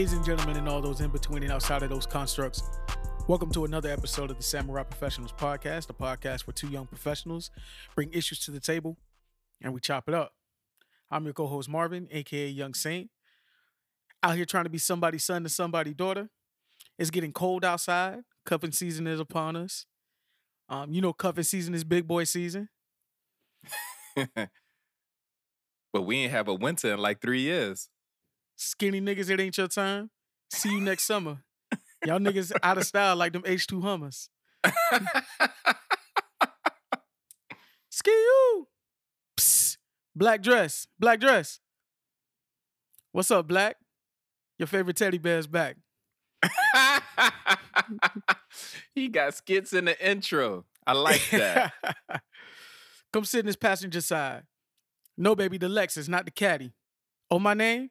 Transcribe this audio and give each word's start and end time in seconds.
Ladies 0.00 0.14
and 0.14 0.24
gentlemen, 0.24 0.56
and 0.56 0.66
all 0.66 0.80
those 0.80 1.02
in 1.02 1.10
between 1.10 1.42
and 1.42 1.52
outside 1.52 1.82
of 1.82 1.90
those 1.90 2.06
constructs, 2.06 2.62
welcome 3.28 3.50
to 3.50 3.66
another 3.66 3.90
episode 3.90 4.30
of 4.30 4.38
the 4.38 4.42
Samurai 4.42 4.82
Professionals 4.82 5.30
Podcast, 5.30 5.90
a 5.90 5.92
podcast 5.92 6.46
where 6.46 6.54
two 6.54 6.68
young 6.68 6.86
professionals 6.86 7.50
bring 7.94 8.10
issues 8.10 8.38
to 8.46 8.50
the 8.50 8.60
table 8.60 8.96
and 9.60 9.74
we 9.74 9.80
chop 9.80 10.08
it 10.08 10.14
up. 10.14 10.32
I'm 11.10 11.24
your 11.24 11.34
co-host 11.34 11.68
Marvin, 11.68 12.08
aka 12.12 12.48
Young 12.48 12.72
Saint. 12.72 13.10
Out 14.22 14.36
here 14.36 14.46
trying 14.46 14.64
to 14.64 14.70
be 14.70 14.78
somebody's 14.78 15.22
son 15.22 15.42
to 15.42 15.50
somebody's 15.50 15.96
daughter. 15.96 16.30
It's 16.98 17.10
getting 17.10 17.34
cold 17.34 17.62
outside. 17.62 18.20
Cuffing 18.46 18.72
season 18.72 19.06
is 19.06 19.20
upon 19.20 19.54
us. 19.54 19.84
Um, 20.70 20.94
you 20.94 21.02
know, 21.02 21.12
cuffing 21.12 21.44
season 21.44 21.74
is 21.74 21.84
big 21.84 22.08
boy 22.08 22.24
season. 22.24 22.70
but 24.16 24.48
we 25.92 26.20
ain't 26.20 26.32
have 26.32 26.48
a 26.48 26.54
winter 26.54 26.94
in 26.94 27.00
like 27.00 27.20
three 27.20 27.42
years. 27.42 27.90
Skinny 28.62 29.00
niggas, 29.00 29.30
it 29.30 29.40
ain't 29.40 29.56
your 29.56 29.68
time. 29.68 30.10
See 30.52 30.70
you 30.70 30.82
next 30.82 31.04
summer. 31.04 31.38
Y'all 32.04 32.18
niggas 32.20 32.52
out 32.62 32.76
of 32.76 32.84
style 32.84 33.16
like 33.16 33.32
them 33.32 33.40
H2 33.40 33.80
Hummers. 33.80 34.28
Ski 37.88 38.10
you. 38.10 38.68
Psst. 39.38 39.78
Black 40.14 40.42
dress. 40.42 40.86
Black 40.98 41.20
dress. 41.20 41.60
What's 43.12 43.30
up, 43.30 43.48
Black? 43.48 43.76
Your 44.58 44.66
favorite 44.66 44.96
teddy 44.96 45.16
bear's 45.16 45.46
back. 45.46 45.76
he 48.94 49.08
got 49.08 49.34
skits 49.34 49.72
in 49.72 49.86
the 49.86 50.06
intro. 50.06 50.66
I 50.86 50.92
like 50.92 51.30
that. 51.30 51.72
Come 53.14 53.24
sit 53.24 53.40
in 53.40 53.46
his 53.46 53.56
passenger 53.56 54.02
side. 54.02 54.42
No, 55.16 55.34
baby, 55.34 55.56
the 55.56 55.68
Lexus, 55.68 56.10
not 56.10 56.26
the 56.26 56.30
caddy. 56.30 56.74
Oh, 57.30 57.38
my 57.38 57.54
name? 57.54 57.88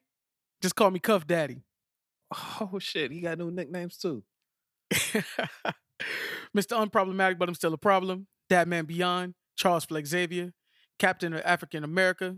Just 0.60 0.76
call 0.76 0.90
me 0.90 0.98
Cuff 0.98 1.26
Daddy. 1.26 1.62
Oh 2.60 2.78
shit, 2.78 3.10
he 3.10 3.20
got 3.20 3.38
new 3.38 3.50
nicknames 3.50 3.96
too. 3.96 4.22
Mr. 4.92 5.24
Unproblematic, 6.54 7.38
but 7.38 7.48
I'm 7.48 7.54
still 7.54 7.74
a 7.74 7.78
problem. 7.78 8.26
That 8.48 8.68
Man 8.68 8.84
Beyond, 8.84 9.34
Charles 9.56 9.84
Flex 9.84 10.08
Xavier, 10.08 10.52
Captain 10.98 11.32
of 11.32 11.42
African 11.44 11.84
America. 11.84 12.36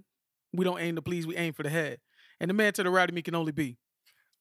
We 0.53 0.65
don't 0.65 0.81
aim 0.81 0.97
to 0.97 1.03
please, 1.03 1.27
we 1.27 1.37
aim 1.37 1.53
for 1.53 1.62
the 1.62 1.70
head. 1.70 1.98
And 2.41 2.50
the 2.50 2.55
man 2.55 2.73
to 2.75 2.83
the 2.83 2.91
right 2.91 3.09
of 3.09 3.15
me 3.15 3.23
can 3.23 3.34
only 3.34 3.53
be. 3.53 3.78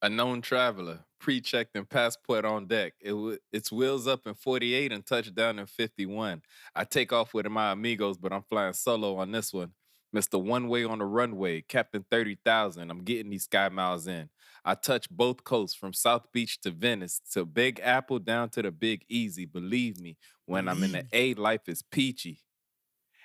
A 0.02 0.09
known 0.09 0.42
traveler, 0.42 1.06
pre-checked 1.20 1.76
and 1.76 1.88
passport 1.88 2.44
on 2.44 2.66
deck. 2.66 2.94
It 3.00 3.12
w- 3.12 3.38
it's 3.54 3.72
wheels 3.72 4.08
up 4.08 4.26
in 4.26 4.34
48 4.34 4.92
and 4.92 5.06
touchdown 5.06 5.59
in 5.59 5.68
51. 5.68 6.42
I 6.76 6.84
take 6.84 7.14
off 7.14 7.34
with 7.34 7.48
my 7.48 7.72
amigos, 7.72 8.18
but 8.18 8.34
I'm 8.34 8.42
flying 8.42 8.74
solo 8.74 9.18
on 9.18 9.32
this 9.32 9.54
one. 9.54 9.72
Mr. 10.16 10.42
One 10.42 10.67
Way 10.67 10.84
on 10.84 11.00
the 11.00 11.06
Runway, 11.06 11.62
Captain 11.62 12.06
30,000. 12.09 12.90
I'm 12.90 13.04
getting 13.04 13.30
these 13.30 13.44
sky 13.44 13.70
miles 13.70 14.08
in. 14.08 14.30
I 14.64 14.76
touch 14.76 15.09
both 15.09 15.44
coasts 15.44 15.76
from 15.76 15.94
South 15.94 16.31
Beach 16.31 16.59
to 16.62 16.72
Venice 16.72 17.22
to 17.31 17.46
Big 17.46 17.80
Apple 17.81 18.19
down 18.19 18.50
to 18.50 18.62
the 18.62 18.72
Big 18.72 19.06
Easy. 19.09 19.46
Believe 19.46 20.00
me, 20.00 20.18
when 20.46 20.68
I'm 20.68 20.84
in 20.84 20.91
the 20.91 21.06
A, 21.13 21.34
life 21.36 21.68
is 21.68 21.81
peachy. 21.81 22.41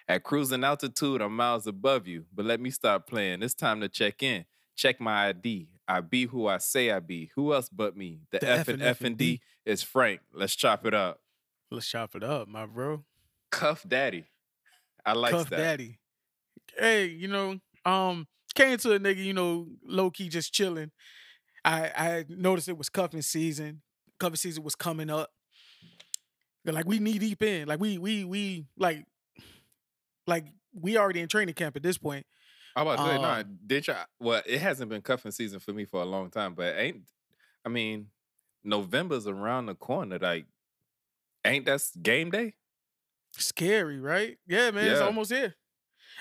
At 0.09 0.22
cruising 0.22 0.62
altitude, 0.62 1.21
I'm 1.21 1.34
miles 1.34 1.66
above 1.66 2.06
you, 2.06 2.27
but 2.33 2.47
let 2.47 2.61
me 2.61 2.71
stop 2.71 3.09
playing. 3.09 3.43
It's 3.43 3.55
time 3.55 3.81
to 3.81 3.88
check 3.88 4.22
in. 4.22 4.44
Check 4.77 5.00
my 5.00 5.28
ID. 5.28 5.69
I 5.88 6.00
be 6.00 6.27
who 6.27 6.47
I 6.47 6.59
say 6.59 6.91
I 6.91 7.00
be. 7.00 7.31
Who 7.34 7.53
else 7.53 7.69
but 7.69 7.97
me? 7.97 8.21
The, 8.31 8.38
the 8.38 8.49
F 8.49 8.69
and 8.69 8.82
F 8.82 9.00
and 9.00 9.16
D 9.16 9.41
is 9.65 9.82
Frank. 9.82 10.21
Let's 10.32 10.55
chop 10.55 10.87
it 10.87 10.94
up. 10.94 11.21
Let's 11.71 11.88
chop 11.88 12.15
it 12.15 12.22
up, 12.22 12.47
my 12.47 12.66
bro. 12.66 13.05
Cuff 13.50 13.84
Daddy. 13.87 14.27
I 15.05 15.15
like 15.15 15.32
Cuff 15.32 15.50
that. 15.50 15.56
Daddy. 15.56 15.99
Hey, 16.78 17.06
you 17.06 17.28
know, 17.28 17.59
um, 17.84 18.26
came 18.54 18.76
to 18.78 18.92
a 18.92 18.98
nigga, 18.98 19.25
you 19.25 19.32
know, 19.32 19.69
low 19.84 20.10
key 20.10 20.28
just 20.28 20.53
chilling. 20.53 20.91
I 21.64 21.91
I 21.97 22.25
noticed 22.28 22.69
it 22.69 22.78
was 22.78 22.88
cuffing 22.88 23.22
season. 23.22 23.82
Cuffing 24.19 24.37
season 24.37 24.62
was 24.62 24.75
coming 24.75 25.10
up. 25.10 25.31
Like 26.64 26.87
we 26.87 26.98
knee 26.98 27.19
deep 27.19 27.42
in. 27.42 27.69
Like 27.69 27.81
we 27.81 27.98
we 27.98 28.25
we 28.25 28.66
like 28.76 29.04
like 30.26 30.47
we 30.72 30.97
already 30.97 31.20
in 31.20 31.28
training 31.28 31.54
camp 31.54 31.76
at 31.76 31.82
this 31.82 31.98
point. 31.98 32.26
I 32.75 32.82
about 32.82 32.98
to 32.98 33.04
say, 33.04 33.16
um, 33.16 33.22
no, 33.22 33.43
did 33.66 33.87
you? 33.87 33.94
Well, 34.20 34.43
it 34.44 34.60
hasn't 34.60 34.91
been 34.91 35.00
cuffing 35.00 35.32
season 35.32 35.60
for 35.60 35.72
me 35.72 35.84
for 35.87 36.03
a 36.03 36.04
long 36.04 36.31
time, 36.31 36.54
but 36.54 36.76
ain't 36.76 37.03
I 37.64 37.69
mean, 37.69 38.08
November's 38.64 39.26
around 39.26 39.66
the 39.66 39.75
corner. 39.75 40.19
Like, 40.19 40.47
ain't 41.44 41.66
that 41.66 41.82
game 42.00 42.31
day? 42.31 42.54
Scary, 43.32 43.98
right? 43.98 44.38
Yeah, 44.47 44.70
man, 44.70 44.87
yeah. 44.87 44.93
it's 44.93 45.00
almost 45.00 45.32
here. 45.32 45.54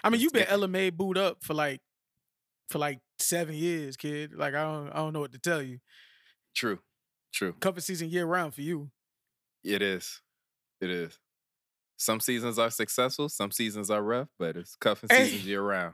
I 0.04 0.10
mean, 0.10 0.22
you've 0.22 0.34
been 0.34 0.46
LMA 0.46 0.94
booed 0.94 1.18
up 1.18 1.44
for 1.44 1.54
like 1.54 1.82
for 2.70 2.80
like 2.80 3.00
seven 3.20 3.56
years, 3.56 3.98
kid. 3.98 4.34
Like 4.34 4.54
I 4.54 4.64
don't 4.64 4.90
I 4.90 4.98
don't 4.98 5.14
know 5.14 5.22
what 5.22 5.32
to 5.34 5.40
tell 5.40 5.62
you. 5.62 5.80
True. 6.56 6.80
True. 7.34 7.54
Cuffing 7.60 7.82
season 7.82 8.10
year 8.10 8.26
round 8.26 8.54
for 8.54 8.62
you. 8.62 8.90
It 9.64 9.82
is. 9.82 10.22
It 10.80 10.90
is. 10.90 11.20
Some 11.98 12.20
seasons 12.20 12.60
are 12.60 12.70
successful, 12.70 13.30
some 13.30 13.52
seasons 13.52 13.90
are 13.90 14.02
rough, 14.02 14.28
but 14.38 14.58
it's 14.58 14.76
cuffing 14.76 15.10
hey. 15.10 15.26
seasons 15.26 15.46
year 15.46 15.62
round. 15.62 15.94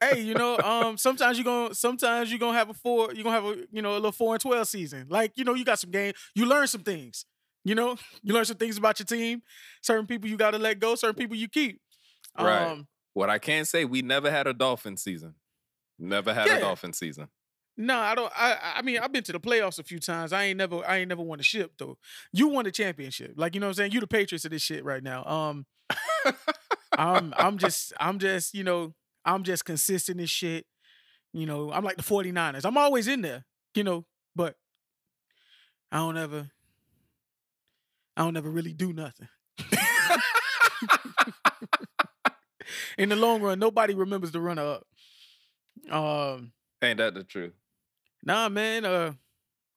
hey, 0.00 0.20
you 0.20 0.34
know, 0.34 0.58
um, 0.64 0.96
sometimes 0.96 1.36
you're 1.36 1.44
gonna 1.44 1.74
sometimes 1.74 2.30
you're 2.30 2.38
gonna 2.38 2.56
have 2.56 2.70
a 2.70 2.74
four, 2.74 3.12
you're 3.12 3.24
gonna 3.24 3.34
have 3.34 3.44
a, 3.44 3.64
you 3.72 3.82
know, 3.82 3.92
a 3.92 3.94
little 3.94 4.12
four 4.12 4.34
and 4.34 4.40
twelve 4.40 4.68
season. 4.68 5.06
Like, 5.08 5.32
you 5.36 5.44
know, 5.44 5.54
you 5.54 5.64
got 5.64 5.78
some 5.78 5.90
game, 5.90 6.12
you 6.34 6.46
learn 6.46 6.66
some 6.66 6.82
things. 6.82 7.26
You 7.64 7.74
know, 7.74 7.96
you 8.22 8.34
learn 8.34 8.44
some 8.44 8.56
things 8.56 8.78
about 8.78 8.98
your 8.98 9.06
team. 9.06 9.42
Certain 9.82 10.06
people 10.06 10.28
you 10.28 10.36
gotta 10.36 10.58
let 10.58 10.78
go, 10.78 10.94
certain 10.94 11.16
people 11.16 11.36
you 11.36 11.48
keep. 11.48 11.80
Right. 12.38 12.70
Um, 12.70 12.86
what 13.16 13.30
I 13.30 13.38
can 13.38 13.64
say, 13.64 13.86
we 13.86 14.02
never 14.02 14.30
had 14.30 14.46
a 14.46 14.52
dolphin 14.52 14.98
season. 14.98 15.36
Never 15.98 16.34
had 16.34 16.48
yeah. 16.48 16.56
a 16.56 16.60
dolphin 16.60 16.92
season. 16.92 17.28
No, 17.78 17.98
I 17.98 18.14
don't. 18.14 18.30
I 18.36 18.74
I 18.76 18.82
mean, 18.82 18.98
I've 18.98 19.10
been 19.10 19.22
to 19.22 19.32
the 19.32 19.40
playoffs 19.40 19.78
a 19.78 19.82
few 19.82 19.98
times. 19.98 20.34
I 20.34 20.44
ain't 20.44 20.58
never 20.58 20.86
I 20.86 20.98
ain't 20.98 21.08
never 21.08 21.22
won 21.22 21.40
a 21.40 21.42
ship 21.42 21.72
though. 21.78 21.96
You 22.34 22.48
won 22.48 22.66
the 22.66 22.70
championship. 22.70 23.32
Like 23.36 23.54
you 23.54 23.60
know 23.60 23.68
what 23.68 23.70
I'm 23.70 23.74
saying. 23.74 23.92
You 23.92 24.00
the 24.00 24.06
Patriots 24.06 24.44
of 24.44 24.50
this 24.50 24.60
shit 24.60 24.84
right 24.84 25.02
now. 25.02 25.24
Um, 25.24 25.64
I'm 26.98 27.32
I'm 27.38 27.56
just 27.56 27.94
I'm 27.98 28.18
just 28.18 28.52
you 28.52 28.64
know 28.64 28.92
I'm 29.24 29.44
just 29.44 29.64
consistent 29.64 30.20
as 30.20 30.28
shit. 30.28 30.66
You 31.32 31.46
know 31.46 31.72
I'm 31.72 31.84
like 31.84 31.96
the 31.96 32.02
49ers. 32.02 32.66
I'm 32.66 32.76
always 32.76 33.08
in 33.08 33.22
there. 33.22 33.46
You 33.74 33.84
know, 33.84 34.04
but 34.34 34.56
I 35.90 35.98
don't 35.98 36.18
ever 36.18 36.50
I 38.14 38.24
don't 38.24 38.36
ever 38.36 38.50
really 38.50 38.74
do 38.74 38.92
nothing. 38.92 39.28
in 42.98 43.08
the 43.08 43.16
long 43.16 43.42
run, 43.42 43.58
nobody 43.58 43.94
remembers 43.94 44.30
the 44.30 44.40
runner 44.40 44.62
up. 44.62 44.86
Um, 45.90 46.52
ain't 46.82 46.98
that 46.98 47.14
the 47.14 47.24
truth? 47.24 47.52
Nah, 48.24 48.48
man. 48.48 48.84
Uh, 48.84 49.12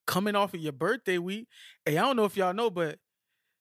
coming 0.07 0.35
off 0.35 0.53
of 0.53 0.59
your 0.59 0.73
birthday 0.73 1.17
week, 1.17 1.47
hey, 1.85 1.97
I 1.97 2.01
don't 2.01 2.15
know 2.15 2.25
if 2.25 2.35
y'all 2.35 2.53
know, 2.53 2.69
but 2.69 2.97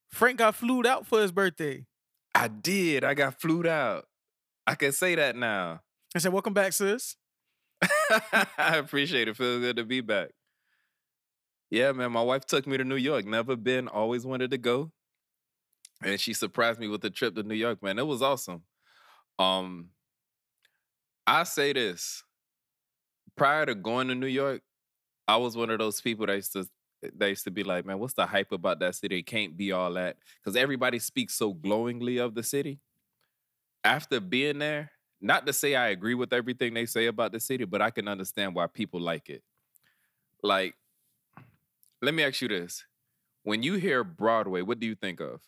Frank 0.09 0.39
got 0.39 0.55
flued 0.55 0.87
out 0.87 1.05
for 1.05 1.21
his 1.21 1.31
birthday. 1.31 1.85
I 2.33 2.47
did. 2.47 3.03
I 3.03 3.13
got 3.13 3.39
flued 3.39 3.67
out. 3.67 4.05
I 4.65 4.75
can 4.75 4.91
say 4.91 5.15
that 5.15 5.35
now. 5.35 5.81
I 6.15 6.19
said, 6.19 6.33
"Welcome 6.33 6.53
back, 6.53 6.73
sis." 6.73 7.15
I 7.81 8.77
appreciate 8.77 9.27
it. 9.27 9.37
Feels 9.37 9.61
good 9.61 9.75
to 9.77 9.83
be 9.83 10.01
back. 10.01 10.29
Yeah, 11.69 11.91
man. 11.91 12.11
My 12.11 12.21
wife 12.23 12.45
took 12.45 12.65
me 12.65 12.77
to 12.77 12.83
New 12.83 12.95
York. 12.95 13.25
Never 13.25 13.55
been. 13.55 13.87
Always 13.87 14.25
wanted 14.25 14.51
to 14.51 14.57
go, 14.57 14.91
and 16.03 16.19
she 16.19 16.33
surprised 16.33 16.79
me 16.79 16.87
with 16.87 17.03
a 17.05 17.09
trip 17.09 17.35
to 17.35 17.43
New 17.43 17.55
York. 17.55 17.83
Man, 17.83 17.99
it 17.99 18.07
was 18.07 18.21
awesome. 18.21 18.63
Um, 19.39 19.89
I 21.25 21.43
say 21.43 21.73
this. 21.73 22.23
Prior 23.35 23.65
to 23.65 23.73
going 23.73 24.09
to 24.09 24.15
New 24.15 24.27
York, 24.27 24.61
I 25.27 25.37
was 25.37 25.55
one 25.55 25.69
of 25.69 25.79
those 25.79 26.01
people 26.01 26.25
that 26.25 26.35
used 26.35 26.53
to 26.53 26.67
they 27.15 27.29
used 27.29 27.45
to 27.45 27.51
be 27.51 27.63
like, 27.63 27.85
man, 27.85 27.97
what's 27.99 28.13
the 28.13 28.25
hype 28.25 28.51
about 28.51 28.79
that 28.79 28.95
city? 28.95 29.19
It 29.19 29.25
can't 29.25 29.55
be 29.55 29.71
all 29.71 29.93
that. 29.93 30.17
Because 30.43 30.57
everybody 30.57 30.99
speaks 30.99 31.33
so 31.33 31.53
glowingly 31.53 32.17
of 32.17 32.35
the 32.35 32.43
city. 32.43 32.79
After 33.83 34.19
being 34.19 34.59
there, 34.59 34.91
not 35.21 35.45
to 35.45 35.53
say 35.53 35.75
I 35.75 35.89
agree 35.89 36.13
with 36.13 36.33
everything 36.33 36.73
they 36.73 36.85
say 36.85 37.05
about 37.05 37.31
the 37.31 37.39
city, 37.39 37.65
but 37.65 37.81
I 37.81 37.89
can 37.89 38.07
understand 38.07 38.53
why 38.53 38.67
people 38.67 38.99
like 38.99 39.29
it. 39.29 39.43
Like, 40.43 40.75
let 42.01 42.13
me 42.13 42.23
ask 42.23 42.41
you 42.41 42.47
this. 42.47 42.85
When 43.43 43.63
you 43.63 43.75
hear 43.75 44.03
Broadway, 44.03 44.61
what 44.61 44.79
do 44.79 44.87
you 44.87 44.95
think 44.95 45.21
of? 45.21 45.41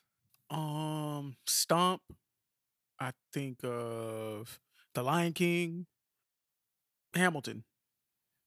Um, 0.50 1.36
Stomp, 1.46 2.02
I 3.02 3.14
think 3.34 3.64
of 3.64 4.60
The 4.94 5.02
Lion 5.02 5.34
King, 5.34 5.88
Hamilton. 7.16 7.64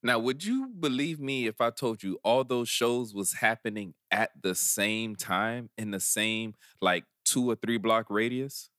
Now, 0.00 0.20
would 0.20 0.44
you 0.44 0.68
believe 0.68 1.18
me 1.18 1.48
if 1.48 1.60
I 1.60 1.70
told 1.70 2.04
you 2.04 2.20
all 2.22 2.44
those 2.44 2.68
shows 2.68 3.12
was 3.12 3.32
happening 3.32 3.94
at 4.12 4.30
the 4.40 4.54
same 4.54 5.16
time 5.16 5.70
in 5.76 5.90
the 5.90 5.98
same 5.98 6.54
like 6.80 7.02
two 7.24 7.50
or 7.50 7.56
three 7.56 7.78
block 7.78 8.06
radius 8.10 8.70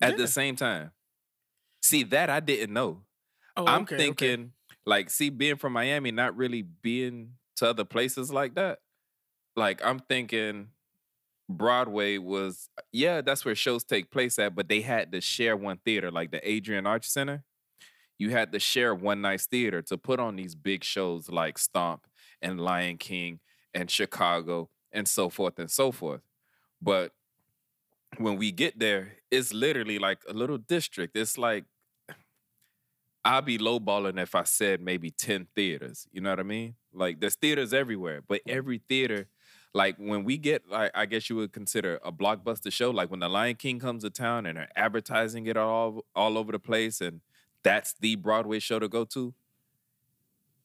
at 0.00 0.10
yeah. 0.10 0.16
the 0.18 0.28
same 0.28 0.54
time? 0.54 0.92
See, 1.82 2.04
that 2.04 2.30
I 2.30 2.38
didn't 2.38 2.72
know. 2.72 3.02
Oh, 3.56 3.66
I'm 3.66 3.82
okay, 3.82 3.96
thinking 3.96 4.40
okay. 4.40 4.76
like, 4.86 5.10
see, 5.10 5.30
being 5.30 5.56
from 5.56 5.72
Miami, 5.72 6.12
not 6.12 6.36
really 6.36 6.62
being 6.62 7.30
to 7.56 7.70
other 7.70 7.84
places 7.84 8.32
like 8.32 8.54
that. 8.54 8.78
Like, 9.56 9.84
I'm 9.84 9.98
thinking 9.98 10.68
Broadway 11.48 12.18
was 12.18 12.68
uh, 12.78 12.82
yeah, 12.92 13.20
that's 13.22 13.44
where 13.44 13.54
shows 13.54 13.84
take 13.84 14.10
place 14.10 14.38
at, 14.38 14.54
but 14.54 14.68
they 14.68 14.82
had 14.82 15.12
to 15.12 15.20
share 15.20 15.56
one 15.56 15.78
theater, 15.84 16.10
like 16.10 16.30
the 16.30 16.46
Adrienne 16.48 16.84
Arsht 16.84 17.06
Center. 17.06 17.44
you 18.18 18.30
had 18.30 18.52
to 18.52 18.58
share 18.58 18.94
one 18.94 19.20
night's 19.22 19.46
theater 19.46 19.82
to 19.82 19.96
put 19.96 20.20
on 20.20 20.36
these 20.36 20.54
big 20.54 20.84
shows 20.84 21.30
like 21.30 21.58
Stomp 21.58 22.06
and 22.42 22.60
Lion 22.60 22.98
King 22.98 23.40
and 23.74 23.90
Chicago 23.90 24.70
and 24.92 25.08
so 25.08 25.28
forth 25.28 25.58
and 25.58 25.70
so 25.70 25.92
forth. 25.92 26.20
But 26.82 27.12
when 28.18 28.36
we 28.36 28.52
get 28.52 28.78
there, 28.78 29.14
it's 29.30 29.52
literally 29.52 29.98
like 29.98 30.20
a 30.28 30.32
little 30.32 30.58
district. 30.58 31.16
It's 31.16 31.38
like 31.38 31.64
I'd 33.24 33.44
be 33.44 33.58
lowballing 33.58 34.20
if 34.20 34.34
I 34.34 34.44
said 34.44 34.80
maybe 34.80 35.10
10 35.10 35.48
theaters. 35.54 36.06
You 36.12 36.20
know 36.20 36.30
what 36.30 36.40
I 36.40 36.44
mean? 36.44 36.74
Like 36.92 37.20
there's 37.20 37.34
theaters 37.34 37.74
everywhere, 37.74 38.22
but 38.26 38.40
every 38.46 38.80
theater, 38.88 39.28
like 39.74 39.96
when 39.98 40.24
we 40.24 40.38
get 40.38 40.68
like 40.68 40.90
I 40.94 41.06
guess 41.06 41.28
you 41.30 41.36
would 41.36 41.52
consider 41.52 41.98
a 42.04 42.10
blockbuster 42.12 42.72
show, 42.72 42.90
like 42.90 43.10
when 43.10 43.20
the 43.20 43.28
Lion 43.28 43.56
King 43.56 43.78
comes 43.78 44.02
to 44.02 44.10
town 44.10 44.46
and 44.46 44.56
they're 44.58 44.68
advertising 44.76 45.46
it 45.46 45.56
all 45.56 46.04
all 46.14 46.38
over 46.38 46.52
the 46.52 46.58
place 46.58 47.00
and 47.00 47.20
that's 47.62 47.94
the 48.00 48.16
Broadway 48.16 48.58
show 48.60 48.78
to 48.78 48.88
go 48.88 49.04
to. 49.06 49.34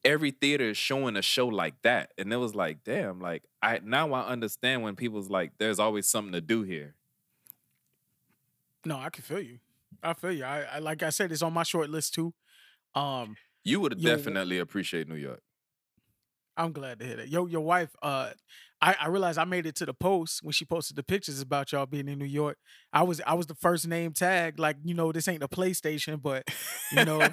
Every 0.06 0.32
theater 0.32 0.70
is 0.70 0.78
showing 0.78 1.16
a 1.16 1.22
show 1.22 1.48
like 1.48 1.82
that. 1.84 2.12
And 2.18 2.32
it 2.34 2.38
was 2.38 2.56
like, 2.56 2.84
damn, 2.84 3.20
like 3.22 3.44
I 3.62 3.80
now 3.84 4.12
I 4.14 4.28
understand 4.28 4.84
when 4.84 4.96
people's 4.96 5.30
like, 5.30 5.54
there's 5.58 5.80
always 5.80 6.08
something 6.08 6.34
to 6.34 6.42
do 6.42 6.64
here. 6.64 6.96
No, 8.86 8.98
I 8.98 9.10
can 9.10 9.24
feel 9.24 9.40
you. 9.42 9.60
I 10.02 10.14
feel 10.14 10.32
you. 10.34 10.44
I, 10.44 10.64
I 10.64 10.80
like 10.80 11.04
I 11.04 11.10
said, 11.10 11.32
it's 11.32 11.42
on 11.42 11.54
my 11.54 11.64
short 11.64 11.90
list 11.90 12.14
too. 12.14 12.34
Um, 12.96 13.38
You 13.64 13.80
would 13.80 14.02
definitely 14.02 14.60
appreciate 14.60 15.08
New 15.08 15.16
York. 15.16 15.42
I'm 16.56 16.72
glad 16.72 17.00
to 17.00 17.06
hear 17.06 17.16
that. 17.18 17.30
Yo, 17.30 17.48
your 17.48 17.62
wife, 17.62 17.96
uh, 18.04 18.32
I, 18.82 18.96
I 19.02 19.08
realized 19.08 19.40
I 19.40 19.46
made 19.46 19.66
it 19.66 19.76
to 19.78 19.86
the 19.86 19.94
post 19.94 20.42
when 20.44 20.52
she 20.52 20.66
posted 20.66 20.98
the 20.98 21.04
pictures 21.04 21.42
about 21.42 21.72
y'all 21.72 21.86
being 21.86 22.08
in 22.08 22.20
New 22.20 22.26
York. 22.26 22.58
I 22.92 23.04
was 23.04 23.22
I 23.26 23.34
was 23.34 23.48
the 23.48 23.56
first 23.56 23.88
name 23.88 24.12
tag. 24.12 24.60
Like, 24.60 24.78
you 24.84 24.94
know, 24.94 25.12
this 25.12 25.28
ain't 25.28 25.40
the 25.40 25.50
PlayStation, 25.50 26.22
but 26.22 26.44
you 26.92 27.06
know, 27.06 27.28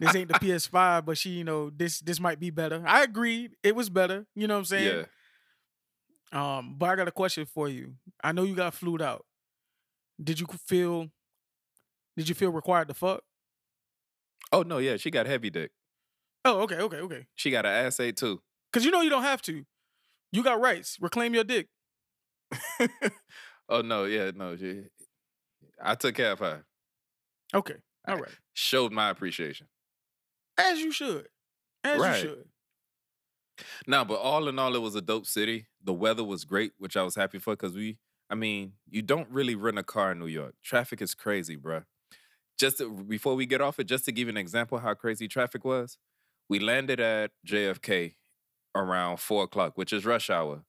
this 0.00 0.14
ain't 0.14 0.28
the 0.28 0.34
PS5, 0.42 1.04
but 1.04 1.18
she, 1.18 1.30
you 1.30 1.44
know, 1.44 1.70
this 1.70 2.00
this 2.00 2.18
might 2.18 2.40
be 2.40 2.50
better. 2.50 2.82
I 2.86 3.02
agreed. 3.02 3.52
It 3.62 3.76
was 3.76 3.90
better. 3.90 4.26
You 4.34 4.48
know 4.48 4.54
what 4.54 4.60
I'm 4.60 4.64
saying? 4.64 5.04
yeah. 6.32 6.58
Um, 6.58 6.74
but 6.76 6.90
I 6.90 6.96
got 6.96 7.08
a 7.08 7.12
question 7.12 7.46
for 7.46 7.68
you. 7.68 7.94
I 8.22 8.32
know 8.32 8.42
you 8.42 8.54
got 8.54 8.74
flued 8.74 9.00
out. 9.00 9.24
Did 10.22 10.40
you 10.40 10.46
feel 10.66 11.08
did 12.16 12.28
you 12.28 12.34
feel 12.34 12.50
required 12.50 12.88
to 12.88 12.94
fuck? 12.94 13.22
Oh 14.52 14.62
no, 14.62 14.78
yeah, 14.78 14.96
she 14.96 15.10
got 15.10 15.26
heavy 15.26 15.50
dick. 15.50 15.70
Oh, 16.44 16.60
okay, 16.60 16.76
okay, 16.76 16.98
okay. 16.98 17.26
She 17.34 17.50
got 17.50 17.66
an 17.66 17.72
ass 17.86 18.00
eight 18.00 18.16
too. 18.16 18.40
Cause 18.72 18.84
you 18.84 18.90
know 18.90 19.00
you 19.00 19.10
don't 19.10 19.22
have 19.22 19.42
to. 19.42 19.64
You 20.32 20.42
got 20.42 20.60
rights. 20.60 20.98
Reclaim 21.00 21.34
your 21.34 21.44
dick. 21.44 21.68
oh 23.68 23.80
no, 23.82 24.04
yeah, 24.04 24.30
no. 24.34 24.56
I 25.82 25.94
took 25.94 26.14
care 26.14 26.32
of 26.32 26.38
her. 26.40 26.64
Okay. 27.54 27.76
All 28.06 28.16
I 28.16 28.20
right. 28.20 28.30
Showed 28.54 28.92
my 28.92 29.10
appreciation. 29.10 29.68
As 30.58 30.80
you 30.80 30.92
should. 30.92 31.28
As 31.84 32.00
Right. 32.00 32.22
you 32.22 32.28
should. 32.28 32.44
No, 33.86 34.04
but 34.04 34.20
all 34.20 34.48
in 34.48 34.58
all, 34.58 34.74
it 34.74 34.82
was 34.82 34.94
a 34.94 35.00
dope 35.00 35.26
city. 35.26 35.66
The 35.82 35.92
weather 35.92 36.24
was 36.24 36.44
great, 36.44 36.72
which 36.78 36.96
I 36.96 37.02
was 37.02 37.14
happy 37.16 37.38
for 37.38 37.54
because 37.54 37.74
we, 37.74 37.98
I 38.30 38.34
mean, 38.34 38.74
you 38.88 39.02
don't 39.02 39.28
really 39.30 39.54
rent 39.54 39.78
a 39.78 39.82
car 39.82 40.12
in 40.12 40.18
New 40.20 40.26
York. 40.26 40.54
Traffic 40.62 41.02
is 41.02 41.14
crazy, 41.14 41.56
bruh. 41.56 41.84
Just 42.58 42.78
to, 42.78 42.90
before 42.90 43.34
we 43.34 43.46
get 43.46 43.60
off 43.60 43.78
it, 43.78 43.84
just 43.84 44.04
to 44.04 44.12
give 44.12 44.26
you 44.28 44.30
an 44.30 44.36
example 44.36 44.78
how 44.78 44.94
crazy 44.94 45.26
traffic 45.28 45.64
was, 45.64 45.98
we 46.48 46.58
landed 46.60 47.00
at 47.00 47.30
JFK 47.46 48.14
around 48.74 49.18
four 49.18 49.44
o'clock, 49.44 49.76
which 49.76 49.92
is 49.92 50.04
rush 50.04 50.30
hour, 50.30 50.62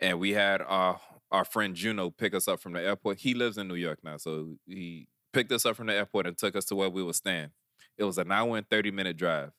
and 0.00 0.18
we 0.18 0.30
had 0.30 0.62
our 0.62 1.00
our 1.30 1.44
friend 1.44 1.74
Juno 1.74 2.10
pick 2.10 2.34
us 2.34 2.48
up 2.48 2.60
from 2.60 2.72
the 2.72 2.80
airport. 2.80 3.18
He 3.18 3.34
lives 3.34 3.58
in 3.58 3.68
New 3.68 3.74
York 3.74 3.98
now, 4.02 4.16
so 4.16 4.56
he 4.66 5.08
picked 5.32 5.52
us 5.52 5.66
up 5.66 5.76
from 5.76 5.88
the 5.88 5.94
airport 5.94 6.26
and 6.26 6.36
took 6.36 6.56
us 6.56 6.64
to 6.66 6.74
where 6.74 6.88
we 6.90 7.02
were 7.02 7.12
staying. 7.12 7.50
It 7.96 8.04
was 8.04 8.18
an 8.18 8.32
hour 8.32 8.56
and 8.56 8.68
thirty 8.68 8.90
minute 8.90 9.16
drive. 9.16 9.52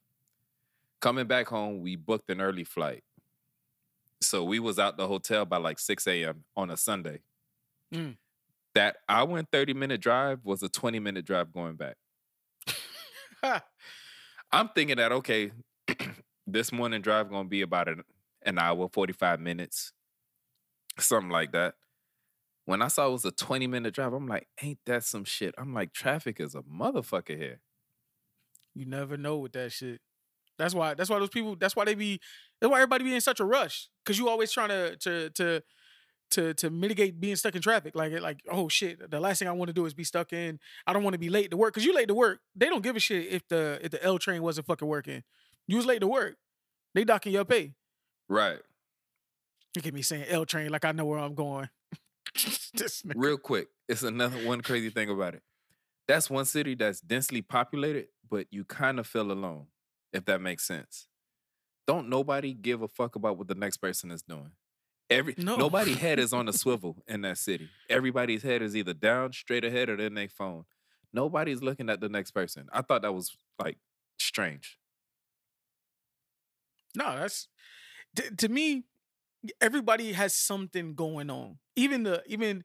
Coming 1.01 1.27
back 1.27 1.47
home, 1.47 1.81
we 1.81 1.95
booked 1.95 2.29
an 2.29 2.41
early 2.41 2.63
flight. 2.63 3.03
So 4.21 4.43
we 4.43 4.59
was 4.59 4.79
out 4.79 4.97
the 4.97 5.07
hotel 5.07 5.45
by 5.45 5.57
like 5.57 5.79
6 5.79 6.05
a.m. 6.07 6.43
on 6.55 6.69
a 6.69 6.77
Sunday. 6.77 7.21
Mm. 7.93 8.17
That 8.75 8.97
hour 9.07 9.37
and 9.37 9.49
30 9.49 9.73
minute 9.73 10.01
drive 10.01 10.39
was 10.43 10.61
a 10.61 10.69
20 10.69 10.99
minute 10.99 11.25
drive 11.25 11.51
going 11.51 11.75
back. 11.75 11.95
I'm 14.51 14.69
thinking 14.75 14.97
that, 14.97 15.11
okay, 15.11 15.51
this 16.51 16.71
morning 16.71 17.01
drive 17.01 17.29
gonna 17.29 17.47
be 17.47 17.61
about 17.61 17.87
an, 17.87 18.03
an 18.43 18.57
hour, 18.59 18.89
45 18.91 19.39
minutes, 19.39 19.93
something 20.97 21.31
like 21.31 21.51
that. 21.53 21.75
When 22.65 22.81
I 22.81 22.87
saw 22.87 23.07
it 23.07 23.11
was 23.11 23.25
a 23.25 23.31
20 23.31 23.67
minute 23.67 23.93
drive, 23.93 24.13
I'm 24.13 24.27
like, 24.27 24.47
ain't 24.61 24.79
that 24.85 25.03
some 25.03 25.23
shit? 25.25 25.55
I'm 25.57 25.73
like, 25.73 25.93
traffic 25.93 26.39
is 26.39 26.55
a 26.55 26.61
motherfucker 26.61 27.37
here. 27.37 27.61
you 28.75 28.85
never 28.85 29.17
know 29.17 29.37
with 29.37 29.53
that 29.53 29.71
shit. 29.71 30.01
That's 30.57 30.75
why 30.75 30.93
that's 30.93 31.09
why 31.09 31.19
those 31.19 31.29
people 31.29 31.55
that's 31.55 31.75
why 31.75 31.85
they 31.85 31.95
be 31.95 32.19
that's 32.59 32.69
why 32.69 32.77
everybody 32.77 33.05
be 33.05 33.15
in 33.15 33.21
such 33.21 33.39
a 33.39 33.45
rush. 33.45 33.87
Cause 34.05 34.19
you 34.19 34.27
always 34.27 34.51
trying 34.51 34.69
to 34.69 34.97
to 34.97 35.29
to 35.31 35.63
to 36.31 36.53
to 36.53 36.69
mitigate 36.69 37.19
being 37.19 37.37
stuck 37.37 37.55
in 37.55 37.61
traffic. 37.61 37.95
Like 37.95 38.11
like, 38.19 38.41
oh 38.51 38.67
shit, 38.67 39.09
the 39.09 39.19
last 39.19 39.39
thing 39.39 39.47
I 39.47 39.53
want 39.53 39.69
to 39.69 39.73
do 39.73 39.85
is 39.85 39.93
be 39.93 40.03
stuck 40.03 40.33
in. 40.33 40.59
I 40.85 40.93
don't 40.93 41.03
want 41.03 41.13
to 41.13 41.19
be 41.19 41.29
late 41.29 41.49
to 41.51 41.57
work. 41.57 41.73
Cause 41.73 41.85
you 41.85 41.95
late 41.95 42.09
to 42.09 42.13
work. 42.13 42.41
They 42.55 42.67
don't 42.67 42.83
give 42.83 42.97
a 42.97 42.99
shit 42.99 43.27
if 43.27 43.47
the 43.47 43.79
if 43.81 43.91
the 43.91 44.03
L 44.03 44.19
train 44.19 44.43
wasn't 44.43 44.67
fucking 44.67 44.87
working. 44.87 45.23
You 45.69 45.77
was 45.77 45.85
late 45.85 45.99
to 46.01 46.07
work. 46.07 46.35
They 46.95 47.03
docking 47.03 47.31
your 47.31 47.45
pay. 47.45 47.75
Right. 48.27 48.57
Look 49.75 49.85
at 49.85 49.93
me 49.93 50.01
saying 50.01 50.25
L 50.27 50.43
train 50.43 50.71
like 50.71 50.83
I 50.83 50.91
know 50.93 51.05
where 51.05 51.19
I'm 51.19 51.35
going. 51.35 51.69
Real 53.15 53.37
quick, 53.37 53.67
it's 53.87 54.01
another 54.01 54.37
one 54.47 54.61
crazy 54.61 54.89
thing 54.89 55.11
about 55.11 55.35
it. 55.35 55.43
That's 56.07 56.27
one 56.27 56.45
city 56.45 56.73
that's 56.73 57.01
densely 57.01 57.43
populated, 57.43 58.07
but 58.27 58.47
you 58.49 58.65
kind 58.65 58.99
of 58.99 59.05
feel 59.05 59.31
alone, 59.31 59.67
if 60.11 60.25
that 60.25 60.41
makes 60.41 60.65
sense. 60.65 61.07
Don't 61.85 62.09
nobody 62.09 62.55
give 62.55 62.81
a 62.81 62.87
fuck 62.87 63.15
about 63.15 63.37
what 63.37 63.47
the 63.47 63.53
next 63.53 63.77
person 63.77 64.09
is 64.09 64.23
doing. 64.23 64.53
Every 65.07 65.35
No. 65.37 65.55
nobody 65.55 65.93
head 65.93 66.17
is 66.17 66.33
on 66.33 66.49
a 66.49 66.53
swivel 66.63 67.03
in 67.07 67.21
that 67.21 67.37
city. 67.37 67.69
Everybody's 67.91 68.41
head 68.41 68.63
is 68.63 68.75
either 68.75 68.95
down, 68.95 69.33
straight 69.33 69.63
ahead, 69.63 69.87
or 69.89 69.97
in 70.01 70.15
their 70.15 70.29
phone. 70.29 70.65
Nobody's 71.13 71.61
looking 71.61 71.91
at 71.91 71.99
the 72.01 72.09
next 72.09 72.31
person. 72.31 72.69
I 72.73 72.81
thought 72.81 73.03
that 73.03 73.13
was 73.13 73.37
like 73.59 73.77
strange. 74.19 74.78
No, 76.99 77.17
that's 77.17 77.47
to, 78.17 78.35
to 78.35 78.49
me. 78.49 78.83
Everybody 79.61 80.11
has 80.11 80.33
something 80.33 80.95
going 80.95 81.29
on. 81.29 81.59
Even 81.77 82.03
the 82.03 82.21
even 82.27 82.63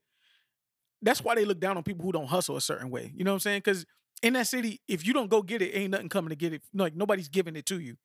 that's 1.02 1.22
why 1.22 1.34
they 1.34 1.44
look 1.44 1.60
down 1.60 1.76
on 1.76 1.82
people 1.82 2.04
who 2.04 2.12
don't 2.12 2.26
hustle 2.26 2.56
a 2.56 2.60
certain 2.60 2.90
way. 2.90 3.12
You 3.14 3.24
know 3.24 3.30
what 3.30 3.36
I'm 3.36 3.40
saying? 3.40 3.58
Because 3.58 3.86
in 4.22 4.32
that 4.32 4.46
city, 4.46 4.80
if 4.88 5.06
you 5.06 5.12
don't 5.12 5.30
go 5.30 5.42
get 5.42 5.62
it, 5.62 5.72
ain't 5.76 5.90
nothing 5.90 6.08
coming 6.08 6.30
to 6.30 6.36
get 6.36 6.52
it. 6.52 6.62
Like 6.74 6.96
nobody's 6.96 7.28
giving 7.28 7.56
it 7.56 7.66
to 7.66 7.78
you. 7.78 7.96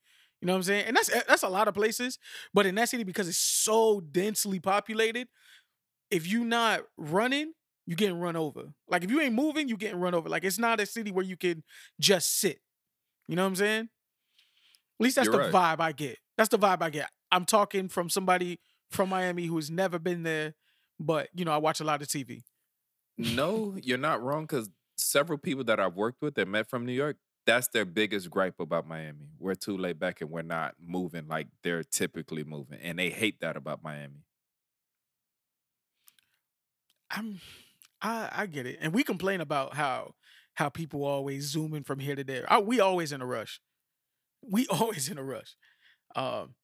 You 0.42 0.46
know 0.46 0.54
what 0.54 0.58
I'm 0.58 0.64
saying? 0.64 0.86
And 0.86 0.96
that's 0.96 1.12
eh, 1.12 1.22
that's 1.28 1.44
a 1.44 1.50
lot 1.50 1.68
of 1.68 1.74
places, 1.74 2.20
but 2.54 2.66
in 2.66 2.76
that 2.76 2.90
city 2.90 3.04
because 3.04 3.28
it's 3.28 3.38
so 3.40 4.02
densely 4.02 4.60
populated, 4.60 5.28
if 6.12 6.28
you 6.28 6.46
not 6.46 6.82
running, 6.98 7.54
you 7.88 7.96
getting 7.96 8.20
run 8.20 8.36
over. 8.36 8.74
Like 8.88 9.04
if 9.04 9.12
you 9.12 9.20
ain't 9.22 9.36
moving, 9.36 9.68
you 9.68 9.78
getting 9.78 10.00
run 10.00 10.14
over. 10.14 10.30
Like 10.30 10.44
it's 10.46 10.60
not 10.60 10.80
a 10.80 10.86
city 10.86 11.12
where 11.12 11.26
you 11.26 11.38
can 11.38 11.64
just 12.00 12.40
sit. 12.40 12.60
You 13.28 13.36
know 13.36 13.44
what 13.44 13.50
I'm 13.50 13.56
saying? 13.56 13.90
At 15.00 15.04
least 15.04 15.16
that's 15.16 15.28
You're 15.28 15.34
the 15.34 15.52
right. 15.52 15.78
vibe 15.78 15.82
I 15.82 15.92
get. 15.94 16.18
That's 16.38 16.50
the 16.50 16.60
vibe 16.60 16.82
I 16.82 16.90
get. 16.90 17.10
I'm 17.32 17.46
talking 17.46 17.88
from 17.88 18.10
somebody 18.10 18.60
from 18.90 19.10
Miami 19.10 19.46
who's 19.46 19.70
never 19.70 20.00
been 20.00 20.24
there, 20.24 20.56
but 21.00 21.30
you 21.34 21.46
know, 21.46 21.52
I 21.52 21.58
watch 21.58 21.80
a 21.80 21.84
lot 21.84 22.02
of 22.02 22.08
TV. 22.08 22.44
No, 23.18 23.76
you're 23.82 23.98
not 23.98 24.22
wrong 24.22 24.44
because 24.44 24.70
several 24.98 25.38
people 25.38 25.64
that 25.66 25.80
I've 25.80 25.96
worked 25.96 26.22
with 26.22 26.36
that 26.36 26.48
met 26.48 26.70
from 26.70 26.86
New 26.86 26.94
York, 26.94 27.18
that's 27.46 27.68
their 27.70 27.86
biggest 27.86 28.30
gripe 28.30 28.60
about 28.60 28.88
Miami. 28.88 29.30
We're 29.40 29.56
too 29.56 29.78
laid 29.78 30.00
back 30.00 30.22
and 30.22 30.30
we're 30.30 30.42
not 30.42 30.76
moving 30.80 31.28
like 31.28 31.48
they're 31.64 31.84
typically 31.84 32.44
moving. 32.44 32.80
And 32.82 33.00
they 33.00 33.10
hate 33.10 33.40
that 33.42 33.56
about 33.58 33.84
Miami. 33.84 34.24
I'm 37.10 37.40
I 38.02 38.30
I 38.32 38.46
get 38.46 38.66
it. 38.66 38.80
And 38.82 38.94
we 38.94 39.04
complain 39.04 39.42
about 39.42 39.74
how 39.74 40.14
how 40.56 40.70
people 40.70 41.06
always 41.06 41.46
zooming 41.46 41.84
from 41.84 42.00
here 42.00 42.16
to 42.16 42.24
there. 42.24 42.46
I, 42.52 42.60
we 42.60 42.80
always 42.80 43.12
in 43.12 43.22
a 43.22 43.26
rush. 43.26 43.62
We 44.42 44.68
always 44.70 45.10
in 45.10 45.18
a 45.18 45.24
rush. 45.24 45.56
Um 46.16 46.56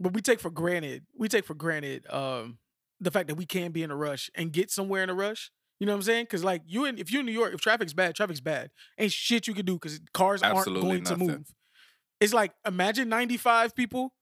but 0.00 0.12
we 0.12 0.20
take 0.20 0.40
for 0.40 0.50
granted, 0.50 1.04
we 1.16 1.28
take 1.28 1.44
for 1.44 1.54
granted 1.54 2.06
um 2.10 2.58
the 3.00 3.10
fact 3.10 3.28
that 3.28 3.34
we 3.34 3.46
can 3.46 3.72
be 3.72 3.82
in 3.82 3.90
a 3.90 3.96
rush 3.96 4.30
and 4.34 4.52
get 4.52 4.70
somewhere 4.70 5.02
in 5.02 5.10
a 5.10 5.14
rush. 5.14 5.50
You 5.80 5.86
know 5.86 5.92
what 5.92 5.98
I'm 5.98 6.02
saying? 6.02 6.26
Cause 6.26 6.44
like 6.44 6.62
you 6.66 6.84
in 6.84 6.98
if 6.98 7.10
you're 7.10 7.20
in 7.20 7.26
New 7.26 7.32
York, 7.32 7.52
if 7.54 7.60
traffic's 7.60 7.92
bad, 7.92 8.14
traffic's 8.14 8.40
bad. 8.40 8.70
Ain't 8.98 9.12
shit 9.12 9.46
you 9.46 9.54
can 9.54 9.66
do 9.66 9.74
because 9.74 10.00
cars 10.12 10.42
Absolutely 10.42 10.90
aren't 10.90 11.04
going 11.04 11.18
nothing. 11.18 11.28
to 11.28 11.38
move. 11.38 11.54
It's 12.20 12.32
like 12.32 12.52
imagine 12.66 13.08
95 13.08 13.74
people 13.74 14.14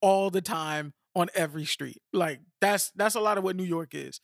all 0.00 0.30
the 0.30 0.42
time 0.42 0.92
on 1.14 1.28
every 1.34 1.64
street. 1.64 2.02
Like 2.12 2.40
that's 2.60 2.90
that's 2.94 3.14
a 3.14 3.20
lot 3.20 3.38
of 3.38 3.44
what 3.44 3.56
New 3.56 3.64
York 3.64 3.94
is. 3.94 4.20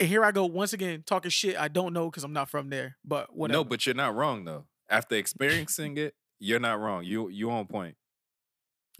And 0.00 0.08
here 0.08 0.24
I 0.24 0.30
go 0.30 0.46
once 0.46 0.72
again 0.72 1.02
talking 1.04 1.30
shit 1.30 1.58
I 1.58 1.68
don't 1.68 1.92
know 1.92 2.08
because 2.08 2.24
I'm 2.24 2.32
not 2.32 2.48
from 2.48 2.70
there. 2.70 2.96
But 3.04 3.36
whatever. 3.36 3.58
No, 3.58 3.64
but 3.64 3.84
you're 3.84 3.94
not 3.94 4.14
wrong 4.14 4.44
though. 4.44 4.66
After 4.88 5.16
experiencing 5.16 5.98
it, 5.98 6.14
you're 6.40 6.60
not 6.60 6.80
wrong. 6.80 7.04
You 7.04 7.28
you 7.28 7.50
on 7.50 7.66
point. 7.66 7.96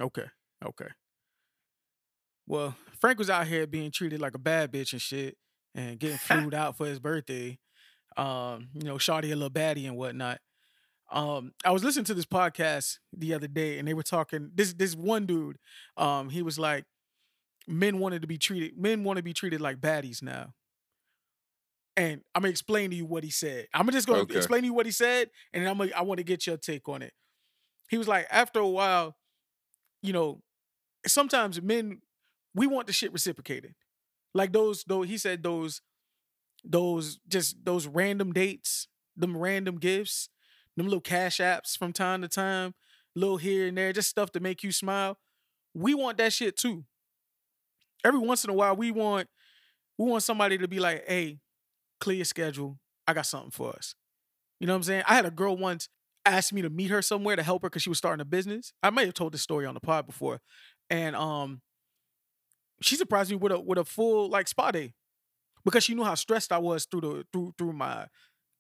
Okay. 0.00 0.26
Okay. 0.64 0.88
Well, 2.46 2.76
Frank 3.00 3.18
was 3.18 3.30
out 3.30 3.46
here 3.46 3.66
being 3.66 3.90
treated 3.90 4.20
like 4.20 4.34
a 4.34 4.38
bad 4.38 4.72
bitch 4.72 4.92
and 4.92 5.02
shit 5.02 5.36
and 5.74 5.98
getting 5.98 6.16
flued 6.18 6.54
out 6.54 6.76
for 6.76 6.86
his 6.86 6.98
birthday. 6.98 7.58
Um, 8.16 8.68
you 8.74 8.82
know, 8.84 8.96
Shawty 8.96 9.24
a 9.32 9.36
little 9.36 9.50
baddie 9.50 9.86
and 9.86 9.96
whatnot. 9.96 10.40
Um, 11.10 11.52
I 11.64 11.70
was 11.70 11.84
listening 11.84 12.04
to 12.06 12.14
this 12.14 12.26
podcast 12.26 12.98
the 13.16 13.34
other 13.34 13.48
day, 13.48 13.78
and 13.78 13.86
they 13.86 13.94
were 13.94 14.02
talking. 14.02 14.50
This 14.54 14.72
this 14.74 14.94
one 14.94 15.26
dude, 15.26 15.58
um, 15.96 16.30
he 16.30 16.42
was 16.42 16.58
like, 16.58 16.84
men 17.66 17.98
wanted 17.98 18.22
to 18.22 18.28
be 18.28 18.38
treated. 18.38 18.76
Men 18.78 19.04
want 19.04 19.16
to 19.18 19.22
be 19.22 19.32
treated 19.32 19.60
like 19.60 19.78
baddies 19.78 20.22
now. 20.22 20.54
And 21.96 22.22
I'm 22.34 22.42
gonna 22.42 22.50
explain 22.50 22.90
to 22.90 22.96
you 22.96 23.06
what 23.06 23.24
he 23.24 23.30
said. 23.30 23.66
I'm 23.74 23.90
just 23.90 24.06
gonna 24.06 24.20
Okay. 24.22 24.36
explain 24.36 24.62
to 24.62 24.66
you 24.66 24.74
what 24.74 24.86
he 24.86 24.92
said, 24.92 25.30
and 25.52 25.68
I'm 25.68 25.78
gonna, 25.78 25.90
I 25.96 26.02
want 26.02 26.18
to 26.18 26.24
get 26.24 26.46
your 26.46 26.56
take 26.56 26.88
on 26.88 27.02
it. 27.02 27.12
He 27.88 27.98
was 27.98 28.08
like, 28.08 28.26
after 28.30 28.60
a 28.60 28.68
while, 28.68 29.16
you 30.02 30.12
know, 30.12 30.42
sometimes 31.06 31.60
men 31.60 32.00
we 32.54 32.66
want 32.66 32.86
the 32.86 32.92
shit 32.92 33.12
reciprocated. 33.12 33.74
Like 34.34 34.52
those, 34.52 34.84
though 34.86 35.02
he 35.02 35.18
said 35.18 35.42
those, 35.42 35.80
those 36.64 37.18
just 37.28 37.64
those 37.64 37.86
random 37.86 38.32
dates, 38.32 38.88
them 39.16 39.36
random 39.36 39.78
gifts, 39.78 40.28
them 40.76 40.86
little 40.86 41.00
cash 41.00 41.38
apps 41.38 41.76
from 41.76 41.92
time 41.92 42.22
to 42.22 42.28
time, 42.28 42.74
little 43.14 43.36
here 43.36 43.66
and 43.66 43.78
there, 43.78 43.92
just 43.92 44.10
stuff 44.10 44.32
to 44.32 44.40
make 44.40 44.62
you 44.62 44.72
smile. 44.72 45.18
We 45.74 45.94
want 45.94 46.18
that 46.18 46.32
shit 46.32 46.56
too. 46.56 46.84
Every 48.04 48.20
once 48.20 48.44
in 48.44 48.50
a 48.50 48.54
while, 48.54 48.76
we 48.76 48.90
want 48.90 49.28
we 49.96 50.08
want 50.08 50.22
somebody 50.22 50.58
to 50.58 50.68
be 50.68 50.78
like, 50.78 51.04
hey, 51.06 51.38
clear 52.00 52.16
your 52.16 52.24
schedule. 52.24 52.78
I 53.06 53.14
got 53.14 53.26
something 53.26 53.50
for 53.50 53.70
us. 53.70 53.94
You 54.60 54.66
know 54.66 54.74
what 54.74 54.78
I'm 54.78 54.82
saying? 54.84 55.02
I 55.06 55.14
had 55.14 55.26
a 55.26 55.30
girl 55.30 55.56
once 55.56 55.88
ask 56.28 56.52
me 56.52 56.62
to 56.62 56.70
meet 56.70 56.90
her 56.90 57.02
somewhere 57.02 57.36
to 57.36 57.42
help 57.42 57.62
her 57.62 57.68
because 57.68 57.82
she 57.82 57.88
was 57.88 57.98
starting 57.98 58.20
a 58.20 58.24
business. 58.24 58.72
I 58.82 58.90
may 58.90 59.06
have 59.06 59.14
told 59.14 59.32
this 59.32 59.42
story 59.42 59.66
on 59.66 59.74
the 59.74 59.80
pod 59.80 60.06
before. 60.06 60.40
And 60.90 61.16
um 61.16 61.60
she 62.80 62.96
surprised 62.96 63.30
me 63.30 63.36
with 63.36 63.52
a 63.52 63.60
with 63.60 63.78
a 63.78 63.84
full 63.84 64.28
like 64.28 64.48
spa 64.48 64.70
day 64.70 64.94
because 65.64 65.84
she 65.84 65.94
knew 65.94 66.04
how 66.04 66.14
stressed 66.14 66.52
I 66.52 66.58
was 66.58 66.86
through 66.86 67.00
the 67.00 67.26
through 67.32 67.54
through 67.58 67.72
my 67.72 68.06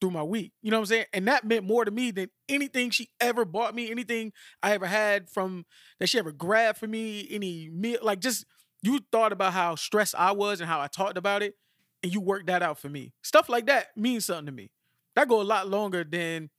through 0.00 0.10
my 0.10 0.22
week. 0.22 0.52
You 0.62 0.70
know 0.70 0.78
what 0.78 0.82
I'm 0.82 0.86
saying? 0.86 1.06
And 1.12 1.28
that 1.28 1.44
meant 1.44 1.64
more 1.64 1.84
to 1.84 1.90
me 1.90 2.10
than 2.10 2.30
anything 2.48 2.90
she 2.90 3.08
ever 3.20 3.44
bought 3.44 3.74
me, 3.74 3.90
anything 3.90 4.32
I 4.62 4.72
ever 4.72 4.86
had 4.86 5.28
from 5.30 5.64
that 5.98 6.08
she 6.08 6.18
ever 6.18 6.32
grabbed 6.32 6.78
for 6.78 6.86
me, 6.86 7.26
any 7.30 7.68
meal. 7.70 7.98
Like 8.02 8.20
just 8.20 8.44
you 8.82 9.00
thought 9.10 9.32
about 9.32 9.52
how 9.52 9.74
stressed 9.74 10.14
I 10.16 10.32
was 10.32 10.60
and 10.60 10.68
how 10.68 10.80
I 10.80 10.86
talked 10.86 11.18
about 11.18 11.42
it, 11.42 11.54
and 12.02 12.12
you 12.12 12.20
worked 12.20 12.46
that 12.46 12.62
out 12.62 12.78
for 12.78 12.88
me. 12.88 13.12
Stuff 13.22 13.48
like 13.48 13.66
that 13.66 13.88
means 13.96 14.26
something 14.26 14.46
to 14.46 14.52
me. 14.52 14.70
That 15.16 15.28
go 15.28 15.40
a 15.40 15.42
lot 15.42 15.68
longer 15.68 16.04
than 16.04 16.50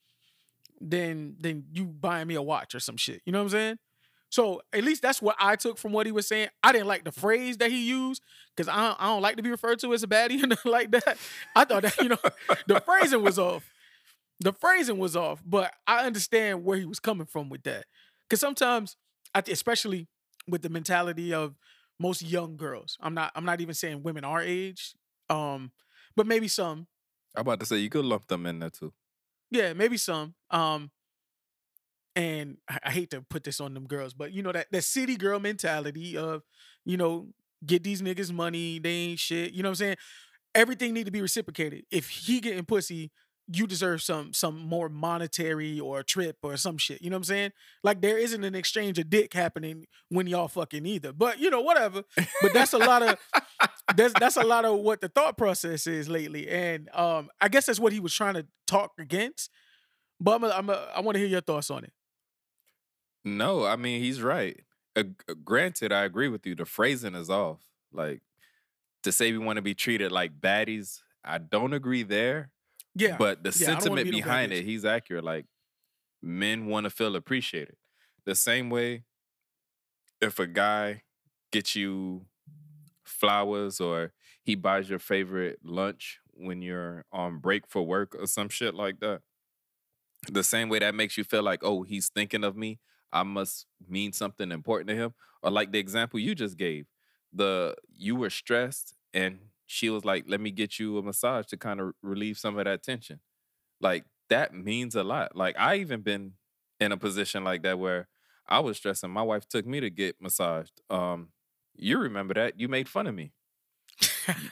than 0.82 1.36
than 1.40 1.66
you 1.72 1.86
buying 1.86 2.28
me 2.28 2.36
a 2.36 2.42
watch 2.42 2.76
or 2.76 2.80
some 2.80 2.98
shit. 2.98 3.22
You 3.26 3.32
know 3.32 3.40
what 3.40 3.46
I'm 3.46 3.50
saying? 3.50 3.78
So 4.30 4.62
at 4.74 4.84
least 4.84 5.02
that's 5.02 5.22
what 5.22 5.36
I 5.40 5.56
took 5.56 5.78
from 5.78 5.92
what 5.92 6.06
he 6.06 6.12
was 6.12 6.28
saying. 6.28 6.50
I 6.64 6.72
didn't 6.72 6.88
like 6.88 7.04
the 7.04 7.12
phrase 7.12 7.58
that 7.58 7.72
he 7.72 7.88
used 7.88 8.22
because 8.56 8.70
I 8.70 8.88
don't, 8.88 9.02
I 9.02 9.08
don't 9.08 9.22
like 9.22 9.38
to 9.38 9.44
be 9.44 9.50
referred 9.50 9.80
to 9.80 9.94
as 9.94 10.04
a 10.04 10.08
baddie 10.08 10.42
and 10.44 10.56
like 10.66 10.92
that. 10.92 11.18
I 11.56 11.66
thought 11.66 11.84
that 11.84 11.98
you 11.98 12.10
know 12.10 12.18
the 12.68 12.80
phrasing 12.82 13.24
was 13.24 13.40
off. 13.40 13.72
The 14.40 14.54
phrasing 14.54 14.98
was 14.98 15.16
off, 15.16 15.42
but 15.46 15.74
I 15.86 16.06
understand 16.06 16.64
where 16.64 16.78
he 16.78 16.86
was 16.86 17.00
coming 17.00 17.26
from 17.26 17.50
with 17.50 17.64
that. 17.64 17.86
Because 18.24 18.40
sometimes, 18.40 18.96
especially 19.36 20.08
with 20.48 20.62
the 20.62 20.70
mentality 20.70 21.34
of 21.34 21.56
most 22.00 22.22
young 22.22 22.56
girls, 22.56 22.98
I'm 23.02 23.14
not 23.14 23.32
I'm 23.36 23.46
not 23.46 23.62
even 23.62 23.74
saying 23.74 24.04
women 24.04 24.24
our 24.24 24.42
age, 24.42 24.94
um, 25.30 25.72
but 26.16 26.28
maybe 26.28 26.48
some. 26.48 26.88
I'm 27.36 27.42
about 27.42 27.60
to 27.60 27.66
say 27.66 27.78
you 27.78 27.90
could 27.90 28.06
lump 28.06 28.28
them 28.28 28.46
in 28.46 28.60
there 28.60 28.70
too. 28.70 28.94
Yeah, 29.51 29.74
maybe 29.74 29.98
some. 29.98 30.36
Um, 30.51 30.91
and 32.15 32.58
I, 32.70 32.79
I 32.86 32.91
hate 32.91 33.12
to 33.12 33.22
put 33.29 33.44
this 33.44 33.60
on 33.60 33.74
them 33.74 33.86
girls, 33.88 34.13
but 34.13 34.32
you 34.34 34.44
know 34.44 34.51
that 34.51 34.68
that 34.72 34.84
city 34.84 35.15
girl 35.15 35.39
mentality 35.39 36.18
of, 36.18 36.44
you 36.86 36.98
know, 36.98 37.27
get 37.65 37.84
these 37.84 38.01
niggas 38.01 38.32
money, 38.32 38.79
they 38.79 38.89
ain't 38.89 39.20
shit. 39.20 39.53
You 39.53 39.63
know 39.63 39.70
what 39.70 39.74
I'm 39.74 39.75
saying? 39.75 39.96
Everything 40.56 40.94
need 40.94 41.06
to 41.06 41.12
be 41.12 41.22
reciprocated. 41.22 41.86
If 41.91 42.10
he 42.10 42.39
getting 42.41 42.65
pussy, 42.65 43.12
you 43.51 43.65
deserve 43.65 44.01
some 44.01 44.34
some 44.34 44.60
more 44.60 44.89
monetary 44.89 45.79
or 45.79 46.03
trip 46.03 46.38
or 46.44 46.56
some 46.58 46.77
shit. 46.77 47.01
You 47.01 47.10
know 47.10 47.15
what 47.15 47.22
I'm 47.22 47.24
saying? 47.25 47.51
Like 47.84 48.01
there 48.01 48.18
isn't 48.18 48.44
an 48.44 48.53
exchange 48.53 49.00
of 49.00 49.10
dick 49.10 49.34
happening 49.34 49.88
when 50.10 50.27
y'all 50.27 50.48
fucking 50.48 50.86
either. 50.86 51.12
But 51.12 51.39
you 51.39 51.50
know, 51.50 51.62
whatever. 51.62 52.03
But 52.41 52.53
that's 52.53 52.74
a 52.74 52.77
lot 52.77 53.01
of 53.01 53.18
that's 53.96 54.13
that's 54.20 54.38
a 54.38 54.44
lot 54.44 54.65
of 54.65 54.79
what 54.79 55.01
the 55.01 55.10
thought 55.10 55.38
process 55.38 55.88
is 55.88 56.08
lately. 56.08 56.48
And 56.48 56.89
um 56.94 57.29
I 57.41 57.48
guess 57.48 57.65
that's 57.65 57.79
what 57.79 57.91
he 57.91 58.00
was 58.00 58.13
trying 58.13 58.36
to 58.36 58.46
talk 58.68 58.91
against. 59.00 59.50
But 60.22 60.36
I'm 60.36 60.44
a, 60.44 60.50
I'm 60.50 60.70
a, 60.70 60.88
I 60.96 61.00
want 61.01 61.15
to 61.15 61.20
hear 61.20 61.29
your 61.29 61.41
thoughts 61.41 61.72
on 61.72 61.84
it. 61.84 61.94
No, 63.25 63.65
I 63.65 63.75
mean 63.75 64.01
he's 64.01 64.22
right. 64.22 64.60
Uh, 64.96 65.03
granted, 65.44 65.91
I 65.91 66.03
agree 66.03 66.27
with 66.27 66.46
you. 66.46 66.56
The 66.56 66.65
phrasing 66.65 67.15
is 67.15 67.29
off. 67.29 67.62
Like 67.91 68.22
to 69.03 69.12
say 69.12 69.32
we 69.32 69.39
want 69.39 69.58
to 69.58 69.63
be 69.63 69.74
treated 69.74 70.12
like 70.12 70.39
baddies, 70.39 71.00
I 71.24 71.39
don't 71.39 71.74
agree 71.74 72.03
there. 72.03 72.51
Yeah. 73.00 73.18
But 73.18 73.44
the 73.44 73.50
Yeah, 73.58 73.72
I 73.77 73.79
don't 73.79 73.89
wanna 73.89 74.01
sentiment 74.03 74.12
behind 74.12 74.51
it, 74.53 74.65
he's 74.65 74.86
accurate. 74.86 75.24
Like 75.24 75.46
men 76.22 76.68
want 76.68 76.86
to 76.86 76.89
feel 76.89 77.15
appreciated. 77.15 77.75
The 78.25 78.36
same 78.36 78.70
way 78.70 79.06
if 80.22 80.39
a 80.39 80.48
guy 80.48 81.03
gets 81.51 81.75
you 81.75 82.25
flowers 83.03 83.79
or 83.79 84.13
he 84.44 84.56
buys 84.56 84.89
your 84.89 85.00
favorite 85.00 85.60
lunch 85.63 86.20
when 86.34 86.62
you're 86.62 87.06
on 87.12 87.39
break 87.39 87.68
for 87.68 87.86
work 87.86 88.15
or 88.15 88.27
some 88.27 88.50
shit 88.50 88.74
like 88.75 89.00
that. 89.00 89.22
The 90.32 90.44
same 90.44 90.70
way 90.70 90.79
that 90.79 90.96
makes 90.96 91.18
you 91.18 91.24
feel 91.24 91.44
like, 91.44 91.63
oh, 91.63 91.84
he's 91.84 92.10
thinking 92.10 92.44
of 92.44 92.56
me. 92.56 92.79
I 93.12 93.24
must 93.24 93.65
mean 93.88 94.12
something 94.13 94.51
important 94.51 94.89
to 94.89 94.96
him. 94.96 95.13
Or 95.41 95.50
like 95.50 95.72
the 95.72 95.79
example 95.79 96.20
you 96.20 96.36
just 96.36 96.58
gave. 96.58 96.88
The 97.34 97.75
you 97.96 98.15
were 98.15 98.29
stressed 98.29 98.96
and 99.13 99.39
she 99.72 99.90
was 99.92 100.04
like, 100.04 100.26
let 100.28 100.42
me 100.42 100.52
get 100.52 100.80
you 100.80 100.98
a 100.98 101.04
massage 101.04 101.46
to 101.48 101.58
kind 101.58 101.80
of 101.80 101.94
relieve 102.02 102.40
some 102.40 102.58
of 102.58 102.66
that 102.66 102.84
tension. 102.84 103.20
Like 103.80 104.06
that 104.30 104.54
means 104.54 104.96
a 104.96 105.04
lot. 105.04 105.36
Like 105.36 105.56
I 105.60 105.76
even 105.78 106.02
been 106.02 106.34
in 106.80 106.92
a 106.92 106.98
position 106.98 107.44
like 107.44 107.64
that 107.64 107.80
where 107.80 108.08
I 108.48 108.60
was 108.62 108.78
stressing. 108.78 109.12
My 109.12 109.22
wife 109.22 109.48
took 109.48 109.66
me 109.68 109.80
to 109.80 109.90
get 109.92 110.22
massaged. 110.22 110.82
Um, 110.90 111.30
you 111.76 112.00
remember 112.00 112.34
that? 112.34 112.60
You 112.60 112.68
made 112.68 112.90
fun 112.90 113.08
of 113.08 113.16
me. 113.16 113.34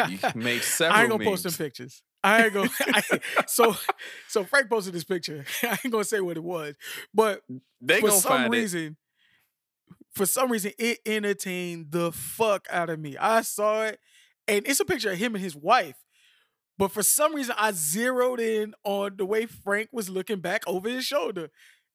You 0.08 0.20
made 0.36 0.64
several 0.64 0.98
I 0.98 1.02
ain't 1.04 1.10
gonna 1.10 1.24
post 1.24 1.44
them 1.44 1.52
memes. 1.52 1.58
pictures. 1.58 2.04
I 2.24 2.46
ain't 2.46 2.54
gonna. 2.54 2.70
I, 2.82 3.02
so, 3.48 3.76
so 4.28 4.44
Frank 4.44 4.70
posted 4.70 4.94
this 4.94 5.04
picture. 5.04 5.46
I 5.64 5.80
ain't 5.84 5.92
gonna 5.92 6.04
say 6.04 6.22
what 6.22 6.38
it 6.38 6.44
was, 6.44 6.76
but 7.14 7.42
They 7.82 8.02
for 8.02 8.12
some 8.12 8.22
find 8.22 8.54
it. 8.54 8.58
reason, 8.58 8.98
for 10.14 10.26
some 10.26 10.52
reason, 10.52 10.72
it 10.80 11.00
entertained 11.06 11.92
the 11.92 12.12
fuck 12.12 12.68
out 12.70 12.90
of 12.90 13.00
me. 13.00 13.18
I 13.18 13.42
saw 13.42 13.84
it, 13.84 14.00
and 14.48 14.68
it's 14.68 14.80
a 14.80 14.86
picture 14.86 15.12
of 15.12 15.18
him 15.18 15.36
and 15.36 15.44
his 15.44 15.56
wife. 15.56 15.96
But 16.78 16.92
for 16.92 17.02
some 17.04 17.34
reason, 17.34 17.56
I 17.58 17.72
zeroed 17.72 18.40
in 18.40 18.74
on 18.84 19.18
the 19.18 19.26
way 19.26 19.46
Frank 19.48 19.90
was 19.92 20.10
looking 20.10 20.40
back 20.40 20.62
over 20.68 20.88
his 20.90 21.06
shoulder, 21.06 21.50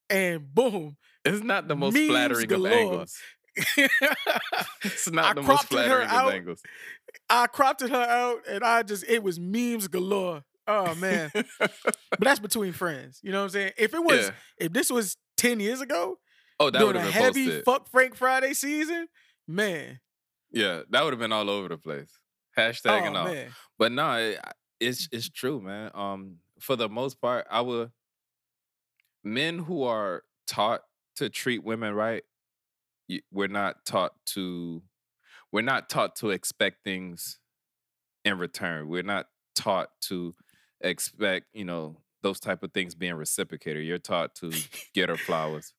and 0.09 0.53
boom, 0.53 0.97
It's 1.23 1.41
not 1.43 1.67
the 1.69 1.75
most 1.75 1.95
flattering 1.97 2.47
galore. 2.47 2.71
of 2.71 2.77
angles. 2.77 3.17
It's 4.83 5.09
not 5.09 5.25
I 5.25 5.33
the 5.33 5.41
most 5.43 5.67
flattering 5.67 6.07
of 6.07 6.11
out. 6.13 6.33
angles. 6.33 6.61
I 7.29 7.47
cropped 7.47 7.81
her 7.81 7.95
out, 7.95 8.39
and 8.49 8.63
I 8.63 8.83
just 8.83 9.05
it 9.07 9.23
was 9.23 9.39
memes 9.39 9.87
galore. 9.87 10.43
Oh 10.67 10.93
man, 10.95 11.29
but 11.59 12.19
that's 12.19 12.39
between 12.39 12.73
friends. 12.73 13.19
You 13.23 13.31
know 13.31 13.39
what 13.39 13.43
I'm 13.45 13.49
saying? 13.51 13.71
If 13.77 13.93
it 13.93 14.03
was, 14.03 14.25
Yeah. 14.27 14.31
if 14.65 14.73
this 14.73 14.89
was 14.89 15.17
ten 15.37 15.59
years 15.59 15.81
ago 15.81 16.17
Oh, 16.59 16.69
that 16.69 16.85
would 16.85 16.95
have 16.95 17.05
been 17.05 17.13
heavy 17.13 17.45
posted. 17.45 17.65
fuck 17.65 17.89
Frank 17.89 18.15
Friday 18.15 18.53
season, 18.53 19.07
man, 19.47 19.99
yeah, 20.51 20.81
that 20.89 21.03
would 21.03 21.13
have 21.13 21.19
been 21.19 21.31
all 21.33 21.49
over 21.49 21.67
the 21.69 21.77
place. 21.77 22.11
Hashtag 22.57 23.01
oh 23.01 23.05
and 23.05 23.17
all. 23.17 23.25
man, 23.25 23.49
But 23.79 23.91
no, 23.91 24.13
it, 24.17 24.39
it's 24.79 25.07
it's 25.11 25.29
true, 25.41 25.61
man. 25.61 25.91
Um, 25.93 26.35
for 26.59 26.75
the 26.75 26.87
most 26.89 27.19
part, 27.21 27.45
I 27.49 27.61
would 27.61 27.91
men 29.23 29.59
who 29.59 29.83
are 29.83 30.23
taught 30.47 30.81
to 31.15 31.29
treat 31.29 31.63
women 31.63 31.93
right, 31.93 32.23
we're 33.31 33.47
not 33.47 33.85
taught 33.85 34.13
to 34.27 34.81
we're 35.51 35.61
not 35.61 35.89
taught 35.89 36.15
to 36.17 36.31
expect 36.31 36.83
things 36.83 37.39
in 38.25 38.37
return. 38.37 38.87
We're 38.87 39.03
not 39.03 39.27
taught 39.55 39.89
to 40.03 40.33
expect, 40.81 41.45
you 41.53 41.63
know, 41.65 41.97
those 42.23 42.39
type 42.39 42.63
of 42.63 42.71
things 42.73 42.95
being 42.95 43.13
reciprocated. 43.13 43.85
You're 43.85 43.97
taught 43.99 44.33
to 44.35 44.51
get 44.93 45.09
her 45.09 45.17
flowers. 45.17 45.73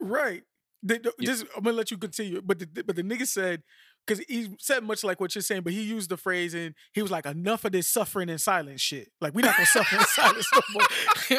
right. 0.00 0.42
The- 0.82 0.98
the- 0.98 1.14
Yeah. 1.18 1.26
just 1.26 1.44
I'm 1.54 1.62
gonna 1.62 1.76
let 1.76 1.90
you 1.90 1.98
continue, 1.98 2.40
but 2.40 2.58
the 2.58 2.66
but 2.82 2.96
the 2.96 3.02
nigga 3.02 3.26
said 3.26 3.62
because 4.10 4.24
he 4.28 4.48
said 4.58 4.82
much 4.82 5.04
like 5.04 5.20
what 5.20 5.36
you're 5.36 5.42
saying, 5.42 5.62
but 5.62 5.72
he 5.72 5.82
used 5.82 6.10
the 6.10 6.16
phrase 6.16 6.52
and 6.52 6.74
he 6.92 7.00
was 7.00 7.12
like, 7.12 7.26
"Enough 7.26 7.64
of 7.64 7.72
this 7.72 7.86
suffering 7.86 8.28
in 8.28 8.38
silence 8.38 8.80
shit. 8.80 9.12
Like 9.20 9.34
we're 9.34 9.46
not 9.46 9.56
gonna 9.56 9.66
suffer 9.66 9.96
in 9.96 10.04
silence 10.04 10.48
no 10.52 10.60
more." 10.72 11.38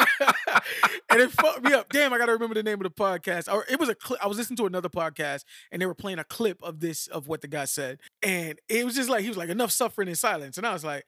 and 1.10 1.20
it 1.20 1.30
fucked 1.32 1.62
me 1.62 1.74
up. 1.74 1.90
Damn, 1.90 2.14
I 2.14 2.18
gotta 2.18 2.32
remember 2.32 2.54
the 2.54 2.62
name 2.62 2.82
of 2.82 2.84
the 2.84 2.90
podcast. 2.90 3.52
Or 3.52 3.66
it 3.68 3.78
was 3.78 3.90
a 3.90 3.94
clip. 3.94 4.24
I 4.24 4.26
was 4.26 4.38
listening 4.38 4.56
to 4.56 4.66
another 4.66 4.88
podcast 4.88 5.44
and 5.70 5.82
they 5.82 5.86
were 5.86 5.94
playing 5.94 6.18
a 6.18 6.24
clip 6.24 6.62
of 6.62 6.80
this 6.80 7.08
of 7.08 7.28
what 7.28 7.42
the 7.42 7.48
guy 7.48 7.66
said, 7.66 7.98
and 8.22 8.58
it 8.70 8.86
was 8.86 8.94
just 8.94 9.10
like 9.10 9.20
he 9.20 9.28
was 9.28 9.36
like, 9.36 9.50
"Enough 9.50 9.70
suffering 9.70 10.08
in 10.08 10.14
silence," 10.14 10.56
and 10.56 10.66
I 10.66 10.72
was 10.72 10.84
like. 10.84 11.04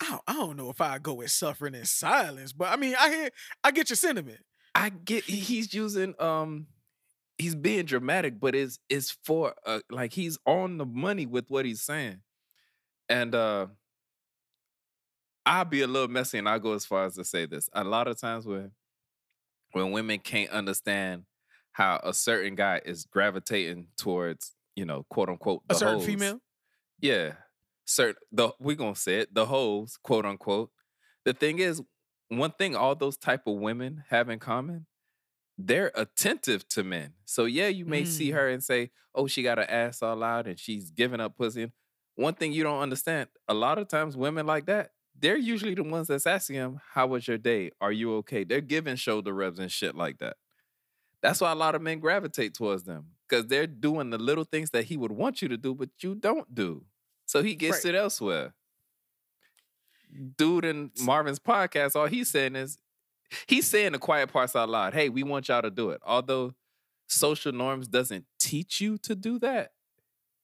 I 0.00 0.10
don't, 0.10 0.22
I 0.28 0.32
don't 0.34 0.56
know 0.56 0.70
if 0.70 0.80
I 0.80 0.98
go 1.00 1.14
with 1.14 1.32
suffering 1.32 1.74
in 1.74 1.84
silence, 1.84 2.52
but 2.52 2.68
I 2.68 2.76
mean, 2.76 2.94
I 2.96 3.10
hear, 3.10 3.30
I 3.64 3.72
get 3.72 3.90
your 3.90 3.96
sentiment. 3.96 4.38
I 4.72 4.90
get 4.90 5.24
he's 5.24 5.74
using 5.74 6.14
um 6.20 6.68
he's 7.38 7.54
being 7.54 7.84
dramatic, 7.86 8.38
but 8.40 8.54
it's 8.54 8.78
it's 8.88 9.16
for 9.24 9.54
uh, 9.64 9.80
like 9.90 10.12
he's 10.12 10.38
on 10.46 10.76
the 10.78 10.86
money 10.86 11.24
with 11.26 11.46
what 11.48 11.64
he's 11.64 11.82
saying. 11.82 12.20
And 13.08 13.34
uh 13.34 13.68
I'll 15.46 15.64
be 15.64 15.80
a 15.80 15.86
little 15.86 16.08
messy 16.08 16.38
and 16.38 16.48
I'll 16.48 16.58
go 16.58 16.74
as 16.74 16.84
far 16.84 17.06
as 17.06 17.14
to 17.14 17.24
say 17.24 17.46
this. 17.46 17.70
A 17.72 17.82
lot 17.84 18.06
of 18.06 18.20
times 18.20 18.46
when 18.46 18.72
when 19.72 19.92
women 19.92 20.18
can't 20.18 20.50
understand 20.50 21.24
how 21.72 22.00
a 22.02 22.12
certain 22.12 22.54
guy 22.54 22.80
is 22.84 23.04
gravitating 23.06 23.86
towards, 23.96 24.54
you 24.74 24.84
know, 24.84 25.06
quote 25.08 25.28
unquote, 25.28 25.62
A 25.70 25.74
the 25.74 25.74
certain 25.74 25.94
hoes. 25.94 26.06
female. 26.06 26.40
Yeah. 27.00 27.34
Certain 27.86 28.16
the 28.32 28.50
we 28.58 28.74
gonna 28.74 28.94
say 28.94 29.20
it, 29.20 29.32
the 29.32 29.46
hoes, 29.46 29.96
quote 30.02 30.26
unquote. 30.26 30.70
The 31.24 31.32
thing 31.32 31.58
is, 31.60 31.80
one 32.28 32.52
thing 32.52 32.76
all 32.76 32.94
those 32.94 33.16
type 33.16 33.46
of 33.46 33.56
women 33.56 34.04
have 34.10 34.28
in 34.28 34.38
common, 34.38 34.86
they're 35.58 35.90
attentive 35.96 36.68
to 36.68 36.84
men. 36.84 37.14
So 37.24 37.44
yeah, 37.44 37.66
you 37.68 37.84
may 37.84 38.04
see 38.04 38.30
Mm. 38.30 38.34
her 38.34 38.48
and 38.48 38.62
say, 38.62 38.90
Oh, 39.14 39.26
she 39.26 39.42
got 39.42 39.58
her 39.58 39.68
ass 39.68 40.00
all 40.02 40.22
out 40.22 40.46
and 40.46 40.58
she's 40.58 40.90
giving 40.92 41.20
up 41.20 41.36
pussy. 41.36 41.72
One 42.14 42.34
thing 42.34 42.52
you 42.52 42.62
don't 42.62 42.80
understand, 42.80 43.28
a 43.48 43.54
lot 43.54 43.78
of 43.78 43.88
times 43.88 44.16
women 44.16 44.46
like 44.46 44.66
that, 44.66 44.92
they're 45.18 45.36
usually 45.36 45.74
the 45.74 45.82
ones 45.82 46.06
that's 46.08 46.26
asking 46.26 46.56
him, 46.56 46.80
How 46.92 47.08
was 47.08 47.26
your 47.26 47.38
day? 47.38 47.72
Are 47.80 47.90
you 47.92 48.14
okay? 48.18 48.44
They're 48.44 48.60
giving 48.60 48.94
shoulder 48.96 49.32
rubs 49.32 49.58
and 49.58 49.70
shit 49.72 49.94
like 49.96 50.18
that. 50.18 50.36
That's 51.22 51.40
why 51.40 51.50
a 51.50 51.56
lot 51.56 51.74
of 51.74 51.82
men 51.82 51.98
gravitate 51.98 52.54
towards 52.54 52.84
them. 52.84 53.06
Because 53.28 53.46
they're 53.48 53.66
doing 53.66 54.10
the 54.10 54.18
little 54.18 54.44
things 54.44 54.70
that 54.70 54.84
he 54.84 54.96
would 54.96 55.10
want 55.12 55.42
you 55.42 55.48
to 55.48 55.56
do, 55.56 55.74
but 55.74 55.90
you 56.00 56.14
don't 56.14 56.54
do. 56.54 56.84
So 57.26 57.42
he 57.42 57.56
gets 57.56 57.84
Right. 57.84 57.94
it 57.94 57.98
elsewhere. 57.98 58.54
Dude 60.36 60.64
in 60.64 60.90
Marvin's 61.02 61.38
podcast, 61.40 61.94
all 61.96 62.06
he's 62.06 62.30
saying 62.30 62.56
is 62.56 62.78
he's 63.46 63.66
saying 63.66 63.92
the 63.92 63.98
quiet 63.98 64.32
parts 64.32 64.56
out 64.56 64.68
loud. 64.68 64.94
Hey, 64.94 65.08
we 65.08 65.22
want 65.22 65.48
y'all 65.48 65.62
to 65.62 65.70
do 65.70 65.90
it. 65.90 66.00
Although 66.04 66.54
social 67.06 67.52
norms 67.52 67.88
doesn't 67.88 68.26
teach 68.38 68.80
you 68.80 68.98
to 68.98 69.14
do 69.14 69.38
that, 69.40 69.72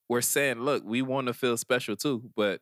we're 0.09 0.21
saying, 0.21 0.61
look, 0.61 0.83
we 0.85 1.03
want 1.03 1.27
to 1.29 1.35
feel 1.35 1.57
special 1.57 1.97
too. 1.97 2.31
But 2.37 2.61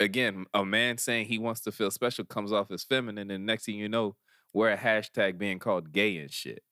again, 0.00 0.46
a 0.52 0.64
man 0.64 0.98
saying 0.98 1.26
he 1.26 1.38
wants 1.38 1.60
to 1.62 1.72
feel 1.72 1.90
special 1.90 2.24
comes 2.24 2.52
off 2.52 2.70
as 2.70 2.84
feminine, 2.84 3.30
and 3.30 3.46
next 3.46 3.64
thing 3.64 3.76
you 3.76 3.88
know, 3.88 4.16
we're 4.52 4.70
a 4.70 4.76
hashtag 4.76 5.38
being 5.38 5.58
called 5.58 5.92
gay 5.92 6.16
and 6.16 6.30
shit. 6.30 6.62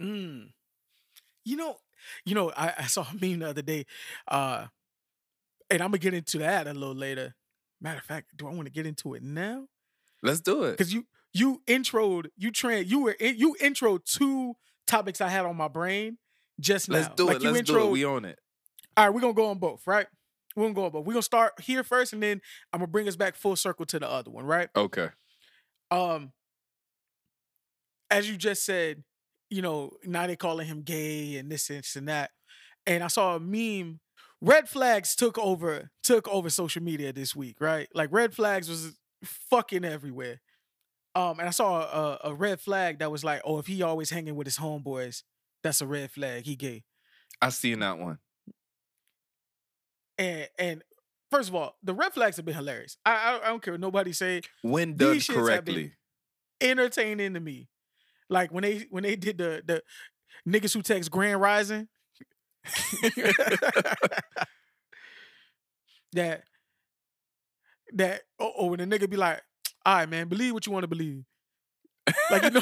Mm. 0.00 0.50
You 1.44 1.56
know, 1.56 1.76
you 2.24 2.34
know, 2.34 2.52
I, 2.56 2.72
I 2.78 2.86
saw 2.86 3.02
a 3.02 3.14
meme 3.14 3.40
the 3.40 3.48
other 3.48 3.62
day, 3.62 3.86
uh, 4.28 4.66
and 5.70 5.82
I'm 5.82 5.90
gonna 5.90 5.98
get 5.98 6.14
into 6.14 6.38
that 6.38 6.66
a 6.66 6.74
little 6.74 6.94
later. 6.94 7.34
Matter 7.80 7.98
of 7.98 8.04
fact, 8.04 8.36
do 8.36 8.46
I 8.46 8.52
want 8.52 8.66
to 8.66 8.72
get 8.72 8.86
into 8.86 9.14
it 9.14 9.22
now? 9.22 9.66
Let's 10.22 10.40
do 10.40 10.64
it. 10.64 10.72
Because 10.72 10.92
you 10.92 11.06
you 11.34 11.60
introed 11.66 12.26
you 12.36 12.50
train 12.50 12.84
you 12.86 13.00
were 13.00 13.12
in, 13.12 13.36
you 13.36 13.56
intro 13.60 13.98
two 13.98 14.54
topics 14.86 15.20
I 15.20 15.28
had 15.28 15.44
on 15.44 15.56
my 15.56 15.68
brain 15.68 16.16
just 16.60 16.88
now. 16.88 16.96
Let's 16.96 17.14
do 17.16 17.26
Like 17.26 17.36
it. 17.36 17.42
you 17.42 17.50
Let's 17.50 17.68
do 17.68 17.78
it. 17.86 17.90
We 17.90 18.04
own 18.04 18.24
it. 18.24 18.38
All 18.96 19.04
right, 19.04 19.14
we're 19.14 19.20
gonna 19.20 19.34
go 19.34 19.46
on 19.50 19.58
both, 19.58 19.86
right? 19.86 20.06
We're 20.54 20.64
gonna 20.64 20.74
go 20.74 20.84
on 20.84 20.92
both. 20.92 21.04
We're 21.04 21.14
gonna 21.14 21.22
start 21.22 21.60
here 21.60 21.82
first, 21.82 22.12
and 22.12 22.22
then 22.22 22.40
I'm 22.72 22.78
gonna 22.80 22.90
bring 22.90 23.08
us 23.08 23.16
back 23.16 23.34
full 23.34 23.56
circle 23.56 23.84
to 23.86 23.98
the 23.98 24.08
other 24.08 24.30
one, 24.30 24.44
right? 24.46 24.68
Okay. 24.76 25.08
Um, 25.90 26.32
as 28.10 28.30
you 28.30 28.36
just 28.36 28.64
said, 28.64 29.02
you 29.50 29.62
know, 29.62 29.90
now 30.04 30.26
they 30.26 30.36
calling 30.36 30.66
him 30.66 30.82
gay 30.82 31.36
and 31.36 31.50
this, 31.50 31.66
this 31.66 31.96
and 31.96 32.08
that. 32.08 32.30
And 32.86 33.02
I 33.02 33.08
saw 33.08 33.36
a 33.36 33.40
meme. 33.40 34.00
Red 34.40 34.68
flags 34.68 35.16
took 35.16 35.38
over 35.38 35.90
took 36.02 36.28
over 36.28 36.50
social 36.50 36.82
media 36.82 37.12
this 37.12 37.34
week, 37.34 37.56
right? 37.60 37.88
Like 37.94 38.10
red 38.12 38.34
flags 38.34 38.68
was 38.68 38.92
fucking 39.24 39.84
everywhere. 39.84 40.40
Um, 41.16 41.38
and 41.38 41.48
I 41.48 41.52
saw 41.52 41.80
a, 41.80 42.18
a 42.30 42.34
red 42.34 42.60
flag 42.60 42.98
that 42.98 43.10
was 43.10 43.22
like, 43.22 43.40
oh, 43.44 43.58
if 43.58 43.66
he 43.66 43.82
always 43.82 44.10
hanging 44.10 44.34
with 44.34 44.46
his 44.46 44.58
homeboys, 44.58 45.22
that's 45.62 45.80
a 45.80 45.86
red 45.86 46.10
flag. 46.10 46.44
He 46.44 46.56
gay. 46.56 46.84
I 47.40 47.50
seen 47.50 47.80
that 47.80 47.98
one. 47.98 48.18
And 50.18 50.48
and 50.58 50.82
first 51.30 51.48
of 51.48 51.54
all, 51.54 51.76
the 51.82 51.94
red 51.94 52.12
flags 52.12 52.36
have 52.36 52.44
been 52.44 52.54
hilarious. 52.54 52.96
I 53.04 53.12
I, 53.12 53.40
I 53.44 53.48
don't 53.48 53.62
care 53.62 53.74
what 53.74 53.80
nobody 53.80 54.12
say. 54.12 54.42
When 54.62 54.96
done 54.96 55.20
correctly. 55.20 55.92
entertaining 56.60 57.34
to 57.34 57.40
me. 57.40 57.68
Like 58.28 58.52
when 58.52 58.62
they 58.62 58.86
when 58.90 59.02
they 59.02 59.16
did 59.16 59.38
the 59.38 59.62
the 59.64 59.82
niggas 60.48 60.74
who 60.74 60.82
text 60.82 61.10
Grand 61.10 61.40
Rising. 61.40 61.88
that 66.12 66.44
that 67.92 68.22
oh, 68.38 68.52
oh 68.58 68.66
when 68.66 68.78
the 68.78 68.86
nigga 68.86 69.08
be 69.10 69.16
like, 69.16 69.42
all 69.84 69.96
right, 69.96 70.08
man, 70.08 70.28
believe 70.28 70.54
what 70.54 70.66
you 70.66 70.72
want 70.72 70.84
to 70.84 70.88
believe. 70.88 71.24
Like 72.30 72.42
you 72.42 72.50
know. 72.50 72.60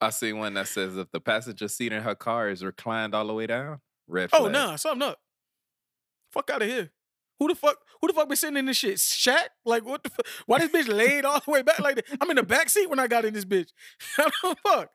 I 0.00 0.10
see 0.10 0.32
one 0.32 0.54
that 0.54 0.68
says 0.68 0.96
if 0.96 1.10
the 1.10 1.20
passenger 1.20 1.68
seat 1.68 1.92
in 1.92 2.02
her 2.02 2.14
car 2.14 2.48
is 2.48 2.64
reclined 2.64 3.14
all 3.14 3.26
the 3.26 3.34
way 3.34 3.46
down, 3.46 3.80
red 4.08 4.30
oh 4.32 4.40
flag. 4.40 4.52
nah, 4.52 4.76
something 4.76 5.08
up. 5.08 5.18
Fuck 6.32 6.50
out 6.50 6.62
of 6.62 6.68
here. 6.68 6.90
Who 7.38 7.48
the 7.48 7.54
fuck? 7.54 7.76
Who 8.00 8.08
the 8.08 8.14
fuck 8.14 8.28
been 8.28 8.36
sitting 8.36 8.56
in 8.56 8.66
this 8.66 8.76
shit? 8.76 8.96
Shaq? 8.96 9.48
Like 9.64 9.84
what 9.84 10.02
the 10.02 10.10
fuck? 10.10 10.26
Why 10.46 10.58
this 10.58 10.70
bitch 10.70 10.94
laid 10.94 11.24
all 11.24 11.40
the 11.44 11.50
way 11.50 11.62
back 11.62 11.80
like 11.80 11.96
that? 11.96 12.04
I'm 12.20 12.30
in 12.30 12.36
the 12.36 12.42
back 12.42 12.68
seat 12.68 12.88
when 12.88 12.98
I 12.98 13.06
got 13.06 13.24
in 13.24 13.34
this 13.34 13.44
bitch. 13.44 13.70
I 14.18 14.30
don't 14.42 14.58
fuck. 14.66 14.90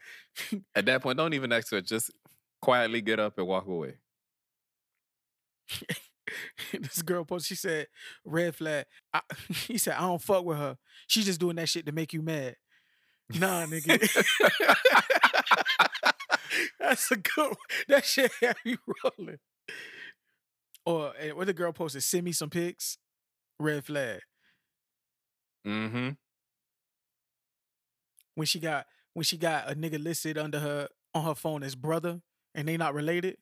At 0.76 0.86
that 0.86 1.02
point, 1.02 1.18
don't 1.18 1.34
even 1.34 1.52
ask 1.52 1.72
her. 1.72 1.82
Just 1.82 2.12
quietly 2.62 3.02
get 3.02 3.20
up 3.20 3.38
and 3.38 3.48
walk 3.48 3.68
away. 3.68 3.96
this 6.74 7.02
girl 7.02 7.26
posted, 7.26 7.48
she 7.48 7.56
said, 7.56 7.88
red 8.24 8.56
flag. 8.56 8.86
I, 9.14 9.22
he 9.68 9.78
said, 9.78 9.96
I 9.96 10.02
don't 10.02 10.22
fuck 10.22 10.44
with 10.46 10.58
her. 10.58 10.78
She's 11.08 11.26
just 11.26 11.40
doing 11.40 11.56
that 11.58 11.70
shit 11.70 11.86
to 11.86 11.92
make 11.92 12.14
you 12.14 12.22
mad. 12.22 12.56
Nah, 13.30 13.66
nigga. 13.66 14.00
That's 16.80 17.12
a 17.12 17.18
good 17.18 17.48
one. 17.48 17.56
That 17.88 18.06
shit 18.06 18.32
had 18.42 18.56
you 18.64 18.78
rolling. 19.04 19.40
Or 20.86 21.14
and 21.20 21.34
what 21.34 21.48
the 21.48 21.54
girl 21.54 21.72
posted, 21.72 22.04
send 22.04 22.24
me 22.24 22.32
some 22.32 22.52
pics. 22.52 22.98
Red 23.60 23.86
flag. 23.86 24.22
Mm-hmm. 25.66 26.10
When 28.36 28.46
she 28.46 28.60
got 28.60 28.86
when 29.14 29.24
she 29.24 29.38
got 29.38 29.72
a 29.72 29.76
nigga 29.76 30.02
listed 30.02 30.38
under 30.38 30.60
her 30.60 30.90
on 31.16 31.24
her 31.24 31.34
phone 31.34 31.64
as 31.64 31.76
brother 31.76 32.22
and 32.54 32.68
they 32.68 32.78
not 32.78 32.94
related. 32.94 33.38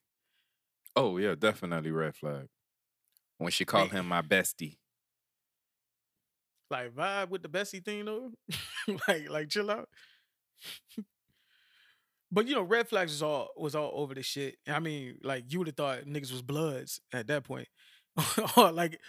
Oh 0.96 1.18
yeah, 1.18 1.36
definitely 1.38 1.92
red 1.92 2.16
flag. 2.16 2.48
When 3.44 3.52
she 3.52 3.66
called 3.66 3.92
him 3.92 4.08
my 4.08 4.22
bestie. 4.22 4.78
Like 6.72 6.96
vibe 6.96 7.28
with 7.28 7.42
the 7.44 7.50
bestie 7.50 7.84
thing 7.84 8.06
though. 8.06 8.32
like 9.10 9.30
like 9.30 9.50
chill 9.50 9.70
out. 9.70 9.90
but 12.32 12.48
you 12.48 12.56
know, 12.56 12.62
red 12.62 12.88
flags 12.88 13.12
was 13.12 13.22
all 13.22 13.50
was 13.58 13.76
all 13.76 13.92
over 13.96 14.14
the 14.14 14.24
shit. 14.24 14.56
I 14.66 14.80
mean, 14.80 15.18
like 15.24 15.52
you 15.52 15.60
would 15.60 15.68
have 15.68 15.76
thought 15.76 16.06
niggas 16.06 16.32
was 16.32 16.42
bloods 16.42 17.02
at 17.12 17.28
that 17.28 17.44
point. 17.44 17.68
like 18.56 19.02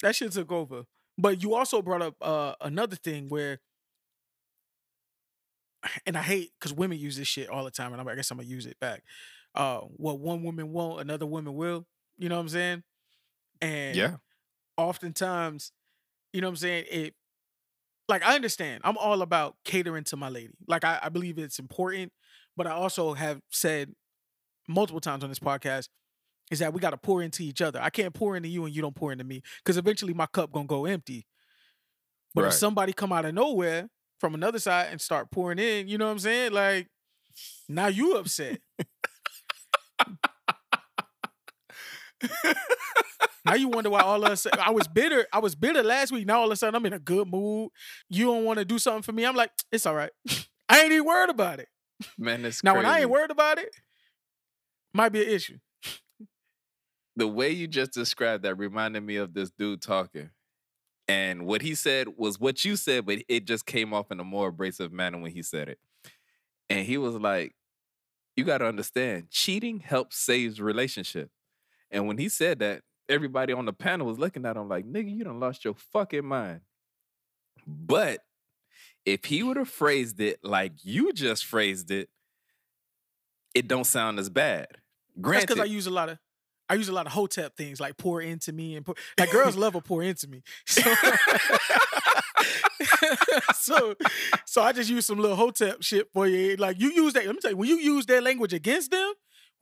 that 0.00 0.16
shit 0.16 0.32
took 0.32 0.50
over. 0.50 0.84
But 1.18 1.42
you 1.42 1.54
also 1.54 1.82
brought 1.82 2.00
up 2.00 2.14
uh 2.22 2.54
another 2.62 2.96
thing 2.96 3.28
where 3.28 3.60
and 6.06 6.16
I 6.16 6.22
hate 6.22 6.52
because 6.58 6.72
women 6.72 6.96
use 6.96 7.18
this 7.18 7.28
shit 7.28 7.50
all 7.50 7.64
the 7.64 7.70
time, 7.70 7.92
and 7.92 8.00
I'm, 8.00 8.08
I 8.08 8.14
guess 8.14 8.30
I'm 8.30 8.38
gonna 8.38 8.48
use 8.48 8.64
it 8.64 8.80
back. 8.80 9.02
Uh, 9.54 9.80
what 9.80 10.18
one 10.18 10.42
woman 10.42 10.72
won't, 10.72 11.02
another 11.02 11.26
woman 11.26 11.54
will. 11.54 11.84
You 12.16 12.30
know 12.30 12.36
what 12.36 12.40
I'm 12.42 12.48
saying? 12.48 12.84
And 13.62 13.96
Yeah. 13.96 14.16
oftentimes, 14.76 15.72
you 16.32 16.42
know 16.42 16.48
what 16.48 16.52
I'm 16.52 16.56
saying? 16.56 16.84
It 16.90 17.14
like 18.08 18.24
I 18.26 18.34
understand. 18.34 18.82
I'm 18.84 18.98
all 18.98 19.22
about 19.22 19.56
catering 19.64 20.04
to 20.04 20.16
my 20.16 20.28
lady. 20.28 20.52
Like 20.66 20.84
I, 20.84 20.98
I 21.02 21.08
believe 21.08 21.38
it's 21.38 21.58
important, 21.58 22.12
but 22.56 22.66
I 22.66 22.72
also 22.72 23.14
have 23.14 23.40
said 23.48 23.94
multiple 24.68 25.00
times 25.00 25.22
on 25.24 25.30
this 25.30 25.38
podcast 25.38 25.88
is 26.50 26.58
that 26.58 26.74
we 26.74 26.80
gotta 26.80 26.96
pour 26.98 27.22
into 27.22 27.42
each 27.42 27.62
other. 27.62 27.80
I 27.80 27.88
can't 27.90 28.12
pour 28.12 28.36
into 28.36 28.48
you 28.48 28.64
and 28.66 28.74
you 28.74 28.82
don't 28.82 28.94
pour 28.94 29.12
into 29.12 29.24
me. 29.24 29.42
Cause 29.64 29.76
eventually 29.78 30.12
my 30.12 30.26
cup 30.26 30.52
gonna 30.52 30.66
go 30.66 30.84
empty. 30.84 31.26
But 32.34 32.46
if 32.46 32.54
somebody 32.54 32.92
come 32.92 33.12
out 33.12 33.24
of 33.24 33.34
nowhere 33.34 33.88
from 34.18 34.34
another 34.34 34.58
side 34.58 34.88
and 34.90 35.00
start 35.00 35.30
pouring 35.30 35.58
in, 35.58 35.86
you 35.88 35.98
know 35.98 36.06
what 36.06 36.12
I'm 36.12 36.18
saying? 36.18 36.52
Like 36.52 36.88
now 37.68 37.86
you 37.86 38.16
upset. 38.16 38.60
Now 43.44 43.54
you 43.54 43.68
wonder 43.68 43.90
why 43.90 44.00
all 44.02 44.24
of 44.24 44.30
a 44.32 44.36
sudden 44.36 44.60
I 44.60 44.70
was 44.70 44.86
bitter. 44.86 45.26
I 45.32 45.40
was 45.40 45.56
bitter 45.56 45.82
last 45.82 46.12
week. 46.12 46.26
Now 46.26 46.40
all 46.40 46.46
of 46.46 46.52
a 46.52 46.56
sudden 46.56 46.76
I'm 46.76 46.86
in 46.86 46.92
a 46.92 46.98
good 47.00 47.26
mood. 47.28 47.70
You 48.08 48.26
don't 48.26 48.44
want 48.44 48.60
to 48.60 48.64
do 48.64 48.78
something 48.78 49.02
for 49.02 49.10
me. 49.12 49.24
I'm 49.26 49.34
like, 49.34 49.50
it's 49.72 49.84
all 49.84 49.94
right. 49.96 50.12
I 50.68 50.80
ain't 50.82 50.92
even 50.92 51.04
worried 51.06 51.30
about 51.30 51.58
it. 51.58 51.68
Man, 52.16 52.44
it's 52.44 52.62
Now 52.62 52.72
crazy. 52.74 52.86
when 52.86 52.94
I 52.94 53.00
ain't 53.00 53.10
worried 53.10 53.30
about 53.32 53.58
it, 53.58 53.74
might 54.94 55.08
be 55.10 55.22
an 55.22 55.28
issue. 55.28 55.58
the 57.16 57.26
way 57.26 57.50
you 57.50 57.66
just 57.66 57.92
described 57.92 58.44
that 58.44 58.54
reminded 58.54 59.02
me 59.02 59.16
of 59.16 59.34
this 59.34 59.50
dude 59.50 59.82
talking. 59.82 60.30
And 61.08 61.44
what 61.44 61.62
he 61.62 61.74
said 61.74 62.08
was 62.16 62.38
what 62.38 62.64
you 62.64 62.76
said, 62.76 63.04
but 63.06 63.18
it 63.28 63.44
just 63.44 63.66
came 63.66 63.92
off 63.92 64.12
in 64.12 64.20
a 64.20 64.24
more 64.24 64.48
abrasive 64.48 64.92
manner 64.92 65.18
when 65.18 65.32
he 65.32 65.42
said 65.42 65.68
it. 65.68 65.78
And 66.70 66.86
he 66.86 66.96
was 66.96 67.16
like, 67.16 67.54
You 68.36 68.44
got 68.44 68.58
to 68.58 68.66
understand, 68.66 69.30
cheating 69.30 69.80
helps 69.80 70.16
saves 70.16 70.60
relationships. 70.60 71.32
And 71.92 72.08
when 72.08 72.18
he 72.18 72.28
said 72.28 72.58
that, 72.60 72.82
everybody 73.08 73.52
on 73.52 73.66
the 73.66 73.72
panel 73.72 74.06
was 74.06 74.18
looking 74.18 74.46
at 74.46 74.56
him 74.56 74.68
like, 74.68 74.86
Nigga, 74.86 75.14
you 75.14 75.22
done 75.22 75.38
lost 75.38 75.64
your 75.64 75.74
fucking 75.74 76.24
mind. 76.24 76.62
But 77.66 78.20
if 79.04 79.26
he 79.26 79.42
would 79.42 79.56
have 79.56 79.68
phrased 79.68 80.20
it 80.20 80.40
like 80.42 80.72
you 80.82 81.12
just 81.12 81.44
phrased 81.44 81.90
it, 81.90 82.08
it 83.54 83.68
don't 83.68 83.84
sound 83.84 84.18
as 84.18 84.30
bad. 84.30 84.68
That's 84.70 85.20
Granted, 85.20 85.48
because 85.48 85.60
I 85.60 85.66
use 85.66 85.86
a 85.86 85.90
lot 85.90 86.08
of 86.08 86.18
I 86.68 86.74
use 86.74 86.88
a 86.88 86.92
lot 86.92 87.06
of 87.06 87.12
hotep 87.12 87.54
things 87.54 87.80
like 87.80 87.98
pour 87.98 88.22
into 88.22 88.52
me 88.52 88.76
and 88.76 88.86
pour, 88.86 88.94
like 89.18 89.30
girls 89.30 89.56
love 89.56 89.74
a 89.74 89.80
pour 89.80 90.02
into 90.02 90.28
me. 90.28 90.42
So, 90.66 90.82
so, 93.54 93.94
so 94.46 94.62
I 94.62 94.72
just 94.72 94.90
use 94.90 95.06
some 95.06 95.18
little 95.18 95.36
hotep 95.36 95.82
shit 95.82 96.08
for 96.12 96.26
you. 96.26 96.56
Like 96.56 96.80
you 96.80 96.90
use 96.90 97.12
that. 97.12 97.24
Let 97.26 97.34
me 97.34 97.40
tell 97.40 97.52
you, 97.52 97.56
when 97.56 97.68
you 97.68 97.76
use 97.76 98.06
that 98.06 98.22
language 98.22 98.52
against 98.52 98.90
them, 98.90 99.12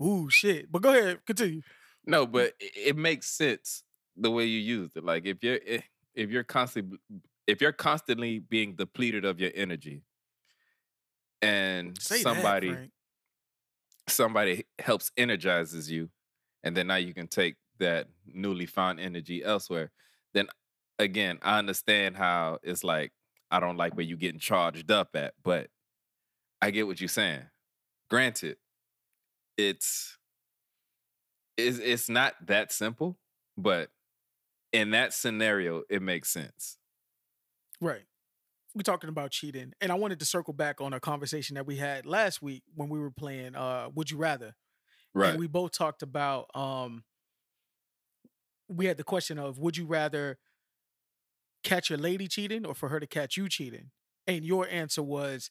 ooh 0.02 0.30
shit. 0.30 0.70
But 0.70 0.82
go 0.82 0.90
ahead, 0.90 1.18
continue. 1.26 1.62
No, 2.06 2.26
but 2.26 2.54
it, 2.60 2.72
it 2.76 2.96
makes 2.96 3.26
sense 3.26 3.82
the 4.16 4.30
way 4.30 4.44
you 4.44 4.58
used 4.58 4.96
it. 4.96 5.04
Like 5.04 5.26
if 5.26 5.42
you're 5.42 5.58
eh, 5.66 5.80
if 6.14 6.30
you're 6.30 6.44
constantly 6.44 6.98
if 7.46 7.60
you're 7.60 7.72
constantly 7.72 8.38
being 8.38 8.74
depleted 8.76 9.24
of 9.24 9.40
your 9.40 9.50
energy, 9.54 10.02
and 11.42 12.00
Say 12.00 12.22
somebody 12.22 12.70
that, 12.72 12.90
somebody 14.08 14.66
helps 14.78 15.10
energizes 15.16 15.90
you, 15.90 16.10
and 16.62 16.76
then 16.76 16.88
now 16.88 16.96
you 16.96 17.14
can 17.14 17.28
take 17.28 17.56
that 17.78 18.08
newly 18.26 18.66
found 18.66 19.00
energy 19.00 19.42
elsewhere. 19.42 19.90
Then 20.34 20.48
again, 20.98 21.38
I 21.42 21.58
understand 21.58 22.16
how 22.16 22.58
it's 22.62 22.84
like 22.84 23.12
I 23.50 23.60
don't 23.60 23.76
like 23.76 23.96
where 23.96 24.04
you're 24.04 24.18
getting 24.18 24.40
charged 24.40 24.90
up 24.90 25.10
at, 25.14 25.34
but 25.42 25.68
I 26.62 26.70
get 26.70 26.86
what 26.86 27.00
you're 27.00 27.08
saying. 27.08 27.42
Granted, 28.08 28.56
it's 29.56 30.18
it's 31.56 31.78
it's 31.78 32.08
not 32.08 32.34
that 32.46 32.72
simple, 32.72 33.18
but 33.56 33.90
in 34.72 34.90
that 34.90 35.12
scenario, 35.12 35.82
it 35.90 36.02
makes 36.02 36.30
sense. 36.30 36.78
Right. 37.80 38.04
We're 38.74 38.82
talking 38.82 39.10
about 39.10 39.32
cheating. 39.32 39.72
And 39.80 39.90
I 39.90 39.96
wanted 39.96 40.20
to 40.20 40.24
circle 40.24 40.54
back 40.54 40.80
on 40.80 40.92
a 40.92 41.00
conversation 41.00 41.54
that 41.54 41.66
we 41.66 41.76
had 41.76 42.06
last 42.06 42.40
week 42.40 42.62
when 42.74 42.88
we 42.88 42.98
were 42.98 43.10
playing 43.10 43.56
uh 43.56 43.88
Would 43.94 44.10
You 44.10 44.18
Rather. 44.18 44.54
Right. 45.14 45.30
And 45.30 45.38
we 45.38 45.46
both 45.46 45.72
talked 45.72 46.02
about 46.02 46.46
um 46.54 47.04
we 48.68 48.86
had 48.86 48.96
the 48.96 49.04
question 49.04 49.38
of 49.38 49.58
would 49.58 49.76
you 49.76 49.86
rather 49.86 50.38
catch 51.64 51.90
your 51.90 51.98
lady 51.98 52.28
cheating 52.28 52.64
or 52.64 52.74
for 52.74 52.88
her 52.88 53.00
to 53.00 53.06
catch 53.06 53.36
you 53.36 53.48
cheating? 53.48 53.90
And 54.26 54.44
your 54.44 54.68
answer 54.68 55.02
was 55.02 55.50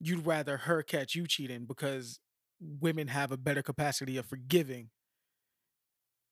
you'd 0.00 0.26
rather 0.26 0.56
her 0.58 0.82
catch 0.82 1.14
you 1.14 1.26
cheating 1.26 1.64
because 1.64 2.18
women 2.60 3.08
have 3.08 3.30
a 3.30 3.36
better 3.36 3.62
capacity 3.62 4.16
of 4.16 4.26
forgiving 4.26 4.90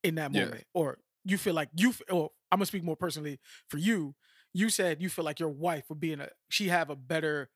in 0.04 0.14
that 0.16 0.32
Yeah. 0.32 0.44
moment. 0.44 0.66
Or 0.74 1.00
you 1.24 1.36
feel 1.38 1.54
like 1.54 1.70
you 1.76 1.92
or 2.08 2.30
I'm 2.52 2.58
gonna 2.58 2.66
speak 2.66 2.84
more 2.84 2.96
personally 2.96 3.40
for 3.68 3.78
you. 3.78 4.14
You 4.52 4.68
said 4.70 5.02
you 5.02 5.08
feel 5.08 5.24
like 5.24 5.40
your 5.40 5.48
wife 5.48 5.88
would 5.88 5.98
be 5.98 6.12
in 6.12 6.20
a 6.20 6.28
she 6.48 6.68
have 6.68 6.90
a 6.90 6.96
better 6.96 7.50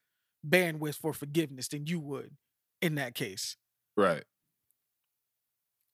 bandwidth 0.47 0.97
for 0.97 1.13
forgiveness 1.13 1.69
than 1.69 1.87
you 1.87 2.01
would 2.01 2.37
in 2.83 2.97
that 2.97 3.15
case. 3.15 3.57
right. 3.97 4.25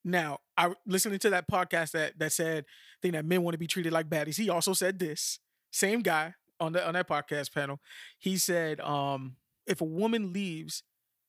Now, 0.06 0.40
I 0.56 0.74
listening 0.86 1.18
to 1.20 1.30
that 1.30 1.48
podcast 1.50 1.92
that 1.92 2.18
that 2.18 2.32
said 2.32 2.66
thing 3.00 3.12
that 3.12 3.24
men 3.24 3.42
want 3.42 3.54
to 3.54 3.58
be 3.58 3.66
treated 3.66 3.92
like 3.92 4.08
baddies. 4.08 4.36
He 4.36 4.50
also 4.50 4.74
said 4.74 4.98
this 4.98 5.38
same 5.72 6.00
guy 6.02 6.34
on 6.60 6.72
the 6.72 6.86
on 6.86 6.94
that 6.94 7.08
podcast 7.08 7.52
panel. 7.54 7.80
He 8.18 8.36
said, 8.36 8.80
um, 8.80 9.36
if 9.66 9.80
a 9.80 9.84
woman 9.86 10.32
leaves 10.32 10.82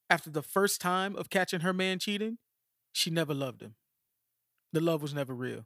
after 0.10 0.30
the 0.30 0.42
first 0.44 0.82
time 0.82 1.16
of 1.16 1.30
catching 1.30 1.62
her 1.62 1.74
man 1.74 2.00
cheating, 2.00 2.38
she 2.92 3.10
never 3.10 3.34
loved 3.34 3.62
him. 3.62 3.76
The 4.76 4.82
love 4.82 5.02
was 5.02 5.14
never 5.14 5.34
real. 5.34 5.66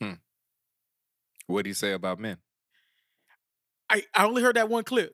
Hmm. 0.00 0.14
What 1.46 1.64
do 1.64 1.68
you 1.68 1.74
say 1.74 1.92
about 1.92 2.18
men? 2.18 2.38
I 3.90 4.02
I 4.14 4.24
only 4.24 4.40
heard 4.40 4.56
that 4.56 4.70
one 4.70 4.84
clip. 4.84 5.12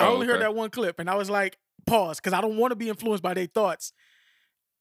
I 0.00 0.06
Oh, 0.06 0.14
only 0.14 0.26
heard 0.26 0.40
that 0.40 0.54
one 0.54 0.70
clip, 0.70 0.98
and 0.98 1.10
I 1.10 1.16
was 1.16 1.28
like, 1.28 1.58
pause, 1.86 2.20
because 2.20 2.32
I 2.32 2.40
don't 2.40 2.56
want 2.56 2.72
to 2.72 2.76
be 2.76 2.88
influenced 2.88 3.22
by 3.22 3.34
their 3.34 3.44
thoughts. 3.44 3.92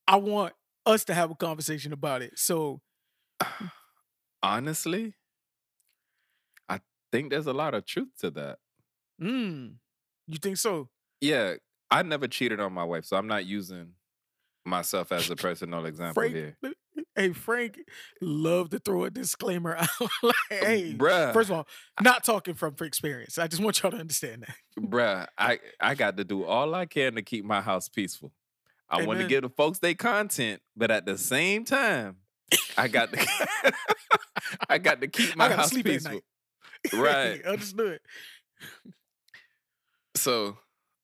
I 0.07 0.15
want 0.15 0.53
us 0.85 1.03
to 1.05 1.13
have 1.13 1.31
a 1.31 1.35
conversation 1.35 1.91
about 1.91 2.21
it. 2.21 2.39
So 2.39 2.79
Honestly, 4.41 5.15
I 6.69 6.79
think 7.11 7.29
there's 7.29 7.47
a 7.47 7.53
lot 7.53 7.73
of 7.73 7.85
truth 7.85 8.09
to 8.19 8.31
that. 8.31 8.59
Mm, 9.21 9.75
you 10.27 10.37
think 10.37 10.55
so? 10.55 10.87
Yeah, 11.19 11.55
I 11.91 12.03
never 12.03 12.29
cheated 12.29 12.61
on 12.61 12.71
my 12.71 12.85
wife, 12.85 13.03
so 13.03 13.17
I'm 13.17 13.27
not 13.27 13.45
using 13.45 13.95
myself 14.63 15.11
as 15.11 15.29
a 15.29 15.35
personal 15.35 15.85
example 15.85 16.21
Frank, 16.21 16.35
here. 16.35 16.57
Hey 17.15 17.33
Frank, 17.33 17.79
love 18.21 18.69
to 18.71 18.79
throw 18.79 19.05
a 19.05 19.09
disclaimer 19.09 19.75
out. 19.79 19.89
like, 20.21 20.35
hey, 20.49 20.95
bruh, 20.97 21.33
first 21.33 21.49
of 21.49 21.57
all, 21.57 21.67
not 22.01 22.23
talking 22.23 22.53
from 22.53 22.75
experience. 22.81 23.37
I 23.37 23.47
just 23.47 23.61
want 23.61 23.81
y'all 23.81 23.91
to 23.91 23.97
understand 23.97 24.45
that. 24.47 24.55
bruh, 24.79 25.27
I 25.37 25.59
I 25.79 25.95
got 25.95 26.17
to 26.17 26.23
do 26.23 26.43
all 26.43 26.73
I 26.75 26.85
can 26.85 27.15
to 27.15 27.21
keep 27.21 27.45
my 27.45 27.61
house 27.61 27.89
peaceful. 27.89 28.31
I 28.89 29.05
want 29.05 29.19
to 29.19 29.27
give 29.27 29.41
the 29.41 29.49
folks 29.49 29.79
their 29.79 29.95
content, 29.95 30.61
but 30.75 30.91
at 30.91 31.05
the 31.05 31.17
same 31.17 31.65
time, 31.65 32.17
I 32.77 32.87
got 32.87 33.11
to 33.13 33.73
I 34.69 34.77
got 34.77 35.01
to 35.01 35.07
keep 35.07 35.35
my 35.35 35.49
house 35.49 35.73
peaceful. 35.73 36.21
Right. 36.93 37.43
understood. 37.45 37.99
So, 40.15 40.57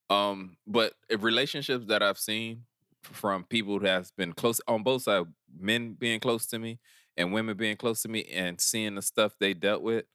um, 0.10 0.58
but 0.67 0.93
if 1.10 1.24
relationships 1.24 1.86
that 1.88 2.04
I've 2.04 2.19
seen 2.19 2.65
from 3.12 3.43
people 3.43 3.80
who 3.80 3.86
has 3.86 4.12
been 4.12 4.34
close 4.34 4.62
on 4.67 4.84
both 4.84 5.04
sides, 5.04 5.28
men 5.58 5.93
being 5.93 6.19
close 6.19 6.45
to 6.48 6.60
me 6.60 6.80
and 7.17 7.34
women 7.34 7.58
being 7.58 7.76
close 7.76 8.02
to 8.04 8.08
me, 8.08 8.24
and 8.34 8.62
seeing 8.62 8.95
the 8.95 9.02
stuff 9.02 9.34
they 9.39 9.54
dealt 9.54 9.82
with, 9.82 10.06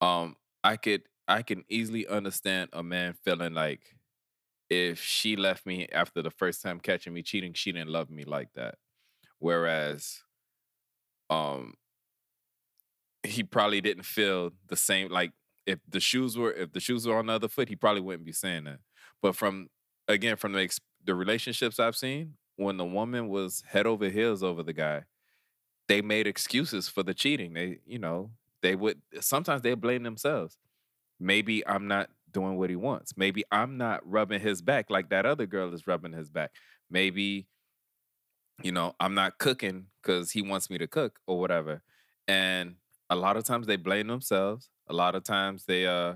um, 0.00 0.36
I 0.64 0.76
could 0.76 1.02
I 1.28 1.42
can 1.42 1.64
easily 1.68 2.06
understand 2.06 2.70
a 2.72 2.82
man 2.82 3.14
feeling 3.24 3.52
like 3.52 3.96
if 4.70 5.00
she 5.00 5.36
left 5.36 5.66
me 5.66 5.86
after 5.92 6.22
the 6.22 6.30
first 6.30 6.62
time 6.62 6.80
catching 6.80 7.12
me 7.12 7.22
cheating, 7.22 7.52
she 7.52 7.72
didn't 7.72 7.90
love 7.90 8.10
me 8.10 8.24
like 8.24 8.52
that. 8.54 8.76
Whereas, 9.38 10.22
um, 11.30 11.74
he 13.22 13.42
probably 13.42 13.80
didn't 13.80 14.04
feel 14.04 14.52
the 14.68 14.76
same. 14.76 15.10
Like 15.10 15.32
if 15.66 15.78
the 15.88 16.00
shoes 16.00 16.38
were 16.38 16.52
if 16.52 16.72
the 16.72 16.80
shoes 16.80 17.06
were 17.06 17.18
on 17.18 17.26
the 17.26 17.34
other 17.34 17.48
foot, 17.48 17.68
he 17.68 17.76
probably 17.76 18.00
wouldn't 18.00 18.24
be 18.24 18.32
saying 18.32 18.64
that. 18.64 18.78
But 19.20 19.36
from 19.36 19.68
again 20.08 20.36
from 20.36 20.52
the 20.52 20.60
the 21.06 21.14
relationships 21.14 21.80
I've 21.80 21.96
seen, 21.96 22.36
when 22.56 22.76
the 22.78 22.84
woman 22.84 23.28
was 23.28 23.62
head 23.68 23.86
over 23.86 24.08
heels 24.10 24.42
over 24.42 24.62
the 24.62 24.72
guy, 24.72 25.04
they 25.88 26.02
made 26.02 26.26
excuses 26.26 26.88
for 26.88 27.02
the 27.02 27.14
cheating. 27.14 27.54
They 27.54 27.80
you 27.86 27.98
know 27.98 28.32
they 28.62 28.76
would 28.76 29.02
sometimes 29.20 29.62
they 29.62 29.74
blame 29.74 30.02
themselves. 30.02 30.58
Maybe 31.20 31.66
I'm 31.66 31.88
not 31.88 32.10
doing 32.32 32.56
what 32.58 32.70
he 32.70 32.76
wants. 32.76 33.16
Maybe 33.16 33.44
I'm 33.52 33.76
not 33.78 34.08
rubbing 34.10 34.40
his 34.40 34.62
back 34.62 34.90
like 34.90 35.10
that 35.10 35.26
other 35.26 35.46
girl 35.46 35.74
is 35.74 35.86
rubbing 35.86 36.12
his 36.12 36.30
back. 36.30 36.52
Maybe 36.90 37.48
you 38.62 38.72
know 38.72 38.94
I'm 39.00 39.14
not 39.14 39.38
cooking 39.38 39.86
because 40.02 40.30
he 40.30 40.42
wants 40.42 40.70
me 40.70 40.78
to 40.78 40.86
cook 40.86 41.20
or 41.26 41.38
whatever. 41.38 41.82
And 42.28 42.76
a 43.10 43.16
lot 43.16 43.36
of 43.36 43.44
times 43.44 43.66
they 43.66 43.76
blame 43.76 44.08
themselves. 44.08 44.70
A 44.88 44.92
lot 44.94 45.14
of 45.14 45.24
times 45.24 45.64
they 45.66 45.86
uh 45.86 46.14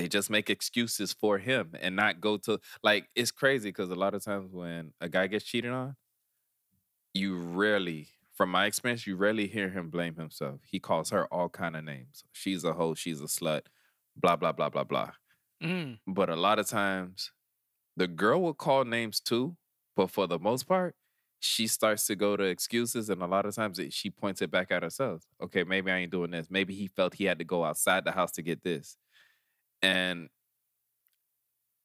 they 0.00 0.08
just 0.08 0.30
make 0.30 0.50
excuses 0.50 1.12
for 1.12 1.38
him 1.38 1.74
and 1.80 1.96
not 1.96 2.20
go 2.20 2.38
to 2.38 2.58
like 2.82 3.08
it's 3.14 3.30
crazy 3.30 3.70
because 3.70 3.90
a 3.90 3.94
lot 3.94 4.14
of 4.14 4.24
times 4.24 4.52
when 4.52 4.94
a 5.00 5.08
guy 5.08 5.26
gets 5.28 5.44
cheated 5.44 5.72
on, 5.72 5.96
you 7.14 7.36
rarely, 7.36 8.08
from 8.32 8.50
my 8.50 8.66
experience, 8.66 9.06
you 9.06 9.16
rarely 9.16 9.46
hear 9.46 9.70
him 9.70 9.90
blame 9.90 10.16
himself. 10.16 10.60
He 10.64 10.78
calls 10.80 11.10
her 11.10 11.26
all 11.32 11.48
kind 11.48 11.76
of 11.76 11.84
names. 11.84 12.24
She's 12.32 12.64
a 12.64 12.72
hoe, 12.74 12.94
she's 12.94 13.20
a 13.20 13.24
slut, 13.26 13.62
blah 14.16 14.36
blah 14.36 14.52
blah 14.52 14.68
blah 14.70 14.84
blah. 14.84 15.12
Mm, 15.62 15.98
But 16.06 16.30
a 16.30 16.36
lot 16.36 16.58
of 16.58 16.68
times 16.68 17.32
the 17.96 18.08
girl 18.08 18.42
will 18.42 18.54
call 18.54 18.84
names 18.84 19.20
too, 19.20 19.56
but 19.96 20.10
for 20.10 20.26
the 20.26 20.38
most 20.38 20.64
part, 20.68 20.96
she 21.40 21.66
starts 21.68 22.06
to 22.08 22.16
go 22.16 22.36
to 22.36 22.44
excuses, 22.44 23.10
and 23.10 23.22
a 23.22 23.26
lot 23.26 23.46
of 23.46 23.54
times 23.54 23.78
it, 23.78 23.92
she 23.92 24.10
points 24.10 24.42
it 24.42 24.50
back 24.50 24.72
at 24.72 24.82
herself. 24.82 25.24
Okay, 25.42 25.64
maybe 25.64 25.90
I 25.90 25.98
ain't 25.98 26.12
doing 26.12 26.32
this. 26.32 26.50
Maybe 26.50 26.74
he 26.74 26.88
felt 26.88 27.14
he 27.14 27.24
had 27.24 27.38
to 27.40 27.44
go 27.44 27.64
outside 27.64 28.04
the 28.04 28.12
house 28.12 28.32
to 28.32 28.42
get 28.42 28.62
this. 28.62 28.96
And 29.82 30.28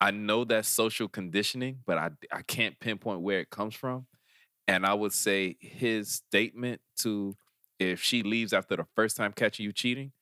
I 0.02 0.12
know 0.12 0.44
that's 0.44 0.68
social 0.68 1.08
conditioning, 1.08 1.82
but 1.86 1.98
I 1.98 2.12
I 2.32 2.42
can't 2.42 2.80
pinpoint 2.80 3.22
where 3.22 3.40
it 3.40 3.50
comes 3.50 3.76
from. 3.76 4.08
And 4.68 4.86
I 4.86 4.94
would 4.94 5.14
say 5.14 5.58
his 5.62 6.12
statement 6.14 6.82
to 7.00 7.38
if 7.80 8.02
she 8.02 8.24
leaves 8.24 8.54
after 8.54 8.76
the 8.78 8.86
first 8.96 9.18
time 9.18 9.34
catching 9.34 9.66
you 9.66 9.74
cheating, 9.74 10.14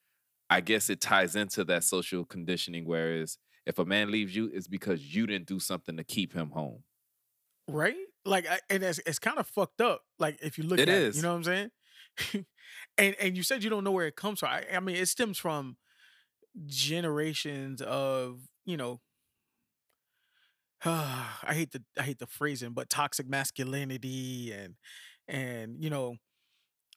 I 0.49 0.61
guess 0.61 0.89
it 0.89 1.01
ties 1.01 1.35
into 1.35 1.65
that 1.65 1.83
social 1.85 2.25
conditioning. 2.25 2.85
Whereas 2.85 3.37
if 3.65 3.79
a 3.79 3.85
man 3.85 4.11
leaves 4.11 4.35
you, 4.35 4.51
it's 4.53 4.67
because 4.67 5.15
you 5.15 5.27
didn't 5.27 5.47
do 5.47 5.59
something 5.59 5.97
to 5.97 6.03
keep 6.05 6.33
him 6.33 6.51
home. 6.51 6.83
right? 7.67 7.95
Like, 8.25 8.45
and 8.69 8.83
it's 8.83 8.99
it's 9.05 9.19
kind 9.19 9.37
of 9.39 9.47
fucked 9.47 9.81
up. 9.81 10.03
Like, 10.19 10.39
if 10.41 10.57
you 10.57 10.63
look 10.63 10.79
It 10.79 10.87
at 10.87 11.01
it, 11.01 11.07
is. 11.07 11.15
you 11.15 11.21
know 11.21 11.31
what 11.31 11.47
I'm 11.47 11.71
saying? 12.31 12.45
and 12.97 13.15
and 13.19 13.37
you 13.37 13.43
said 13.43 13.63
you 13.63 13.69
don't 13.69 13.83
know 13.83 13.91
where 13.91 14.07
it 14.07 14.15
comes 14.15 14.39
from. 14.39 14.49
I, 14.49 14.65
I 14.73 14.79
mean, 14.79 14.95
it 14.95 15.07
stems 15.07 15.37
from 15.37 15.77
generations 16.65 17.81
of 17.81 18.41
you 18.65 18.77
know. 18.77 19.01
I 20.85 21.53
hate 21.53 21.71
the 21.71 21.83
I 21.97 22.03
hate 22.03 22.19
the 22.19 22.27
phrasing, 22.27 22.71
but 22.73 22.89
toxic 22.89 23.27
masculinity 23.27 24.51
and 24.51 24.75
and 25.27 25.81
you 25.81 25.89
know 25.89 26.17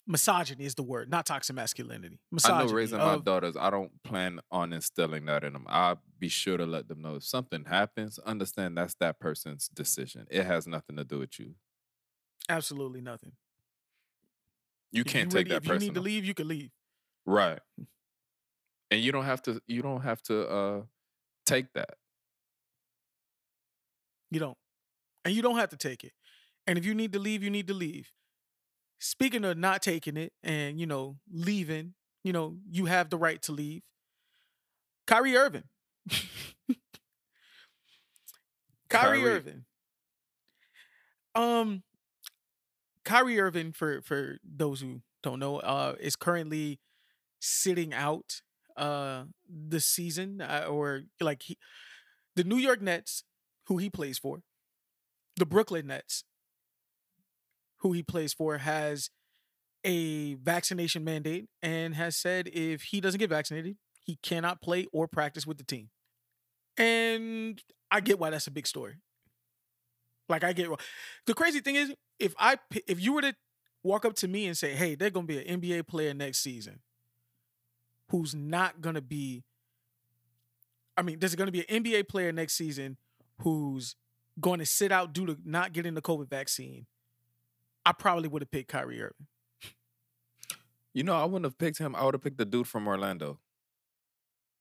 misogyny 0.07 0.65
is 0.65 0.75
the 0.75 0.83
word, 0.83 1.11
not 1.11 1.27
toxic 1.27 1.55
masculinity. 1.57 2.21
Misogyny 2.31 2.63
I 2.63 2.67
know 2.67 2.73
raising 2.73 2.99
my 2.99 3.19
daughters, 3.19 3.57
I 3.57 3.71
don't 3.71 4.03
plan 4.05 4.41
on 4.51 4.73
instilling 4.73 5.27
that 5.27 5.45
in 5.45 5.53
them. 5.53 5.67
I'll 5.69 6.01
be 6.19 6.29
sure 6.29 6.57
to 6.57 6.67
let 6.67 6.89
them 6.89 7.03
know 7.03 7.17
if 7.17 7.25
something 7.25 7.65
happens, 7.65 8.19
understand 8.21 8.77
that's 8.77 8.95
that 8.97 9.21
person's 9.21 9.69
decision. 9.69 10.27
It 10.31 10.45
has 10.45 10.67
nothing 10.67 10.97
to 10.97 11.05
do 11.05 11.19
with 11.19 11.39
you. 11.39 11.55
absolutely 12.49 13.01
nothing. 13.01 13.33
You 14.93 15.05
can't 15.05 15.33
you 15.33 15.39
take 15.39 15.49
ready- 15.49 15.51
that 15.51 15.63
If 15.65 15.69
you 15.69 15.79
need 15.79 15.95
to 15.95 16.01
leave, 16.01 16.25
you 16.25 16.35
can 16.35 16.49
leave. 16.49 16.71
Right. 17.25 17.61
And 18.97 19.05
you 19.05 19.13
don't 19.13 19.27
have 19.27 19.43
to 19.43 19.61
you 19.67 19.83
don't 19.83 20.01
have 20.01 20.23
to 20.23 20.49
uh 20.49 20.81
take 21.45 21.71
that. 21.75 21.97
You 24.31 24.41
don't. 24.41 24.57
And 25.23 25.35
you 25.35 25.43
don't 25.43 25.59
have 25.59 25.69
to 25.69 25.77
take 25.77 26.03
it. 26.03 26.13
And 26.67 26.79
if 26.79 26.87
you 26.87 26.95
need 26.95 27.13
to 27.13 27.19
leave, 27.19 27.43
you 27.43 27.51
need 27.51 27.67
to 27.69 27.75
leave. 27.75 28.11
Speaking 28.99 29.45
of 29.45 29.59
not 29.59 29.83
taking 29.83 30.17
it 30.17 30.33
and, 30.43 30.81
you 30.81 30.87
know, 30.87 31.19
leaving, 31.31 31.93
you 32.25 32.33
know, 32.33 32.57
you 32.71 32.87
have 32.87 33.11
the 33.11 33.19
right 33.19 33.43
to 33.43 33.53
leave. 33.53 33.83
Kyrie 35.07 35.37
Irving. 35.37 35.65
Kyrie, 36.09 36.79
Kyrie. 38.89 39.25
Irving. 39.25 39.65
Um 41.35 41.83
Kyrie 43.05 43.39
Irving, 43.39 43.73
for 43.73 44.01
for 44.01 44.39
those 44.43 44.81
who 44.81 45.03
don't 45.23 45.39
know, 45.39 45.59
uh, 45.59 45.97
is 46.01 46.17
currently 46.17 46.81
sitting 47.41 47.93
out 47.93 48.41
uh 48.77 49.25
the 49.49 49.81
season 49.81 50.41
uh, 50.41 50.67
or 50.69 51.03
like 51.21 51.43
he, 51.43 51.59
the 52.35 52.45
New 52.45 52.57
York 52.57 52.83
Nets, 52.83 53.25
who 53.67 53.79
he 53.79 53.91
plays 53.91 54.19
for, 54.19 54.43
the 55.37 55.47
Brooklyn 55.47 55.87
Nets, 55.87 56.25
who 57.79 57.93
he 57.93 58.03
plays 58.03 58.33
for, 58.33 58.59
has 58.59 59.11
a 59.85 60.35
vaccination 60.35 61.05
mandate 61.05 61.47
and 61.63 61.95
has 61.95 62.17
said 62.17 62.49
if 62.49 62.83
he 62.83 63.01
doesn't 63.01 63.19
get 63.19 63.31
vaccinated, 63.31 63.77
he 64.05 64.19
cannot 64.23 64.61
play 64.61 64.87
or 64.93 65.07
practice 65.07 65.47
with 65.47 65.59
the 65.59 65.65
team. 65.65 65.91
And 66.77 67.63
I 67.91 68.01
get 68.01 68.19
why 68.19 68.31
that's 68.31 68.47
a 68.47 68.51
big 68.51 68.67
story. 68.67 68.97
Like 70.29 70.43
I 70.45 70.53
get 70.53 70.69
the 71.27 71.35
crazy 71.35 71.61
thing 71.61 71.77
is 71.77 71.93
if 72.19 72.35
I 72.39 72.57
if 72.89 73.01
you 73.01 73.13
were 73.13 73.23
to 73.23 73.35
walk 73.85 74.05
up 74.05 74.15
to 74.17 74.29
me 74.29 74.47
and 74.47 74.57
say, 74.57 74.75
"Hey, 74.75 74.97
they're 74.97 75.11
going 75.11 75.27
to 75.27 75.33
be 75.33 75.47
an 75.47 75.61
NBA 75.61 75.87
player 75.87 76.13
next 76.13 76.39
season 76.39 76.81
who's 78.11 78.35
not 78.35 78.81
going 78.81 78.95
to 78.95 79.01
be 79.03 79.45
I 80.97 81.03
mean, 81.03 81.19
there's 81.19 81.35
going 81.35 81.47
to 81.47 81.53
be 81.53 81.69
an 81.69 81.85
NBA 81.85 82.09
player 82.09 82.33
next 82.33 82.55
season 82.55 82.97
who's 83.43 83.97
going 84.41 84.61
to 84.61 84.67
sit 84.67 84.91
out 84.91 85.13
due 85.13 85.27
to 85.27 85.37
not 85.45 85.73
getting 85.73 85.95
the 85.95 86.03
COVID 86.03 86.29
vaccine." 86.29 86.87
I 87.85 87.93
probably 87.93 88.29
would 88.29 88.43
have 88.43 88.51
picked 88.51 88.69
Kyrie 88.71 89.01
Irving. 89.03 89.27
You 90.95 91.05
know, 91.05 91.15
I 91.15 91.25
wouldn't 91.25 91.45
have 91.45 91.59
picked 91.59 91.79
him. 91.79 91.95
I 91.95 92.05
would 92.05 92.15
have 92.15 92.23
picked 92.23 92.39
the 92.39 92.45
dude 92.47 92.67
from 92.67 92.89
Orlando. 92.89 93.39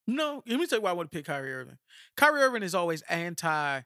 No, 0.08 0.44
let 0.46 0.60
me 0.60 0.68
tell 0.68 0.80
you 0.80 0.84
why 0.84 0.92
I 0.92 0.94
would 0.94 1.06
have 1.06 1.12
picked 1.12 1.28
Kyrie 1.28 1.54
Irving. 1.54 1.78
Kyrie 2.16 2.42
Irving 2.42 2.62
is 2.64 2.76
always 2.76 3.02
anti. 3.04 3.82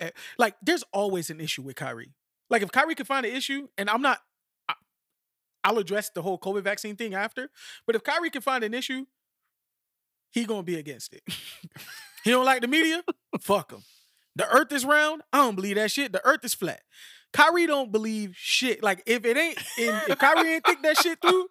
eh, 0.00 0.10
Like, 0.36 0.56
there's 0.60 0.84
always 0.92 1.30
an 1.30 1.40
issue 1.40 1.62
with 1.62 1.76
Kyrie. 1.76 2.12
Like, 2.50 2.62
if 2.62 2.70
Kyrie 2.72 2.94
could 2.94 3.06
find 3.06 3.24
an 3.24 3.34
issue, 3.34 3.68
and 3.78 3.88
I'm 3.88 4.02
not, 4.02 4.18
I'll 5.64 5.78
address 5.78 6.10
the 6.10 6.22
whole 6.22 6.38
COVID 6.38 6.62
vaccine 6.62 6.94
thing 6.94 7.14
after. 7.14 7.50
But 7.86 7.96
if 7.96 8.04
Kyrie 8.04 8.30
can 8.30 8.42
find 8.42 8.62
an 8.62 8.74
issue, 8.74 9.06
he 10.30 10.44
gonna 10.44 10.62
be 10.62 10.76
against 10.76 11.14
it. 11.14 11.22
he 12.24 12.30
don't 12.30 12.44
like 12.44 12.60
the 12.60 12.68
media. 12.68 13.02
Fuck 13.40 13.72
him. 13.72 13.82
The 14.36 14.46
Earth 14.48 14.72
is 14.72 14.84
round. 14.84 15.22
I 15.32 15.38
don't 15.38 15.56
believe 15.56 15.76
that 15.76 15.90
shit. 15.90 16.12
The 16.12 16.24
Earth 16.26 16.44
is 16.44 16.54
flat. 16.54 16.82
Kyrie 17.32 17.66
don't 17.66 17.90
believe 17.90 18.34
shit. 18.36 18.82
Like 18.82 19.02
if 19.06 19.24
it 19.24 19.36
ain't, 19.36 19.58
if, 19.78 20.08
if 20.10 20.18
Kyrie 20.18 20.54
ain't 20.54 20.64
think 20.64 20.82
that 20.82 20.98
shit 20.98 21.20
through, 21.20 21.46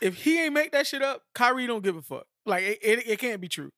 if 0.00 0.16
he 0.16 0.40
ain't 0.40 0.54
make 0.54 0.72
that 0.72 0.86
shit 0.86 1.02
up, 1.02 1.22
Kyrie 1.34 1.66
don't 1.66 1.84
give 1.84 1.96
a 1.96 2.02
fuck. 2.02 2.26
Like 2.46 2.64
it, 2.64 2.78
it, 2.82 3.08
it 3.08 3.18
can't 3.18 3.40
be 3.40 3.48
true. 3.48 3.70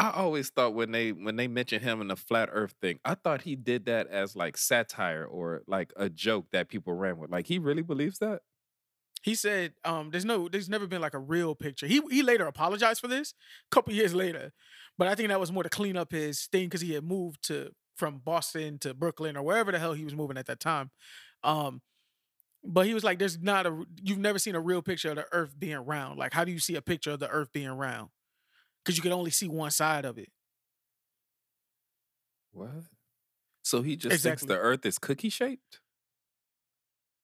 I 0.00 0.10
always 0.12 0.48
thought 0.50 0.74
when 0.74 0.92
they 0.92 1.12
when 1.12 1.36
they 1.36 1.46
mentioned 1.46 1.82
him 1.82 2.00
in 2.00 2.08
the 2.08 2.16
flat 2.16 2.48
earth 2.52 2.74
thing, 2.80 3.00
I 3.04 3.14
thought 3.14 3.42
he 3.42 3.54
did 3.54 3.84
that 3.86 4.06
as 4.08 4.34
like 4.34 4.56
satire 4.56 5.26
or 5.26 5.62
like 5.66 5.92
a 5.96 6.08
joke 6.08 6.46
that 6.52 6.68
people 6.68 6.94
ran 6.94 7.18
with. 7.18 7.30
Like 7.30 7.46
he 7.46 7.58
really 7.58 7.82
believes 7.82 8.18
that? 8.20 8.40
He 9.22 9.34
said, 9.34 9.74
um, 9.84 10.10
there's 10.10 10.24
no, 10.24 10.48
there's 10.48 10.70
never 10.70 10.86
been 10.86 11.02
like 11.02 11.12
a 11.12 11.18
real 11.18 11.54
picture. 11.54 11.86
He 11.86 12.00
he 12.10 12.22
later 12.22 12.46
apologized 12.46 13.00
for 13.00 13.08
this 13.08 13.34
a 13.70 13.74
couple 13.74 13.92
years 13.92 14.14
later, 14.14 14.52
but 14.96 15.08
I 15.08 15.14
think 15.14 15.28
that 15.28 15.40
was 15.40 15.52
more 15.52 15.62
to 15.62 15.68
clean 15.68 15.96
up 15.96 16.12
his 16.12 16.46
thing 16.46 16.66
because 16.66 16.80
he 16.80 16.94
had 16.94 17.04
moved 17.04 17.42
to 17.48 17.72
from 17.96 18.18
Boston 18.18 18.78
to 18.78 18.94
Brooklyn 18.94 19.36
or 19.36 19.42
wherever 19.42 19.72
the 19.72 19.78
hell 19.78 19.92
he 19.92 20.04
was 20.04 20.14
moving 20.14 20.38
at 20.38 20.46
that 20.46 20.58
time. 20.60 20.90
Um, 21.44 21.82
but 22.64 22.86
he 22.86 22.94
was 22.94 23.04
like, 23.04 23.18
"There's 23.18 23.38
not 23.40 23.66
a, 23.66 23.84
you've 24.02 24.18
never 24.18 24.38
seen 24.38 24.54
a 24.56 24.60
real 24.60 24.82
picture 24.82 25.10
of 25.10 25.16
the 25.16 25.26
Earth 25.32 25.58
being 25.58 25.78
round. 25.78 26.18
Like, 26.18 26.34
how 26.34 26.44
do 26.44 26.52
you 26.52 26.60
see 26.60 26.76
a 26.76 26.82
picture 26.82 27.12
of 27.12 27.20
the 27.20 27.28
Earth 27.30 27.52
being 27.52 27.70
round? 27.70 28.10
Because 28.84 28.96
you 28.96 29.02
could 29.02 29.12
only 29.12 29.30
see 29.30 29.48
one 29.48 29.70
side 29.70 30.04
of 30.04 30.18
it. 30.18 30.30
What? 32.52 32.84
So 33.62 33.82
he 33.82 33.96
just 33.96 34.14
Exactly. 34.14 34.30
thinks 34.30 34.44
the 34.44 34.58
earth 34.58 34.86
is 34.86 34.98
cookie 34.98 35.28
shaped? 35.28 35.80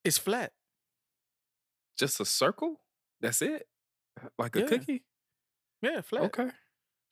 It's 0.04 0.18
flat. 0.18 0.52
Just 1.98 2.20
a 2.20 2.24
circle? 2.24 2.80
That's 3.20 3.42
it? 3.42 3.66
Like 4.38 4.56
a 4.56 4.60
Yeah. 4.60 4.66
cookie? 4.66 5.04
Yeah, 5.82 6.00
flat. 6.00 6.24
Okay. 6.24 6.50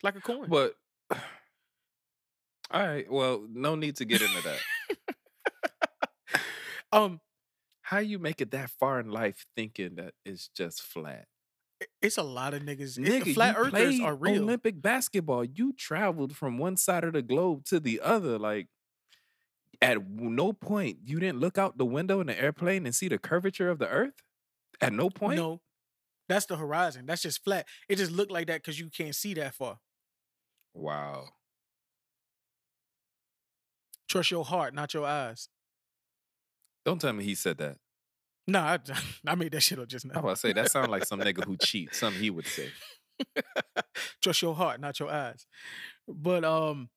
Like 0.02 0.16
a 0.16 0.20
coin. 0.20 0.48
But 0.48 0.74
all 1.10 2.86
right. 2.86 3.10
Well, 3.10 3.46
no 3.50 3.74
need 3.74 3.96
to 3.96 4.04
get 4.04 4.22
into 4.22 4.42
that. 4.42 4.60
um, 6.92 7.20
How 7.82 7.98
you 7.98 8.18
make 8.18 8.40
it 8.40 8.50
that 8.52 8.70
far 8.70 9.00
in 9.00 9.10
life 9.10 9.46
thinking 9.56 9.96
that 9.96 10.14
it's 10.24 10.48
just 10.48 10.82
flat? 10.82 11.26
It's 12.02 12.18
a 12.18 12.22
lot 12.22 12.54
of 12.54 12.62
niggas. 12.62 12.98
It- 12.98 13.24
Nigga, 13.24 13.34
flat 13.34 13.56
earthers 13.58 14.00
are 14.00 14.14
real. 14.14 14.42
Olympic 14.42 14.80
basketball. 14.80 15.44
You 15.44 15.72
traveled 15.72 16.36
from 16.36 16.58
one 16.58 16.76
side 16.76 17.04
of 17.04 17.12
the 17.12 17.22
globe 17.22 17.64
to 17.66 17.80
the 17.80 18.00
other. 18.00 18.38
Like, 18.38 18.68
at 19.82 20.08
no 20.10 20.52
point 20.52 20.98
you 21.04 21.18
didn't 21.20 21.40
look 21.40 21.58
out 21.58 21.76
the 21.78 21.84
window 21.84 22.20
in 22.20 22.26
the 22.28 22.40
airplane 22.40 22.86
and 22.86 22.94
see 22.94 23.08
the 23.08 23.18
curvature 23.18 23.68
of 23.70 23.78
the 23.78 23.88
earth. 23.88 24.14
At 24.80 24.92
no 24.92 25.10
point. 25.10 25.36
No, 25.36 25.60
that's 26.28 26.46
the 26.46 26.56
horizon. 26.56 27.06
That's 27.06 27.22
just 27.22 27.42
flat. 27.44 27.66
It 27.88 27.96
just 27.96 28.10
looked 28.12 28.32
like 28.32 28.46
that 28.48 28.62
because 28.62 28.78
you 28.78 28.88
can't 28.90 29.14
see 29.14 29.34
that 29.34 29.54
far. 29.54 29.78
Wow. 30.74 31.28
Trust 34.08 34.30
your 34.30 34.44
heart, 34.44 34.74
not 34.74 34.94
your 34.94 35.06
eyes. 35.06 35.48
Don't 36.84 37.00
tell 37.00 37.12
me 37.12 37.24
he 37.24 37.34
said 37.34 37.58
that. 37.58 37.78
Nah, 38.46 38.74
I, 38.74 38.78
I 39.26 39.34
made 39.34 39.52
that 39.52 39.62
shit 39.62 39.78
up 39.78 39.88
just 39.88 40.04
now. 40.06 40.14
I 40.16 40.20
was 40.20 40.40
say 40.40 40.52
that 40.52 40.70
sounds 40.70 40.88
like 40.88 41.04
some 41.06 41.20
nigga 41.20 41.44
who 41.44 41.56
cheats. 41.60 41.98
Something 41.98 42.22
he 42.22 42.30
would 42.30 42.46
say. 42.46 42.68
Trust 44.22 44.42
your 44.42 44.54
heart, 44.54 44.80
not 44.80 44.98
your 44.98 45.10
eyes. 45.10 45.46
But 46.08 46.44
um, 46.44 46.90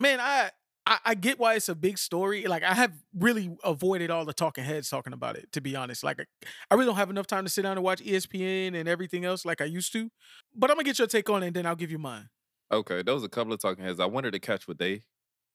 man, 0.00 0.20
I, 0.20 0.50
I 0.86 0.98
I 1.04 1.14
get 1.14 1.38
why 1.38 1.54
it's 1.54 1.68
a 1.68 1.74
big 1.74 1.98
story. 1.98 2.46
Like 2.46 2.62
I 2.62 2.74
have 2.74 2.92
really 3.16 3.56
avoided 3.64 4.10
all 4.10 4.24
the 4.24 4.32
talking 4.32 4.64
heads 4.64 4.88
talking 4.88 5.12
about 5.12 5.36
it. 5.36 5.52
To 5.52 5.60
be 5.60 5.76
honest, 5.76 6.02
like 6.02 6.20
I- 6.20 6.46
I 6.70 6.74
really 6.74 6.86
don't 6.86 6.96
have 6.96 7.10
enough 7.10 7.26
time 7.26 7.44
to 7.44 7.50
sit 7.50 7.62
down 7.62 7.76
and 7.76 7.84
watch 7.84 8.02
ESPN 8.02 8.74
and 8.78 8.88
everything 8.88 9.24
else 9.24 9.44
like 9.44 9.60
I 9.60 9.64
used 9.66 9.92
to. 9.92 10.10
But 10.54 10.70
I'm 10.70 10.76
gonna 10.76 10.84
get 10.84 10.98
your 10.98 11.08
take 11.08 11.28
on 11.30 11.42
it, 11.42 11.48
and 11.48 11.56
then 11.56 11.66
I'll 11.66 11.76
give 11.76 11.90
you 11.90 11.98
mine. 11.98 12.28
Okay, 12.72 13.02
there 13.02 13.14
was 13.14 13.24
a 13.24 13.28
couple 13.28 13.52
of 13.52 13.60
talking 13.60 13.84
heads. 13.84 14.00
I 14.00 14.06
wanted 14.06 14.32
to 14.32 14.40
catch 14.40 14.66
what 14.66 14.78
they 14.78 15.04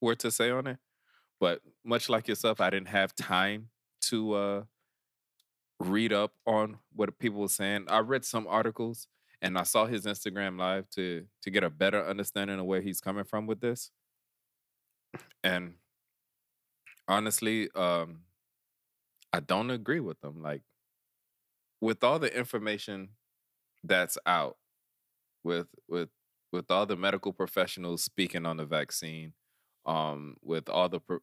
were 0.01 0.15
to 0.15 0.31
say 0.31 0.49
on 0.51 0.67
it, 0.67 0.77
but 1.39 1.61
much 1.83 2.07
like 2.09 2.27
yourself, 2.27 2.61
I 2.61 2.69
didn't 2.69 2.87
have 2.89 3.13
time 3.15 3.69
to 4.03 4.33
uh, 4.33 4.63
read 5.79 6.11
up 6.11 6.33
on 6.45 6.77
what 6.93 7.17
people 7.19 7.41
were 7.41 7.47
saying. 7.47 7.85
I 7.87 7.99
read 7.99 8.25
some 8.25 8.47
articles 8.47 9.07
and 9.41 9.57
I 9.57 9.63
saw 9.63 9.85
his 9.85 10.05
Instagram 10.05 10.59
live 10.59 10.89
to 10.91 11.25
to 11.43 11.51
get 11.51 11.63
a 11.63 11.69
better 11.69 12.05
understanding 12.05 12.59
of 12.59 12.65
where 12.65 12.81
he's 12.81 13.01
coming 13.01 13.23
from 13.23 13.47
with 13.47 13.61
this. 13.61 13.91
And 15.43 15.75
honestly, 17.07 17.69
um, 17.75 18.21
I 19.31 19.39
don't 19.39 19.69
agree 19.69 19.99
with 19.99 20.19
them. 20.21 20.41
Like 20.41 20.63
with 21.81 22.03
all 22.03 22.19
the 22.19 22.35
information 22.37 23.09
that's 23.83 24.17
out, 24.25 24.57
with 25.43 25.67
with 25.87 26.09
with 26.51 26.69
all 26.71 26.85
the 26.85 26.97
medical 26.97 27.31
professionals 27.31 28.03
speaking 28.03 28.45
on 28.45 28.57
the 28.57 28.65
vaccine, 28.65 29.33
um, 29.85 30.35
with 30.43 30.67
all 30.67 30.89
the 30.89 30.99
pro- 30.99 31.19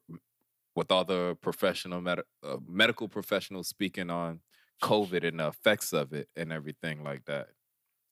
with 0.75 0.91
all 0.91 1.05
the 1.05 1.37
professional 1.41 2.01
med- 2.01 2.23
uh, 2.43 2.57
medical 2.67 3.07
professionals 3.07 3.67
speaking 3.67 4.09
on 4.09 4.39
COVID 4.81 5.27
and 5.27 5.39
the 5.39 5.47
effects 5.47 5.93
of 5.93 6.13
it 6.13 6.29
and 6.35 6.51
everything 6.51 7.03
like 7.03 7.25
that. 7.25 7.49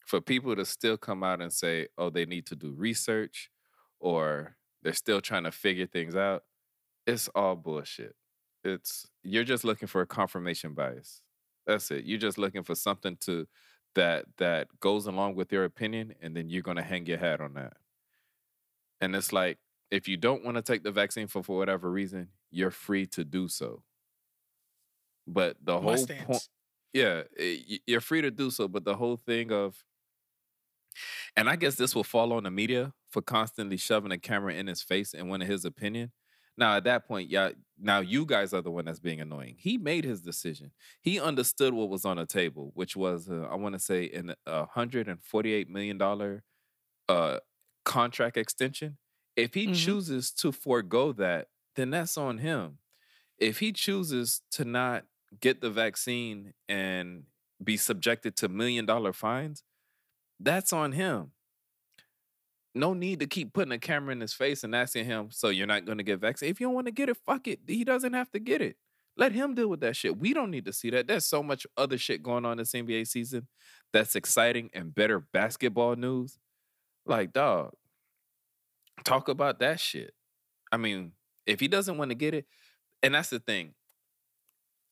For 0.05 0.21
people 0.21 0.55
to 0.55 0.65
still 0.65 0.97
come 0.97 1.23
out 1.23 1.41
and 1.41 1.51
say, 1.53 1.87
"Oh, 1.97 2.09
they 2.09 2.25
need 2.25 2.45
to 2.47 2.55
do 2.55 2.71
research," 2.73 3.49
or 3.99 4.57
they're 4.83 4.93
still 4.93 5.21
trying 5.21 5.43
to 5.45 5.51
figure 5.51 5.87
things 5.87 6.15
out, 6.15 6.43
it's 7.07 7.27
all 7.29 7.55
bullshit. 7.55 8.15
It's 8.63 9.07
you're 9.23 9.43
just 9.43 9.63
looking 9.63 9.87
for 9.87 10.01
a 10.01 10.07
confirmation 10.07 10.73
bias. 10.73 11.21
That's 11.67 11.91
it. 11.91 12.05
You're 12.05 12.19
just 12.19 12.37
looking 12.37 12.63
for 12.63 12.75
something 12.75 13.17
to 13.21 13.47
that 13.95 14.25
that 14.37 14.67
goes 14.79 15.07
along 15.07 15.35
with 15.35 15.51
your 15.53 15.65
opinion 15.65 16.15
and 16.21 16.35
then 16.35 16.49
you're 16.49 16.63
to 16.63 16.83
hang 16.83 17.05
your 17.05 17.17
hat 17.17 17.41
on 17.41 17.53
that 17.55 17.77
and 19.01 19.15
it's 19.15 19.33
like 19.33 19.57
if 19.91 20.07
you 20.07 20.17
don't 20.17 20.43
want 20.43 20.55
to 20.55 20.61
take 20.61 20.83
the 20.83 20.91
vaccine 20.91 21.27
for 21.27 21.43
for 21.43 21.57
whatever 21.57 21.89
reason 21.91 22.29
you're 22.51 22.71
free 22.71 23.05
to 23.05 23.23
do 23.23 23.47
so 23.47 23.83
but 25.27 25.57
the 25.63 25.79
My 25.79 25.97
whole 25.97 26.07
point 26.07 26.43
yeah 26.93 27.23
eh, 27.37 27.57
y- 27.69 27.79
you're 27.87 28.01
free 28.01 28.21
to 28.21 28.31
do 28.31 28.51
so 28.51 28.67
but 28.67 28.85
the 28.85 28.95
whole 28.95 29.17
thing 29.17 29.51
of 29.51 29.83
and 31.35 31.49
i 31.49 31.55
guess 31.55 31.75
this 31.75 31.95
will 31.95 32.03
fall 32.03 32.33
on 32.33 32.43
the 32.43 32.51
media 32.51 32.93
for 33.09 33.21
constantly 33.21 33.77
shoving 33.77 34.11
a 34.11 34.17
camera 34.17 34.53
in 34.53 34.67
his 34.67 34.81
face 34.81 35.13
and 35.13 35.29
wanting 35.29 35.47
his 35.49 35.65
opinion 35.65 36.11
Now 36.57 36.77
at 36.77 36.85
that 36.85 37.05
point, 37.07 37.29
yeah, 37.29 37.49
now 37.77 37.99
you 37.99 38.25
guys 38.25 38.53
are 38.53 38.61
the 38.63 38.71
one 38.71 38.85
that's 38.85 39.01
being 39.01 39.19
annoying. 39.21 39.55
He 39.59 39.77
made 39.77 40.05
his 40.05 40.21
decision. 40.21 40.71
He 41.01 41.19
understood 41.19 41.73
what 41.73 41.89
was 41.89 42.05
on 42.05 42.15
the 42.17 42.25
table, 42.25 42.71
which 42.75 42.95
was 42.95 43.29
uh, 43.29 43.47
I 43.53 43.55
want 43.63 43.73
to 43.75 43.79
say 43.79 44.05
in 44.05 44.33
a 44.45 44.65
hundred 44.77 45.09
and 45.09 45.19
forty 45.21 45.51
eight 45.57 45.69
million 45.69 45.97
dollar 45.97 46.43
uh 47.09 47.39
contract 47.85 48.37
extension. 48.37 48.97
If 49.35 49.53
he 49.53 49.65
Mhm. 49.65 49.69
chooses 49.69 50.31
to 50.41 50.51
forego 50.51 51.13
that, 51.13 51.49
then 51.75 51.89
that's 51.91 52.17
on 52.17 52.39
him. 52.39 52.79
If 53.39 53.59
he 53.59 53.73
chooses 53.73 54.41
to 54.51 54.65
not 54.65 55.05
get 55.41 55.61
the 55.61 55.69
vaccine 55.69 56.53
and 56.67 57.23
be 57.63 57.77
subjected 57.77 58.35
to 58.37 58.49
million 58.49 58.85
dollar 58.85 59.13
fines, 59.13 59.63
that's 60.39 60.73
on 60.73 60.91
him. 60.91 61.31
No 62.73 62.93
need 62.93 63.21
to 63.21 63.27
keep 63.27 63.53
putting 63.53 63.71
a 63.71 63.79
camera 63.79 64.11
in 64.11 64.19
his 64.19 64.33
face 64.33 64.63
and 64.63 64.75
asking 64.75 65.05
him, 65.05 65.29
so 65.31 65.47
you're 65.47 65.65
not 65.65 65.85
going 65.85 65.97
to 65.97 66.03
get 66.03 66.19
vaccinated. 66.19 66.55
If 66.55 66.59
you 66.59 66.67
don't 66.67 66.75
want 66.75 66.87
to 66.87 66.91
get 66.91 67.07
it, 67.07 67.17
fuck 67.25 67.47
it. 67.47 67.59
He 67.67 67.85
doesn't 67.85 68.13
have 68.13 68.29
to 68.31 68.39
get 68.39 68.61
it. 68.61 68.75
Let 69.17 69.31
him 69.31 69.55
deal 69.55 69.69
with 69.69 69.79
that 69.79 69.95
shit. 69.95 70.17
We 70.17 70.33
don't 70.33 70.51
need 70.51 70.65
to 70.65 70.73
see 70.73 70.89
that. 70.89 71.07
There's 71.07 71.25
so 71.25 71.41
much 71.41 71.65
other 71.77 71.97
shit 71.97 72.21
going 72.21 72.45
on 72.45 72.57
this 72.57 72.73
NBA 72.73 73.07
season 73.07 73.47
that's 73.93 74.15
exciting 74.15 74.69
and 74.73 74.93
better 74.93 75.19
basketball 75.19 75.95
news. 75.95 76.37
Like, 77.05 77.31
dog, 77.31 77.71
talk 79.05 79.29
about 79.29 79.59
that 79.59 79.79
shit. 79.79 80.13
I 80.69 80.77
mean, 80.77 81.13
if 81.45 81.61
he 81.61 81.69
doesn't 81.69 81.97
want 81.97 82.09
to 82.11 82.15
get 82.15 82.33
it, 82.33 82.45
and 83.01 83.15
that's 83.15 83.29
the 83.29 83.39
thing. 83.39 83.73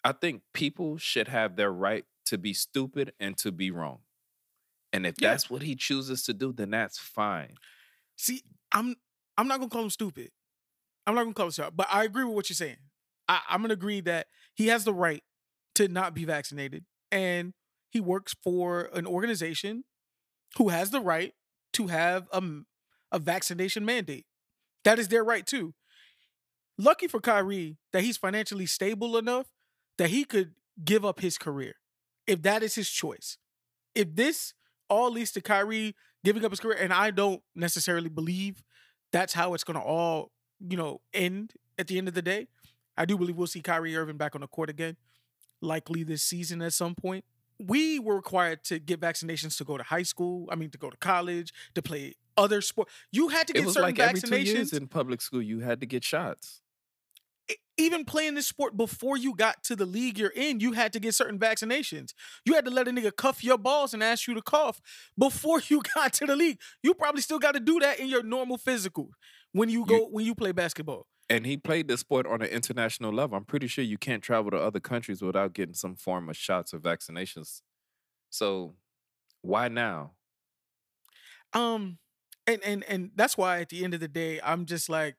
I 0.03 0.11
think 0.11 0.43
people 0.53 0.97
should 0.97 1.27
have 1.29 1.55
their 1.55 1.71
right 1.71 2.05
to 2.25 2.37
be 2.37 2.53
stupid 2.53 3.13
and 3.19 3.37
to 3.37 3.51
be 3.51 3.71
wrong. 3.71 3.99
And 4.91 5.05
if 5.05 5.15
Yeah. 5.19 5.31
that's 5.31 5.49
what 5.49 5.61
he 5.61 5.75
chooses 5.75 6.23
to 6.23 6.33
do, 6.33 6.53
then 6.53 6.71
that's 6.71 6.99
fine. 6.99 7.55
See, 8.17 8.43
I'm 8.71 8.95
I'm 9.37 9.47
not 9.47 9.59
gonna 9.59 9.69
call 9.69 9.83
him 9.83 9.89
stupid. 9.89 10.31
I'm 11.07 11.15
not 11.15 11.23
gonna 11.23 11.33
call 11.33 11.47
him 11.47 11.51
stupid, 11.51 11.75
but 11.75 11.87
I 11.91 12.03
agree 12.03 12.23
with 12.23 12.35
what 12.35 12.49
you're 12.49 12.55
saying. 12.55 12.77
I, 13.27 13.41
I'm 13.49 13.61
gonna 13.61 13.73
agree 13.73 14.01
that 14.01 14.27
he 14.53 14.67
has 14.67 14.83
the 14.83 14.93
right 14.93 15.23
to 15.75 15.87
not 15.87 16.13
be 16.13 16.25
vaccinated, 16.25 16.85
and 17.11 17.53
he 17.89 17.99
works 17.99 18.35
for 18.43 18.89
an 18.93 19.07
organization 19.07 19.85
who 20.57 20.69
has 20.69 20.91
the 20.91 21.01
right 21.01 21.33
to 21.73 21.87
have 21.87 22.27
a, 22.31 22.41
a 23.11 23.19
vaccination 23.19 23.85
mandate. 23.85 24.25
That 24.83 24.99
is 24.99 25.07
their 25.07 25.23
right 25.23 25.45
too. 25.45 25.73
Lucky 26.77 27.07
for 27.07 27.19
Kyrie 27.19 27.77
that 27.91 28.03
he's 28.03 28.17
financially 28.17 28.65
stable 28.65 29.17
enough 29.17 29.47
that 29.97 30.09
he 30.09 30.23
could 30.23 30.53
give 30.83 31.05
up 31.05 31.19
his 31.19 31.37
career 31.37 31.75
if 32.27 32.41
that 32.43 32.63
is 32.63 32.75
his 32.75 32.89
choice. 32.89 33.37
If 33.95 34.15
this 34.15 34.53
all 34.89 35.11
leads 35.11 35.31
to 35.33 35.41
Kyrie 35.41 35.95
giving 36.23 36.43
up 36.43 36.51
his 36.51 36.59
career, 36.59 36.77
and 36.79 36.93
I 36.93 37.11
don't 37.11 37.41
necessarily 37.55 38.09
believe 38.09 38.63
that's 39.11 39.33
how 39.33 39.53
it's 39.53 39.63
going 39.63 39.79
to 39.79 39.83
all, 39.85 40.31
you 40.59 40.77
know, 40.77 41.01
end 41.13 41.53
at 41.77 41.87
the 41.87 41.97
end 41.97 42.07
of 42.07 42.13
the 42.13 42.21
day. 42.21 42.47
I 42.97 43.05
do 43.05 43.17
believe 43.17 43.35
we'll 43.35 43.47
see 43.47 43.61
Kyrie 43.61 43.95
Irving 43.95 44.17
back 44.17 44.35
on 44.35 44.41
the 44.41 44.47
court 44.47 44.69
again, 44.69 44.97
likely 45.61 46.03
this 46.03 46.23
season 46.23 46.61
at 46.61 46.73
some 46.73 46.95
point. 46.95 47.25
We 47.59 47.99
were 47.99 48.15
required 48.15 48.63
to 48.65 48.79
get 48.79 48.99
vaccinations 48.99 49.57
to 49.57 49.63
go 49.63 49.77
to 49.77 49.83
high 49.83 50.03
school. 50.03 50.47
I 50.51 50.55
mean, 50.55 50.69
to 50.71 50.77
go 50.77 50.89
to 50.89 50.97
college, 50.97 51.53
to 51.75 51.81
play 51.81 52.15
other 52.35 52.61
sport. 52.61 52.89
You 53.11 53.29
had 53.29 53.47
to 53.47 53.53
get 53.53 53.67
certain 53.67 53.83
like 53.83 53.99
every 53.99 54.19
two 54.19 54.35
years 54.37 54.71
vaccinations. 54.71 54.77
in 54.77 54.87
public 54.87 55.21
school, 55.21 55.41
you 55.41 55.59
had 55.59 55.79
to 55.81 55.85
get 55.85 56.03
shots. 56.03 56.62
Even 57.77 58.05
playing 58.05 58.35
this 58.35 58.47
sport 58.47 58.77
before 58.77 59.17
you 59.17 59.35
got 59.35 59.63
to 59.63 59.75
the 59.75 59.85
league 59.85 60.17
you're 60.17 60.29
in, 60.29 60.59
you 60.59 60.73
had 60.73 60.93
to 60.93 60.99
get 60.99 61.15
certain 61.15 61.39
vaccinations. 61.39 62.13
You 62.45 62.53
had 62.53 62.65
to 62.65 62.71
let 62.71 62.87
a 62.87 62.91
nigga 62.91 63.15
cuff 63.15 63.43
your 63.43 63.57
balls 63.57 63.93
and 63.93 64.03
ask 64.03 64.27
you 64.27 64.33
to 64.35 64.41
cough 64.41 64.79
before 65.17 65.61
you 65.67 65.81
got 65.95 66.13
to 66.13 66.25
the 66.25 66.35
league. 66.35 66.59
You 66.83 66.93
probably 66.93 67.21
still 67.21 67.39
got 67.39 67.53
to 67.53 67.59
do 67.59 67.79
that 67.79 67.99
in 67.99 68.07
your 68.07 68.23
normal 68.23 68.57
physical 68.57 69.09
when 69.51 69.69
you 69.69 69.85
go 69.85 70.07
when 70.07 70.25
you 70.25 70.35
play 70.35 70.51
basketball. 70.51 71.07
And 71.29 71.45
he 71.45 71.57
played 71.57 71.87
the 71.87 71.97
sport 71.97 72.27
on 72.27 72.41
an 72.41 72.49
international 72.49 73.11
level. 73.11 73.37
I'm 73.37 73.45
pretty 73.45 73.67
sure 73.67 73.83
you 73.83 73.97
can't 73.97 74.21
travel 74.21 74.51
to 74.51 74.57
other 74.57 74.81
countries 74.81 75.21
without 75.21 75.53
getting 75.53 75.73
some 75.73 75.95
form 75.95 76.29
of 76.29 76.35
shots 76.35 76.73
or 76.73 76.79
vaccinations. 76.79 77.61
So 78.29 78.75
why 79.41 79.69
now? 79.69 80.11
Um, 81.53 81.97
and 82.45 82.61
and 82.63 82.83
and 82.85 83.11
that's 83.15 83.37
why 83.37 83.61
at 83.61 83.69
the 83.69 83.83
end 83.83 83.93
of 83.93 83.99
the 83.99 84.07
day, 84.07 84.39
I'm 84.43 84.65
just 84.65 84.89
like, 84.89 85.15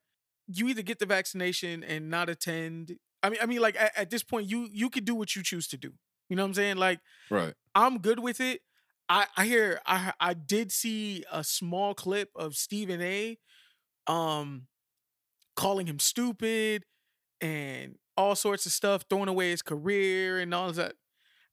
you 0.47 0.69
either 0.69 0.83
get 0.83 0.99
the 0.99 1.07
vaccination 1.07 1.83
and 1.83 2.11
not 2.11 2.29
attend. 2.29 2.97
I 3.23 3.31
mean, 3.31 3.39
I 3.43 3.47
mean, 3.47 3.61
like 3.61 3.77
at, 3.81 3.93
at 3.97 4.11
this 4.11 4.23
point, 4.23 4.49
you 4.49 4.69
you 4.71 4.91
could 4.91 5.05
do 5.05 5.15
what 5.15 5.35
you 5.35 5.43
choose 5.43 5.67
to 5.69 5.77
do. 5.77 5.93
You 6.29 6.37
know 6.37 6.43
what 6.43 6.49
I'm 6.49 6.55
saying? 6.55 6.77
Like, 6.77 7.01
Right. 7.31 7.55
I'm 7.75 7.99
good 7.99 8.19
with 8.21 8.41
it. 8.41 8.61
I 9.09 9.27
I 9.37 9.47
hear 9.47 9.81
I 9.87 10.13
I 10.21 10.35
did 10.35 10.73
see 10.73 11.25
a 11.31 11.45
small 11.45 11.95
clip 11.95 12.31
of 12.35 12.55
Stephen 12.55 13.01
A. 13.03 13.39
Um, 14.07 14.67
calling 15.57 15.87
him 15.87 15.99
stupid 15.99 16.85
and 17.41 17.97
all 18.17 18.35
sorts 18.37 18.67
of 18.67 18.73
stuff, 18.73 19.05
throwing 19.09 19.29
away 19.29 19.51
his 19.51 19.63
career 19.63 20.39
and 20.39 20.53
all 20.55 20.71
that. 20.73 20.95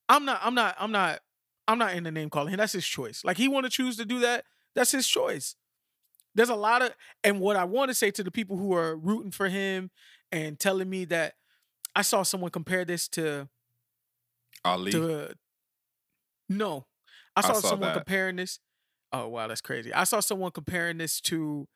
I'm 0.10 0.25
not. 0.25 0.39
I'm 0.43 0.54
not. 0.56 0.75
I'm 0.80 0.91
not. 0.91 1.19
I'm 1.67 1.77
not 1.77 1.93
in 1.93 2.04
the 2.04 2.12
name 2.12 2.30
calling 2.30 2.54
him. 2.54 2.58
That's 2.58 2.73
his 2.73 2.86
choice. 2.86 3.23
Like 3.23 3.38
he 3.38 3.47
want 3.47 3.65
to 3.65 3.69
choose 3.69 3.95
to 3.97 4.06
do 4.06 4.19
that. 4.19 4.45
That's 4.75 4.91
his 4.91 5.08
choice. 5.08 5.56
There's 6.34 6.50
a 6.50 6.56
lot 6.56 6.82
of, 6.82 6.91
and 7.24 7.39
what 7.39 7.56
I 7.56 7.65
want 7.65 7.89
to 7.89 7.96
say 7.96 8.12
to 8.12 8.24
the 8.24 8.32
people 8.32 8.58
who 8.58 8.74
are 8.74 8.96
rooting 8.96 9.32
for 9.32 9.50
him 9.50 9.91
and 10.32 10.60
telling 10.60 10.89
me 10.89 11.06
that 11.06 11.34
I 11.96 12.04
saw 12.04 12.24
someone 12.24 12.52
compare 12.52 12.86
this 12.86 13.08
to 13.10 13.50
Ali. 14.63 14.91
to 14.91 15.34
no 16.50 16.86
i 17.36 17.39
I 17.39 17.41
saw, 17.41 17.54
saw 17.54 17.70
someone 17.70 17.89
that. 17.89 17.96
comparing 17.96 18.36
this 18.36 18.60
oh 19.13 19.28
wow 19.28 19.48
that's 19.48 19.62
crazy 19.62 19.94
i 19.94 20.04
saw 20.04 20.20
someone 20.20 20.52
comparing 20.52 20.98
this 20.98 21.22
to 21.22 21.67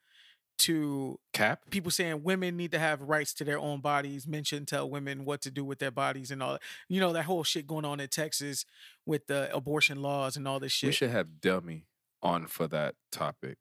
to 0.58 1.18
Cap? 1.34 1.60
people 1.70 1.90
saying 1.90 2.22
women 2.22 2.56
need 2.56 2.70
to 2.72 2.78
have 2.78 3.02
rights 3.02 3.34
to 3.34 3.44
their 3.44 3.58
own 3.58 3.80
bodies 3.80 4.26
men 4.26 4.44
shouldn't 4.44 4.68
tell 4.68 4.88
women 4.88 5.24
what 5.24 5.40
to 5.42 5.50
do 5.50 5.64
with 5.64 5.78
their 5.78 5.90
bodies 5.90 6.30
and 6.30 6.42
all 6.42 6.52
that 6.52 6.62
you 6.88 7.00
know 7.00 7.12
that 7.12 7.24
whole 7.24 7.42
shit 7.44 7.66
going 7.66 7.84
on 7.84 8.00
in 8.00 8.08
texas 8.08 8.64
with 9.04 9.26
the 9.26 9.54
abortion 9.54 10.00
laws 10.00 10.36
and 10.36 10.46
all 10.46 10.60
this 10.60 10.72
shit 10.72 10.88
We 10.88 10.92
should 10.92 11.10
have 11.10 11.40
Dummy 11.40 11.86
on 12.22 12.46
for 12.46 12.66
that 12.68 12.94
topic. 13.12 13.58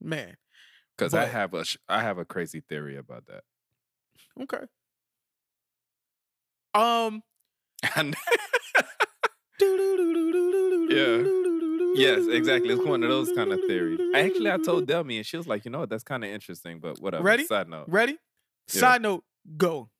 Man 0.00 0.36
Because 0.96 1.14
I 1.14 1.26
have 1.26 1.54
a 1.54 1.64
I 1.88 2.02
have 2.02 2.18
a 2.18 2.24
crazy 2.24 2.60
theory 2.60 2.96
about 2.96 3.26
that. 3.26 3.44
okay 4.42 4.64
um 6.74 7.22
And 7.96 8.16
yes, 11.94 12.26
exactly. 12.28 12.74
It's 12.74 12.84
one 12.84 13.02
of 13.02 13.08
those 13.08 13.32
kind 13.32 13.52
of 13.52 13.60
theories. 13.66 14.00
Actually, 14.14 14.50
I 14.50 14.58
told 14.58 14.86
Delmy, 14.86 15.16
and 15.16 15.26
she 15.26 15.36
was 15.36 15.46
like, 15.46 15.64
"You 15.64 15.70
know 15.70 15.80
what? 15.80 15.90
That's 15.90 16.04
kind 16.04 16.24
of 16.24 16.30
interesting." 16.30 16.80
But 16.80 17.00
whatever. 17.00 17.24
Ready? 17.24 17.44
Side 17.46 17.68
note. 17.68 17.86
ready 17.88 18.18
Yeah. 18.72 18.80
side 18.80 19.02
note 19.02 19.24
go 19.56 19.90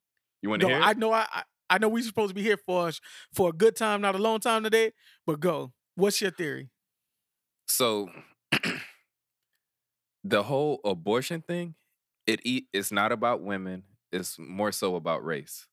You 0.42 0.50
want 0.50 0.62
to 0.62 0.68
hear? 0.68 0.80
I 0.82 0.94
know 0.94 1.12
I, 1.12 1.26
I 1.32 1.42
I 1.68 1.78
know 1.78 1.88
we 1.88 2.02
supposed 2.02 2.30
to 2.30 2.34
be 2.34 2.42
here 2.42 2.56
for 2.56 2.88
us 2.88 3.00
for 3.32 3.50
a 3.50 3.52
good 3.52 3.76
time, 3.76 4.00
not 4.00 4.14
a 4.14 4.18
long 4.18 4.40
time 4.40 4.62
today. 4.62 4.92
But 5.26 5.40
go. 5.40 5.72
What's 5.94 6.20
your 6.20 6.30
theory? 6.30 6.70
So 7.68 8.10
the 10.28 10.42
whole 10.42 10.80
abortion 10.84 11.40
thing, 11.40 11.74
it 12.26 12.40
it's 12.72 12.90
not 12.90 13.12
about 13.12 13.42
women. 13.42 13.84
It's 14.12 14.38
more 14.38 14.72
so 14.72 14.96
about 14.96 15.24
race. 15.24 15.66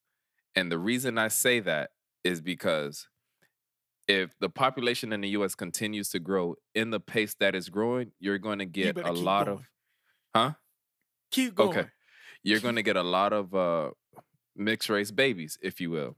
And 0.56 0.72
the 0.72 0.78
reason 0.78 1.18
I 1.18 1.30
say 1.30 1.60
that 1.62 1.92
is 2.24 2.42
because 2.42 3.08
if 4.08 4.38
the 4.40 4.50
population 4.50 5.14
in 5.14 5.22
the 5.22 5.30
US 5.30 5.56
continues 5.56 6.10
to 6.10 6.20
grow 6.20 6.56
in 6.76 6.92
the 6.92 7.00
pace 7.00 7.36
that 7.40 7.56
it's 7.56 7.70
growing, 7.70 8.12
you're 8.20 8.38
going 8.38 8.60
to 8.60 8.66
get 8.66 8.98
a 8.98 9.12
lot 9.12 9.46
going. 9.46 9.58
of 9.58 9.66
Huh? 10.36 10.54
Keep 11.32 11.56
going. 11.56 11.70
Okay. 11.70 11.88
You're 12.44 12.60
going 12.60 12.76
to 12.76 12.84
get 12.84 12.98
a 12.98 13.04
lot 13.04 13.34
of 13.34 13.56
uh 13.56 13.92
mixed 14.56 14.90
race 14.90 15.10
babies, 15.10 15.58
if 15.62 15.82
you 15.82 15.90
will. 15.90 16.16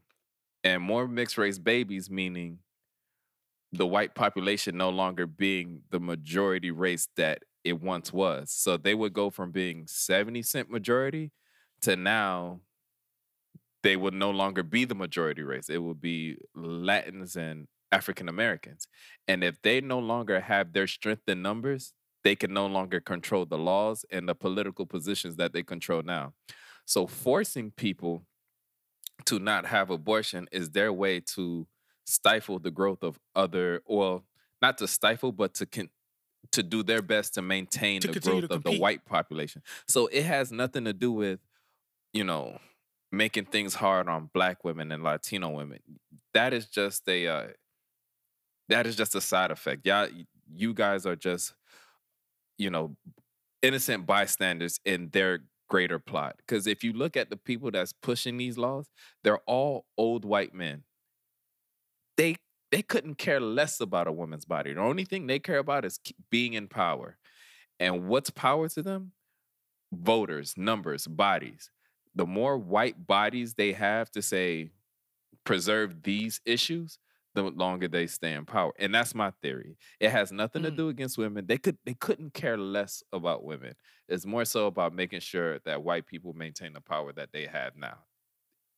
And 0.63 0.81
more 0.81 1.07
mixed 1.07 1.37
race 1.37 1.59
babies 1.59 2.09
meaning 2.09 2.59
the 3.71 3.85
white 3.85 4.15
population 4.15 4.75
no 4.75 4.89
longer 4.89 5.25
being 5.25 5.81
the 5.91 5.99
majority 5.99 6.71
race 6.71 7.07
that 7.15 7.43
it 7.65 7.81
once 7.81 8.13
was. 8.13 8.51
So 8.51 8.77
they 8.77 8.93
would 8.95 9.13
go 9.13 9.29
from 9.29 9.51
being 9.51 9.87
70 9.87 10.43
cent 10.43 10.69
majority 10.69 11.31
to 11.81 11.95
now 11.95 12.61
they 13.83 13.95
would 13.95 14.13
no 14.13 14.31
longer 14.31 14.63
be 14.63 14.85
the 14.85 14.95
majority 14.95 15.43
race. 15.43 15.69
It 15.69 15.77
would 15.77 16.01
be 16.01 16.37
Latins 16.55 17.35
and 17.35 17.67
African 17.91 18.29
Americans. 18.29 18.87
And 19.27 19.43
if 19.43 19.61
they 19.61 19.81
no 19.81 19.99
longer 19.99 20.39
have 20.39 20.73
their 20.73 20.87
strength 20.87 21.23
in 21.27 21.41
numbers, 21.41 21.93
they 22.23 22.35
can 22.35 22.53
no 22.53 22.65
longer 22.65 22.99
control 22.99 23.45
the 23.45 23.57
laws 23.57 24.03
and 24.09 24.27
the 24.27 24.33
political 24.33 24.85
positions 24.85 25.35
that 25.35 25.53
they 25.53 25.61
control 25.61 26.01
now. 26.01 26.33
So 26.85 27.05
forcing 27.05 27.71
people 27.71 28.23
to 29.25 29.39
not 29.39 29.65
have 29.67 29.89
abortion 29.89 30.47
is 30.51 30.71
their 30.71 30.91
way 30.91 31.19
to 31.19 31.67
stifle 32.05 32.59
the 32.59 32.71
growth 32.71 33.03
of 33.03 33.19
other 33.35 33.81
well 33.87 34.25
not 34.61 34.77
to 34.77 34.87
stifle 34.87 35.31
but 35.31 35.53
to 35.55 35.65
con- 35.65 35.89
to 36.51 36.63
do 36.63 36.83
their 36.83 37.01
best 37.01 37.33
to 37.35 37.41
maintain 37.41 38.01
To 38.01 38.11
the 38.11 38.19
growth 38.19 38.51
of 38.51 38.63
the 38.63 38.77
white 38.77 39.05
population 39.05 39.61
so 39.87 40.07
it 40.07 40.23
has 40.23 40.51
nothing 40.51 40.85
to 40.85 40.93
do 40.93 41.11
with 41.11 41.39
you 42.13 42.23
know 42.23 42.59
making 43.11 43.45
things 43.45 43.75
hard 43.75 44.07
on 44.07 44.29
black 44.33 44.63
women 44.63 44.91
and 44.91 45.03
latino 45.03 45.49
women 45.49 45.79
that 46.33 46.53
is 46.53 46.67
just 46.67 47.07
a 47.07 47.27
uh, 47.27 47.47
that 48.69 48.87
is 48.87 48.95
just 48.95 49.15
a 49.15 49.21
side 49.21 49.51
effect 49.51 49.81
yeah 49.85 50.07
you 50.53 50.73
guys 50.73 51.05
are 51.05 51.15
just 51.15 51.53
you 52.57 52.69
know 52.69 52.95
innocent 53.61 54.05
bystanders 54.05 54.79
in 54.85 55.09
their 55.11 55.39
greater 55.67 55.99
plot. 55.99 56.35
Because 56.37 56.67
if 56.67 56.83
you 56.83 56.93
look 56.93 57.17
at 57.17 57.29
the 57.29 57.37
people 57.37 57.71
that's 57.71 57.93
pushing 57.93 58.37
these 58.37 58.57
laws, 58.57 58.89
they're 59.23 59.39
all 59.39 59.85
old 59.97 60.25
white 60.25 60.53
men. 60.53 60.83
They 62.17 62.35
they 62.75 62.81
couldn't 62.81 63.15
care 63.15 63.39
less 63.39 63.79
about 63.79 64.05
a 64.05 64.11
woman's 64.11 64.43
body. 64.43 64.73
The 64.73 64.81
only 64.81 65.05
thing 65.05 65.27
they 65.27 65.39
care 65.39 65.59
about 65.59 65.85
is 65.85 65.97
being 66.29 66.55
in 66.55 66.67
power. 66.67 67.15
And 67.79 68.09
what's 68.09 68.29
power 68.29 68.67
to 68.67 68.83
them? 68.83 69.13
Voters, 69.93 70.55
numbers, 70.57 71.07
bodies. 71.07 71.71
The 72.15 72.25
more 72.25 72.57
white 72.57 73.07
bodies 73.07 73.53
they 73.53 73.71
have 73.71 74.11
to 74.11 74.21
say 74.21 74.71
preserve 75.45 76.03
these 76.03 76.41
issues, 76.45 76.99
the 77.33 77.43
longer 77.43 77.87
they 77.87 78.07
stay 78.07 78.33
in 78.33 78.43
power. 78.43 78.73
And 78.77 78.93
that's 78.93 79.15
my 79.15 79.31
theory. 79.41 79.77
It 80.01 80.09
has 80.09 80.33
nothing 80.33 80.63
mm. 80.63 80.65
to 80.65 80.71
do 80.71 80.89
against 80.89 81.17
women. 81.17 81.45
They 81.45 81.57
could 81.57 81.77
they 81.85 81.93
couldn't 81.93 82.33
care 82.33 82.57
less 82.57 83.01
about 83.13 83.45
women. 83.45 83.75
It's 84.09 84.25
more 84.25 84.43
so 84.43 84.67
about 84.67 84.93
making 84.93 85.21
sure 85.21 85.59
that 85.59 85.81
white 85.81 86.07
people 86.07 86.33
maintain 86.33 86.73
the 86.73 86.81
power 86.81 87.13
that 87.13 87.29
they 87.31 87.45
have 87.45 87.77
now. 87.77 87.99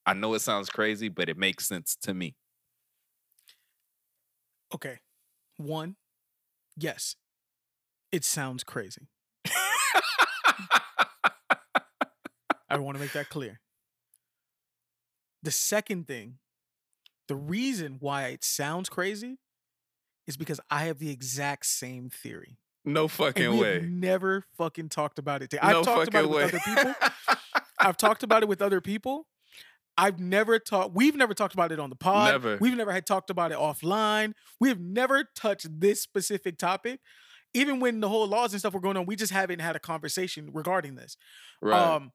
I 0.05 0.13
know 0.13 0.35
it 0.35 0.41
sounds 0.41 0.69
crazy, 0.69 1.09
but 1.09 1.29
it 1.29 1.37
makes 1.39 1.67
sense 1.67 1.95
to 2.03 2.13
me. 2.13 2.35
Okay. 4.73 4.99
One, 5.57 5.95
yes. 6.75 7.15
It 8.11 8.23
sounds 8.23 8.63
crazy. 8.63 9.07
I 12.69 12.77
want 12.77 12.97
to 12.97 13.01
make 13.01 13.13
that 13.13 13.29
clear. 13.29 13.59
The 15.43 15.51
second 15.51 16.07
thing 16.07 16.39
the 17.27 17.35
reason 17.35 17.97
why 17.99 18.27
it 18.27 18.43
sounds 18.43 18.89
crazy 18.89 19.37
is 20.25 20.37
because 20.37 20.59
I 20.69 20.85
have 20.85 20.99
the 20.99 21.09
exact 21.09 21.65
same 21.65 22.09
theory. 22.09 22.57
No 22.85 23.07
fucking 23.09 23.57
way. 23.57 23.85
never 23.89 24.45
fucking 24.57 24.89
talked 24.89 25.19
about 25.19 25.41
it. 25.41 25.53
I've 25.61 25.83
talked 25.83 26.07
about 26.07 26.23
it 26.23 26.29
with 26.29 26.53
other 26.53 26.59
people. 26.59 26.93
I've 27.79 27.97
talked 27.97 28.23
about 28.23 28.43
it 28.43 28.49
with 28.49 28.61
other 28.61 28.79
people. 28.81 29.27
I've 29.97 30.19
never 30.19 30.59
talked. 30.59 30.93
We've 30.93 31.15
never 31.15 31.33
talked 31.33 31.53
about 31.53 31.71
it 31.71 31.79
on 31.79 31.89
the 31.89 31.95
pod. 31.95 32.31
Never. 32.31 32.57
We've 32.57 32.75
never 32.75 32.91
had 32.91 33.05
talked 33.05 33.29
about 33.29 33.51
it 33.51 33.57
offline. 33.57 34.33
We 34.59 34.69
have 34.69 34.79
never 34.79 35.25
touched 35.35 35.67
this 35.79 36.01
specific 36.01 36.57
topic. 36.57 36.99
Even 37.53 37.79
when 37.79 38.01
the 38.01 38.09
whole 38.09 38.27
laws 38.27 38.53
and 38.53 38.59
stuff 38.59 38.73
were 38.73 38.79
going 38.79 38.97
on, 38.97 39.05
we 39.05 39.15
just 39.15 39.31
haven't 39.31 39.59
had 39.59 39.75
a 39.75 39.79
conversation 39.79 40.51
regarding 40.53 40.95
this. 40.95 41.17
Right. 41.61 41.79
Um, 41.79 42.11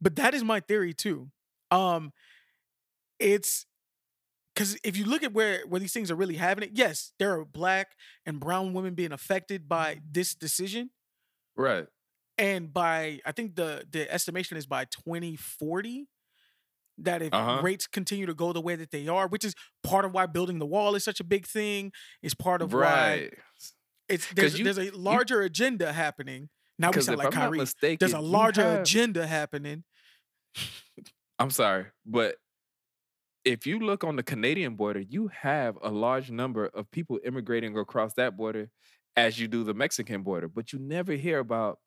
but 0.00 0.16
that 0.16 0.34
is 0.34 0.42
my 0.42 0.58
theory 0.58 0.92
too. 0.92 1.30
Um, 1.70 2.12
it's 3.20 3.66
because 4.54 4.76
if 4.82 4.96
you 4.96 5.04
look 5.04 5.22
at 5.22 5.32
where 5.32 5.62
where 5.68 5.80
these 5.80 5.92
things 5.92 6.10
are 6.10 6.16
really 6.16 6.36
having 6.36 6.64
it, 6.64 6.70
yes, 6.74 7.12
there 7.18 7.38
are 7.38 7.44
black 7.44 7.88
and 8.26 8.40
brown 8.40 8.74
women 8.74 8.94
being 8.94 9.12
affected 9.12 9.68
by 9.68 10.00
this 10.10 10.34
decision. 10.34 10.90
Right. 11.56 11.86
And 12.36 12.72
by 12.72 13.20
I 13.24 13.32
think 13.32 13.54
the 13.54 13.84
the 13.88 14.12
estimation 14.12 14.56
is 14.56 14.66
by 14.66 14.86
2040 14.86 16.08
that 16.98 17.22
if 17.22 17.32
uh-huh. 17.32 17.60
rates 17.62 17.86
continue 17.86 18.26
to 18.26 18.34
go 18.34 18.52
the 18.52 18.60
way 18.60 18.76
that 18.76 18.90
they 18.90 19.08
are, 19.08 19.26
which 19.26 19.44
is 19.44 19.54
part 19.82 20.04
of 20.04 20.12
why 20.12 20.26
building 20.26 20.58
the 20.58 20.66
wall 20.66 20.94
is 20.94 21.04
such 21.04 21.20
a 21.20 21.24
big 21.24 21.46
thing, 21.46 21.92
is 22.22 22.34
part 22.34 22.62
of 22.62 22.74
right. 22.74 23.30
why 23.32 23.38
it's 24.08 24.26
there's, 24.34 24.58
you, 24.58 24.64
there's 24.64 24.78
a 24.78 24.90
larger 24.90 25.40
you, 25.40 25.46
agenda 25.46 25.92
happening. 25.92 26.48
Now 26.78 26.90
we 26.90 27.00
sound 27.00 27.18
like 27.18 27.28
I'm 27.28 27.32
Kyrie. 27.32 27.58
Mistaken, 27.58 27.98
there's 28.00 28.12
a 28.12 28.20
larger 28.20 28.62
have, 28.62 28.80
agenda 28.80 29.26
happening. 29.26 29.84
I'm 31.38 31.50
sorry, 31.50 31.86
but 32.06 32.36
if 33.44 33.66
you 33.66 33.80
look 33.80 34.04
on 34.04 34.16
the 34.16 34.22
Canadian 34.22 34.76
border, 34.76 35.00
you 35.00 35.28
have 35.28 35.76
a 35.82 35.90
large 35.90 36.30
number 36.30 36.66
of 36.66 36.90
people 36.90 37.18
immigrating 37.24 37.76
across 37.76 38.14
that 38.14 38.36
border 38.36 38.68
as 39.16 39.38
you 39.38 39.48
do 39.48 39.64
the 39.64 39.74
Mexican 39.74 40.22
border, 40.22 40.48
but 40.48 40.72
you 40.72 40.78
never 40.78 41.12
hear 41.12 41.38
about 41.38 41.78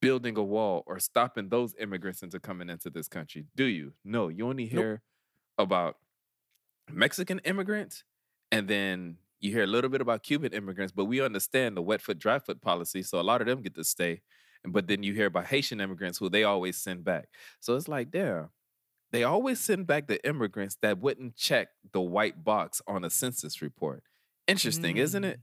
building 0.00 0.36
a 0.36 0.42
wall 0.42 0.82
or 0.86 0.98
stopping 0.98 1.48
those 1.48 1.74
immigrants 1.78 2.22
into 2.22 2.38
coming 2.38 2.70
into 2.70 2.90
this 2.90 3.08
country, 3.08 3.46
do 3.56 3.64
you? 3.64 3.92
No, 4.04 4.28
you 4.28 4.48
only 4.48 4.66
hear 4.66 5.02
nope. 5.58 5.66
about 5.66 5.96
Mexican 6.90 7.40
immigrants 7.40 8.04
and 8.50 8.68
then 8.68 9.16
you 9.40 9.52
hear 9.52 9.64
a 9.64 9.68
little 9.68 9.90
bit 9.90 10.00
about 10.00 10.22
Cuban 10.22 10.52
immigrants, 10.52 10.92
but 10.92 11.04
we 11.04 11.20
understand 11.20 11.76
the 11.76 11.82
wet 11.82 12.00
foot, 12.00 12.18
dry 12.18 12.38
foot 12.38 12.60
policy. 12.60 13.02
So 13.02 13.20
a 13.20 13.22
lot 13.22 13.40
of 13.40 13.46
them 13.46 13.62
get 13.62 13.74
to 13.76 13.84
stay. 13.84 14.22
But 14.64 14.88
then 14.88 15.02
you 15.02 15.14
hear 15.14 15.26
about 15.26 15.46
Haitian 15.46 15.80
immigrants 15.80 16.18
who 16.18 16.28
they 16.28 16.42
always 16.42 16.76
send 16.76 17.04
back. 17.04 17.28
So 17.60 17.76
it's 17.76 17.86
like, 17.86 18.10
damn, 18.10 18.48
they 19.12 19.22
always 19.22 19.60
send 19.60 19.86
back 19.86 20.08
the 20.08 20.24
immigrants 20.26 20.76
that 20.82 20.98
wouldn't 20.98 21.36
check 21.36 21.68
the 21.92 22.00
white 22.00 22.42
box 22.42 22.82
on 22.86 23.04
a 23.04 23.10
census 23.10 23.62
report. 23.62 24.02
Interesting, 24.48 24.96
mm. 24.96 25.00
isn't 25.00 25.24
it? 25.24 25.40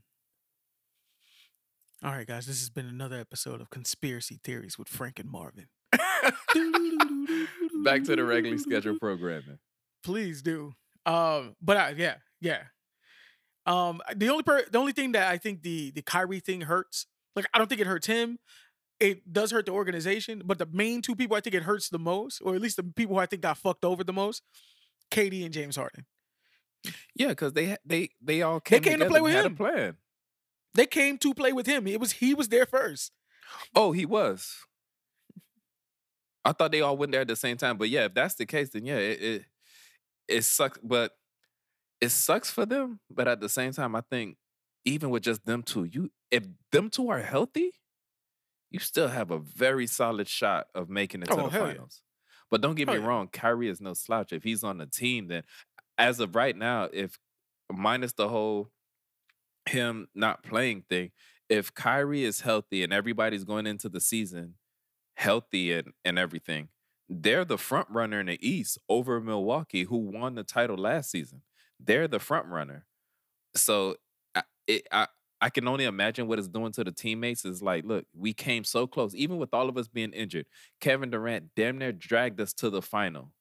All 2.02 2.12
right, 2.12 2.26
guys, 2.26 2.46
this 2.46 2.60
has 2.60 2.70
been 2.70 2.86
another 2.86 3.18
episode 3.18 3.60
of 3.60 3.70
Conspiracy 3.70 4.38
Theories 4.42 4.78
with 4.78 4.88
Frank 4.88 5.18
and 5.18 5.30
Marvin. 5.30 5.68
back 7.84 8.02
to 8.04 8.16
the 8.16 8.24
regularly 8.24 8.58
scheduled 8.58 8.98
programming. 9.00 9.58
Please 10.02 10.42
do. 10.42 10.72
Um, 11.06 11.56
but 11.62 11.76
I, 11.76 11.94
yeah, 11.96 12.16
yeah. 12.40 12.62
Um, 13.64 14.00
the 14.14 14.28
only 14.28 14.42
per- 14.42 14.66
the 14.70 14.78
only 14.78 14.92
thing 14.92 15.12
that 15.12 15.30
I 15.30 15.38
think 15.38 15.62
the 15.62 15.90
the 15.92 16.02
Kyrie 16.02 16.40
thing 16.40 16.62
hurts, 16.62 17.06
like 17.34 17.46
I 17.52 17.58
don't 17.58 17.68
think 17.68 17.80
it 17.80 17.86
hurts 17.86 18.06
him 18.06 18.38
it 19.00 19.32
does 19.32 19.50
hurt 19.50 19.66
the 19.66 19.72
organization, 19.72 20.42
but 20.44 20.58
the 20.58 20.66
main 20.72 21.02
two 21.02 21.14
people 21.14 21.36
I 21.36 21.40
think 21.40 21.54
it 21.54 21.64
hurts 21.64 21.88
the 21.88 21.98
most, 21.98 22.40
or 22.40 22.54
at 22.54 22.60
least 22.60 22.76
the 22.76 22.82
people 22.82 23.16
who 23.16 23.20
I 23.20 23.26
think 23.26 23.42
got 23.42 23.58
fucked 23.58 23.84
over 23.84 24.02
the 24.02 24.12
most, 24.12 24.42
KD 25.10 25.44
and 25.44 25.52
James 25.52 25.76
Harden. 25.76 26.06
Yeah, 27.14 27.28
because 27.28 27.52
they 27.52 27.76
they 27.84 28.10
they 28.22 28.42
all 28.42 28.60
came, 28.60 28.80
they 28.80 28.90
came 28.90 29.00
to 29.00 29.06
play 29.06 29.20
with 29.20 29.32
him. 29.32 29.56
plan. 29.56 29.96
They 30.76 30.86
came 30.86 31.18
to 31.18 31.34
play 31.34 31.52
with 31.52 31.66
him. 31.66 31.86
It 31.86 31.98
was 31.98 32.12
he 32.12 32.34
was 32.34 32.48
there 32.48 32.66
first. 32.66 33.12
Oh, 33.74 33.92
he 33.92 34.04
was. 34.04 34.54
I 36.44 36.52
thought 36.52 36.70
they 36.70 36.82
all 36.82 36.96
went 36.96 37.12
there 37.12 37.22
at 37.22 37.28
the 37.28 37.34
same 37.34 37.56
time, 37.56 37.76
but 37.76 37.88
yeah, 37.88 38.04
if 38.04 38.14
that's 38.14 38.34
the 38.34 38.46
case, 38.46 38.70
then 38.70 38.84
yeah, 38.84 38.98
it 38.98 39.22
it, 39.22 39.44
it 40.28 40.44
sucks. 40.44 40.78
But 40.82 41.12
it 42.00 42.10
sucks 42.10 42.50
for 42.50 42.66
them. 42.66 43.00
But 43.10 43.26
at 43.26 43.40
the 43.40 43.48
same 43.48 43.72
time, 43.72 43.96
I 43.96 44.02
think 44.02 44.36
even 44.84 45.10
with 45.10 45.22
just 45.22 45.44
them 45.46 45.62
two, 45.62 45.84
you 45.84 46.10
if 46.30 46.44
them 46.72 46.90
two 46.90 47.08
are 47.08 47.20
healthy, 47.20 47.72
you 48.70 48.78
still 48.78 49.08
have 49.08 49.30
a 49.30 49.38
very 49.38 49.86
solid 49.86 50.28
shot 50.28 50.66
of 50.74 50.90
making 50.90 51.22
it 51.22 51.26
to 51.26 51.40
oh, 51.40 51.48
the 51.48 51.58
finals. 51.58 52.02
Yeah. 52.02 52.46
But 52.50 52.60
don't 52.60 52.76
get 52.76 52.88
oh, 52.88 52.92
me 52.92 52.98
yeah. 52.98 53.06
wrong, 53.06 53.28
Kyrie 53.28 53.68
is 53.68 53.80
no 53.80 53.94
slouch. 53.94 54.32
If 54.32 54.44
he's 54.44 54.62
on 54.62 54.78
the 54.78 54.86
team, 54.86 55.28
then 55.28 55.42
as 55.98 56.20
of 56.20 56.36
right 56.36 56.56
now, 56.56 56.88
if 56.92 57.18
minus 57.72 58.12
the 58.12 58.28
whole 58.28 58.70
him 59.68 60.08
not 60.14 60.42
playing 60.42 60.84
thing, 60.88 61.10
if 61.48 61.72
Kyrie 61.74 62.24
is 62.24 62.40
healthy 62.40 62.82
and 62.82 62.92
everybody's 62.92 63.44
going 63.44 63.66
into 63.66 63.88
the 63.88 64.00
season 64.00 64.54
healthy 65.14 65.72
and, 65.72 65.92
and 66.04 66.18
everything, 66.18 66.68
they're 67.08 67.44
the 67.44 67.58
front 67.58 67.88
runner 67.90 68.20
in 68.20 68.26
the 68.26 68.46
East 68.46 68.78
over 68.88 69.20
Milwaukee, 69.20 69.84
who 69.84 69.98
won 69.98 70.34
the 70.34 70.42
title 70.42 70.76
last 70.76 71.10
season. 71.10 71.42
They're 71.78 72.08
the 72.08 72.18
front 72.18 72.46
runner. 72.46 72.84
So 73.54 73.96
it, 74.66 74.86
I, 74.90 75.06
I 75.40 75.50
can 75.50 75.68
only 75.68 75.84
imagine 75.84 76.26
what 76.26 76.38
it's 76.38 76.48
doing 76.48 76.72
to 76.72 76.84
the 76.84 76.92
teammates. 76.92 77.44
Is 77.44 77.62
like, 77.62 77.84
look, 77.84 78.06
we 78.14 78.32
came 78.32 78.64
so 78.64 78.86
close, 78.86 79.14
even 79.14 79.36
with 79.38 79.52
all 79.52 79.68
of 79.68 79.76
us 79.76 79.88
being 79.88 80.12
injured. 80.12 80.46
Kevin 80.80 81.10
Durant 81.10 81.50
damn 81.54 81.78
near 81.78 81.92
dragged 81.92 82.40
us 82.40 82.52
to 82.54 82.70
the 82.70 82.82
final. 82.82 83.32